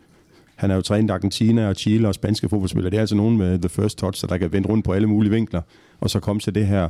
han 0.56 0.72
er 0.72 0.76
jo 0.76 0.82
trænet 0.82 1.12
Argentina 1.12 1.68
og 1.68 1.76
Chile 1.76 2.08
og 2.08 2.16
spanske 2.16 2.50
fodboldspillere. 2.50 2.92
Det 2.92 2.98
er 2.98 3.02
altså 3.02 3.16
nogen 3.16 3.38
med 3.38 3.60
the 3.60 3.70
first 3.70 3.98
touch, 3.98 4.22
så 4.22 4.28
der 4.28 4.38
kan 4.38 4.52
vende 4.52 4.70
rundt 4.70 4.86
på 4.86 4.94
alle 4.94 5.08
mulige 5.08 5.32
vinkler. 5.32 5.62
Og 6.00 6.10
så 6.10 6.20
kom 6.20 6.40
til 6.40 6.56
det 6.56 6.68
her, 6.68 6.90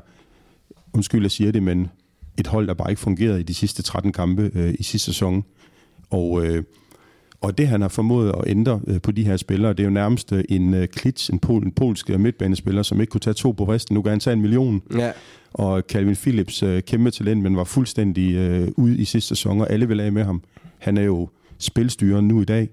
undskyld, 0.93 1.21
jeg 1.21 1.31
siger 1.31 1.51
det, 1.51 1.63
men 1.63 1.87
et 2.39 2.47
hold, 2.47 2.67
der 2.67 2.73
bare 2.73 2.89
ikke 2.89 3.01
fungerede 3.01 3.39
i 3.39 3.43
de 3.43 3.53
sidste 3.53 3.83
13 3.83 4.11
kampe 4.11 4.51
øh, 4.55 4.73
i 4.79 4.83
sidste 4.83 5.05
sæson. 5.05 5.43
Og, 6.09 6.45
øh, 6.45 6.63
og 7.43 7.57
det, 7.57 7.67
han 7.67 7.81
har 7.81 7.87
formået 7.87 8.29
at 8.29 8.43
ændre 8.47 8.81
øh, 8.87 9.01
på 9.01 9.11
de 9.11 9.23
her 9.23 9.37
spillere, 9.37 9.73
det 9.73 9.79
er 9.79 9.83
jo 9.83 9.89
nærmest 9.89 10.31
øh, 10.31 10.43
en 10.49 10.73
øh, 10.73 10.87
klits, 10.87 11.29
en, 11.29 11.39
pol, 11.39 11.63
en 11.63 11.71
polsk 11.71 12.09
midtbanespiller, 12.09 12.83
som 12.83 13.01
ikke 13.01 13.11
kunne 13.11 13.21
tage 13.21 13.33
to 13.33 13.51
på 13.51 13.63
resten. 13.63 13.93
Nu 13.93 14.01
kan 14.01 14.09
han 14.09 14.19
tage 14.19 14.33
en 14.33 14.41
million. 14.41 14.81
Ja. 14.97 15.11
Og 15.53 15.83
Calvin 15.89 16.15
Phillips, 16.15 16.63
øh, 16.63 16.81
kæmpe 16.81 17.11
talent, 17.11 17.41
men 17.41 17.55
var 17.55 17.63
fuldstændig 17.63 18.35
øh, 18.35 18.67
ude 18.77 18.97
i 18.97 19.05
sidste 19.05 19.27
sæson, 19.27 19.61
og 19.61 19.71
alle 19.71 19.87
vil 19.87 19.99
af 19.99 20.11
med 20.11 20.23
ham. 20.23 20.41
Han 20.77 20.97
er 20.97 21.01
jo 21.01 21.29
spilstyren 21.57 22.27
nu 22.27 22.41
i 22.41 22.45
dag. 22.45 22.69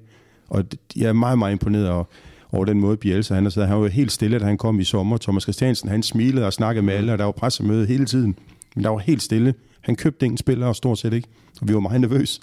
Og 0.49 0.65
jeg 0.97 1.09
er 1.09 1.13
meget, 1.13 1.39
meget 1.39 1.53
imponeret 1.53 1.89
over, 1.89 2.05
over 2.53 2.65
den 2.65 2.81
måde, 2.81 2.97
Bielsa 2.97 3.35
han 3.35 3.43
har 3.43 3.51
siddet. 3.51 3.69
Han 3.69 3.77
var 3.79 3.83
jo 3.83 3.89
helt 3.89 4.13
stille, 4.13 4.39
da 4.39 4.45
han 4.45 4.59
kom 4.59 4.81
i 4.81 4.85
sommer. 4.85 5.17
Thomas 5.17 5.43
Christiansen, 5.43 5.89
han 5.89 6.03
smilede 6.03 6.47
og 6.47 6.53
snakkede 6.53 6.87
med 6.87 6.95
alle, 6.95 7.13
og 7.13 7.19
der 7.19 7.25
var 7.25 7.33
pressemøde 7.33 7.87
hele 7.87 8.05
tiden. 8.05 8.37
Men 8.75 8.85
der 8.85 8.91
var 8.91 8.99
helt 8.99 9.23
stille. 9.23 9.55
Han 9.81 9.97
købte 9.97 10.27
ingen 10.27 10.39
spillere, 10.39 10.75
stort 10.75 10.99
set 10.99 11.13
ikke. 11.13 11.29
Og 11.61 11.69
vi 11.69 11.75
var 11.75 11.81
meget 11.81 12.01
nervøse. 12.01 12.41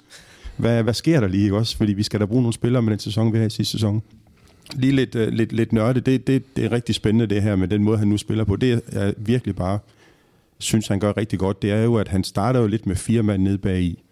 Hvad, 0.58 0.82
hvad 0.82 0.94
sker 0.94 1.20
der 1.20 1.28
lige, 1.28 1.44
ikke 1.44 1.56
også? 1.56 1.76
Fordi 1.76 1.92
vi 1.92 2.02
skal 2.02 2.20
da 2.20 2.24
bruge 2.24 2.42
nogle 2.42 2.52
spillere 2.52 2.82
med 2.82 2.90
den 2.90 2.98
sæson, 2.98 3.32
vi 3.32 3.38
har 3.38 3.46
i 3.46 3.50
sidste 3.50 3.72
sæson. 3.72 4.02
Lige 4.74 4.92
lidt, 4.92 5.14
uh, 5.14 5.28
lidt, 5.28 5.52
lidt 5.52 5.72
nørde. 5.72 6.00
Det, 6.00 6.26
det, 6.26 6.56
det 6.56 6.64
er 6.64 6.72
rigtig 6.72 6.94
spændende, 6.94 7.34
det 7.34 7.42
her 7.42 7.56
med 7.56 7.68
den 7.68 7.84
måde, 7.84 7.98
han 7.98 8.08
nu 8.08 8.16
spiller 8.16 8.44
på. 8.44 8.56
Det 8.56 8.80
er 8.92 9.12
virkelig 9.16 9.56
bare, 9.56 9.78
synes 10.58 10.88
han 10.88 11.00
gør 11.00 11.16
rigtig 11.16 11.38
godt. 11.38 11.62
Det 11.62 11.70
er 11.70 11.82
jo, 11.82 11.94
at 11.94 12.08
han 12.08 12.24
starter 12.24 12.60
jo 12.60 12.66
lidt 12.66 12.86
med 12.86 12.96
fire 12.96 13.22
mand 13.22 13.42
nede 13.42 13.58
bag 13.58 13.80
i. 13.80 14.02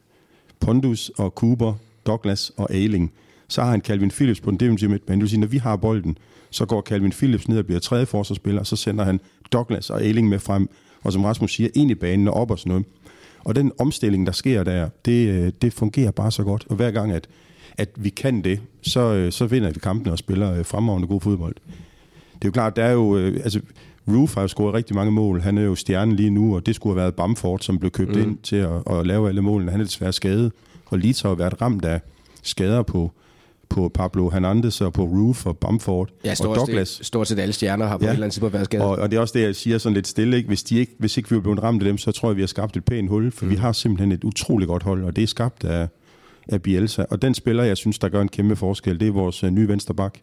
Pondus 0.61 1.11
og 1.17 1.31
Cooper, 1.31 1.75
Douglas 2.07 2.53
og 2.57 2.71
Ailing 2.71 3.13
så 3.49 3.63
har 3.63 3.71
han 3.71 3.81
Calvin 3.81 4.11
Phillips 4.11 4.41
på 4.41 4.51
den 4.51 4.61
defensive 4.61 4.91
midtbane. 4.91 5.17
Det 5.17 5.23
vil 5.23 5.31
sige, 5.31 5.41
når 5.41 5.47
vi 5.47 5.59
har 5.59 5.77
bolden, 5.77 6.19
så 6.51 6.67
går 6.67 6.83
Calvin 6.83 7.11
Phillips 7.11 7.49
ned 7.49 7.59
og 7.59 7.67
bliver 7.67 7.81
tredje 7.81 8.07
forsvarsspiller, 8.07 8.61
og 8.61 8.67
så 8.67 8.77
sender 8.77 9.05
han 9.05 9.21
Douglas 9.53 9.91
og 9.91 10.03
Ailing 10.03 10.29
med 10.29 10.39
frem, 10.39 10.69
og 11.03 11.13
som 11.13 11.25
Rasmus 11.25 11.55
siger, 11.55 11.71
ind 11.75 11.91
i 11.91 11.95
banen 11.95 12.29
og 12.29 12.35
op 12.35 12.51
og 12.51 12.59
sådan 12.59 12.71
noget. 12.71 12.87
Og 13.47 13.55
den 13.55 13.73
omstilling, 13.79 14.27
der 14.27 14.33
sker 14.33 14.65
der, 14.65 14.89
det, 15.05 15.29
øh, 15.29 15.53
det 15.63 15.73
fungerer 15.73 16.11
bare 16.11 16.31
så 16.31 16.45
godt. 16.45 16.67
Og 16.69 16.77
hver 16.77 16.91
gang, 16.91 17.13
at, 17.13 17.29
at 17.79 17.89
vi 17.97 18.09
kan 18.09 18.45
det, 18.45 18.61
så, 18.83 19.01
øh, 19.01 19.33
så 19.33 19.47
vinder 19.47 19.71
vi 19.71 19.79
kampene 19.81 20.13
og 20.13 20.19
spiller 20.19 20.59
øh, 20.59 20.65
fremragende 20.65 21.09
god 21.09 21.21
fodbold. 21.21 21.55
Det 22.35 22.45
er 22.45 22.49
jo 22.49 22.51
klart, 22.51 22.77
der 22.77 22.85
er 22.85 22.93
jo... 22.93 23.17
Altså, 23.17 23.61
Roof 24.09 24.35
har 24.35 24.43
jo 24.43 24.49
scoret 24.49 24.75
rigtig 24.75 24.97
mange 24.97 25.13
mål. 25.13 25.41
Han 25.41 25.59
er 25.59 25.63
jo 25.63 25.75
stjernen 25.75 26.17
lige 26.17 26.31
nu, 26.31 26.55
og 26.57 26.67
det 26.67 26.75
skulle 26.75 26.93
have 26.95 27.03
været 27.03 27.15
Bamford, 27.15 27.61
som 27.61 27.79
blev 27.79 27.91
købt 27.91 28.17
mm. 28.17 28.23
ind 28.23 28.39
til 28.39 28.57
at, 28.57 28.83
at 28.91 29.07
lave 29.07 29.29
alle 29.29 29.43
målene. 29.43 29.71
Han 29.71 29.81
er 29.81 29.85
desværre 29.85 30.13
skadet, 30.13 30.53
og 30.87 30.99
Leeds 30.99 31.21
har 31.21 31.29
jo 31.29 31.35
været 31.35 31.63
ramt 31.63 31.85
af 31.85 32.01
skader 32.43 32.83
på, 32.83 33.13
på 33.77 33.89
Pablo 33.89 34.31
Hernandez 34.31 34.81
og 34.81 34.93
på 34.93 35.05
Roof 35.05 35.47
og 35.47 35.59
Bamford 35.59 36.09
ja, 36.25 36.35
og 36.41 36.57
Douglas. 36.57 36.89
Set, 36.89 37.07
stort 37.07 37.29
set 37.29 37.39
alle 37.39 37.53
stjerner 37.53 37.87
har 37.87 37.99
på 37.99 38.05
ja. 38.05 38.11
et 38.11 38.13
eller 38.13 38.25
andet 38.25 38.33
tidspunkt 38.33 38.53
været 38.53 38.65
skadet. 38.65 38.87
Og, 38.87 38.97
og 38.99 39.11
det 39.11 39.17
er 39.17 39.21
også 39.21 39.39
det, 39.39 39.45
jeg 39.45 39.57
siger 39.57 39.79
sådan 39.79 39.95
lidt 39.95 40.07
stille. 40.07 40.37
Ikke? 40.37 40.47
Hvis, 40.47 40.63
de 40.63 40.79
ikke, 40.79 40.93
hvis 40.99 41.17
ikke 41.17 41.31
vi 41.31 41.37
er 41.37 41.41
blevet 41.41 41.63
ramt 41.63 41.83
af 41.83 41.87
dem, 41.87 41.99
så 41.99 42.13
tror 42.13 42.29
jeg, 42.29 42.37
vi 42.37 42.43
har 42.43 42.47
skabt 42.47 42.77
et 42.77 42.85
pænt 42.85 43.09
hul, 43.09 43.33
for 43.33 43.45
mm. 43.45 43.51
vi 43.51 43.57
har 43.57 43.73
simpelthen 43.73 44.13
et 44.13 44.25
utroligt 44.25 44.69
godt 44.69 44.83
hold, 44.83 45.05
og 45.05 45.17
det 45.17 45.23
er 45.23 45.27
skabt 45.27 45.65
af, 45.65 45.89
af 46.49 46.63
Bielsa. 46.63 47.05
Og 47.11 47.23
den 47.23 47.35
spiller, 47.35 47.65
jeg 47.65 47.77
synes, 47.77 47.99
der 47.99 48.09
gør 48.09 48.23
en 48.23 48.29
kæmpe 48.29 48.57
forskel, 48.57 49.01
det 49.01 49.09
er 49.09 49.13
vores 49.13 49.45
uh, 49.45 49.51
nye 49.51 49.69
vensterbak, 49.69 50.19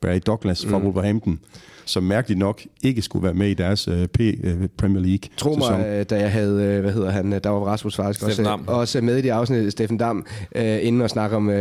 Barry 0.00 0.20
Douglas 0.26 0.66
fra 0.66 0.78
mm. 0.78 0.84
Wolverhampton 0.84 1.40
som 1.88 2.02
mærkeligt 2.02 2.38
nok 2.38 2.62
ikke 2.82 3.02
skulle 3.02 3.22
være 3.22 3.34
med 3.34 3.48
i 3.48 3.54
deres 3.54 3.88
uh, 3.88 4.06
P, 4.06 4.20
uh, 4.20 4.66
Premier 4.78 5.02
League 5.02 5.28
Tro 5.36 5.54
mig, 5.54 5.86
øh, 5.86 6.04
da 6.10 6.20
jeg 6.20 6.32
havde, 6.32 6.80
hvad 6.80 6.92
hedder 6.92 7.10
han, 7.10 7.32
der 7.32 7.48
var 7.48 7.60
Rasmus 7.60 7.96
faktisk 7.96 8.22
også, 8.24 8.58
også 8.66 9.00
med 9.00 9.16
i 9.16 9.22
det 9.22 9.30
afsnit, 9.30 9.72
Steffen 9.72 9.98
Dam, 9.98 10.26
uh, 10.56 10.62
inden 10.62 11.02
at 11.02 11.10
snakke 11.10 11.36
om 11.36 11.48
uh, 11.48 11.54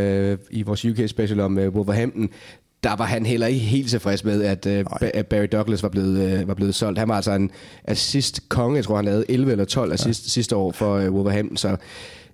i 0.49 0.61
vores 0.65 0.85
UK 0.85 1.07
special 1.07 1.39
om 1.39 1.57
uh, 1.57 1.67
Wolverhampton, 1.67 2.29
der 2.83 2.95
var 2.95 3.05
han 3.05 3.25
heller 3.25 3.47
ikke 3.47 3.59
helt 3.59 3.89
tilfreds 3.89 4.23
med, 4.23 4.43
at, 4.43 4.65
uh, 4.65 4.97
at 5.13 5.27
Barry 5.27 5.47
Douglas 5.51 5.83
var 5.83 5.89
blevet, 5.89 6.41
uh, 6.41 6.47
var 6.47 6.53
blevet 6.53 6.75
solgt. 6.75 6.99
Han 6.99 7.09
var 7.09 7.15
altså 7.15 7.31
en 7.31 7.51
assist-konge, 7.83 8.75
jeg 8.75 8.83
tror 8.83 8.95
han 8.95 9.05
lavede 9.05 9.25
11 9.29 9.51
eller 9.51 9.65
12 9.65 9.93
assist 9.93 10.25
ja. 10.25 10.29
sidste 10.29 10.55
år 10.55 10.71
for 10.71 10.97
uh, 10.97 11.13
Wolverhampton, 11.13 11.57
så, 11.57 11.75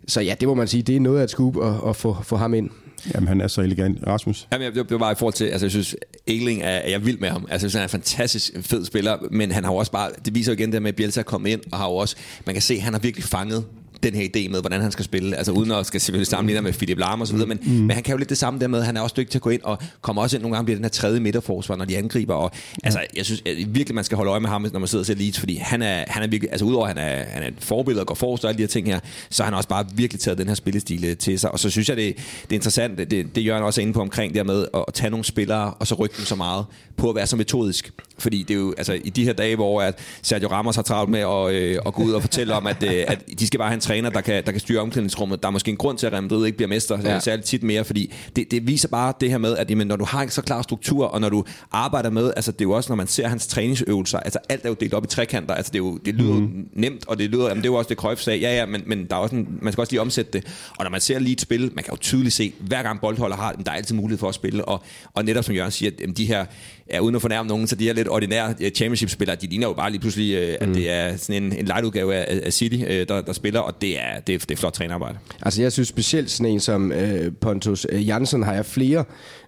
så 0.07 0.21
ja, 0.21 0.35
det 0.39 0.47
må 0.47 0.53
man 0.53 0.67
sige, 0.67 0.83
det 0.83 0.95
er 0.95 0.99
noget 0.99 1.19
af 1.19 1.23
et 1.23 1.29
scoop 1.29 1.57
at, 1.57 1.89
at 1.89 1.95
få, 1.95 2.17
få 2.23 2.35
ham 2.35 2.53
ind. 2.53 2.69
Jamen, 3.13 3.27
han 3.27 3.41
er 3.41 3.47
så 3.47 3.61
elegant. 3.61 3.99
Rasmus? 4.07 4.47
Jamen, 4.51 4.67
det, 4.67 4.75
det 4.75 4.91
var 4.91 4.97
bare 4.97 5.11
i 5.11 5.15
forhold 5.15 5.33
til, 5.33 5.45
altså 5.45 5.65
jeg 5.65 5.71
synes, 5.71 5.95
Egling 6.27 6.61
er, 6.61 6.67
er 6.67 6.89
jeg 6.89 7.05
vild 7.05 7.17
med 7.17 7.29
ham. 7.29 7.41
Altså 7.49 7.53
jeg 7.53 7.59
synes, 7.59 7.73
han 7.73 7.81
er 7.81 7.85
en 7.85 7.89
fantastisk 7.89 8.51
fed 8.61 8.85
spiller, 8.85 9.17
men 9.31 9.51
han 9.51 9.63
har 9.63 9.71
også 9.71 9.91
bare, 9.91 10.09
det 10.25 10.35
viser 10.35 10.51
jo 10.51 10.57
igen 10.57 10.71
det 10.71 10.81
med, 10.81 10.89
at 10.89 10.95
Bielsa 10.95 11.19
er 11.19 11.23
kommet 11.23 11.49
ind, 11.49 11.61
og 11.71 11.77
har 11.77 11.85
jo 11.85 11.95
også, 11.95 12.15
man 12.45 12.55
kan 12.55 12.61
se, 12.61 12.79
han 12.79 12.93
har 12.93 12.99
virkelig 12.99 13.23
fanget 13.23 13.65
den 14.03 14.15
her 14.15 14.23
idé 14.23 14.49
med, 14.49 14.59
hvordan 14.59 14.81
han 14.81 14.91
skal 14.91 15.05
spille. 15.05 15.37
Altså 15.37 15.51
uden 15.51 15.71
at 15.71 15.85
skal 15.85 16.01
selvfølgelig 16.01 16.27
sammenligne 16.27 16.61
med 16.61 16.73
Philip 16.73 16.97
Lahm 16.97 17.21
og 17.21 17.27
så 17.27 17.33
videre, 17.33 17.47
men, 17.47 17.59
mm. 17.63 17.71
men 17.71 17.91
han 17.91 18.03
kan 18.03 18.11
jo 18.11 18.17
lidt 18.17 18.29
det 18.29 18.37
samme 18.37 18.59
der 18.59 18.67
med, 18.67 18.83
han 18.83 18.97
er 18.97 19.01
også 19.01 19.13
dygtig 19.17 19.31
til 19.31 19.37
at 19.37 19.41
gå 19.41 19.49
ind 19.49 19.61
og 19.63 19.77
komme 20.01 20.21
også 20.21 20.37
ind 20.37 20.41
nogle 20.41 20.55
gange 20.55 20.65
bliver 20.65 20.77
den 20.77 20.85
her 20.85 20.89
tredje 20.89 21.19
midterforsvar, 21.19 21.75
når 21.75 21.85
de 21.85 21.97
angriber. 21.97 22.33
Og, 22.33 22.51
altså, 22.83 22.99
jeg 23.15 23.25
synes 23.25 23.43
at 23.45 23.75
virkelig, 23.75 23.95
man 23.95 24.03
skal 24.03 24.15
holde 24.15 24.31
øje 24.31 24.39
med 24.39 24.49
ham, 24.49 24.67
når 24.73 24.79
man 24.79 24.87
sidder 24.87 25.01
og 25.01 25.05
ser 25.05 25.15
Leeds, 25.15 25.39
fordi 25.39 25.55
han 25.55 25.81
er, 25.81 26.03
han 26.07 26.23
er 26.23 26.27
virkelig, 26.27 26.51
altså 26.51 26.65
udover 26.65 26.87
at 26.87 26.97
han 26.97 27.07
er, 27.07 27.23
han 27.23 27.43
er 27.43 27.47
et 27.47 27.53
forbillede 27.59 28.01
og 28.01 28.07
går 28.07 28.15
forrest 28.15 28.43
og 28.43 28.49
alle 28.49 28.57
de 28.57 28.63
her 28.63 28.67
ting 28.67 28.87
her, 28.87 28.99
så 29.29 29.43
har 29.43 29.51
han 29.51 29.57
også 29.57 29.69
bare 29.69 29.85
virkelig 29.95 30.19
taget 30.19 30.37
den 30.37 30.47
her 30.47 30.55
spillestil 30.55 31.05
øh, 31.05 31.17
til 31.17 31.39
sig. 31.39 31.51
Og 31.51 31.59
så 31.59 31.69
synes 31.69 31.89
jeg, 31.89 31.97
det, 31.97 32.15
det 32.17 32.51
er 32.51 32.55
interessant, 32.55 32.97
det, 32.97 33.35
det 33.35 33.45
gør 33.45 33.53
han 33.53 33.63
også 33.63 33.81
inde 33.81 33.93
på 33.93 34.01
omkring 34.01 34.35
der 34.35 34.43
med 34.43 34.67
at 34.73 34.93
tage 34.93 35.09
nogle 35.09 35.23
spillere, 35.25 35.73
og 35.73 35.87
så 35.87 35.95
rykke 35.95 36.15
dem 36.17 36.25
så 36.25 36.35
meget 36.35 36.65
på 36.97 37.09
at 37.09 37.15
være 37.15 37.27
så 37.27 37.35
metodisk. 37.35 37.91
Fordi 38.23 38.43
det 38.43 38.53
er 38.53 38.59
jo, 38.59 38.73
altså 38.77 38.93
i 39.03 39.09
de 39.09 39.23
her 39.23 39.33
dage, 39.33 39.55
hvor 39.55 39.81
at 39.81 39.99
Sergio 40.21 40.47
Ramos 40.47 40.75
har 40.75 40.83
travlt 40.83 41.09
med 41.11 41.19
at, 41.19 41.53
øh, 41.53 41.79
at 41.85 41.93
gå 41.93 42.03
ud 42.03 42.11
og 42.11 42.21
fortælle 42.21 42.53
om, 42.53 42.67
at, 42.67 42.83
øh, 42.83 43.03
at 43.07 43.23
de 43.39 43.47
skal 43.47 43.57
bare 43.57 43.69
have 43.69 43.75
en 43.75 43.79
træner, 43.79 44.09
der 44.09 44.21
kan, 44.21 44.43
der 44.45 44.51
kan 44.51 44.59
styre 44.59 44.81
omklædningsrummet. 44.81 45.43
Der 45.43 45.47
er 45.47 45.51
måske 45.51 45.71
en 45.71 45.77
grund 45.77 45.97
til, 45.97 46.07
at 46.07 46.13
Real 46.13 46.23
Madrid 46.23 46.45
ikke 46.45 46.57
bliver 46.57 46.69
mester, 46.69 46.99
ja. 47.03 47.19
særligt 47.19 47.47
tit 47.47 47.63
mere, 47.63 47.83
fordi 47.83 48.13
det, 48.35 48.51
det 48.51 48.67
viser 48.67 48.87
bare 48.87 49.13
det 49.21 49.29
her 49.29 49.37
med, 49.37 49.57
at 49.57 49.69
jamen, 49.69 49.87
når 49.87 49.95
du 49.95 50.05
har 50.05 50.21
en 50.21 50.29
så 50.29 50.41
klar 50.41 50.61
struktur, 50.61 51.05
og 51.05 51.21
når 51.21 51.29
du 51.29 51.43
arbejder 51.71 52.09
med, 52.09 52.33
altså 52.35 52.51
det 52.51 52.61
er 52.61 52.65
jo 52.65 52.71
også, 52.71 52.91
når 52.91 52.95
man 52.95 53.07
ser 53.07 53.27
hans 53.27 53.47
træningsøvelser, 53.47 54.19
altså 54.19 54.39
alt 54.49 54.65
er 54.65 54.69
jo 54.69 54.75
delt 54.79 54.93
op 54.93 55.03
i 55.03 55.07
trekanter, 55.07 55.53
altså 55.53 55.69
det, 55.69 55.79
er 55.79 55.83
jo, 55.83 55.97
det 55.97 56.15
lyder 56.15 56.33
mm. 56.33 56.67
nemt, 56.73 57.07
og 57.07 57.19
det 57.19 57.29
lyder, 57.29 57.47
jamen 57.47 57.63
det 57.63 57.69
er 57.69 57.71
jo 57.71 57.77
også 57.77 57.89
det 57.89 57.97
Cruyff 57.97 58.21
sagde, 58.21 58.39
ja 58.39 58.55
ja, 58.55 58.65
men, 58.65 58.83
men 58.85 59.05
der 59.05 59.15
er 59.15 59.19
også 59.19 59.35
en, 59.35 59.59
man 59.61 59.73
skal 59.73 59.81
også 59.81 59.91
lige 59.91 60.01
omsætte 60.01 60.31
det, 60.31 60.69
og 60.77 60.83
når 60.83 60.91
man 60.91 61.01
ser 61.01 61.19
lige 61.19 61.33
et 61.33 61.41
spil, 61.41 61.71
man 61.75 61.83
kan 61.83 61.93
jo 61.93 61.97
tydeligt 61.97 62.33
se, 62.33 62.53
hver 62.59 62.83
gang 62.83 63.01
boldholder 63.01 63.35
har, 63.35 63.51
der 63.51 63.71
er 63.71 63.75
altid 63.75 63.95
mulighed 63.95 64.17
for 64.17 64.29
at 64.29 64.35
spille, 64.35 64.65
og, 64.65 64.83
og 65.13 65.25
netop 65.25 65.43
som 65.43 65.55
Jørgen 65.55 65.71
siger, 65.71 65.91
at 66.03 66.17
de 66.17 66.25
her 66.25 66.45
ja, 66.91 66.99
uden 66.99 67.15
at 67.15 67.21
fornærme 67.21 67.47
nogen, 67.47 67.67
så 67.67 67.75
de 67.75 67.83
her 67.83 67.93
lidt 67.93 68.07
ordinære 68.07 68.53
øh, 68.61 68.71
championship-spillere, 68.71 69.35
de 69.35 69.47
ligner 69.47 69.67
jo 69.67 69.73
bare 69.73 69.91
lige 69.91 70.01
pludselig, 70.01 70.33
øh, 70.33 70.55
at 70.61 70.67
mm. 70.67 70.73
det 70.73 70.89
er 70.89 71.17
sådan 71.17 71.43
en, 71.43 71.53
en 71.53 71.65
light-udgave 71.65 72.15
af, 72.15 72.41
af 72.45 72.53
City, 72.53 72.77
øh, 72.87 73.07
der, 73.07 73.21
der 73.21 73.33
spiller, 73.33 73.59
og 73.59 73.81
det 73.81 73.99
er, 73.99 74.19
det, 74.19 74.35
er, 74.35 74.39
det 74.39 74.51
er 74.51 74.55
flot 74.55 74.73
trænerarbejde. 74.73 75.17
Altså 75.41 75.61
jeg 75.61 75.71
synes 75.71 75.87
specielt 75.87 76.31
sådan 76.31 76.51
en 76.51 76.59
som 76.59 76.91
øh, 76.91 77.31
Pontus 77.41 77.87
Jansen 77.91 78.43
har 78.43 78.53
jeg 78.53 78.65
flere 78.65 79.03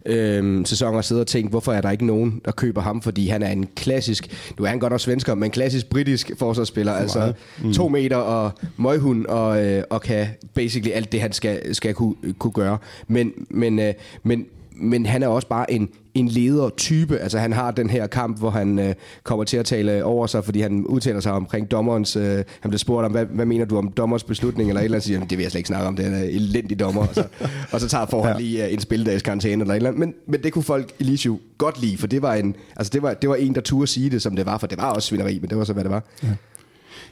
øh, 0.06 0.66
sæsoner 0.66 1.02
siddet 1.02 1.22
og 1.22 1.28
tænkt, 1.28 1.50
hvorfor 1.50 1.74
er 1.74 1.82
der 1.82 1.92
ikke 1.92 2.06
nogen, 2.06 2.42
der 2.46 2.52
køber 2.52 2.82
ham, 2.82 3.02
fordi 3.02 3.28
han 3.28 3.44
er 3.44 3.50
en 3.50 3.68
klassisk, 3.76 4.54
nu 4.60 4.66
er 4.66 4.70
han 4.70 4.80
godt 4.80 4.94
også 4.94 5.06
svensker, 5.06 5.36
men 5.36 5.44
en 5.44 5.52
klassisk 5.52 5.90
britisk 5.90 6.32
forsvarsspiller, 6.38 6.94
altså 6.94 7.34
mm. 7.64 7.74
to 7.74 7.88
meter 7.88 8.18
og 8.18 8.52
møghund, 8.78 9.26
og, 9.26 9.66
øh, 9.66 9.84
og 9.90 10.02
kan 10.02 10.28
basically 10.54 10.92
alt 10.92 11.12
det, 11.12 11.22
han 11.22 11.34
skal, 11.34 11.76
skal 11.76 11.94
kunne, 11.94 12.16
kunne 12.40 12.54
gøre. 12.54 12.78
Men, 13.08 13.32
men, 13.50 13.80
øh, 13.80 13.94
men 14.24 14.46
men 14.78 15.06
han 15.06 15.24
er 15.24 15.28
også 15.28 15.48
bare 15.48 15.72
en, 15.72 15.90
en 16.16 16.28
ledertype. 16.28 17.18
Altså 17.18 17.38
han 17.38 17.54
har 17.54 17.72
den 17.72 17.90
her 17.90 18.08
kamp, 18.08 18.40
hvor 18.40 18.50
han 18.50 18.80
øh, 18.80 18.94
kommer 19.24 19.46
til 19.46 19.58
at 19.58 19.66
tale 19.66 20.04
over 20.04 20.28
sig, 20.28 20.46
fordi 20.46 20.62
han 20.62 20.86
udtaler 20.86 21.20
sig 21.20 21.32
omkring 21.32 21.72
dommerens... 21.72 22.16
Øh, 22.16 22.44
han 22.60 22.70
bliver 22.70 22.78
spurgt 22.78 23.06
om, 23.06 23.12
hvad, 23.12 23.26
hvad 23.26 23.46
mener 23.46 23.66
du 23.66 23.78
om 23.78 23.92
dommers 23.92 24.24
beslutning, 24.24 24.70
eller 24.70 24.82
et 24.82 24.86
eller 24.86 24.96
andet, 24.96 25.08
siger 25.08 25.20
det 25.20 25.38
vil 25.38 25.44
jeg 25.44 25.52
slet 25.52 25.60
ikke 25.60 25.68
snakke 25.68 25.88
om, 25.88 25.96
det 25.96 26.06
er 26.06 26.10
en 26.10 26.24
elendig 26.24 26.80
dommer. 26.80 27.02
Og 27.02 27.16
så, 27.16 27.24
og 27.74 27.82
så 27.82 27.88
tager 27.88 28.06
forhold 28.06 28.34
ja. 28.34 28.40
lige 28.40 28.66
uh, 28.66 28.74
en 28.74 28.80
spildags 28.80 29.24
karantæne 29.24 29.62
eller 29.62 29.74
et 29.74 29.76
eller 29.76 29.90
andet. 29.90 30.00
Men, 30.00 30.14
men 30.28 30.44
det 30.44 30.54
kunne 30.54 30.64
folk 30.64 30.92
i 31.00 31.04
Lisju 31.04 31.40
godt 31.58 31.82
lide, 31.82 31.98
for 31.98 32.08
det 32.08 32.22
var, 32.22 32.34
en, 32.34 32.56
altså 32.76 32.92
det, 32.94 33.02
var, 33.02 33.14
det 33.14 33.30
var 33.30 33.36
en, 33.36 33.56
der 33.56 33.62
turde 33.62 33.88
sige 33.88 34.10
det, 34.10 34.22
som 34.22 34.36
det 34.36 34.46
var, 34.46 34.58
for 34.58 34.68
det 34.68 34.78
var 34.78 34.92
også 34.92 35.08
svineri, 35.08 35.40
men 35.40 35.50
det 35.50 35.58
var 35.58 35.64
så, 35.64 35.74
hvad 35.74 35.84
det 35.84 35.92
var. 35.92 36.04
Ja. 36.24 36.28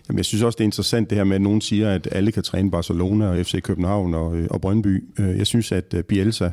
Jamen, 0.10 0.18
jeg 0.18 0.26
synes 0.26 0.44
også, 0.44 0.58
det 0.58 0.64
er 0.64 0.68
interessant 0.68 1.10
det 1.10 1.18
her 1.18 1.24
med, 1.24 1.36
at 1.36 1.42
nogen 1.42 1.62
siger, 1.62 1.92
at 1.92 2.08
alle 2.12 2.32
kan 2.32 2.44
træne 2.44 2.72
Barcelona 2.72 3.28
og 3.28 3.46
FC 3.46 3.62
København 3.62 4.14
og, 4.14 4.36
øh, 4.36 4.48
og 4.50 4.62
Brøndby. 4.62 5.04
Øh, 5.20 5.38
jeg 5.38 5.48
synes, 5.48 5.72
at 5.72 5.94
øh, 5.94 6.04
Bielsa 6.04 6.50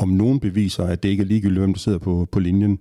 om 0.00 0.08
nogen 0.08 0.40
beviser, 0.40 0.84
at 0.84 1.02
det 1.02 1.08
ikke 1.08 1.22
er 1.22 1.26
ligegyldigt, 1.26 1.60
hvem 1.60 1.72
der 1.72 1.78
sidder 1.78 1.98
på, 1.98 2.28
på 2.32 2.40
linjen. 2.40 2.78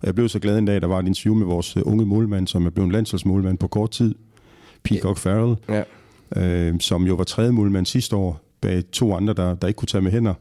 Og 0.00 0.06
jeg 0.06 0.14
blev 0.14 0.28
så 0.28 0.38
glad 0.38 0.58
en 0.58 0.64
dag, 0.64 0.80
der 0.80 0.86
var 0.86 0.98
et 0.98 1.06
interview 1.06 1.34
med 1.34 1.46
vores 1.46 1.76
unge 1.76 2.06
målmand, 2.06 2.46
som 2.46 2.66
er 2.66 2.70
blevet 2.70 2.92
landsholdsmålmand 2.92 3.58
på 3.58 3.68
kort 3.68 3.90
tid, 3.90 4.14
Peacock. 4.82 5.18
Farrell, 5.18 5.56
ja. 5.68 5.82
øh, 6.42 6.80
som 6.80 7.06
jo 7.06 7.14
var 7.14 7.24
tredje 7.24 7.52
målmand 7.52 7.86
sidste 7.86 8.16
år, 8.16 8.40
bag 8.60 8.82
to 8.92 9.14
andre, 9.14 9.34
der, 9.34 9.54
der 9.54 9.68
ikke 9.68 9.78
kunne 9.78 9.86
tage 9.86 10.02
med 10.02 10.12
hænder. 10.12 10.34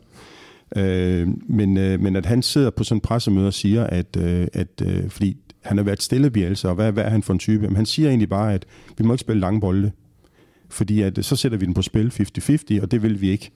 Øh, 0.75 1.27
men, 1.47 1.77
øh, 1.77 1.99
men 1.99 2.15
at 2.15 2.25
han 2.25 2.41
sidder 2.41 2.69
på 2.69 2.83
sådan 2.83 2.97
en 2.97 3.01
pressemøde 3.01 3.47
og 3.47 3.53
siger, 3.53 3.83
at, 3.83 4.17
øh, 4.17 4.47
at 4.53 4.81
øh, 4.83 5.09
fordi 5.09 5.37
han 5.61 5.77
har 5.77 5.83
været 5.83 6.03
stille 6.03 6.29
Bielsa, 6.29 6.67
og 6.67 6.75
hvad, 6.75 6.91
hvad 6.91 7.03
er 7.03 7.09
han 7.09 7.23
for 7.23 7.33
en 7.33 7.39
type? 7.39 7.67
Men 7.67 7.75
han 7.75 7.85
siger 7.85 8.09
egentlig 8.09 8.29
bare, 8.29 8.53
at 8.53 8.65
vi 8.97 9.03
må 9.03 9.13
ikke 9.13 9.21
spille 9.21 9.39
lange 9.39 9.61
bolde, 9.61 9.91
fordi 10.69 11.01
at, 11.01 11.25
så 11.25 11.35
sætter 11.35 11.57
vi 11.57 11.65
den 11.65 11.73
på 11.73 11.81
spil 11.81 12.11
50-50, 12.39 12.81
og 12.81 12.91
det 12.91 13.03
vil 13.03 13.21
vi 13.21 13.29
ikke. 13.29 13.51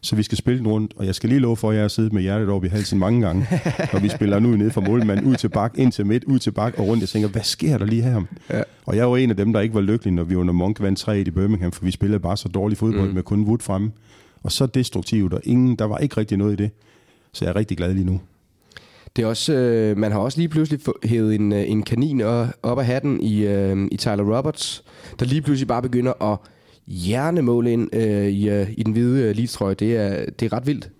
Så 0.00 0.16
vi 0.16 0.22
skal 0.22 0.38
spille 0.38 0.58
den 0.58 0.68
rundt, 0.68 0.92
og 0.96 1.06
jeg 1.06 1.14
skal 1.14 1.28
lige 1.28 1.38
love 1.38 1.56
for, 1.56 1.70
at 1.70 1.76
jeg 1.76 1.82
har 1.82 1.88
siddet 1.88 2.12
med 2.12 2.22
hjertet 2.22 2.48
over 2.48 2.64
i 2.64 2.68
halsen 2.68 2.98
mange 2.98 3.20
gange, 3.26 3.46
når 3.92 4.00
vi 4.00 4.08
spiller 4.08 4.38
nu 4.38 4.48
ned 4.48 4.70
fra 4.70 4.80
målmanden, 4.80 5.26
ud 5.26 5.36
til 5.36 5.48
bak, 5.48 5.78
ind 5.78 5.92
til 5.92 6.06
midt, 6.06 6.24
ud 6.24 6.38
til 6.38 6.50
bak 6.50 6.78
og 6.78 6.86
rundt. 6.86 7.00
Jeg 7.00 7.08
tænker, 7.08 7.28
hvad 7.28 7.42
sker 7.42 7.78
der 7.78 7.86
lige 7.86 8.02
her? 8.02 8.22
Ja. 8.50 8.62
Og 8.86 8.96
jeg 8.96 9.10
var 9.10 9.16
en 9.16 9.30
af 9.30 9.36
dem, 9.36 9.52
der 9.52 9.60
ikke 9.60 9.74
var 9.74 9.80
lykkelig, 9.80 10.14
når 10.14 10.24
vi 10.24 10.34
under 10.34 10.52
Monk 10.52 10.80
vandt 10.80 10.98
3 10.98 11.20
i 11.20 11.30
Birmingham, 11.30 11.72
for 11.72 11.84
vi 11.84 11.90
spillede 11.90 12.20
bare 12.20 12.36
så 12.36 12.48
dårlig 12.48 12.78
fodbold 12.78 13.08
mm. 13.08 13.14
med 13.14 13.22
kun 13.22 13.42
Wood 13.42 13.58
fremme. 13.58 13.92
Og 14.42 14.52
så 14.52 14.66
destruktivt, 14.66 15.34
og 15.34 15.40
ingen, 15.44 15.76
der 15.76 15.84
var 15.84 15.98
ikke 15.98 16.16
rigtig 16.16 16.38
noget 16.38 16.52
i 16.52 16.56
det. 16.56 16.70
Så 17.32 17.44
jeg 17.44 17.52
er 17.52 17.56
rigtig 17.56 17.76
glad 17.76 17.94
lige 17.94 18.06
nu. 18.06 18.20
Det 19.16 19.22
er 19.22 19.26
også, 19.26 19.52
øh, 19.52 19.96
man 19.96 20.12
har 20.12 20.18
også 20.18 20.38
lige 20.38 20.48
pludselig 20.48 20.80
hævet 21.04 21.34
en, 21.34 21.52
øh, 21.52 21.70
en 21.70 21.82
kanin 21.82 22.20
op 22.62 22.78
af 22.78 22.86
hatten 22.86 23.20
i, 23.20 23.46
øh, 23.46 23.88
i 23.92 23.96
Tyler 23.96 24.36
Roberts, 24.36 24.84
der 25.20 25.26
lige 25.26 25.42
pludselig 25.42 25.68
bare 25.68 25.82
begynder 25.82 26.32
at 26.32 26.38
hjernemål 26.88 27.66
ind 27.66 27.94
øh, 27.94 28.26
i, 28.26 28.48
øh, 28.48 28.66
i 28.76 28.82
den 28.82 28.92
hvide 28.92 29.22
øh, 29.22 29.36
lidstrøje. 29.36 29.74
Det 29.74 29.96
er, 29.96 30.24
det 30.40 30.46
er 30.46 30.52
ret 30.52 30.66
vildt. 30.66 30.90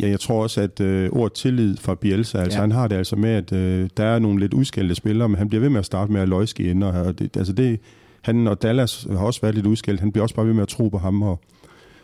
Ja, 0.00 0.08
jeg 0.08 0.20
tror 0.20 0.42
også, 0.42 0.60
at 0.60 0.80
øh, 0.80 1.10
ordet 1.12 1.32
tillid 1.32 1.76
fra 1.76 1.94
Bielsa, 1.94 2.38
altså 2.38 2.58
ja. 2.58 2.60
han 2.60 2.72
har 2.72 2.88
det 2.88 2.96
altså 2.96 3.16
med, 3.16 3.30
at 3.30 3.52
øh, 3.52 3.88
der 3.96 4.04
er 4.04 4.18
nogle 4.18 4.40
lidt 4.40 4.54
udskældte 4.54 4.94
spillere, 4.94 5.28
men 5.28 5.38
han 5.38 5.48
bliver 5.48 5.60
ved 5.60 5.68
med 5.68 5.78
at 5.78 5.86
starte 5.86 6.12
med 6.12 6.20
at 6.20 6.28
løjske 6.28 6.62
ind. 6.62 6.84
Og, 6.84 7.18
det, 7.18 7.36
altså 7.36 7.52
det, 7.52 7.80
han 8.22 8.46
og 8.46 8.62
Dallas 8.62 9.06
har 9.10 9.26
også 9.26 9.40
været 9.40 9.54
lidt 9.54 9.66
udskældt. 9.66 10.00
Han 10.00 10.12
bliver 10.12 10.22
også 10.22 10.34
bare 10.34 10.46
ved 10.46 10.52
med 10.52 10.62
at 10.62 10.68
tro 10.68 10.88
på 10.88 10.98
ham. 10.98 11.22
Og, 11.22 11.40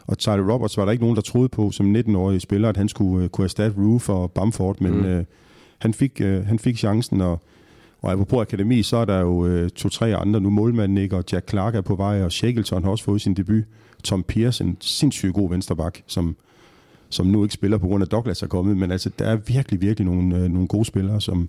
og 0.06 0.18
Tyler 0.18 0.52
Roberts 0.52 0.76
var 0.76 0.84
der 0.84 0.92
ikke 0.92 1.04
nogen, 1.04 1.16
der 1.16 1.22
troede 1.22 1.48
på 1.48 1.70
som 1.70 1.96
19-årig 1.96 2.40
spiller, 2.40 2.68
at 2.68 2.76
han 2.76 2.88
skulle 2.88 3.24
øh, 3.24 3.30
kunne 3.30 3.44
erstatte 3.44 3.80
Roof 3.80 4.08
og 4.08 4.32
Bamford, 4.32 4.80
men 4.80 4.92
mm. 4.92 5.04
øh, 5.04 5.24
han, 5.78 5.94
fik, 5.94 6.20
øh, 6.20 6.46
han 6.46 6.58
fik 6.58 6.78
chancen, 6.78 7.20
og 7.20 7.42
og 8.02 8.12
apropos 8.12 8.40
akademi, 8.40 8.82
så 8.82 8.96
er 8.96 9.04
der 9.04 9.20
jo 9.20 9.46
øh, 9.46 9.70
to-tre 9.70 10.16
andre 10.16 10.40
nu. 10.40 10.50
Målmanden 10.50 10.98
ikke, 10.98 11.16
og 11.16 11.24
Jack 11.32 11.50
Clark 11.50 11.74
er 11.74 11.80
på 11.80 11.94
vej, 11.94 12.22
og 12.22 12.32
Shackleton 12.32 12.84
har 12.84 12.90
også 12.90 13.04
fået 13.04 13.20
sin 13.20 13.34
debut. 13.34 13.64
Tom 14.04 14.22
Pierce, 14.22 14.64
en 14.64 14.76
sindssygt 14.80 15.34
god 15.34 15.50
vensterbak, 15.50 15.98
som, 16.06 16.36
som 17.08 17.26
nu 17.26 17.42
ikke 17.42 17.54
spiller 17.54 17.78
på 17.78 17.86
grund 17.86 18.02
af 18.02 18.08
Douglas 18.08 18.42
er 18.42 18.46
kommet. 18.46 18.76
Men 18.76 18.90
altså, 18.90 19.10
der 19.18 19.24
er 19.24 19.36
virkelig, 19.36 19.80
virkelig 19.80 20.06
nogle, 20.06 20.36
øh, 20.36 20.42
nogle 20.50 20.68
gode 20.68 20.84
spillere, 20.84 21.20
som, 21.20 21.48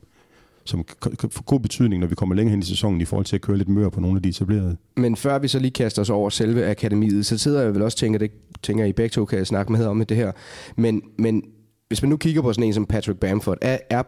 som 0.64 0.84
kan 1.20 1.30
få 1.30 1.44
god 1.44 1.60
betydning, 1.60 2.00
når 2.00 2.08
vi 2.08 2.16
kommer 2.16 2.36
længere 2.36 2.52
hen 2.52 2.60
i 2.60 2.66
sæsonen, 2.66 3.02
i 3.02 3.06
forhold 3.06 3.26
til 3.26 3.36
at 3.36 3.42
køre 3.42 3.58
lidt 3.58 3.70
mør 3.70 3.90
på 3.90 4.00
nogle 4.00 4.16
af 4.16 4.22
de 4.22 4.30
etablerede. 4.30 4.78
Men 4.98 5.16
før 5.16 5.40
vi 5.40 5.48
så 5.48 5.60
lige 5.60 5.72
kaster 5.72 6.02
os 6.02 6.10
over 6.10 6.30
selve 6.30 6.66
akademiet, 6.66 7.26
så 7.26 7.38
sidder 7.38 7.62
jeg 7.62 7.74
vel 7.74 7.82
også 7.82 7.98
tænker, 7.98 8.20
det 8.20 8.32
tænker 8.64 8.86
I 8.86 8.94
begge 8.94 9.14
to 9.14 9.26
kan 9.26 9.46
snakke 9.46 9.72
med 9.72 9.86
om 9.86 10.06
det 10.06 10.18
her. 10.18 10.32
Men, 10.76 11.02
men 11.18 11.44
hvis 11.88 12.02
man 12.02 12.10
nu 12.10 12.18
kigger 12.18 12.42
på 12.42 12.54
sådan 12.54 12.68
en 12.68 12.74
som 12.74 12.86
Patrick 12.86 13.20
Bamford, 13.20 13.58
er, 13.62 13.78
er, 13.90 14.04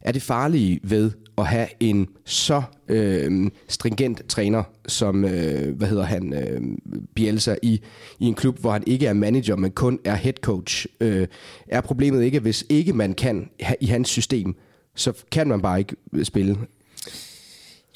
er 0.00 0.12
det 0.12 0.22
farlige 0.22 0.80
ved 0.82 1.10
at 1.38 1.46
have 1.46 1.68
en 1.80 2.08
så 2.24 2.62
øh, 2.88 3.50
stringent 3.68 4.28
træner 4.28 4.62
som 4.86 5.24
øh, 5.24 5.76
hvad 5.76 5.88
hedder 5.88 6.04
han 6.04 6.34
øh, 6.34 6.60
Bielsa 7.14 7.54
i 7.62 7.80
i 8.18 8.26
en 8.26 8.34
klub 8.34 8.58
hvor 8.58 8.72
han 8.72 8.82
ikke 8.86 9.06
er 9.06 9.12
manager 9.12 9.56
men 9.56 9.70
kun 9.70 9.98
er 10.04 10.14
head 10.14 10.34
coach 10.42 10.86
øh, 11.00 11.26
er 11.68 11.80
problemet 11.80 12.22
ikke 12.22 12.40
hvis 12.40 12.64
ikke 12.68 12.92
man 12.92 13.14
kan 13.14 13.50
i 13.80 13.86
hans 13.86 14.08
system 14.08 14.56
så 14.94 15.12
kan 15.30 15.48
man 15.48 15.62
bare 15.62 15.78
ikke 15.78 15.96
spille 16.22 16.58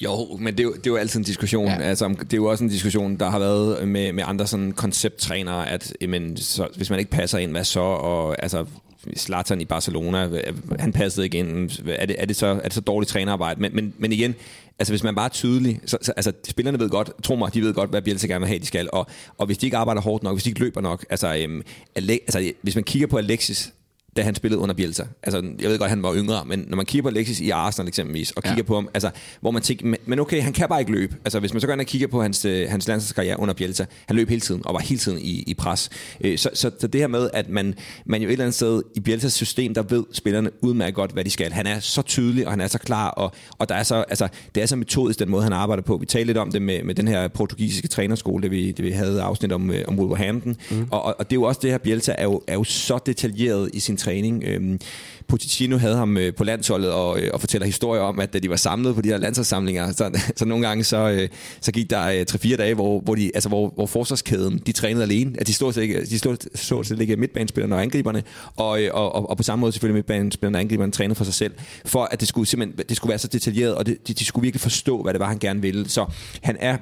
jo, 0.03 0.37
men 0.39 0.53
det 0.53 0.59
er 0.59 0.63
jo, 0.63 0.73
det 0.73 0.87
er 0.87 0.91
jo 0.91 0.95
altid 0.95 1.19
en 1.19 1.25
diskussion. 1.25 1.67
Ja. 1.67 1.81
Altså, 1.81 2.07
det 2.07 2.33
er 2.33 2.37
jo 2.37 2.45
også 2.45 2.63
en 2.63 2.69
diskussion, 2.69 3.15
der 3.15 3.29
har 3.29 3.39
været 3.39 3.87
med, 3.87 4.13
med 4.13 4.23
andre 4.27 4.47
sådan 4.47 4.71
koncepttrænere, 4.71 5.69
at 5.69 5.93
jamen, 6.01 6.37
så, 6.37 6.67
hvis 6.75 6.89
man 6.89 6.99
ikke 6.99 7.11
passer 7.11 7.37
ind, 7.37 7.51
hvad 7.51 7.63
så? 7.63 7.79
Og 7.79 8.43
altså, 8.43 8.65
Zlatan 9.17 9.61
i 9.61 9.65
Barcelona, 9.65 10.25
øh, 10.25 10.79
han 10.79 10.93
passede 10.93 11.25
ikke 11.25 11.37
ind. 11.37 11.71
Er 11.89 12.05
det, 12.05 12.15
er 12.19 12.25
det, 12.25 12.35
så, 12.35 12.47
er 12.47 12.63
det 12.63 12.73
så 12.73 12.81
dårligt 12.81 13.09
trænerarbejde? 13.09 13.61
Men, 13.61 13.75
men, 13.75 13.93
men 13.97 14.11
igen, 14.11 14.35
altså 14.79 14.93
hvis 14.93 15.03
man 15.03 15.15
bare 15.15 15.25
er 15.25 15.29
tydelig, 15.29 15.79
så, 15.85 15.97
så 16.01 16.11
altså 16.11 16.31
spillerne 16.47 16.79
ved 16.79 16.89
godt, 16.89 17.11
tro 17.23 17.35
mig, 17.35 17.53
de 17.53 17.61
ved 17.61 17.73
godt, 17.73 17.89
hvad 17.89 18.01
Bielsa 18.01 18.27
gerne 18.27 18.39
vil 18.39 18.47
have, 18.47 18.59
de 18.59 18.65
skal, 18.65 18.89
og, 18.93 19.07
og 19.37 19.45
hvis 19.45 19.57
de 19.57 19.65
ikke 19.67 19.77
arbejder 19.77 20.01
hårdt 20.01 20.23
nok, 20.23 20.35
hvis 20.35 20.43
de 20.43 20.49
ikke 20.49 20.59
løber 20.59 20.81
nok, 20.81 21.05
altså, 21.09 21.35
øhm, 21.37 21.63
Ale, 21.95 22.13
altså 22.13 22.51
hvis 22.61 22.75
man 22.75 22.83
kigger 22.83 23.07
på 23.07 23.17
Alexis, 23.17 23.73
da 24.17 24.21
han 24.21 24.35
spillede 24.35 24.61
under 24.61 24.75
Bielsa. 24.75 25.03
Altså, 25.23 25.43
jeg 25.59 25.69
ved 25.69 25.77
godt, 25.77 25.87
at 25.87 25.89
han 25.89 26.03
var 26.03 26.15
yngre, 26.15 26.45
men 26.45 26.65
når 26.67 26.75
man 26.75 26.85
kigger 26.85 27.03
på 27.03 27.09
Alexis 27.09 27.39
i 27.39 27.49
Arsenal 27.49 27.87
eksempelvis, 27.87 28.31
og 28.31 28.43
kigger 28.43 28.57
ja. 28.57 28.63
på 28.63 28.75
ham, 28.75 28.89
altså, 28.93 29.09
hvor 29.41 29.51
man 29.51 29.61
tænker, 29.61 29.95
men 30.05 30.19
okay, 30.19 30.41
han 30.41 30.53
kan 30.53 30.69
bare 30.69 30.79
ikke 30.79 30.91
løbe. 30.91 31.15
Altså, 31.25 31.39
hvis 31.39 31.53
man 31.53 31.61
så 31.61 31.67
går 31.67 31.73
ind 31.73 31.81
og 31.81 31.87
kigger 31.87 32.07
på 32.07 32.21
hans, 32.21 32.45
øh, 32.45 32.69
hans 32.69 32.87
landsholdskarriere 32.87 33.39
under 33.39 33.53
Bielsa, 33.53 33.85
han 34.07 34.15
løb 34.15 34.29
hele 34.29 34.41
tiden, 34.41 34.61
og 34.65 34.73
var 34.73 34.79
hele 34.79 34.99
tiden 34.99 35.19
i, 35.21 35.43
i 35.47 35.53
pres. 35.53 35.89
Øh, 36.21 36.37
så, 36.37 36.49
så, 36.53 36.71
så, 36.79 36.87
det 36.87 37.01
her 37.01 37.07
med, 37.07 37.29
at 37.33 37.49
man, 37.49 37.73
man 38.05 38.21
jo 38.21 38.27
et 38.27 38.31
eller 38.31 38.45
andet 38.45 38.55
sted 38.55 38.81
i 38.95 38.99
Bielsas 38.99 39.33
system, 39.33 39.73
der 39.73 39.83
ved 39.83 40.03
spillerne 40.13 40.49
udmærket 40.61 40.95
godt, 40.95 41.11
hvad 41.11 41.23
de 41.23 41.29
skal. 41.29 41.51
Han 41.51 41.67
er 41.67 41.79
så 41.79 42.01
tydelig, 42.01 42.45
og 42.45 42.51
han 42.51 42.61
er 42.61 42.67
så 42.67 42.79
klar, 42.79 43.09
og, 43.09 43.31
og 43.57 43.69
der 43.69 43.75
er 43.75 43.83
så, 43.83 43.95
altså, 44.09 44.27
det 44.55 44.63
er 44.63 44.67
så 44.67 44.75
metodisk, 44.75 45.19
den 45.19 45.29
måde, 45.29 45.43
han 45.43 45.53
arbejder 45.53 45.83
på. 45.83 45.97
Vi 45.97 46.05
talte 46.05 46.25
lidt 46.25 46.37
om 46.37 46.51
det 46.51 46.61
med, 46.61 46.83
med 46.83 46.95
den 46.95 47.07
her 47.07 47.27
portugisiske 47.27 47.87
trænerskole, 47.87 48.43
det 48.43 48.51
vi, 48.51 48.71
det 48.71 48.85
vi 48.85 48.91
havde 48.91 49.21
afsnit 49.21 49.51
om, 49.51 49.71
øh, 49.71 49.83
om 49.87 49.99
Wolverhampton. 49.99 50.55
Mm. 50.71 50.87
Og, 50.91 51.01
og, 51.01 51.15
og, 51.19 51.29
det 51.29 51.35
er 51.35 51.39
jo 51.39 51.43
også 51.43 51.59
det 51.63 51.71
her, 51.71 51.77
Bielsa 51.77 52.15
er 52.17 52.23
jo, 52.23 52.41
er 52.47 52.53
jo 52.53 52.63
så 52.63 52.99
detaljeret 53.05 53.69
i 53.73 53.79
sin 53.79 53.97
træning. 54.07 54.43
Øhm, 54.43 54.79
Pochettino 55.27 55.77
havde 55.77 55.95
ham 55.95 56.17
øh, 56.17 56.33
på 56.33 56.43
landsholdet 56.43 56.91
og, 56.91 57.19
øh, 57.19 57.29
og 57.33 57.39
fortæller 57.39 57.65
historier 57.65 58.01
om, 58.01 58.19
at 58.19 58.33
da 58.33 58.39
de 58.39 58.49
var 58.49 58.55
samlet 58.55 58.95
på 58.95 59.01
de 59.01 59.09
her 59.09 59.17
landsholdssamlinger, 59.17 59.91
så, 59.91 60.19
så 60.35 60.45
nogle 60.45 60.67
gange 60.67 60.83
så, 60.83 61.09
øh, 61.09 61.29
så 61.61 61.71
gik 61.71 61.89
der 61.89 62.07
øh, 62.07 62.25
3-4 62.31 62.55
dage, 62.55 62.73
hvor, 62.73 62.99
hvor, 62.99 63.15
de, 63.15 63.31
altså, 63.33 63.49
hvor, 63.49 63.71
hvor 63.75 63.85
forsvarskæden 63.85 64.61
de 64.65 64.71
trænede 64.71 65.03
alene. 65.03 65.35
At 65.39 65.47
de 65.47 65.53
stod 65.53 65.73
set 65.73 65.81
ikke, 65.81 66.05
de 66.05 66.19
stod, 66.19 66.37
stod 66.55 66.83
set 66.83 67.01
ikke 67.01 67.15
midtbanespillerne 67.15 67.75
og 67.75 67.81
angriberne, 67.81 68.23
og, 68.55 68.83
øh, 68.83 68.89
og, 68.93 69.15
og, 69.15 69.29
og 69.29 69.37
på 69.37 69.43
samme 69.43 69.61
måde 69.61 69.71
selvfølgelig 69.71 69.95
midtbanespillerne 69.95 70.57
og 70.57 70.61
angriberne 70.61 70.91
trænede 70.91 71.15
for 71.15 71.23
sig 71.23 71.33
selv, 71.33 71.53
for 71.85 72.03
at 72.03 72.19
det 72.19 72.27
skulle, 72.27 72.47
simpelthen, 72.47 72.85
det 72.89 72.97
skulle 72.97 73.09
være 73.09 73.19
så 73.19 73.27
detaljeret, 73.27 73.75
og 73.75 73.85
det, 73.85 74.07
de, 74.07 74.13
de 74.13 74.25
skulle 74.25 74.43
virkelig 74.43 74.61
forstå, 74.61 75.01
hvad 75.03 75.13
det 75.13 75.19
var, 75.19 75.27
han 75.27 75.39
gerne 75.39 75.61
ville. 75.61 75.89
Så 75.89 76.05
han 76.41 76.57
er 76.59 76.77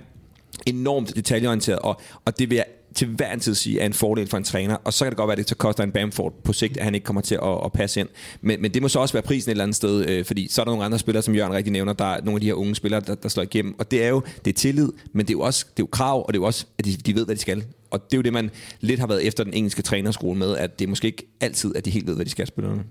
enormt 0.66 1.16
detaljeorienteret, 1.16 1.80
og, 1.80 2.02
og 2.26 2.40
det 2.40 2.50
vil 2.50 2.56
jeg 2.56 2.66
til 2.96 3.08
hver 3.08 3.34
en 3.34 3.40
tid 3.40 3.56
sige 3.56 3.80
er 3.80 3.86
en 3.86 3.94
fordel 3.94 4.28
for 4.28 4.38
en 4.38 4.44
træner, 4.44 4.76
og 4.76 4.94
så 4.94 5.06
kan 5.06 5.12
det 5.12 5.18
godt 5.18 5.28
være, 5.28 5.34
at 5.34 5.38
det 5.38 5.50
så 5.50 5.56
koster 5.56 5.84
en 5.84 5.92
Bamford 5.92 6.34
på 6.44 6.54
sigt, 6.54 6.78
at 6.78 6.84
han 6.84 6.96
ikke 6.96 7.06
kommer 7.06 7.22
til 7.22 7.36
at, 7.36 7.66
at 7.66 7.72
passe 7.72 8.00
ind. 8.00 8.10
Men, 8.42 8.62
men 8.62 8.74
det 8.74 8.82
må 8.82 8.88
så 8.88 9.00
også 9.00 9.14
være 9.14 9.24
prisen 9.24 9.50
et 9.50 9.52
eller 9.52 9.64
andet 9.64 9.76
sted, 9.76 10.10
øh, 10.10 10.26
fordi 10.26 10.48
så 10.52 10.62
er 10.62 10.64
der 10.64 10.72
nogle 10.72 10.86
andre 10.86 11.00
spillere, 11.00 11.22
som 11.24 11.36
Jørgen 11.36 11.54
rigtig 11.54 11.74
nævner, 11.74 11.94
der 11.94 12.06
er 12.06 12.22
nogle 12.22 12.36
af 12.36 12.42
de 12.42 12.48
her 12.48 12.54
unge 12.54 12.76
spillere, 12.76 13.02
der, 13.02 13.16
der 13.16 13.30
slår 13.30 13.44
igennem, 13.44 13.76
og 13.80 13.92
det 13.92 14.04
er 14.04 14.10
jo 14.10 14.22
det 14.46 14.52
er 14.52 14.56
tillid, 14.56 14.90
men 15.14 15.26
det 15.26 15.34
er 15.34 15.38
jo 15.38 15.42
også 15.42 15.66
det 15.66 15.80
er 15.80 15.84
jo 15.84 15.90
krav, 15.92 16.26
og 16.28 16.34
det 16.34 16.38
er 16.38 16.42
jo 16.42 16.46
også, 16.46 16.66
at 16.78 16.86
de, 16.86 16.92
de 16.92 17.16
ved, 17.16 17.26
hvad 17.26 17.36
de 17.36 17.42
skal. 17.42 17.64
Og 17.92 18.04
det 18.06 18.14
er 18.14 18.18
jo 18.18 18.22
det, 18.22 18.34
man 18.34 18.52
lidt 18.82 19.00
har 19.00 19.08
været 19.08 19.28
efter 19.28 19.44
den 19.44 19.54
engelske 19.54 19.82
trænerskole 19.82 20.40
med, 20.40 20.58
at 20.58 20.80
det 20.80 20.86
er 20.86 20.90
måske 20.90 21.08
ikke 21.08 21.28
altid, 21.42 21.76
at 21.76 21.86
de 21.86 21.90
helt 21.90 22.08
ved, 22.08 22.16
hvad 22.16 22.26
de 22.26 22.30
skal 22.30 22.48
spillerne. 22.48 22.84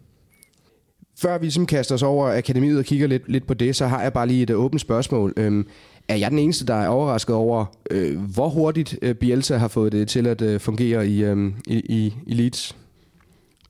Før 1.18 1.38
vi 1.38 1.44
ligesom 1.44 1.66
kaster 1.66 1.94
os 1.94 2.02
over 2.02 2.36
akademiet 2.36 2.78
og 2.78 2.84
kigger 2.84 3.06
lidt, 3.06 3.28
lidt 3.28 3.46
på 3.46 3.54
det, 3.54 3.76
så 3.76 3.86
har 3.86 4.02
jeg 4.02 4.12
bare 4.12 4.26
lige 4.26 4.42
et 4.42 4.50
åbent 4.50 4.80
spørgsmål. 4.80 5.32
Øhm, 5.36 5.66
er 6.08 6.16
jeg 6.16 6.30
den 6.30 6.38
eneste, 6.38 6.66
der 6.66 6.74
er 6.74 6.88
overrasket 6.88 7.34
over, 7.34 7.64
øh, 7.90 8.18
hvor 8.18 8.48
hurtigt 8.48 8.98
øh, 9.02 9.14
Bielsa 9.14 9.56
har 9.56 9.68
fået 9.68 9.92
det 9.92 10.08
til 10.08 10.26
at 10.26 10.42
øh, 10.42 10.60
fungere 10.60 11.08
i, 11.08 11.24
øh, 11.24 11.52
i, 11.66 11.76
i, 11.76 12.14
i 12.26 12.34
Leeds? 12.34 12.76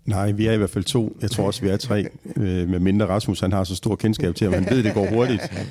Nej, 0.07 0.33
vi 0.33 0.47
er 0.47 0.53
i 0.53 0.57
hvert 0.57 0.71
fald 0.71 0.85
to. 0.85 1.17
Jeg 1.23 1.31
tror 1.31 1.47
også, 1.47 1.63
vi 1.63 1.69
er 1.69 1.77
tre. 1.77 2.07
Øh, 2.37 2.69
med 2.69 2.79
mindre 2.79 3.07
Rasmus, 3.07 3.41
han 3.41 3.53
har 3.53 3.65
så 3.65 3.77
stor 3.77 3.97
kendskab 3.97 4.35
til, 4.35 4.45
at 4.45 4.51
man 4.51 4.67
ved, 4.71 4.79
at 4.79 4.85
det 4.85 4.95
går 4.95 5.07
hurtigt. 5.07 5.67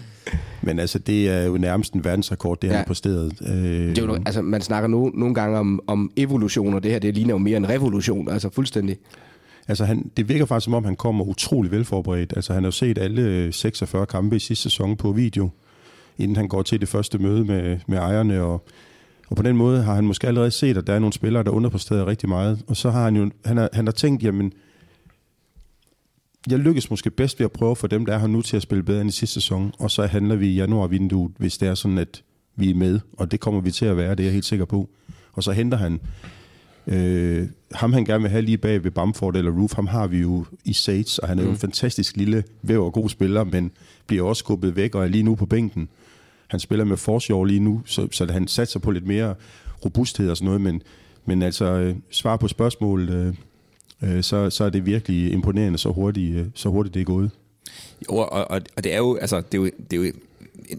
Men 0.61 0.79
altså, 0.79 0.99
det 0.99 1.29
er 1.29 1.43
jo 1.43 1.57
nærmest 1.57 1.93
en 1.93 2.03
verdensrekord, 2.03 2.61
det 2.61 2.67
ja. 2.67 2.75
han 2.75 2.85
præsteret. 2.85 3.33
Øh, 3.47 3.55
det 3.55 3.97
er 3.97 4.03
jo, 4.03 4.13
altså, 4.13 4.41
man 4.41 4.61
snakker 4.61 4.87
no, 4.87 5.09
nogle 5.13 5.35
gange 5.35 5.57
om, 5.57 5.79
om 5.87 6.11
evolution, 6.17 6.73
og 6.73 6.83
det 6.83 6.91
her, 6.91 6.99
det 6.99 7.13
ligner 7.13 7.33
jo 7.33 7.37
mere 7.37 7.57
en 7.57 7.69
revolution, 7.69 8.29
altså 8.29 8.49
fuldstændig. 8.49 8.97
Altså, 9.67 9.85
han, 9.85 10.11
det 10.17 10.29
virker 10.29 10.45
faktisk, 10.45 10.65
som 10.65 10.73
om 10.73 10.85
han 10.85 10.95
kommer 10.95 11.25
utrolig 11.25 11.71
velforberedt. 11.71 12.33
Altså, 12.35 12.53
han 12.53 12.63
har 12.63 12.67
jo 12.67 12.71
set 12.71 12.97
alle 12.97 13.53
46 13.53 14.05
kampe 14.05 14.35
i 14.35 14.39
sidste 14.39 14.63
sæson 14.63 14.97
på 14.97 15.11
video 15.11 15.49
inden 16.17 16.35
han 16.35 16.47
går 16.47 16.61
til 16.61 16.81
det 16.81 16.89
første 16.89 17.17
møde 17.17 17.45
med, 17.45 17.79
med 17.87 17.97
ejerne. 17.97 18.41
Og, 18.41 18.65
og 19.29 19.35
på 19.35 19.43
den 19.43 19.57
måde 19.57 19.83
har 19.83 19.95
han 19.95 20.03
måske 20.03 20.27
allerede 20.27 20.51
set, 20.51 20.77
at 20.77 20.87
der 20.87 20.93
er 20.93 20.99
nogle 20.99 21.13
spillere, 21.13 21.43
der 21.43 21.51
underpræsterer 21.51 22.07
rigtig 22.07 22.29
meget. 22.29 22.63
Og 22.67 22.77
så 22.77 22.89
har 22.89 23.03
han 23.03 23.15
jo 23.15 23.31
han 23.45 23.57
har, 23.57 23.69
han 23.73 23.87
har 23.87 23.91
tænkt, 23.91 24.23
jamen, 24.23 24.53
jeg 26.49 26.59
lykkes 26.59 26.89
måske 26.89 27.09
bedst 27.09 27.39
ved 27.39 27.45
at 27.45 27.51
prøve 27.51 27.75
for 27.75 27.87
dem, 27.87 28.05
der 28.05 28.13
er 28.13 28.19
her 28.19 28.27
nu 28.27 28.41
til 28.41 28.55
at 28.55 28.61
spille 28.61 28.83
bedre 28.83 29.01
end 29.01 29.09
i 29.09 29.13
sidste 29.13 29.33
sæson. 29.33 29.73
Og 29.79 29.91
så 29.91 30.05
handler 30.05 30.35
vi 30.35 30.47
i 30.47 30.55
januar-vinduet, 30.55 31.31
hvis 31.37 31.57
det 31.57 31.67
er 31.67 31.75
sådan, 31.75 31.97
at 31.97 32.23
vi 32.55 32.69
er 32.69 32.75
med. 32.75 32.99
Og 33.17 33.31
det 33.31 33.39
kommer 33.39 33.61
vi 33.61 33.71
til 33.71 33.85
at 33.85 33.97
være, 33.97 34.11
det 34.11 34.19
er 34.19 34.23
jeg 34.23 34.33
helt 34.33 34.45
sikker 34.45 34.65
på. 34.65 34.89
Og 35.33 35.43
så 35.43 35.51
henter 35.51 35.77
han 35.77 35.99
øh, 36.87 37.47
ham, 37.73 37.93
han 37.93 38.05
gerne 38.05 38.21
vil 38.21 38.31
have 38.31 38.41
lige 38.41 38.57
bag 38.57 38.83
ved 38.83 38.91
Bamford 38.91 39.35
eller 39.35 39.51
Roof, 39.51 39.73
ham 39.73 39.87
har 39.87 40.07
vi 40.07 40.17
jo 40.17 40.45
i 40.65 40.73
Sage, 40.73 41.23
og 41.23 41.27
han 41.27 41.39
er 41.39 41.43
mm. 41.43 41.47
jo 41.47 41.53
en 41.53 41.59
fantastisk 41.59 42.17
lille 42.17 42.43
væv 42.61 42.85
og 42.85 42.93
god 42.93 43.09
spiller, 43.09 43.43
men 43.43 43.71
bliver 44.07 44.23
også 44.23 44.39
skubbet 44.39 44.75
væk 44.75 44.95
og 44.95 45.03
er 45.03 45.07
lige 45.07 45.23
nu 45.23 45.35
på 45.35 45.45
bænken 45.45 45.89
han 46.53 46.59
spiller 46.59 46.85
med 46.85 46.97
forsjov 46.97 47.45
lige 47.45 47.59
nu, 47.59 47.81
så, 47.85 48.07
så 48.11 48.31
han 48.31 48.47
satser 48.47 48.79
på 48.79 48.91
lidt 48.91 49.07
mere 49.07 49.35
robusthed 49.85 50.29
og 50.29 50.37
sådan 50.37 50.45
noget, 50.45 50.61
men, 50.61 50.81
men 51.25 51.41
altså 51.41 51.65
øh, 51.65 51.95
svar 52.09 52.37
på 52.37 52.47
spørgsmålet, 52.47 53.35
øh, 54.01 54.15
øh, 54.15 54.23
så, 54.23 54.49
så 54.49 54.63
er 54.63 54.69
det 54.69 54.85
virkelig 54.85 55.31
imponerende, 55.31 55.77
så 55.77 55.89
hurtigt, 55.89 56.35
øh, 56.35 56.45
så 56.55 56.69
hurtigt 56.69 56.93
det 56.93 57.01
er 57.01 57.05
gået. 57.05 57.31
Jo, 58.09 58.15
og, 58.15 58.29
og, 58.29 58.61
og 58.75 58.83
det 58.83 58.93
er 58.93 58.97
jo, 58.97 59.15
altså, 59.15 59.37
det 59.37 59.53
er 59.53 59.57
jo, 59.57 59.65
det 59.91 59.99
er 59.99 60.05
jo 60.05 60.11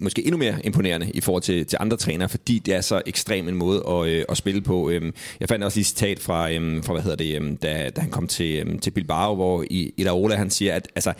måske 0.01 0.25
endnu 0.25 0.39
mere 0.39 0.55
imponerende 0.65 1.11
i 1.11 1.21
forhold 1.21 1.43
til, 1.43 1.67
til 1.67 1.79
andre 1.81 1.97
trænere, 1.97 2.29
fordi 2.29 2.59
det 2.59 2.75
er 2.75 2.81
så 2.81 3.03
ekstrem 3.07 3.49
en 3.49 3.55
måde 3.55 3.83
at, 3.89 4.07
øh, 4.07 4.25
at 4.29 4.37
spille 4.37 4.61
på. 4.61 4.91
Øhm, 4.91 5.15
jeg 5.41 5.49
fandt 5.49 5.65
også 5.65 5.79
lige 5.79 5.83
et 5.83 5.87
citat 5.87 6.19
fra, 6.21 6.53
øhm, 6.53 6.83
fra 6.83 6.93
hvad 6.93 7.03
hedder 7.03 7.17
det, 7.17 7.37
øhm, 7.37 7.57
da, 7.57 7.91
da 7.97 8.01
han 8.01 8.11
kom 8.11 8.27
til, 8.27 8.59
øhm, 8.59 8.79
til 8.79 8.91
Bilbao, 8.91 9.35
hvor 9.35 9.65
i, 9.71 9.95
i 9.97 10.09
Ola, 10.09 10.35
han 10.37 10.51
siger, 10.51 10.75
at 10.75 10.89
altså, 10.95 11.13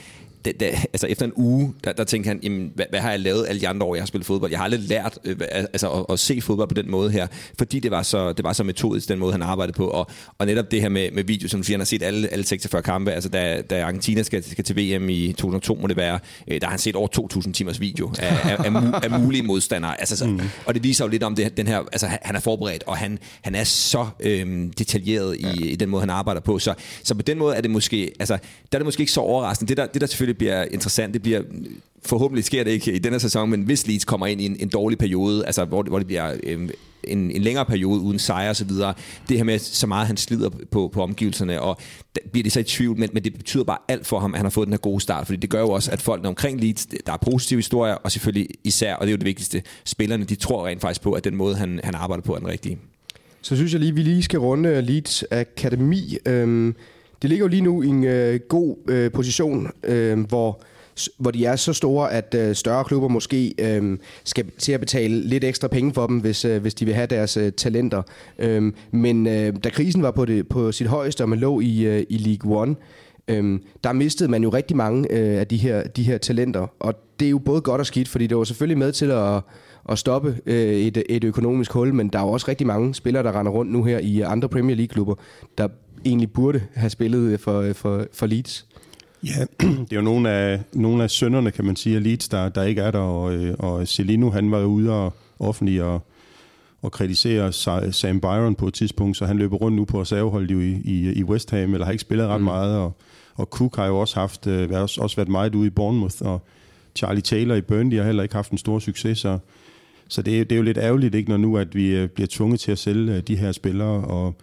da, 0.45 0.53
da, 0.61 0.67
altså 0.93 1.07
efter 1.07 1.27
en 1.27 1.33
uge, 1.37 1.75
der, 1.85 1.93
der 1.93 2.05
tænkte 2.05 2.29
han, 2.29 2.41
jamen, 2.43 2.73
hvad, 2.75 2.87
hvad 2.91 3.01
har 3.01 3.11
jeg 3.11 3.21
lavet 3.21 3.47
alle 3.49 3.61
de 3.61 3.69
andre 3.69 3.87
år, 3.87 3.95
jeg 3.95 4.03
har 4.03 4.07
spillet 4.07 4.27
fodbold? 4.27 4.51
Jeg 4.51 4.59
har 4.59 4.65
aldrig 4.65 4.81
lært 4.81 5.19
øh, 5.25 5.37
altså, 5.51 5.91
at, 5.91 6.05
at, 6.09 6.19
se 6.19 6.41
fodbold 6.41 6.69
på 6.69 6.75
den 6.75 6.91
måde 6.91 7.11
her, 7.11 7.27
fordi 7.59 7.81
det 7.81 7.91
var 7.91 8.03
så, 8.03 8.33
det 8.33 8.45
var 8.45 8.53
så 8.53 8.65
metodisk, 8.65 9.09
den 9.09 9.19
måde, 9.19 9.33
han 9.33 9.43
arbejdede 9.43 9.77
på. 9.77 9.89
Og, 9.89 10.07
og 10.39 10.47
netop 10.47 10.71
det 10.71 10.81
her 10.81 10.89
med, 10.89 11.11
med 11.11 11.25
video, 11.25 11.49
som 11.49 11.61
du 11.61 11.65
siger, 11.65 11.75
han 11.75 11.81
har 11.81 11.85
set 11.85 12.03
alle, 12.03 12.29
alle 12.29 12.45
46 12.45 12.83
kampe, 12.83 13.13
altså 13.13 13.29
da, 13.29 13.63
da 13.71 13.83
Argentina 13.83 14.23
skal, 14.23 14.45
skal 14.51 14.65
til 14.65 14.77
VM 14.77 15.09
i 15.09 15.33
2002, 15.33 15.75
må 15.75 15.87
det 15.87 15.97
være, 15.97 16.19
øh, 16.49 16.61
der 16.61 16.67
har 16.67 16.71
han 16.71 16.79
set 16.79 16.97
over 16.97 17.09
2.000 17.47 17.53
timers 17.53 17.81
video 17.81 18.13
af, 18.19 18.37
af, 18.45 18.65
af, 18.65 19.13
af 19.13 19.21
mulige 19.21 19.43
modstandere. 19.43 20.01
Altså, 20.01 20.17
så, 20.17 20.27
mm. 20.27 20.41
Og 20.67 20.75
det 20.75 20.83
viser 20.83 21.05
jo 21.05 21.09
lidt 21.09 21.23
om 21.23 21.35
det, 21.35 21.57
den 21.57 21.67
her, 21.67 21.79
altså 21.79 22.07
han 22.23 22.37
er 22.37 22.41
forberedt, 22.41 22.85
og 22.87 22.97
han, 22.97 23.19
han 23.43 23.55
er 23.55 23.65
så 23.65 24.07
øhm, 24.21 24.73
detaljeret 24.73 25.37
i, 25.37 25.43
ja. 25.43 25.67
i 25.67 25.77
den 25.77 25.89
måde, 25.89 26.03
han 26.03 26.11
arbejder 26.11 26.41
på. 26.41 26.59
Så, 26.59 26.75
så 27.03 27.15
på 27.15 27.23
den 27.23 27.39
måde 27.39 27.57
er 27.57 27.61
det 27.61 27.71
måske, 27.71 28.13
altså, 28.21 28.39
der 28.73 28.77
er 28.77 28.79
det 28.79 28.85
måske 28.85 29.01
ikke 29.01 29.13
så 29.13 29.21
overraskende. 29.21 29.69
Det 29.69 29.77
der, 29.77 29.87
det 29.87 30.01
der 30.01 30.07
selvfølgelig 30.07 30.34
det 30.35 30.39
bliver 30.39 30.65
interessant. 30.65 31.15
Det 31.15 31.23
bliver 31.23 31.43
forhåbentlig 32.05 32.45
sker 32.45 32.65
det 32.65 32.71
ikke 32.71 32.93
i 32.93 32.99
denne 32.99 33.21
sæson, 33.21 33.51
men 33.51 33.63
hvis 33.63 33.87
Leeds 33.87 34.05
kommer 34.05 34.27
ind 34.27 34.41
i 34.41 34.47
en, 34.47 34.57
en 34.61 34.69
dårlig 34.69 34.99
periode, 34.99 35.47
altså 35.47 35.65
hvor, 35.65 35.83
hvor 35.83 35.99
det 35.99 36.07
bliver 36.07 36.37
øh, 36.43 36.69
en, 37.05 37.31
en 37.31 37.43
længere 37.43 37.65
periode 37.65 38.01
uden 38.01 38.19
sejr 38.19 38.49
og 38.49 38.57
så 38.57 38.65
videre, 38.65 38.95
det 39.29 39.37
her 39.37 39.45
med 39.45 39.59
så 39.59 39.87
meget 39.87 40.07
han 40.07 40.17
slider 40.17 40.51
på, 40.71 40.91
på 40.93 41.03
omgivelserne, 41.03 41.61
og 41.61 41.79
der 42.15 42.21
bliver 42.33 42.43
det 42.43 42.53
så 42.53 42.61
i 42.61 42.63
tvivl, 42.63 42.99
men, 42.99 43.11
men 43.13 43.25
det 43.25 43.35
betyder 43.35 43.65
bare 43.65 43.79
alt 43.89 44.07
for 44.07 44.19
ham, 44.19 44.35
at 44.35 44.39
han 44.39 44.45
har 44.45 44.51
fået 44.51 44.67
den 44.67 44.73
her 44.73 44.79
gode 44.79 45.01
start, 45.01 45.27
fordi 45.27 45.37
det 45.37 45.51
gør 45.51 45.61
jo 45.61 45.71
også, 45.71 45.91
at 45.91 46.03
folk 46.03 46.27
omkring 46.27 46.61
Leeds, 46.61 46.87
der 46.87 47.13
er 47.13 47.17
positive 47.17 47.59
historier, 47.59 47.95
og 47.95 48.13
selvfølgelig 48.13 48.49
især, 48.65 48.95
og 48.95 49.01
det 49.01 49.09
er 49.09 49.13
jo 49.13 49.19
det 49.19 49.27
vigtigste, 49.27 49.63
spillerne, 49.85 50.25
de 50.25 50.35
tror 50.35 50.67
rent 50.67 50.81
faktisk 50.81 51.01
på, 51.01 51.13
at 51.13 51.25
den 51.25 51.37
måde, 51.37 51.57
han, 51.57 51.81
han 51.85 51.95
arbejder 51.95 52.23
på, 52.23 52.35
er 52.35 52.39
den 52.39 52.49
rigtige. 52.49 52.79
Så 53.43 53.57
synes 53.57 53.73
jeg 53.73 53.81
lige, 53.81 53.95
vi 53.95 54.03
lige 54.03 54.23
skal 54.23 54.39
runde 54.39 54.83
Leeds 54.83 55.25
Akademi. 55.31 56.17
Øhm 56.27 56.75
det 57.25 57.31
ligger 57.31 57.45
jo 57.45 57.49
lige 57.49 57.63
nu 57.63 57.83
i 57.83 57.87
en 57.87 58.05
øh, 58.05 58.41
god 58.49 58.77
øh, 58.89 59.13
position, 59.13 59.71
øh, 59.85 60.19
hvor 60.29 60.63
hvor 61.19 61.31
de 61.31 61.45
er 61.45 61.57
så 61.57 61.73
store, 61.73 62.13
at 62.13 62.35
øh, 62.39 62.55
større 62.55 62.85
klubber 62.85 63.09
måske 63.09 63.55
øh, 63.59 63.99
skal 64.25 64.45
til 64.59 64.73
at 64.73 64.81
betale 64.81 65.21
lidt 65.21 65.45
ekstra 65.45 65.69
penge 65.69 65.95
for 65.95 66.07
dem, 66.07 66.19
hvis, 66.19 66.45
øh, 66.45 66.63
hvis 66.63 66.75
de 66.75 66.85
vil 66.85 66.95
have 66.95 67.07
deres 67.07 67.37
øh, 67.37 67.53
talenter. 67.53 68.03
Øh, 68.39 68.73
men 68.91 69.27
øh, 69.27 69.53
da 69.65 69.69
krisen 69.69 70.03
var 70.03 70.11
på, 70.11 70.25
det, 70.25 70.49
på 70.49 70.73
sit 70.73 70.87
højeste, 70.87 71.23
og 71.23 71.29
man 71.29 71.39
lå 71.39 71.61
i, 71.61 71.85
øh, 71.85 72.07
i 72.09 72.19
League 72.19 72.61
One, 72.61 72.77
Øhm, 73.29 73.63
der 73.85 73.93
mistede 73.93 74.31
man 74.31 74.43
jo 74.43 74.49
rigtig 74.49 74.77
mange 74.77 75.13
øh, 75.13 75.41
af 75.41 75.47
de 75.47 75.57
her, 75.57 75.83
de 75.83 76.03
her 76.03 76.19
talenter. 76.19 76.67
Og 76.81 76.95
det 77.21 77.27
er 77.27 77.31
jo 77.31 77.39
både 77.39 77.61
godt 77.61 77.81
og 77.81 77.87
skidt, 77.87 78.09
fordi 78.09 78.27
det 78.27 78.37
var 78.37 78.45
selvfølgelig 78.45 78.79
med 78.79 78.93
til 78.93 79.11
at, 79.11 79.43
at 79.89 79.99
stoppe 79.99 80.41
øh, 80.47 80.75
et, 80.75 81.03
et 81.09 81.25
økonomisk 81.25 81.73
hul, 81.73 81.95
men 81.95 82.09
der 82.09 82.19
er 82.19 82.23
jo 82.23 82.29
også 82.29 82.49
rigtig 82.49 82.67
mange 82.67 82.95
spillere, 82.95 83.23
der 83.23 83.39
render 83.39 83.53
rundt 83.53 83.73
nu 83.73 83.85
her 83.85 83.99
i 83.99 84.21
andre 84.21 84.49
Premier 84.49 84.77
League-klubber, 84.77 85.15
der 85.59 85.69
egentlig 86.05 86.33
burde 86.33 86.61
have 86.75 86.91
spillet 86.91 87.41
for, 87.41 87.73
for, 87.73 88.07
for 88.13 88.27
Leeds. 88.27 88.67
Ja, 89.25 89.45
det 89.67 89.93
er 89.93 89.97
jo 89.97 90.03
nogle 90.03 90.31
af, 90.31 90.61
nogle 90.73 91.03
af 91.03 91.11
sønderne, 91.11 91.51
kan 91.51 91.65
man 91.65 91.77
sige, 91.77 91.97
af 91.97 92.03
Leeds, 92.03 92.29
der, 92.29 92.49
der 92.49 92.63
ikke 92.63 92.81
er 92.81 92.91
der, 92.91 92.99
og, 92.99 93.35
øh, 93.35 93.55
og 93.59 93.89
Celino, 93.89 94.31
han 94.31 94.51
var 94.51 94.65
ude 94.65 94.93
og 94.93 95.13
offentlig 95.39 95.83
og, 95.83 96.01
og 96.83 96.93
kritisere 96.93 97.53
Sam 97.93 98.21
Byron 98.21 98.55
på 98.55 98.69
et 98.69 98.75
tidspunkt, 98.75 99.17
så 99.17 99.27
han 99.27 99.39
løber 99.39 99.57
rundt 99.57 99.77
nu 99.77 99.85
på 99.85 100.01
reserveholdet 100.01 100.51
i, 100.51 100.81
i, 100.85 101.13
i 101.13 101.25
West 101.25 101.51
Ham, 101.51 101.73
eller 101.73 101.85
har 101.85 101.93
ikke 101.93 102.01
spillet 102.01 102.27
ret 102.27 102.41
mm. 102.41 102.45
meget, 102.45 102.77
og, 102.79 102.93
og 103.35 103.47
Cook 103.47 103.77
har 103.77 103.87
jo 103.87 103.99
også, 103.99 104.21
haft, 104.21 104.47
øh, 104.47 104.71
også, 104.71 105.01
også 105.01 105.17
været 105.17 105.29
meget 105.29 105.55
ude 105.55 105.67
i 105.67 105.71
Bournemouth, 105.71 106.17
og 106.21 106.43
Charlie 106.97 107.23
Taylor 107.23 107.55
i 107.55 107.61
Burnley 107.61 107.97
har 107.97 108.05
heller 108.05 108.23
ikke 108.23 108.35
haft 108.35 108.51
en 108.51 108.59
stor 108.59 108.79
succes, 108.79 109.19
så, 109.19 109.39
så 110.09 110.23
det, 110.23 110.51
det 110.51 110.55
er 110.55 110.57
jo 110.57 110.63
lidt 110.63 110.79
ærgerligt, 110.79 111.15
ikke, 111.15 111.31
når 111.31 111.37
nu 111.37 111.59
at 111.59 111.75
vi 111.75 111.97
øh, 111.97 112.09
bliver 112.09 112.29
tvunget 112.31 112.61
til 112.61 112.73
at 112.73 112.79
sælge 112.79 113.17
øh, 113.17 113.23
de 113.23 113.37
her 113.37 113.53
spillere, 113.53 114.05
og 114.05 114.35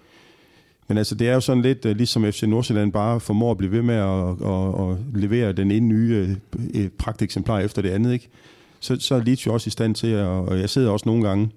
men 0.87 0.97
altså, 0.97 1.15
det 1.15 1.29
er 1.29 1.33
jo 1.33 1.39
sådan 1.39 1.61
lidt 1.61 1.85
øh, 1.85 1.95
ligesom 1.95 2.31
FC 2.31 2.43
Nordsjælland 2.43 2.91
bare 2.91 3.19
formår 3.19 3.51
at 3.51 3.57
blive 3.57 3.71
ved 3.71 3.81
med 3.81 3.95
at, 3.95 4.29
at, 4.49 4.89
at 4.89 5.21
levere 5.21 5.51
den 5.51 5.71
ene 5.71 5.87
nye 5.87 6.35
pragteksemplar 6.97 7.59
efter 7.59 7.81
det 7.81 7.89
andet, 7.89 8.13
ikke? 8.13 8.29
Så, 8.79 8.97
så 8.99 9.15
er 9.15 9.23
Leeds 9.23 9.45
jo 9.45 9.53
også 9.53 9.67
i 9.67 9.71
stand 9.71 9.95
til, 9.95 10.07
at, 10.07 10.25
og 10.25 10.59
jeg 10.59 10.69
sidder 10.69 10.91
også 10.91 11.09
nogle 11.09 11.27
gange 11.27 11.49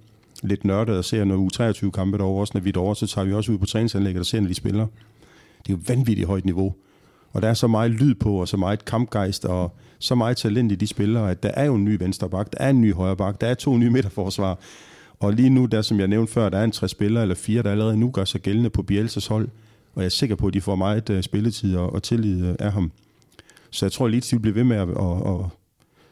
lidt 0.43 0.65
nørdet 0.65 0.97
og 0.97 1.05
ser 1.05 1.25
noget 1.25 1.61
U23-kampe 1.61 2.19
derovre, 2.19 2.41
også 2.41 2.51
når 2.55 2.61
vi 2.61 2.69
er 2.69 2.73
derovre, 2.73 2.97
så 2.97 3.07
tager 3.07 3.25
vi 3.25 3.33
også 3.33 3.53
ud 3.53 3.59
på 3.59 3.67
træningsanlægget 3.67 4.21
og 4.21 4.27
ser, 4.27 4.41
når 4.41 4.49
de 4.49 4.55
spiller. 4.55 4.87
Det 5.67 5.73
er 5.73 5.77
jo 5.77 5.79
vanvittigt 5.89 6.29
højt 6.29 6.45
niveau. 6.45 6.75
Og 7.33 7.43
der 7.43 7.49
er 7.49 7.55
så 7.55 7.67
meget 7.67 7.91
lyd 7.91 8.15
på, 8.15 8.41
og 8.41 8.49
så 8.49 8.57
meget 8.57 8.85
kampgejst, 8.85 9.45
og 9.45 9.77
så 9.99 10.15
meget 10.15 10.37
talent 10.37 10.73
i 10.73 10.75
de 10.75 10.87
spillere, 10.87 11.31
at 11.31 11.43
der 11.43 11.51
er 11.55 11.65
jo 11.65 11.75
en 11.75 11.85
ny 11.85 11.97
vensterbak, 11.99 12.53
der 12.53 12.59
er 12.61 12.71
en 12.71 12.81
ny 12.81 12.95
højreback, 12.95 13.41
der 13.41 13.47
er 13.47 13.55
to 13.55 13.77
nye 13.77 13.91
midterforsvar. 13.91 14.59
Og 15.21 15.33
lige 15.33 15.51
nu, 15.51 15.67
der 15.67 15.83
som 15.83 16.01
jeg 16.01 16.09
nævnte 16.09 16.33
før, 16.33 16.49
der 16.49 16.59
er 16.59 16.65
en 16.65 16.73
tre 16.73 16.89
spillere 16.89 17.23
eller 17.23 17.35
fire, 17.35 17.63
der 17.63 17.71
allerede 17.71 17.97
nu 17.97 18.11
gør 18.11 18.25
sig 18.25 18.41
gældende 18.41 18.71
på 18.71 18.83
Bielsas 18.83 19.27
hold. 19.27 19.49
Og 19.95 20.03
jeg 20.03 20.07
er 20.07 20.11
sikker 20.11 20.37
på, 20.37 20.47
at 20.47 20.55
de 20.55 20.61
får 20.61 20.75
meget 20.75 21.11
uh, 21.11 21.21
spilletid 21.21 21.77
og, 21.77 21.93
og 21.93 22.03
tillid 22.03 22.43
uh, 22.43 22.55
af 22.59 22.73
ham. 22.73 22.93
Så 23.71 23.87
jeg 23.87 23.93
tror, 23.93 24.07
at 24.07 24.11
Leeds 24.11 24.33
vil 24.33 24.41
blive 24.41 24.55
ved 24.55 24.65
med 24.65 24.77
at, 24.77 24.89
og, 24.89 25.23
og, 25.23 25.51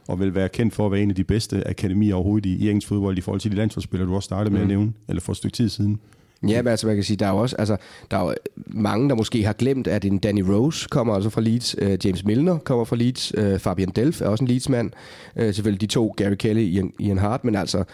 og 0.08 0.20
vil 0.20 0.34
være 0.34 0.48
kendt 0.48 0.74
for 0.74 0.86
at 0.86 0.92
være 0.92 1.00
en 1.02 1.10
af 1.10 1.16
de 1.16 1.24
bedste 1.24 1.68
akademier 1.68 2.14
overhovedet 2.14 2.46
i, 2.46 2.56
i 2.56 2.68
engelsk 2.68 2.88
fodbold 2.88 3.18
i 3.18 3.20
forhold 3.20 3.40
til 3.40 3.50
de 3.50 3.56
landsholdsspillere, 3.56 4.08
du 4.08 4.14
også 4.14 4.26
startede 4.26 4.50
med 4.50 4.60
mm. 4.60 4.62
at 4.62 4.68
nævne, 4.68 4.92
eller 5.08 5.20
for 5.20 5.32
et 5.32 5.36
stykke 5.36 5.54
tid 5.54 5.68
siden. 5.68 6.00
Ja, 6.48 6.62
men 6.62 6.70
altså 6.70 6.86
man 6.86 6.96
kan 6.96 7.04
sige, 7.04 7.16
der 7.16 7.26
er 7.26 7.30
jo 7.30 7.36
også, 7.36 7.56
altså, 7.58 7.76
der 8.10 8.16
er 8.16 8.22
jo 8.22 8.30
øh, 8.30 8.36
mange, 8.66 9.08
der 9.08 9.14
måske 9.14 9.44
har 9.44 9.52
glemt, 9.52 9.86
at 9.86 10.04
en 10.04 10.18
Danny 10.18 10.40
Rose 10.40 10.88
kommer 10.90 11.14
altså 11.14 11.30
fra 11.30 11.40
Leeds, 11.40 11.82
uh, 11.82 12.06
James 12.06 12.24
Milner 12.24 12.58
kommer 12.58 12.84
fra 12.84 12.96
Leeds, 12.96 13.38
uh, 13.38 13.58
Fabian 13.58 13.88
Delf 13.88 14.20
er 14.20 14.28
også 14.28 14.44
en 14.44 14.48
Leeds-mand, 14.48 14.90
uh, 15.36 15.42
selvfølgelig 15.42 15.80
de 15.80 15.86
to, 15.86 16.14
Gary 16.16 16.34
Kelly, 16.34 16.60
Ian, 16.60 16.92
Ian 16.98 17.18
Hart, 17.18 17.44
men 17.44 17.54
altså 17.54 17.84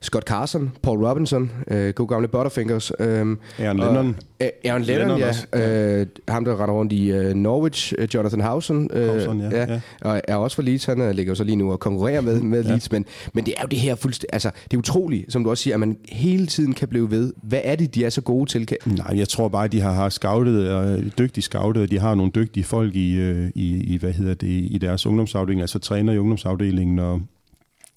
Scott 0.00 0.24
Carson, 0.24 0.72
Paul 0.82 1.06
Robinson, 1.06 1.50
øh, 1.70 1.94
god 1.94 2.08
gamle 2.08 2.28
Butterfingers. 2.28 2.92
Øh, 3.00 3.06
Aaron 3.06 3.36
Lennon. 3.58 4.16
Øh, 4.40 4.48
Aaron 4.64 4.82
Lennon, 4.82 5.18
Lennon 5.18 5.34
ja. 5.54 6.00
Øh, 6.00 6.06
ham, 6.28 6.44
der 6.44 6.62
render 6.62 6.74
rundt 6.74 6.92
i 6.92 7.10
øh, 7.10 7.34
Norwich, 7.34 7.94
øh, 7.98 8.08
Jonathan 8.14 8.40
Housen, 8.40 8.90
øh, 8.92 9.08
Housen 9.08 9.40
ja, 9.40 9.48
ja, 9.50 9.72
ja. 9.72 9.80
Og 10.00 10.20
er 10.28 10.36
også 10.36 10.54
for 10.54 10.62
Leeds. 10.62 10.84
Han 10.84 11.00
øh, 11.00 11.10
ligger 11.10 11.30
jo 11.30 11.34
så 11.34 11.44
lige 11.44 11.56
nu 11.56 11.72
og 11.72 11.80
konkurrerer 11.80 12.20
med, 12.20 12.40
med 12.40 12.62
ja. 12.64 12.70
Leeds. 12.70 12.92
Men, 12.92 13.04
men 13.32 13.46
det 13.46 13.54
er 13.56 13.62
jo 13.62 13.68
det 13.68 13.78
her 13.78 13.94
fuldstændig... 13.94 14.28
Altså, 14.32 14.50
det 14.64 14.76
er 14.76 14.78
utroligt, 14.78 15.32
som 15.32 15.44
du 15.44 15.50
også 15.50 15.62
siger, 15.62 15.74
at 15.74 15.80
man 15.80 15.96
hele 16.08 16.46
tiden 16.46 16.74
kan 16.74 16.88
blive 16.88 17.10
ved. 17.10 17.32
Hvad 17.42 17.60
er 17.64 17.76
det, 17.76 17.94
de 17.94 18.04
er 18.04 18.10
så 18.10 18.20
gode 18.20 18.50
til? 18.50 18.68
Nej, 18.86 19.18
jeg 19.18 19.28
tror 19.28 19.48
bare, 19.48 19.64
at 19.64 19.72
de 19.72 19.80
har, 19.80 19.92
har 19.92 20.08
scoutet, 20.08 20.70
og 20.70 20.98
dygtigt 21.18 21.44
scoutet. 21.44 21.90
De 21.90 21.98
har 21.98 22.14
nogle 22.14 22.32
dygtige 22.34 22.64
folk 22.64 22.96
i, 22.96 23.14
øh, 23.14 23.50
i, 23.54 23.94
i 23.94 23.96
hvad 23.96 24.12
hedder 24.12 24.34
det, 24.34 24.66
i 24.70 24.78
deres 24.80 25.06
ungdomsafdeling, 25.06 25.60
altså 25.60 25.78
træner 25.78 26.12
i 26.12 26.18
ungdomsafdelingen. 26.18 26.98
Og, 26.98 27.20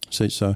så, 0.10 0.30
så 0.30 0.54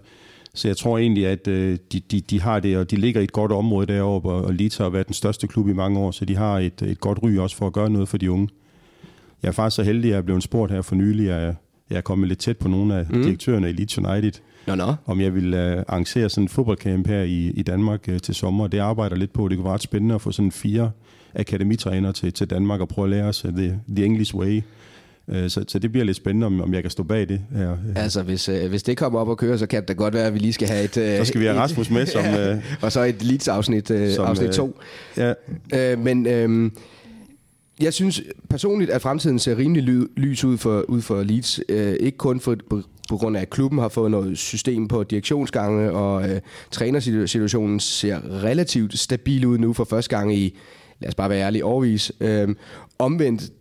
så 0.55 0.67
jeg 0.67 0.77
tror 0.77 0.97
egentlig, 0.97 1.27
at 1.27 1.47
øh, 1.47 1.77
de, 1.91 1.99
de, 2.11 2.21
de 2.21 2.41
har 2.41 2.59
det, 2.59 2.77
og 2.77 2.91
de 2.91 2.95
ligger 2.95 3.21
i 3.21 3.23
et 3.23 3.31
godt 3.31 3.51
område 3.51 3.87
deroppe, 3.87 4.29
og 4.29 4.53
Leeds 4.53 4.77
har 4.77 4.89
været 4.89 5.07
den 5.07 5.13
største 5.13 5.47
klub 5.47 5.69
i 5.69 5.73
mange 5.73 5.99
år, 5.99 6.11
så 6.11 6.25
de 6.25 6.35
har 6.35 6.59
et, 6.59 6.81
et 6.81 6.99
godt 6.99 7.19
ry 7.23 7.37
også 7.37 7.55
for 7.55 7.67
at 7.67 7.73
gøre 7.73 7.89
noget 7.89 8.07
for 8.07 8.17
de 8.17 8.31
unge. 8.31 8.49
Jeg 9.43 9.47
er 9.47 9.53
faktisk 9.53 9.75
så 9.75 9.83
heldig, 9.83 10.09
at 10.09 10.11
jeg 10.11 10.17
er 10.17 10.21
blevet 10.21 10.43
spurgt 10.43 10.71
her 10.71 10.81
for 10.81 10.95
nylig, 10.95 11.31
at 11.31 11.55
jeg 11.89 11.97
er 11.97 12.01
kommet 12.01 12.27
lidt 12.27 12.39
tæt 12.39 12.57
på 12.57 12.67
nogle 12.67 12.95
af 12.95 13.05
mm. 13.09 13.23
direktørerne 13.23 13.69
i 13.69 13.73
Leeds 13.73 13.97
United, 13.97 14.31
no, 14.67 14.75
no. 14.75 14.93
om 15.05 15.21
jeg 15.21 15.35
vil 15.35 15.53
uh, 15.53 15.59
arrangere 15.59 16.29
sådan 16.29 16.43
en 16.43 16.49
fodboldcamp 16.49 17.07
her 17.07 17.21
i, 17.21 17.47
i 17.47 17.63
Danmark 17.63 18.05
uh, 18.11 18.17
til 18.17 18.35
sommer. 18.35 18.67
Det 18.67 18.79
arbejder 18.79 19.15
lidt 19.15 19.33
på. 19.33 19.47
Det 19.47 19.57
kunne 19.57 19.65
være 19.65 19.73
ret 19.73 19.81
spændende 19.81 20.15
at 20.15 20.21
få 20.21 20.31
sådan 20.31 20.51
fire 20.51 20.91
akademitrænere 21.35 22.13
til, 22.13 22.33
til 22.33 22.49
Danmark 22.49 22.81
og 22.81 22.87
prøve 22.87 23.05
at 23.05 23.09
lære 23.09 23.25
os 23.25 23.45
uh, 23.45 23.51
the, 23.51 23.79
the 23.95 24.05
English 24.05 24.35
way. 24.35 24.61
Øh, 25.29 25.49
så, 25.49 25.65
så 25.67 25.79
det 25.79 25.91
bliver 25.91 26.05
lidt 26.05 26.17
spændende, 26.17 26.47
om, 26.47 26.61
om 26.61 26.73
jeg 26.73 26.81
kan 26.81 26.91
stå 26.91 27.03
bag 27.03 27.29
det. 27.29 27.41
Her. 27.55 27.77
Altså, 27.95 28.23
hvis, 28.23 28.49
øh, 28.49 28.69
hvis 28.69 28.83
det 28.83 28.97
kommer 28.97 29.19
op 29.19 29.27
og 29.27 29.37
kører, 29.37 29.57
så 29.57 29.67
kan 29.67 29.83
det 29.87 29.97
godt 29.97 30.13
være, 30.13 30.27
at 30.27 30.33
vi 30.33 30.39
lige 30.39 30.53
skal 30.53 30.67
have 30.67 30.83
et... 30.83 30.97
Øh, 30.97 31.17
så 31.17 31.25
skal 31.25 31.41
vi 31.41 31.45
have 31.45 31.59
Rasmus 31.59 31.89
med 31.89 32.05
som... 32.05 32.25
Øh, 32.35 32.57
og 32.81 32.91
så 32.91 33.03
et 33.03 33.23
Leeds-afsnit 33.23 33.91
øh, 33.91 34.13
som, 34.13 34.25
afsnit 34.25 34.49
2. 34.49 34.79
Øh, 35.17 35.33
ja. 35.71 35.93
øh, 35.93 35.99
men... 35.99 36.27
Øh, 36.27 36.71
jeg 37.81 37.93
synes 37.93 38.21
personligt, 38.49 38.91
at 38.91 39.01
fremtiden 39.01 39.39
ser 39.39 39.57
rimelig 39.57 39.83
ly- 39.83 40.07
lys 40.17 40.43
ud 40.43 40.57
for, 40.57 40.81
ud 40.81 41.01
for 41.01 41.23
Leeds. 41.23 41.59
Øh, 41.69 41.95
ikke 41.99 42.17
kun 42.17 42.39
for, 42.39 42.55
på, 42.69 42.81
på 43.09 43.17
grund 43.17 43.37
af, 43.37 43.41
at 43.41 43.49
klubben 43.49 43.79
har 43.79 43.89
fået 43.89 44.11
noget 44.11 44.37
system 44.37 44.87
på 44.87 45.03
direktionsgange, 45.03 45.91
og 45.91 46.29
øh, 46.29 46.41
trænersituationen 46.71 47.79
ser 47.79 48.43
relativt 48.43 48.97
stabil 48.97 49.45
ud 49.45 49.57
nu 49.57 49.73
for 49.73 49.83
første 49.83 50.17
gang 50.17 50.35
i, 50.35 50.57
lad 50.99 51.09
os 51.09 51.15
bare 51.15 51.29
være 51.29 51.41
ærlige, 51.41 51.65
overvis. 51.65 52.11
Øh, 52.19 52.47
omvendt, 52.99 53.51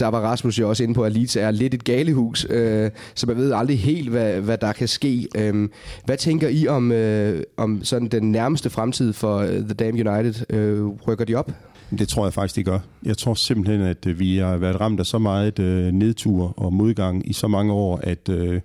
der 0.00 0.08
var 0.08 0.20
Rasmus 0.20 0.58
jo 0.58 0.68
også 0.68 0.82
inde 0.82 0.94
på, 0.94 1.04
at 1.04 1.12
Leeds 1.12 1.36
er 1.36 1.50
lidt 1.50 1.74
et 1.74 1.84
galehus, 1.84 2.46
øh, 2.50 2.90
så 3.14 3.26
man 3.26 3.36
ved 3.36 3.52
aldrig 3.52 3.78
helt, 3.78 4.10
hvad, 4.10 4.40
hvad 4.40 4.58
der 4.58 4.72
kan 4.72 4.88
ske. 4.88 5.28
Øh, 5.36 5.68
hvad 6.04 6.16
tænker 6.16 6.48
I 6.48 6.68
om, 6.68 6.92
øh, 6.92 7.42
om 7.56 7.84
sådan 7.84 8.08
den 8.08 8.32
nærmeste 8.32 8.70
fremtid 8.70 9.12
for 9.12 9.38
øh, 9.38 9.48
The 9.48 9.74
Damn 9.74 10.08
United? 10.08 10.50
Øh, 10.50 10.86
rykker 10.86 11.24
de 11.24 11.34
op? 11.34 11.52
Det 11.98 12.08
tror 12.08 12.26
jeg 12.26 12.32
faktisk, 12.32 12.56
de 12.56 12.62
gør. 12.62 12.78
Jeg 13.04 13.18
tror 13.18 13.34
simpelthen, 13.34 13.80
at 13.80 14.06
øh, 14.06 14.18
vi 14.18 14.36
har 14.36 14.56
været 14.56 14.80
ramt 14.80 15.00
af 15.00 15.06
så 15.06 15.18
meget 15.18 15.58
øh, 15.58 15.92
nedtur 15.92 16.54
og 16.56 16.72
modgang 16.72 17.30
i 17.30 17.32
så 17.32 17.48
mange 17.48 17.72
år, 17.72 18.00
at, 18.02 18.28
øh, 18.28 18.60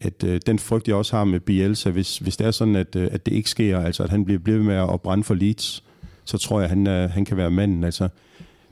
at 0.00 0.24
øh, 0.24 0.40
den 0.46 0.58
frygt, 0.58 0.88
jeg 0.88 0.96
også 0.96 1.16
har 1.16 1.24
med 1.24 1.40
Bielsa, 1.40 1.90
hvis, 1.90 2.18
hvis 2.18 2.36
det 2.36 2.46
er 2.46 2.50
sådan, 2.50 2.76
at, 2.76 2.96
øh, 2.96 3.08
at 3.12 3.26
det 3.26 3.32
ikke 3.32 3.50
sker, 3.50 3.80
altså 3.80 4.02
at 4.02 4.10
han 4.10 4.24
bliver 4.24 4.38
blevet 4.38 4.64
med 4.64 4.74
at 4.74 5.00
brænde 5.00 5.24
for 5.24 5.34
Leeds, 5.34 5.84
så 6.24 6.38
tror 6.38 6.60
jeg, 6.60 6.64
at 6.64 6.70
han, 6.70 6.86
øh, 6.86 7.10
han 7.10 7.24
kan 7.24 7.36
være 7.36 7.50
manden. 7.50 7.84
Altså, 7.84 8.08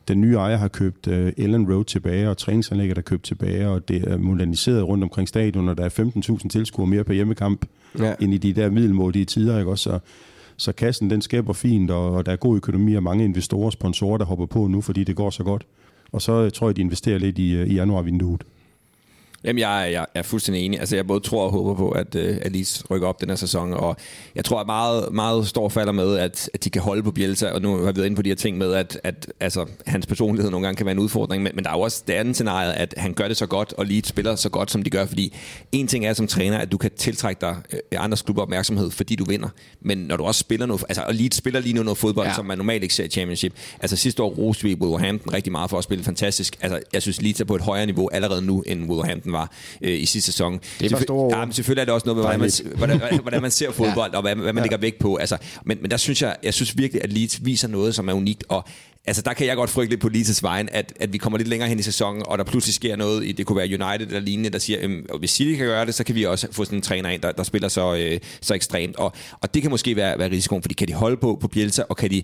den 0.09 0.21
nye 0.21 0.35
ejer 0.35 0.57
har 0.57 0.69
købt 0.69 1.07
øh, 1.07 1.33
Ellen 1.37 1.73
Road 1.73 1.85
tilbage, 1.85 2.31
og 2.31 2.39
træningsanlægget 2.39 2.99
er 2.99 3.03
købt 3.03 3.25
tilbage, 3.25 3.69
og 3.69 3.89
det 3.89 4.09
er 4.09 4.19
moderniseret 4.19 4.89
rundt 4.89 5.05
omkring 5.05 5.29
stadion, 5.29 5.69
og 5.69 5.79
der 5.79 5.85
er 5.85 5.89
15.000 6.39 6.49
tilskuere 6.49 6.87
mere 6.87 7.05
på 7.05 7.13
hjemmekamp, 7.13 7.67
ja. 7.99 8.15
end 8.21 8.35
i 8.35 8.39
de 8.39 8.53
der 8.53 8.71
middelmådige 8.71 9.25
tider, 9.25 9.59
ikke 9.59 9.71
også? 9.71 9.83
Så, 9.83 9.99
så 10.57 10.73
kassen, 10.73 11.11
den 11.11 11.23
skaber 11.23 11.53
fint, 11.53 11.91
og, 11.91 12.11
og 12.11 12.27
der 12.27 12.33
er 12.33 12.37
god 12.37 12.57
økonomi, 12.57 12.95
og 12.95 13.03
mange 13.03 13.25
investorer 13.25 13.67
og 13.67 13.73
sponsorer, 13.73 14.19
der 14.19 14.25
hopper 14.25 14.47
på 14.47 14.67
nu, 14.67 14.81
fordi 14.81 15.05
det 15.05 15.17
går 15.17 15.31
så 15.31 15.45
godt. 15.45 15.67
Og 16.13 16.23
så 16.23 16.51
tror 16.51 16.69
jeg, 16.69 16.77
de 16.77 16.81
investerer 16.81 17.19
lidt 17.19 17.39
i, 17.39 17.55
øh, 17.55 17.67
i 17.67 17.75
januarvinduet. 17.75 18.45
Jamen, 19.45 19.61
jeg, 19.61 19.89
jeg 19.93 20.07
er 20.15 20.23
fuldstændig 20.23 20.65
enig. 20.65 20.81
Altså, 20.81 20.97
jeg 20.97 21.07
både 21.07 21.21
tror 21.21 21.45
og 21.45 21.51
håber 21.51 21.75
på, 21.75 21.91
at, 21.91 22.15
uh, 22.15 22.23
at 22.23 22.53
Leeds 22.53 22.91
rykker 22.91 23.09
op 23.09 23.21
den 23.21 23.29
her 23.29 23.37
sæson, 23.37 23.73
og 23.73 23.97
jeg 24.35 24.45
tror, 24.45 24.61
at 24.61 24.67
meget, 24.67 25.13
meget 25.13 25.47
stor 25.47 25.69
falder 25.69 25.93
med, 25.93 26.17
at, 26.17 26.51
at 26.55 26.65
de 26.65 26.71
kan 26.71 26.83
holde 26.83 27.03
på 27.03 27.11
Bielsa, 27.11 27.51
og 27.51 27.63
nu 27.63 27.77
har 27.85 27.93
vi 27.93 27.97
været 27.97 28.07
inde 28.07 28.17
på 28.17 28.23
de 28.23 28.29
her 28.29 28.37
ting 28.37 28.59
med, 28.59 28.73
at, 28.73 29.01
at 29.05 29.33
altså, 29.41 29.67
hans 29.87 30.07
personlighed 30.07 30.51
nogle 30.51 30.67
gange 30.67 30.77
kan 30.77 30.87
være 30.87 30.93
en 30.93 30.99
udfordring, 30.99 31.43
men, 31.43 31.53
men 31.55 31.65
der 31.65 31.71
er 31.71 31.75
jo 31.75 31.81
også 31.81 32.03
det 32.07 32.13
andet 32.13 32.37
scenarie, 32.37 32.73
at 32.73 32.95
han 32.97 33.15
gør 33.15 33.29
det 33.29 33.37
så 33.37 33.47
godt, 33.47 33.73
og 33.73 33.87
Leeds 33.87 34.09
spiller 34.09 34.37
så 34.37 34.49
godt, 34.49 34.71
som 34.71 34.83
de 34.83 34.91
gør, 34.91 35.07
fordi 35.07 35.37
en 35.73 35.87
ting 35.87 36.07
er 36.07 36.13
som 36.13 36.27
træner, 36.27 36.59
at 36.59 36.73
du 36.73 36.77
kan 36.77 36.91
tiltrække 36.97 37.41
dig 37.41 37.57
uh, 37.73 38.05
andres 38.05 38.23
klubber 38.23 38.43
opmærksomhed, 38.43 38.91
fordi 38.91 39.17
du 39.17 39.25
vinder, 39.25 39.49
men 39.81 39.99
når 39.99 40.17
du 40.17 40.25
også 40.25 40.41
spiller 40.41 40.67
noget, 40.67 40.85
altså, 40.89 41.03
og 41.03 41.15
Leeds 41.15 41.37
spiller 41.37 41.61
lige 41.61 41.73
nu 41.73 41.83
noget 41.83 41.99
fodbold, 41.99 42.27
ja. 42.27 42.35
som 42.35 42.47
man 42.47 42.59
normalt 42.59 42.83
ikke 42.83 42.95
ser 42.95 43.05
i 43.05 43.09
Championship. 43.09 43.53
Altså 43.81 43.97
sidste 43.97 44.23
år 44.23 44.31
roste 44.31 44.65
vi 44.65 44.75
Wolverhampton 44.75 45.35
rigtig 45.35 45.53
meget 45.53 45.71
for 45.71 45.79
at 45.79 45.85
spille 45.85 46.05
fantastisk. 46.05 46.57
Altså, 46.61 46.81
jeg 46.93 47.03
synes, 47.03 47.23
Leeds 47.23 47.41
er 47.41 47.45
på 47.45 47.55
et 47.55 47.63
højere 47.63 47.87
niveau 47.87 48.09
allerede 48.13 48.43
nu, 48.43 48.63
end 48.67 48.91
Wolverhampton 48.91 49.33
var 49.35 49.53
øh, 49.83 50.01
i 50.01 50.07
sidste 50.07 50.33
sæson. 50.33 50.61
Det 50.81 50.93
er 50.93 51.01
store 51.01 51.39
ja, 51.39 51.45
men 51.45 51.53
selvfølgelig 51.53 51.81
er 51.81 51.85
det 51.85 51.95
også 51.95 52.07
noget 52.07 52.17
med, 52.17 52.25
hvordan 52.25 52.41
man, 52.41 52.99
hvordan, 52.99 53.21
hvordan 53.21 53.43
man 53.43 53.51
ser 53.51 53.73
fodbold, 53.81 54.11
ja. 54.13 54.17
og 54.17 54.23
hvad, 54.23 54.35
hvad 54.35 54.53
man 54.53 54.57
ja. 54.57 54.63
lægger 54.63 54.79
vægt 54.79 54.99
på. 54.99 55.17
Altså, 55.17 55.37
men, 55.65 55.79
men 55.81 55.91
der 55.91 55.97
synes 55.97 56.23
jeg, 56.23 56.37
jeg 56.43 56.55
synes 56.55 56.79
virkelig, 56.79 57.05
at 57.05 57.13
Leeds 57.13 57.45
viser 57.45 57.69
noget, 57.69 57.95
som 57.95 58.09
er 58.09 58.13
unikt, 58.13 58.45
og 58.49 58.65
altså 59.07 59.23
der 59.23 59.33
kan 59.33 59.47
jeg 59.47 59.57
godt 59.57 59.71
frygte 59.71 59.91
lidt 59.91 60.01
på 60.01 60.09
Leeds' 60.15 60.39
vejen, 60.43 60.69
at, 60.73 60.93
at 61.01 61.13
vi 61.13 61.19
kommer 61.19 61.39
lidt 61.39 61.49
længere 61.49 61.69
hen 61.69 61.79
i 61.79 61.83
sæsonen, 61.83 62.23
og 62.27 62.39
der 62.39 62.45
pludselig 62.45 62.75
sker 62.75 62.97
noget, 62.97 63.25
i, 63.27 63.33
det 63.33 63.47
kunne 63.47 63.57
være 63.57 63.67
United 63.67 64.07
eller 64.07 64.21
lignende, 64.21 64.51
der 64.51 64.59
siger, 64.59 64.79
at 64.79 65.19
hvis 65.19 65.31
City 65.31 65.57
kan 65.57 65.67
gøre 65.67 65.87
det, 65.87 65.95
så 65.95 66.05
kan 66.05 66.15
vi 66.15 66.25
også 66.25 66.49
få 66.51 66.65
sådan 66.65 66.79
en 66.79 66.83
træner 66.83 67.11
ind, 67.11 67.23
der, 67.23 67.33
der 67.33 67.43
spiller 67.43 67.69
så, 67.69 67.95
øh, 67.95 68.21
så 68.41 68.55
ekstremt. 68.55 68.97
Og, 68.97 69.13
og 69.41 69.55
det 69.55 69.63
kan 69.63 69.71
måske 69.71 69.97
være, 69.97 70.19
være 70.19 70.31
risikoen, 70.31 70.63
fordi 70.63 70.75
kan 70.75 70.89
de 70.89 70.93
holde 70.93 71.17
på 71.17 71.39
på 71.41 71.49
Bielsa, 71.49 71.83
og 71.89 71.97
kan 71.97 72.11
de 72.11 72.23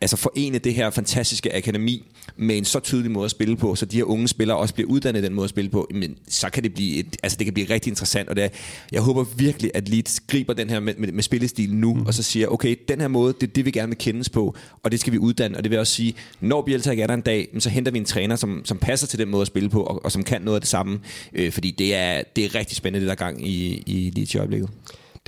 altså 0.00 0.16
forene 0.16 0.58
det 0.58 0.74
her 0.74 0.90
fantastiske 0.90 1.56
akademi 1.56 2.06
med 2.36 2.58
en 2.58 2.64
så 2.64 2.80
tydelig 2.80 3.10
måde 3.10 3.24
at 3.24 3.30
spille 3.30 3.56
på, 3.56 3.74
så 3.74 3.86
de 3.86 3.96
her 3.96 4.04
unge 4.04 4.28
spillere 4.28 4.58
også 4.58 4.74
bliver 4.74 4.90
uddannet 4.90 5.22
den 5.22 5.34
måde 5.34 5.44
at 5.44 5.50
spille 5.50 5.70
på, 5.70 5.90
men 5.94 6.16
så 6.28 6.50
kan 6.50 6.62
det 6.62 6.74
blive, 6.74 6.96
et, 6.96 7.16
altså 7.22 7.38
det 7.38 7.46
kan 7.46 7.54
blive 7.54 7.70
rigtig 7.70 7.90
interessant, 7.90 8.28
og 8.28 8.36
det 8.36 8.44
er, 8.44 8.48
jeg 8.92 9.00
håber 9.00 9.24
virkelig, 9.36 9.70
at 9.74 9.88
Leeds 9.88 10.20
griber 10.20 10.52
den 10.52 10.70
her 10.70 10.80
med, 10.80 10.94
med, 10.98 11.12
med 11.12 11.22
spillestil 11.22 11.74
nu, 11.74 11.94
mm. 11.94 12.06
og 12.06 12.14
så 12.14 12.22
siger, 12.22 12.48
okay, 12.48 12.76
den 12.88 13.00
her 13.00 13.08
måde, 13.08 13.34
det 13.40 13.42
er 13.42 13.52
det, 13.52 13.64
vi 13.64 13.70
gerne 13.70 13.88
vil 13.88 13.98
kendes 13.98 14.28
på, 14.28 14.56
og 14.82 14.92
det 14.92 15.00
skal 15.00 15.12
vi 15.12 15.18
uddanne, 15.18 15.56
og 15.56 15.64
det 15.64 15.70
vil 15.70 15.78
også 15.78 15.92
sige, 15.92 16.14
når 16.40 16.62
Bielsa 16.62 16.90
ikke 16.90 17.02
er 17.02 17.06
der 17.06 17.14
en 17.14 17.20
dag, 17.20 17.48
så 17.58 17.70
henter 17.70 17.92
vi 17.92 17.98
en 17.98 18.04
træner, 18.04 18.36
som, 18.36 18.62
som 18.64 18.78
passer 18.78 19.06
til 19.06 19.18
den 19.18 19.28
måde 19.28 19.40
at 19.40 19.46
spille 19.46 19.68
på, 19.68 19.82
og, 19.82 20.04
og 20.04 20.12
som 20.12 20.22
kan 20.22 20.42
noget 20.42 20.56
af 20.56 20.60
det 20.60 20.68
samme, 20.68 21.00
øh, 21.32 21.52
fordi 21.52 21.70
det 21.70 21.94
er, 21.94 22.22
det 22.36 22.44
er 22.44 22.54
rigtig 22.54 22.76
spændende, 22.76 23.06
det 23.06 23.08
der 23.08 23.24
gang 23.24 23.48
i, 23.48 23.82
i 23.86 24.12
Leeds 24.14 24.34
i 24.34 24.38
øjeblikket. 24.38 24.70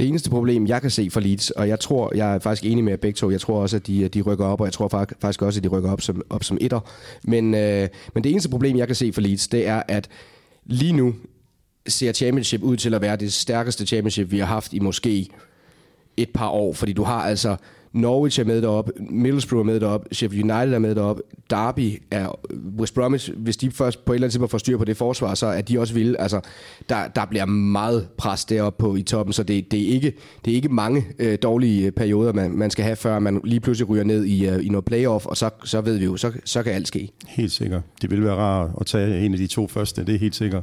Det 0.00 0.08
eneste 0.08 0.30
problem, 0.30 0.66
jeg 0.66 0.80
kan 0.80 0.90
se 0.90 1.10
for 1.10 1.20
Leeds, 1.20 1.50
og 1.50 1.68
jeg 1.68 1.80
tror, 1.80 2.12
jeg 2.14 2.34
er 2.34 2.38
faktisk 2.38 2.72
enig 2.72 2.84
med 2.84 2.98
begge 2.98 3.16
to, 3.16 3.30
jeg 3.30 3.40
tror 3.40 3.62
også, 3.62 3.76
at 3.76 3.86
de, 3.86 4.08
de 4.08 4.20
rykker 4.20 4.44
op, 4.44 4.60
og 4.60 4.66
jeg 4.66 4.72
tror 4.72 4.88
faktisk 5.20 5.42
også, 5.42 5.58
at 5.58 5.64
de 5.64 5.68
rykker 5.68 5.92
op 5.92 6.00
som, 6.00 6.22
op 6.30 6.44
som 6.44 6.58
etter. 6.60 6.80
Men, 7.22 7.54
øh, 7.54 7.88
men 8.14 8.24
det 8.24 8.32
eneste 8.32 8.48
problem, 8.48 8.76
jeg 8.76 8.86
kan 8.86 8.96
se 8.96 9.12
for 9.12 9.20
Leeds, 9.20 9.48
det 9.48 9.66
er, 9.66 9.82
at 9.88 10.08
lige 10.64 10.92
nu 10.92 11.14
ser 11.88 12.12
Championship 12.12 12.62
ud 12.62 12.76
til 12.76 12.94
at 12.94 13.00
være 13.00 13.16
det 13.16 13.32
stærkeste 13.32 13.86
Championship, 13.86 14.30
vi 14.30 14.38
har 14.38 14.46
haft 14.46 14.72
i 14.72 14.78
måske 14.78 15.28
et 16.16 16.30
par 16.34 16.48
år, 16.48 16.72
fordi 16.72 16.92
du 16.92 17.02
har 17.02 17.22
altså 17.22 17.56
Norwich 17.92 18.40
er 18.40 18.44
med 18.44 18.62
derop, 18.62 18.90
Middlesbrough 19.10 19.60
er 19.60 19.72
med 19.72 19.80
derop, 19.80 20.06
Sheffield 20.12 20.52
United 20.52 20.74
er 20.74 20.78
med 20.78 20.94
derop, 20.94 21.20
Derby 21.50 22.02
er 22.10 22.38
West 22.78 22.94
Bromwich, 22.94 23.32
hvis 23.36 23.56
de 23.56 23.70
først 23.70 24.04
på 24.04 24.12
et 24.12 24.16
eller 24.16 24.24
andet 24.24 24.32
tidspunkt 24.32 24.50
får 24.50 24.58
styr 24.58 24.78
på 24.78 24.84
det 24.84 24.96
forsvar, 24.96 25.34
så 25.34 25.46
er 25.46 25.60
de 25.60 25.80
også 25.80 25.94
vilde. 25.94 26.20
Altså, 26.20 26.40
der, 26.88 27.08
der 27.08 27.24
bliver 27.24 27.44
meget 27.46 28.08
pres 28.16 28.44
deroppe 28.44 28.80
på 28.80 28.96
i 28.96 29.02
toppen, 29.02 29.32
så 29.32 29.42
det, 29.42 29.70
det, 29.70 29.82
er, 29.82 29.88
ikke, 29.88 30.12
det 30.44 30.50
er 30.50 30.54
ikke 30.54 30.68
mange 30.68 31.06
øh, 31.18 31.38
dårlige 31.42 31.90
perioder, 31.90 32.32
man, 32.32 32.50
man 32.50 32.70
skal 32.70 32.84
have, 32.84 32.96
før 32.96 33.18
man 33.18 33.40
lige 33.44 33.60
pludselig 33.60 33.88
ryger 33.88 34.04
ned 34.04 34.24
i, 34.24 34.48
øh, 34.48 34.66
i 34.66 34.68
noget 34.68 34.84
playoff, 34.84 35.26
og 35.26 35.36
så, 35.36 35.50
så 35.64 35.80
ved 35.80 35.98
vi 35.98 36.04
jo, 36.04 36.16
så, 36.16 36.32
så 36.44 36.62
kan 36.62 36.72
alt 36.72 36.88
ske. 36.88 37.10
Helt 37.28 37.52
sikkert. 37.52 37.82
Det 38.02 38.10
vil 38.10 38.24
være 38.24 38.34
rart 38.34 38.70
at 38.80 38.86
tage 38.86 39.20
en 39.20 39.32
af 39.32 39.38
de 39.38 39.46
to 39.46 39.66
første, 39.66 40.04
det 40.04 40.14
er 40.14 40.18
helt 40.18 40.34
sikkert. 40.34 40.62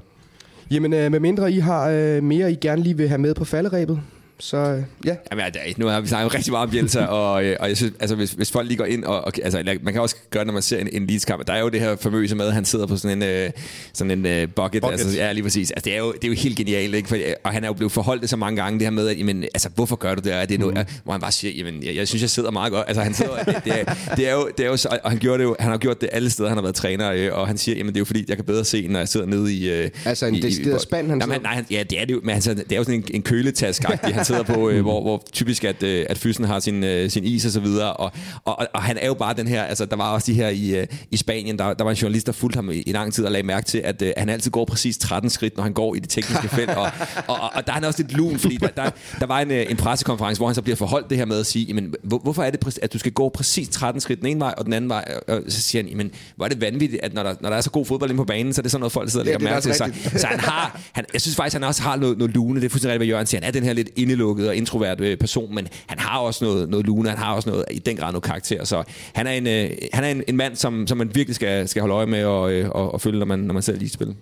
Jamen, 0.71 0.93
øh, 0.93 1.11
med 1.11 1.19
mindre 1.19 1.51
I 1.51 1.59
har 1.59 1.89
øh, 1.89 2.23
mere, 2.23 2.51
I 2.51 2.55
gerne 2.55 2.83
lige 2.83 2.97
vil 2.97 3.07
have 3.07 3.17
med 3.17 3.33
på 3.33 3.45
falderæbet, 3.45 3.99
så 4.39 4.57
øh, 4.57 4.83
ja. 5.05 5.15
Jamen, 5.31 5.45
ja, 5.55 5.73
nu 5.77 5.87
har 5.87 6.01
vi 6.01 6.07
snakket 6.07 6.33
rigtig 6.33 6.51
meget 6.51 6.63
om 6.63 6.69
Bielsa, 6.69 7.05
og, 7.21 7.45
øh, 7.45 7.57
og 7.59 7.67
jeg 7.67 7.77
synes, 7.77 7.93
altså, 7.99 8.15
hvis, 8.15 8.31
hvis 8.31 8.51
folk 8.51 8.67
lige 8.67 8.77
går 8.77 8.85
ind, 8.85 9.03
og, 9.03 9.21
og 9.21 9.33
altså, 9.43 9.63
man 9.81 9.93
kan 9.93 10.01
også 10.01 10.15
gøre 10.29 10.45
når 10.45 10.53
man 10.53 10.61
ser 10.61 10.79
en, 10.79 10.89
en 10.91 11.07
Leeds-kamp, 11.07 11.47
der 11.47 11.53
er 11.53 11.59
jo 11.59 11.69
det 11.69 11.79
her 11.79 11.95
famøse 11.95 12.35
med, 12.35 12.47
at 12.47 12.53
han 12.53 12.65
sidder 12.65 12.85
på 12.85 12.97
sådan 12.97 13.23
en, 13.23 13.29
øh, 13.29 13.49
sådan 13.93 14.25
en 14.25 14.25
uh, 14.25 14.31
bucket, 14.31 14.81
bucket. 14.81 14.83
Altså, 14.83 15.17
ja, 15.17 15.31
lige 15.31 15.43
præcis. 15.43 15.71
Altså, 15.71 15.85
det, 15.85 15.93
er 15.93 15.97
jo, 15.97 16.11
det 16.11 16.23
er 16.23 16.27
jo 16.27 16.33
helt 16.33 16.57
genialt, 16.57 16.95
ikke? 16.95 17.09
For, 17.09 17.17
og 17.43 17.51
han 17.51 17.63
er 17.63 17.67
jo 17.67 17.73
blevet 17.73 17.91
forholdt 17.91 18.21
det 18.21 18.29
så 18.29 18.37
mange 18.37 18.61
gange, 18.63 18.79
det 18.79 18.85
her 18.85 18.91
med, 18.91 19.07
at, 19.07 19.19
jamen, 19.19 19.43
altså, 19.43 19.69
hvorfor 19.75 19.95
gør 19.95 20.15
du 20.15 20.21
det? 20.23 20.33
Er 20.33 20.45
det 20.45 20.59
mm. 20.59 20.65
noget, 20.65 20.87
hvor 21.03 21.13
han 21.13 21.21
bare 21.21 21.31
siger, 21.31 21.53
jamen, 21.53 21.83
jeg, 21.83 21.95
jeg, 21.95 22.07
synes, 22.07 22.21
jeg 22.21 22.29
sidder 22.29 22.51
meget 22.51 22.71
godt. 22.71 22.87
Altså, 22.87 23.03
han 23.03 23.13
sidder, 23.13 23.43
det, 23.43 23.61
det, 23.65 23.79
er, 23.79 23.93
det, 24.15 24.29
er 24.29 24.33
jo, 24.33 24.49
det 24.57 24.65
er 24.65 24.69
jo, 24.69 24.77
og 25.03 25.11
han, 25.11 25.19
gjorde 25.19 25.37
det 25.37 25.43
jo, 25.43 25.55
han 25.59 25.71
har 25.71 25.77
gjort 25.77 26.01
det 26.01 26.09
alle 26.11 26.29
steder, 26.29 26.49
han 26.49 26.57
har 26.57 26.61
været 26.61 26.75
træner, 26.75 27.11
øh, 27.11 27.29
og 27.33 27.47
han 27.47 27.57
siger, 27.57 27.77
jamen, 27.77 27.93
det 27.93 27.97
er 27.97 28.01
jo 28.01 28.05
fordi, 28.05 28.25
jeg 28.27 28.37
kan 28.37 28.45
bedre 28.45 28.65
se, 28.65 28.87
når 28.87 28.99
jeg 28.99 29.07
sidder 29.07 29.25
nede 29.25 29.53
i... 29.53 29.69
Øh, 29.69 29.89
altså, 30.05 30.25
en 30.25 30.41
decideret 30.41 30.81
spand, 30.81 31.09
han 31.09 31.21
jamen, 31.21 31.41
nej, 31.41 31.65
ja, 31.71 31.83
det 31.83 32.01
er 32.01 32.05
det 32.05 32.13
jo, 32.13 32.19
men 32.23 32.35
altså, 32.35 32.53
det 32.53 32.71
er 32.71 32.75
jo 32.75 32.83
sådan 32.83 32.99
en, 32.99 33.05
en 33.09 33.21
køletask 33.21 33.83
han 33.83 34.25
sidder 34.27 34.43
på, 34.43 34.69
øh, 34.69 34.81
hvor, 34.87 35.01
hvor 35.01 35.23
typisk, 35.31 35.63
at, 35.63 35.83
øh, 35.83 36.05
at 36.09 36.17
fysen 36.17 36.45
har 36.45 36.59
sin, 36.59 36.83
øh, 36.83 37.09
sin 37.09 37.23
is 37.23 37.45
og 37.45 37.51
så 37.51 37.59
videre, 37.59 37.93
og, 37.93 38.11
og, 38.45 38.67
og 38.73 38.83
han 38.83 38.97
er 38.97 39.07
jo 39.07 39.13
bare 39.13 39.33
den 39.33 39.47
her, 39.47 39.63
altså 39.63 39.85
der 39.85 39.95
var 39.95 40.11
også 40.11 40.31
de 40.31 40.33
her 40.33 40.49
i, 40.49 40.75
øh, 40.75 40.87
i 41.11 41.17
Spanien, 41.17 41.59
der, 41.59 41.73
der 41.73 41.83
var 41.83 41.91
en 41.91 41.97
journalist, 41.97 42.27
der 42.27 42.33
fulgte 42.33 42.57
ham 42.57 42.71
i, 42.71 42.75
i 42.75 42.91
lang 42.91 43.13
tid 43.13 43.25
og 43.25 43.31
lagde 43.31 43.47
mærke 43.47 43.65
til, 43.65 43.77
at 43.77 44.01
øh, 44.01 44.13
han 44.17 44.29
altid 44.29 44.51
går 44.51 44.65
præcis 44.65 44.97
13 44.97 45.29
skridt, 45.29 45.57
når 45.57 45.63
han 45.63 45.73
går 45.73 45.95
i 45.95 45.99
det 45.99 46.09
tekniske 46.09 46.49
felt, 46.49 46.69
og, 46.69 46.81
og, 47.27 47.39
og, 47.41 47.49
og 47.53 47.67
der 47.67 47.71
er 47.71 47.75
han 47.75 47.83
også 47.83 48.01
lidt 48.01 48.13
lun, 48.13 48.39
fordi 48.39 48.57
der, 48.57 48.67
der, 48.67 48.89
der 49.19 49.25
var 49.25 49.39
en, 49.39 49.51
en 49.51 49.77
pressekonference, 49.77 50.39
hvor 50.39 50.47
han 50.47 50.55
så 50.55 50.61
bliver 50.61 50.75
forholdt 50.75 51.09
det 51.09 51.17
her 51.17 51.25
med 51.25 51.39
at 51.39 51.45
sige, 51.45 51.65
jamen, 51.65 51.93
hvor, 52.03 52.17
hvorfor 52.17 52.43
er 52.43 52.49
det, 52.51 52.79
at 52.81 52.93
du 52.93 52.99
skal 52.99 53.11
gå 53.11 53.29
præcis 53.29 53.69
13 53.69 54.01
skridt 54.01 54.19
den 54.19 54.27
ene 54.27 54.39
vej 54.39 54.53
og 54.57 54.65
den 54.65 54.73
anden 54.73 54.89
vej, 54.89 55.05
og 55.27 55.41
så 55.47 55.61
siger 55.61 55.83
han, 55.83 55.89
jamen, 55.89 56.11
hvor 56.35 56.45
er 56.45 56.49
det 56.49 56.61
vanvittigt, 56.61 57.03
at 57.03 57.13
når 57.13 57.23
der, 57.23 57.35
når 57.41 57.49
der 57.49 57.57
er 57.57 57.61
så 57.61 57.69
god 57.69 57.85
fodbold 57.85 58.09
inde 58.09 58.17
på 58.17 58.25
banen, 58.25 58.53
så 58.53 58.61
er 58.61 58.63
det 58.63 58.71
sådan 58.71 58.79
noget, 58.79 58.91
folk 58.91 59.11
sidder 59.11 59.21
og 59.21 59.25
lægger 59.25 59.49
mærke 59.49 59.61
til. 59.61 59.73
Så, 59.73 59.91
så 60.15 60.27
han 60.27 60.39
har, 60.39 60.81
han, 60.91 61.05
jeg 61.13 61.21
synes 61.21 61.35
faktisk, 61.35 61.53
han 61.53 61.63
også 61.63 61.81
har 61.81 61.95
noget, 61.95 62.17
noget 62.17 62.33
lune, 62.33 62.59
det 62.59 62.65
er 62.65 62.69
fuldstændig 62.69 62.93
rigtigt, 62.93 62.99
hvad 62.99 63.07
Jørgen 63.07 63.27
siger, 63.27 63.41
han 63.41 63.47
er 63.47 63.51
den 63.51 63.63
her 63.63 63.73
lidt 63.73 63.89
indelukket 64.17 64.49
og 64.49 64.55
introvert 64.55 65.01
øh, 65.01 65.17
person, 65.17 65.55
men 65.55 65.67
han 65.87 65.99
har 65.99 66.19
også 66.19 66.45
noget, 66.45 66.69
noget 66.69 66.85
lune, 66.85 67.09
han 67.09 67.17
har 67.17 67.33
også 67.35 67.49
noget, 67.49 67.65
i 67.71 67.79
den 67.79 67.95
grad 67.95 68.11
noget 68.11 68.23
karakter, 68.23 68.63
så 68.63 68.83
han 69.13 69.27
er 69.27 69.31
en, 69.31 69.47
øh, 69.47 69.69
han 69.93 70.03
er 70.03 70.09
en, 70.09 70.23
en 70.27 70.37
mand, 70.37 70.55
som, 70.55 70.87
som 70.87 70.97
man 70.97 71.11
virkelig 71.15 71.35
skal, 71.35 71.67
skal 71.67 71.81
holde 71.81 71.95
øje 71.95 72.05
med 72.05 72.25
og, 72.25 72.51
øh, 72.51 72.69
og, 72.69 72.93
og 72.93 73.01
følge, 73.01 73.19
når 73.19 73.25
man, 73.25 73.39
når 73.39 73.53
man 73.53 73.63
ser 73.63 73.75
lige 73.75 73.89
spil. 73.89 74.15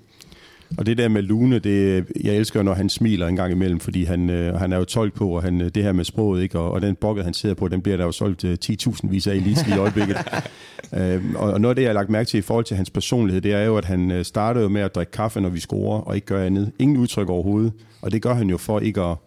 Og 0.77 0.85
det 0.85 0.97
der 0.97 1.07
med 1.07 1.21
Lune, 1.21 1.59
det, 1.59 2.05
jeg 2.23 2.35
elsker, 2.35 2.63
når 2.63 2.73
han 2.73 2.89
smiler 2.89 3.27
en 3.27 3.35
gang 3.35 3.51
imellem, 3.51 3.79
fordi 3.79 4.03
han, 4.03 4.29
øh, 4.29 4.55
han 4.55 4.73
er 4.73 4.77
jo 4.77 4.83
tolk 4.83 5.13
på, 5.13 5.29
og 5.29 5.43
han, 5.43 5.59
det 5.59 5.83
her 5.83 5.91
med 5.91 6.05
sproget, 6.05 6.43
ikke? 6.43 6.59
Og, 6.59 6.71
og 6.71 6.81
den 6.81 6.95
bokke, 6.95 7.23
han 7.23 7.33
sidder 7.33 7.55
på, 7.55 7.67
den 7.67 7.81
bliver 7.81 7.97
der 7.97 8.03
jo 8.03 8.11
solgt 8.11 8.43
øh, 8.43 8.57
10.000 8.65 9.09
vis 9.09 9.27
af 9.27 9.35
i 9.35 9.39
lige 9.39 9.75
i 9.75 9.79
øjeblikket. 9.79 10.17
øh, 10.99 11.23
og, 11.35 11.53
og 11.53 11.61
noget 11.61 11.71
af 11.71 11.75
det, 11.75 11.81
jeg 11.81 11.89
har 11.89 11.93
lagt 11.93 12.09
mærke 12.09 12.27
til 12.27 12.37
i 12.37 12.41
forhold 12.41 12.65
til 12.65 12.77
hans 12.77 12.89
personlighed, 12.89 13.41
det 13.41 13.53
er 13.53 13.63
jo, 13.63 13.77
at 13.77 13.85
han 13.85 14.11
øh, 14.11 14.25
startede 14.25 14.69
med 14.69 14.81
at 14.81 14.95
drikke 14.95 15.11
kaffe, 15.11 15.41
når 15.41 15.49
vi 15.49 15.59
scorer, 15.59 15.99
og 15.99 16.15
ikke 16.15 16.27
gør 16.27 16.45
andet. 16.45 16.71
Ingen 16.79 16.97
udtryk 16.97 17.29
overhovedet. 17.29 17.73
Og 18.01 18.11
det 18.11 18.21
gør 18.21 18.33
han 18.33 18.49
jo 18.49 18.57
for 18.57 18.79
ikke 18.79 19.01
at 19.01 19.17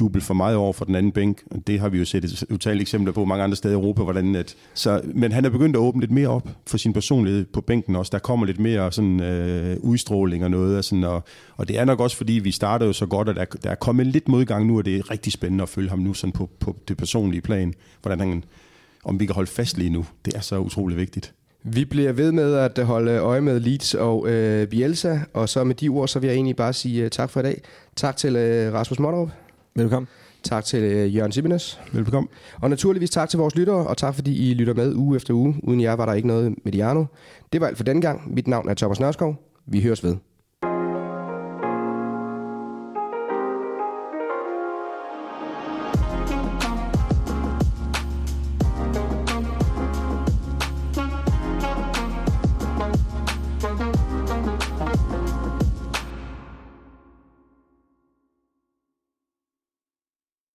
jubel 0.00 0.22
for 0.22 0.34
meget 0.34 0.56
over 0.56 0.72
for 0.72 0.84
den 0.84 0.94
anden 0.94 1.12
bænk. 1.12 1.42
Det 1.66 1.80
har 1.80 1.88
vi 1.88 1.98
jo 1.98 2.04
set 2.04 2.24
et 2.24 2.44
utallige 2.50 2.82
eksempler 2.82 3.12
på 3.12 3.24
mange 3.24 3.44
andre 3.44 3.56
steder 3.56 3.74
i 3.74 3.78
Europa, 3.78 4.02
hvordan 4.02 4.34
at, 4.34 4.56
så, 4.74 5.00
men 5.04 5.32
han 5.32 5.44
er 5.44 5.50
begyndt 5.50 5.76
at 5.76 5.80
åbne 5.80 6.00
lidt 6.00 6.10
mere 6.10 6.28
op 6.28 6.48
for 6.66 6.78
sin 6.78 6.92
personlighed 6.92 7.44
på 7.44 7.60
bænken 7.60 7.96
også. 7.96 8.10
Der 8.10 8.18
kommer 8.18 8.46
lidt 8.46 8.58
mere 8.58 8.92
sådan, 8.92 9.22
øh, 9.22 9.76
udstråling 9.80 10.44
og 10.44 10.50
noget. 10.50 10.78
Og, 10.78 10.84
sådan, 10.84 11.04
og, 11.04 11.24
og 11.56 11.68
det 11.68 11.78
er 11.78 11.84
nok 11.84 12.00
også, 12.00 12.16
fordi 12.16 12.32
vi 12.32 12.50
startede 12.50 12.86
jo 12.86 12.92
så 12.92 13.06
godt, 13.06 13.28
at 13.28 13.36
der, 13.36 13.44
der 13.44 13.70
er 13.70 13.74
kommet 13.74 14.06
lidt 14.06 14.28
modgang 14.28 14.66
nu, 14.66 14.78
og 14.78 14.84
det 14.84 14.96
er 14.96 15.10
rigtig 15.10 15.32
spændende 15.32 15.62
at 15.62 15.68
følge 15.68 15.88
ham 15.88 15.98
nu 15.98 16.14
sådan 16.14 16.32
på, 16.32 16.50
på 16.60 16.76
det 16.88 16.96
personlige 16.96 17.40
plan. 17.40 17.74
Hvordan 18.02 18.20
han, 18.20 18.44
om 19.04 19.20
vi 19.20 19.26
kan 19.26 19.34
holde 19.34 19.50
fast 19.50 19.78
lige 19.78 19.90
nu. 19.90 20.06
Det 20.24 20.36
er 20.36 20.40
så 20.40 20.58
utrolig 20.58 20.96
vigtigt. 20.96 21.34
Vi 21.62 21.84
bliver 21.84 22.12
ved 22.12 22.32
med 22.32 22.54
at 22.54 22.86
holde 22.86 23.18
øje 23.18 23.40
med 23.40 23.60
Leeds 23.60 23.94
og 23.94 24.28
øh, 24.28 24.66
Bielsa, 24.66 25.18
og 25.34 25.48
så 25.48 25.64
med 25.64 25.74
de 25.74 25.88
ord, 25.88 26.08
så 26.08 26.18
vil 26.18 26.28
jeg 26.28 26.34
egentlig 26.34 26.56
bare 26.56 26.72
sige 26.72 27.04
uh, 27.04 27.10
tak 27.10 27.30
for 27.30 27.40
i 27.40 27.42
dag. 27.42 27.62
Tak 27.96 28.16
til 28.16 28.36
uh, 28.36 28.74
Rasmus 28.74 28.98
Monderup. 28.98 29.30
Velkommen. 29.78 30.08
Tak 30.42 30.64
til 30.64 30.82
øh, 30.82 31.16
Jørgen 31.16 31.32
Sibenes. 31.32 31.80
Velkommen. 31.92 32.28
Og 32.60 32.70
naturligvis 32.70 33.10
tak 33.10 33.28
til 33.28 33.38
vores 33.38 33.56
lyttere, 33.56 33.86
og 33.86 33.96
tak 33.96 34.14
fordi 34.14 34.50
I 34.50 34.54
lytter 34.54 34.74
med 34.74 34.94
uge 34.94 35.16
efter 35.16 35.34
uge. 35.34 35.54
Uden 35.62 35.80
jer 35.80 35.92
var 35.92 36.06
der 36.06 36.12
ikke 36.12 36.28
noget 36.28 36.54
Mediano. 36.64 37.04
Det 37.52 37.60
var 37.60 37.66
alt 37.66 37.76
for 37.76 37.84
denne 37.84 38.02
gang. 38.02 38.34
Mit 38.34 38.48
navn 38.48 38.68
er 38.68 38.74
Thomas 38.74 39.00
Nørskov. 39.00 39.36
Vi 39.66 39.82
høres 39.82 40.04
ved. 40.04 40.16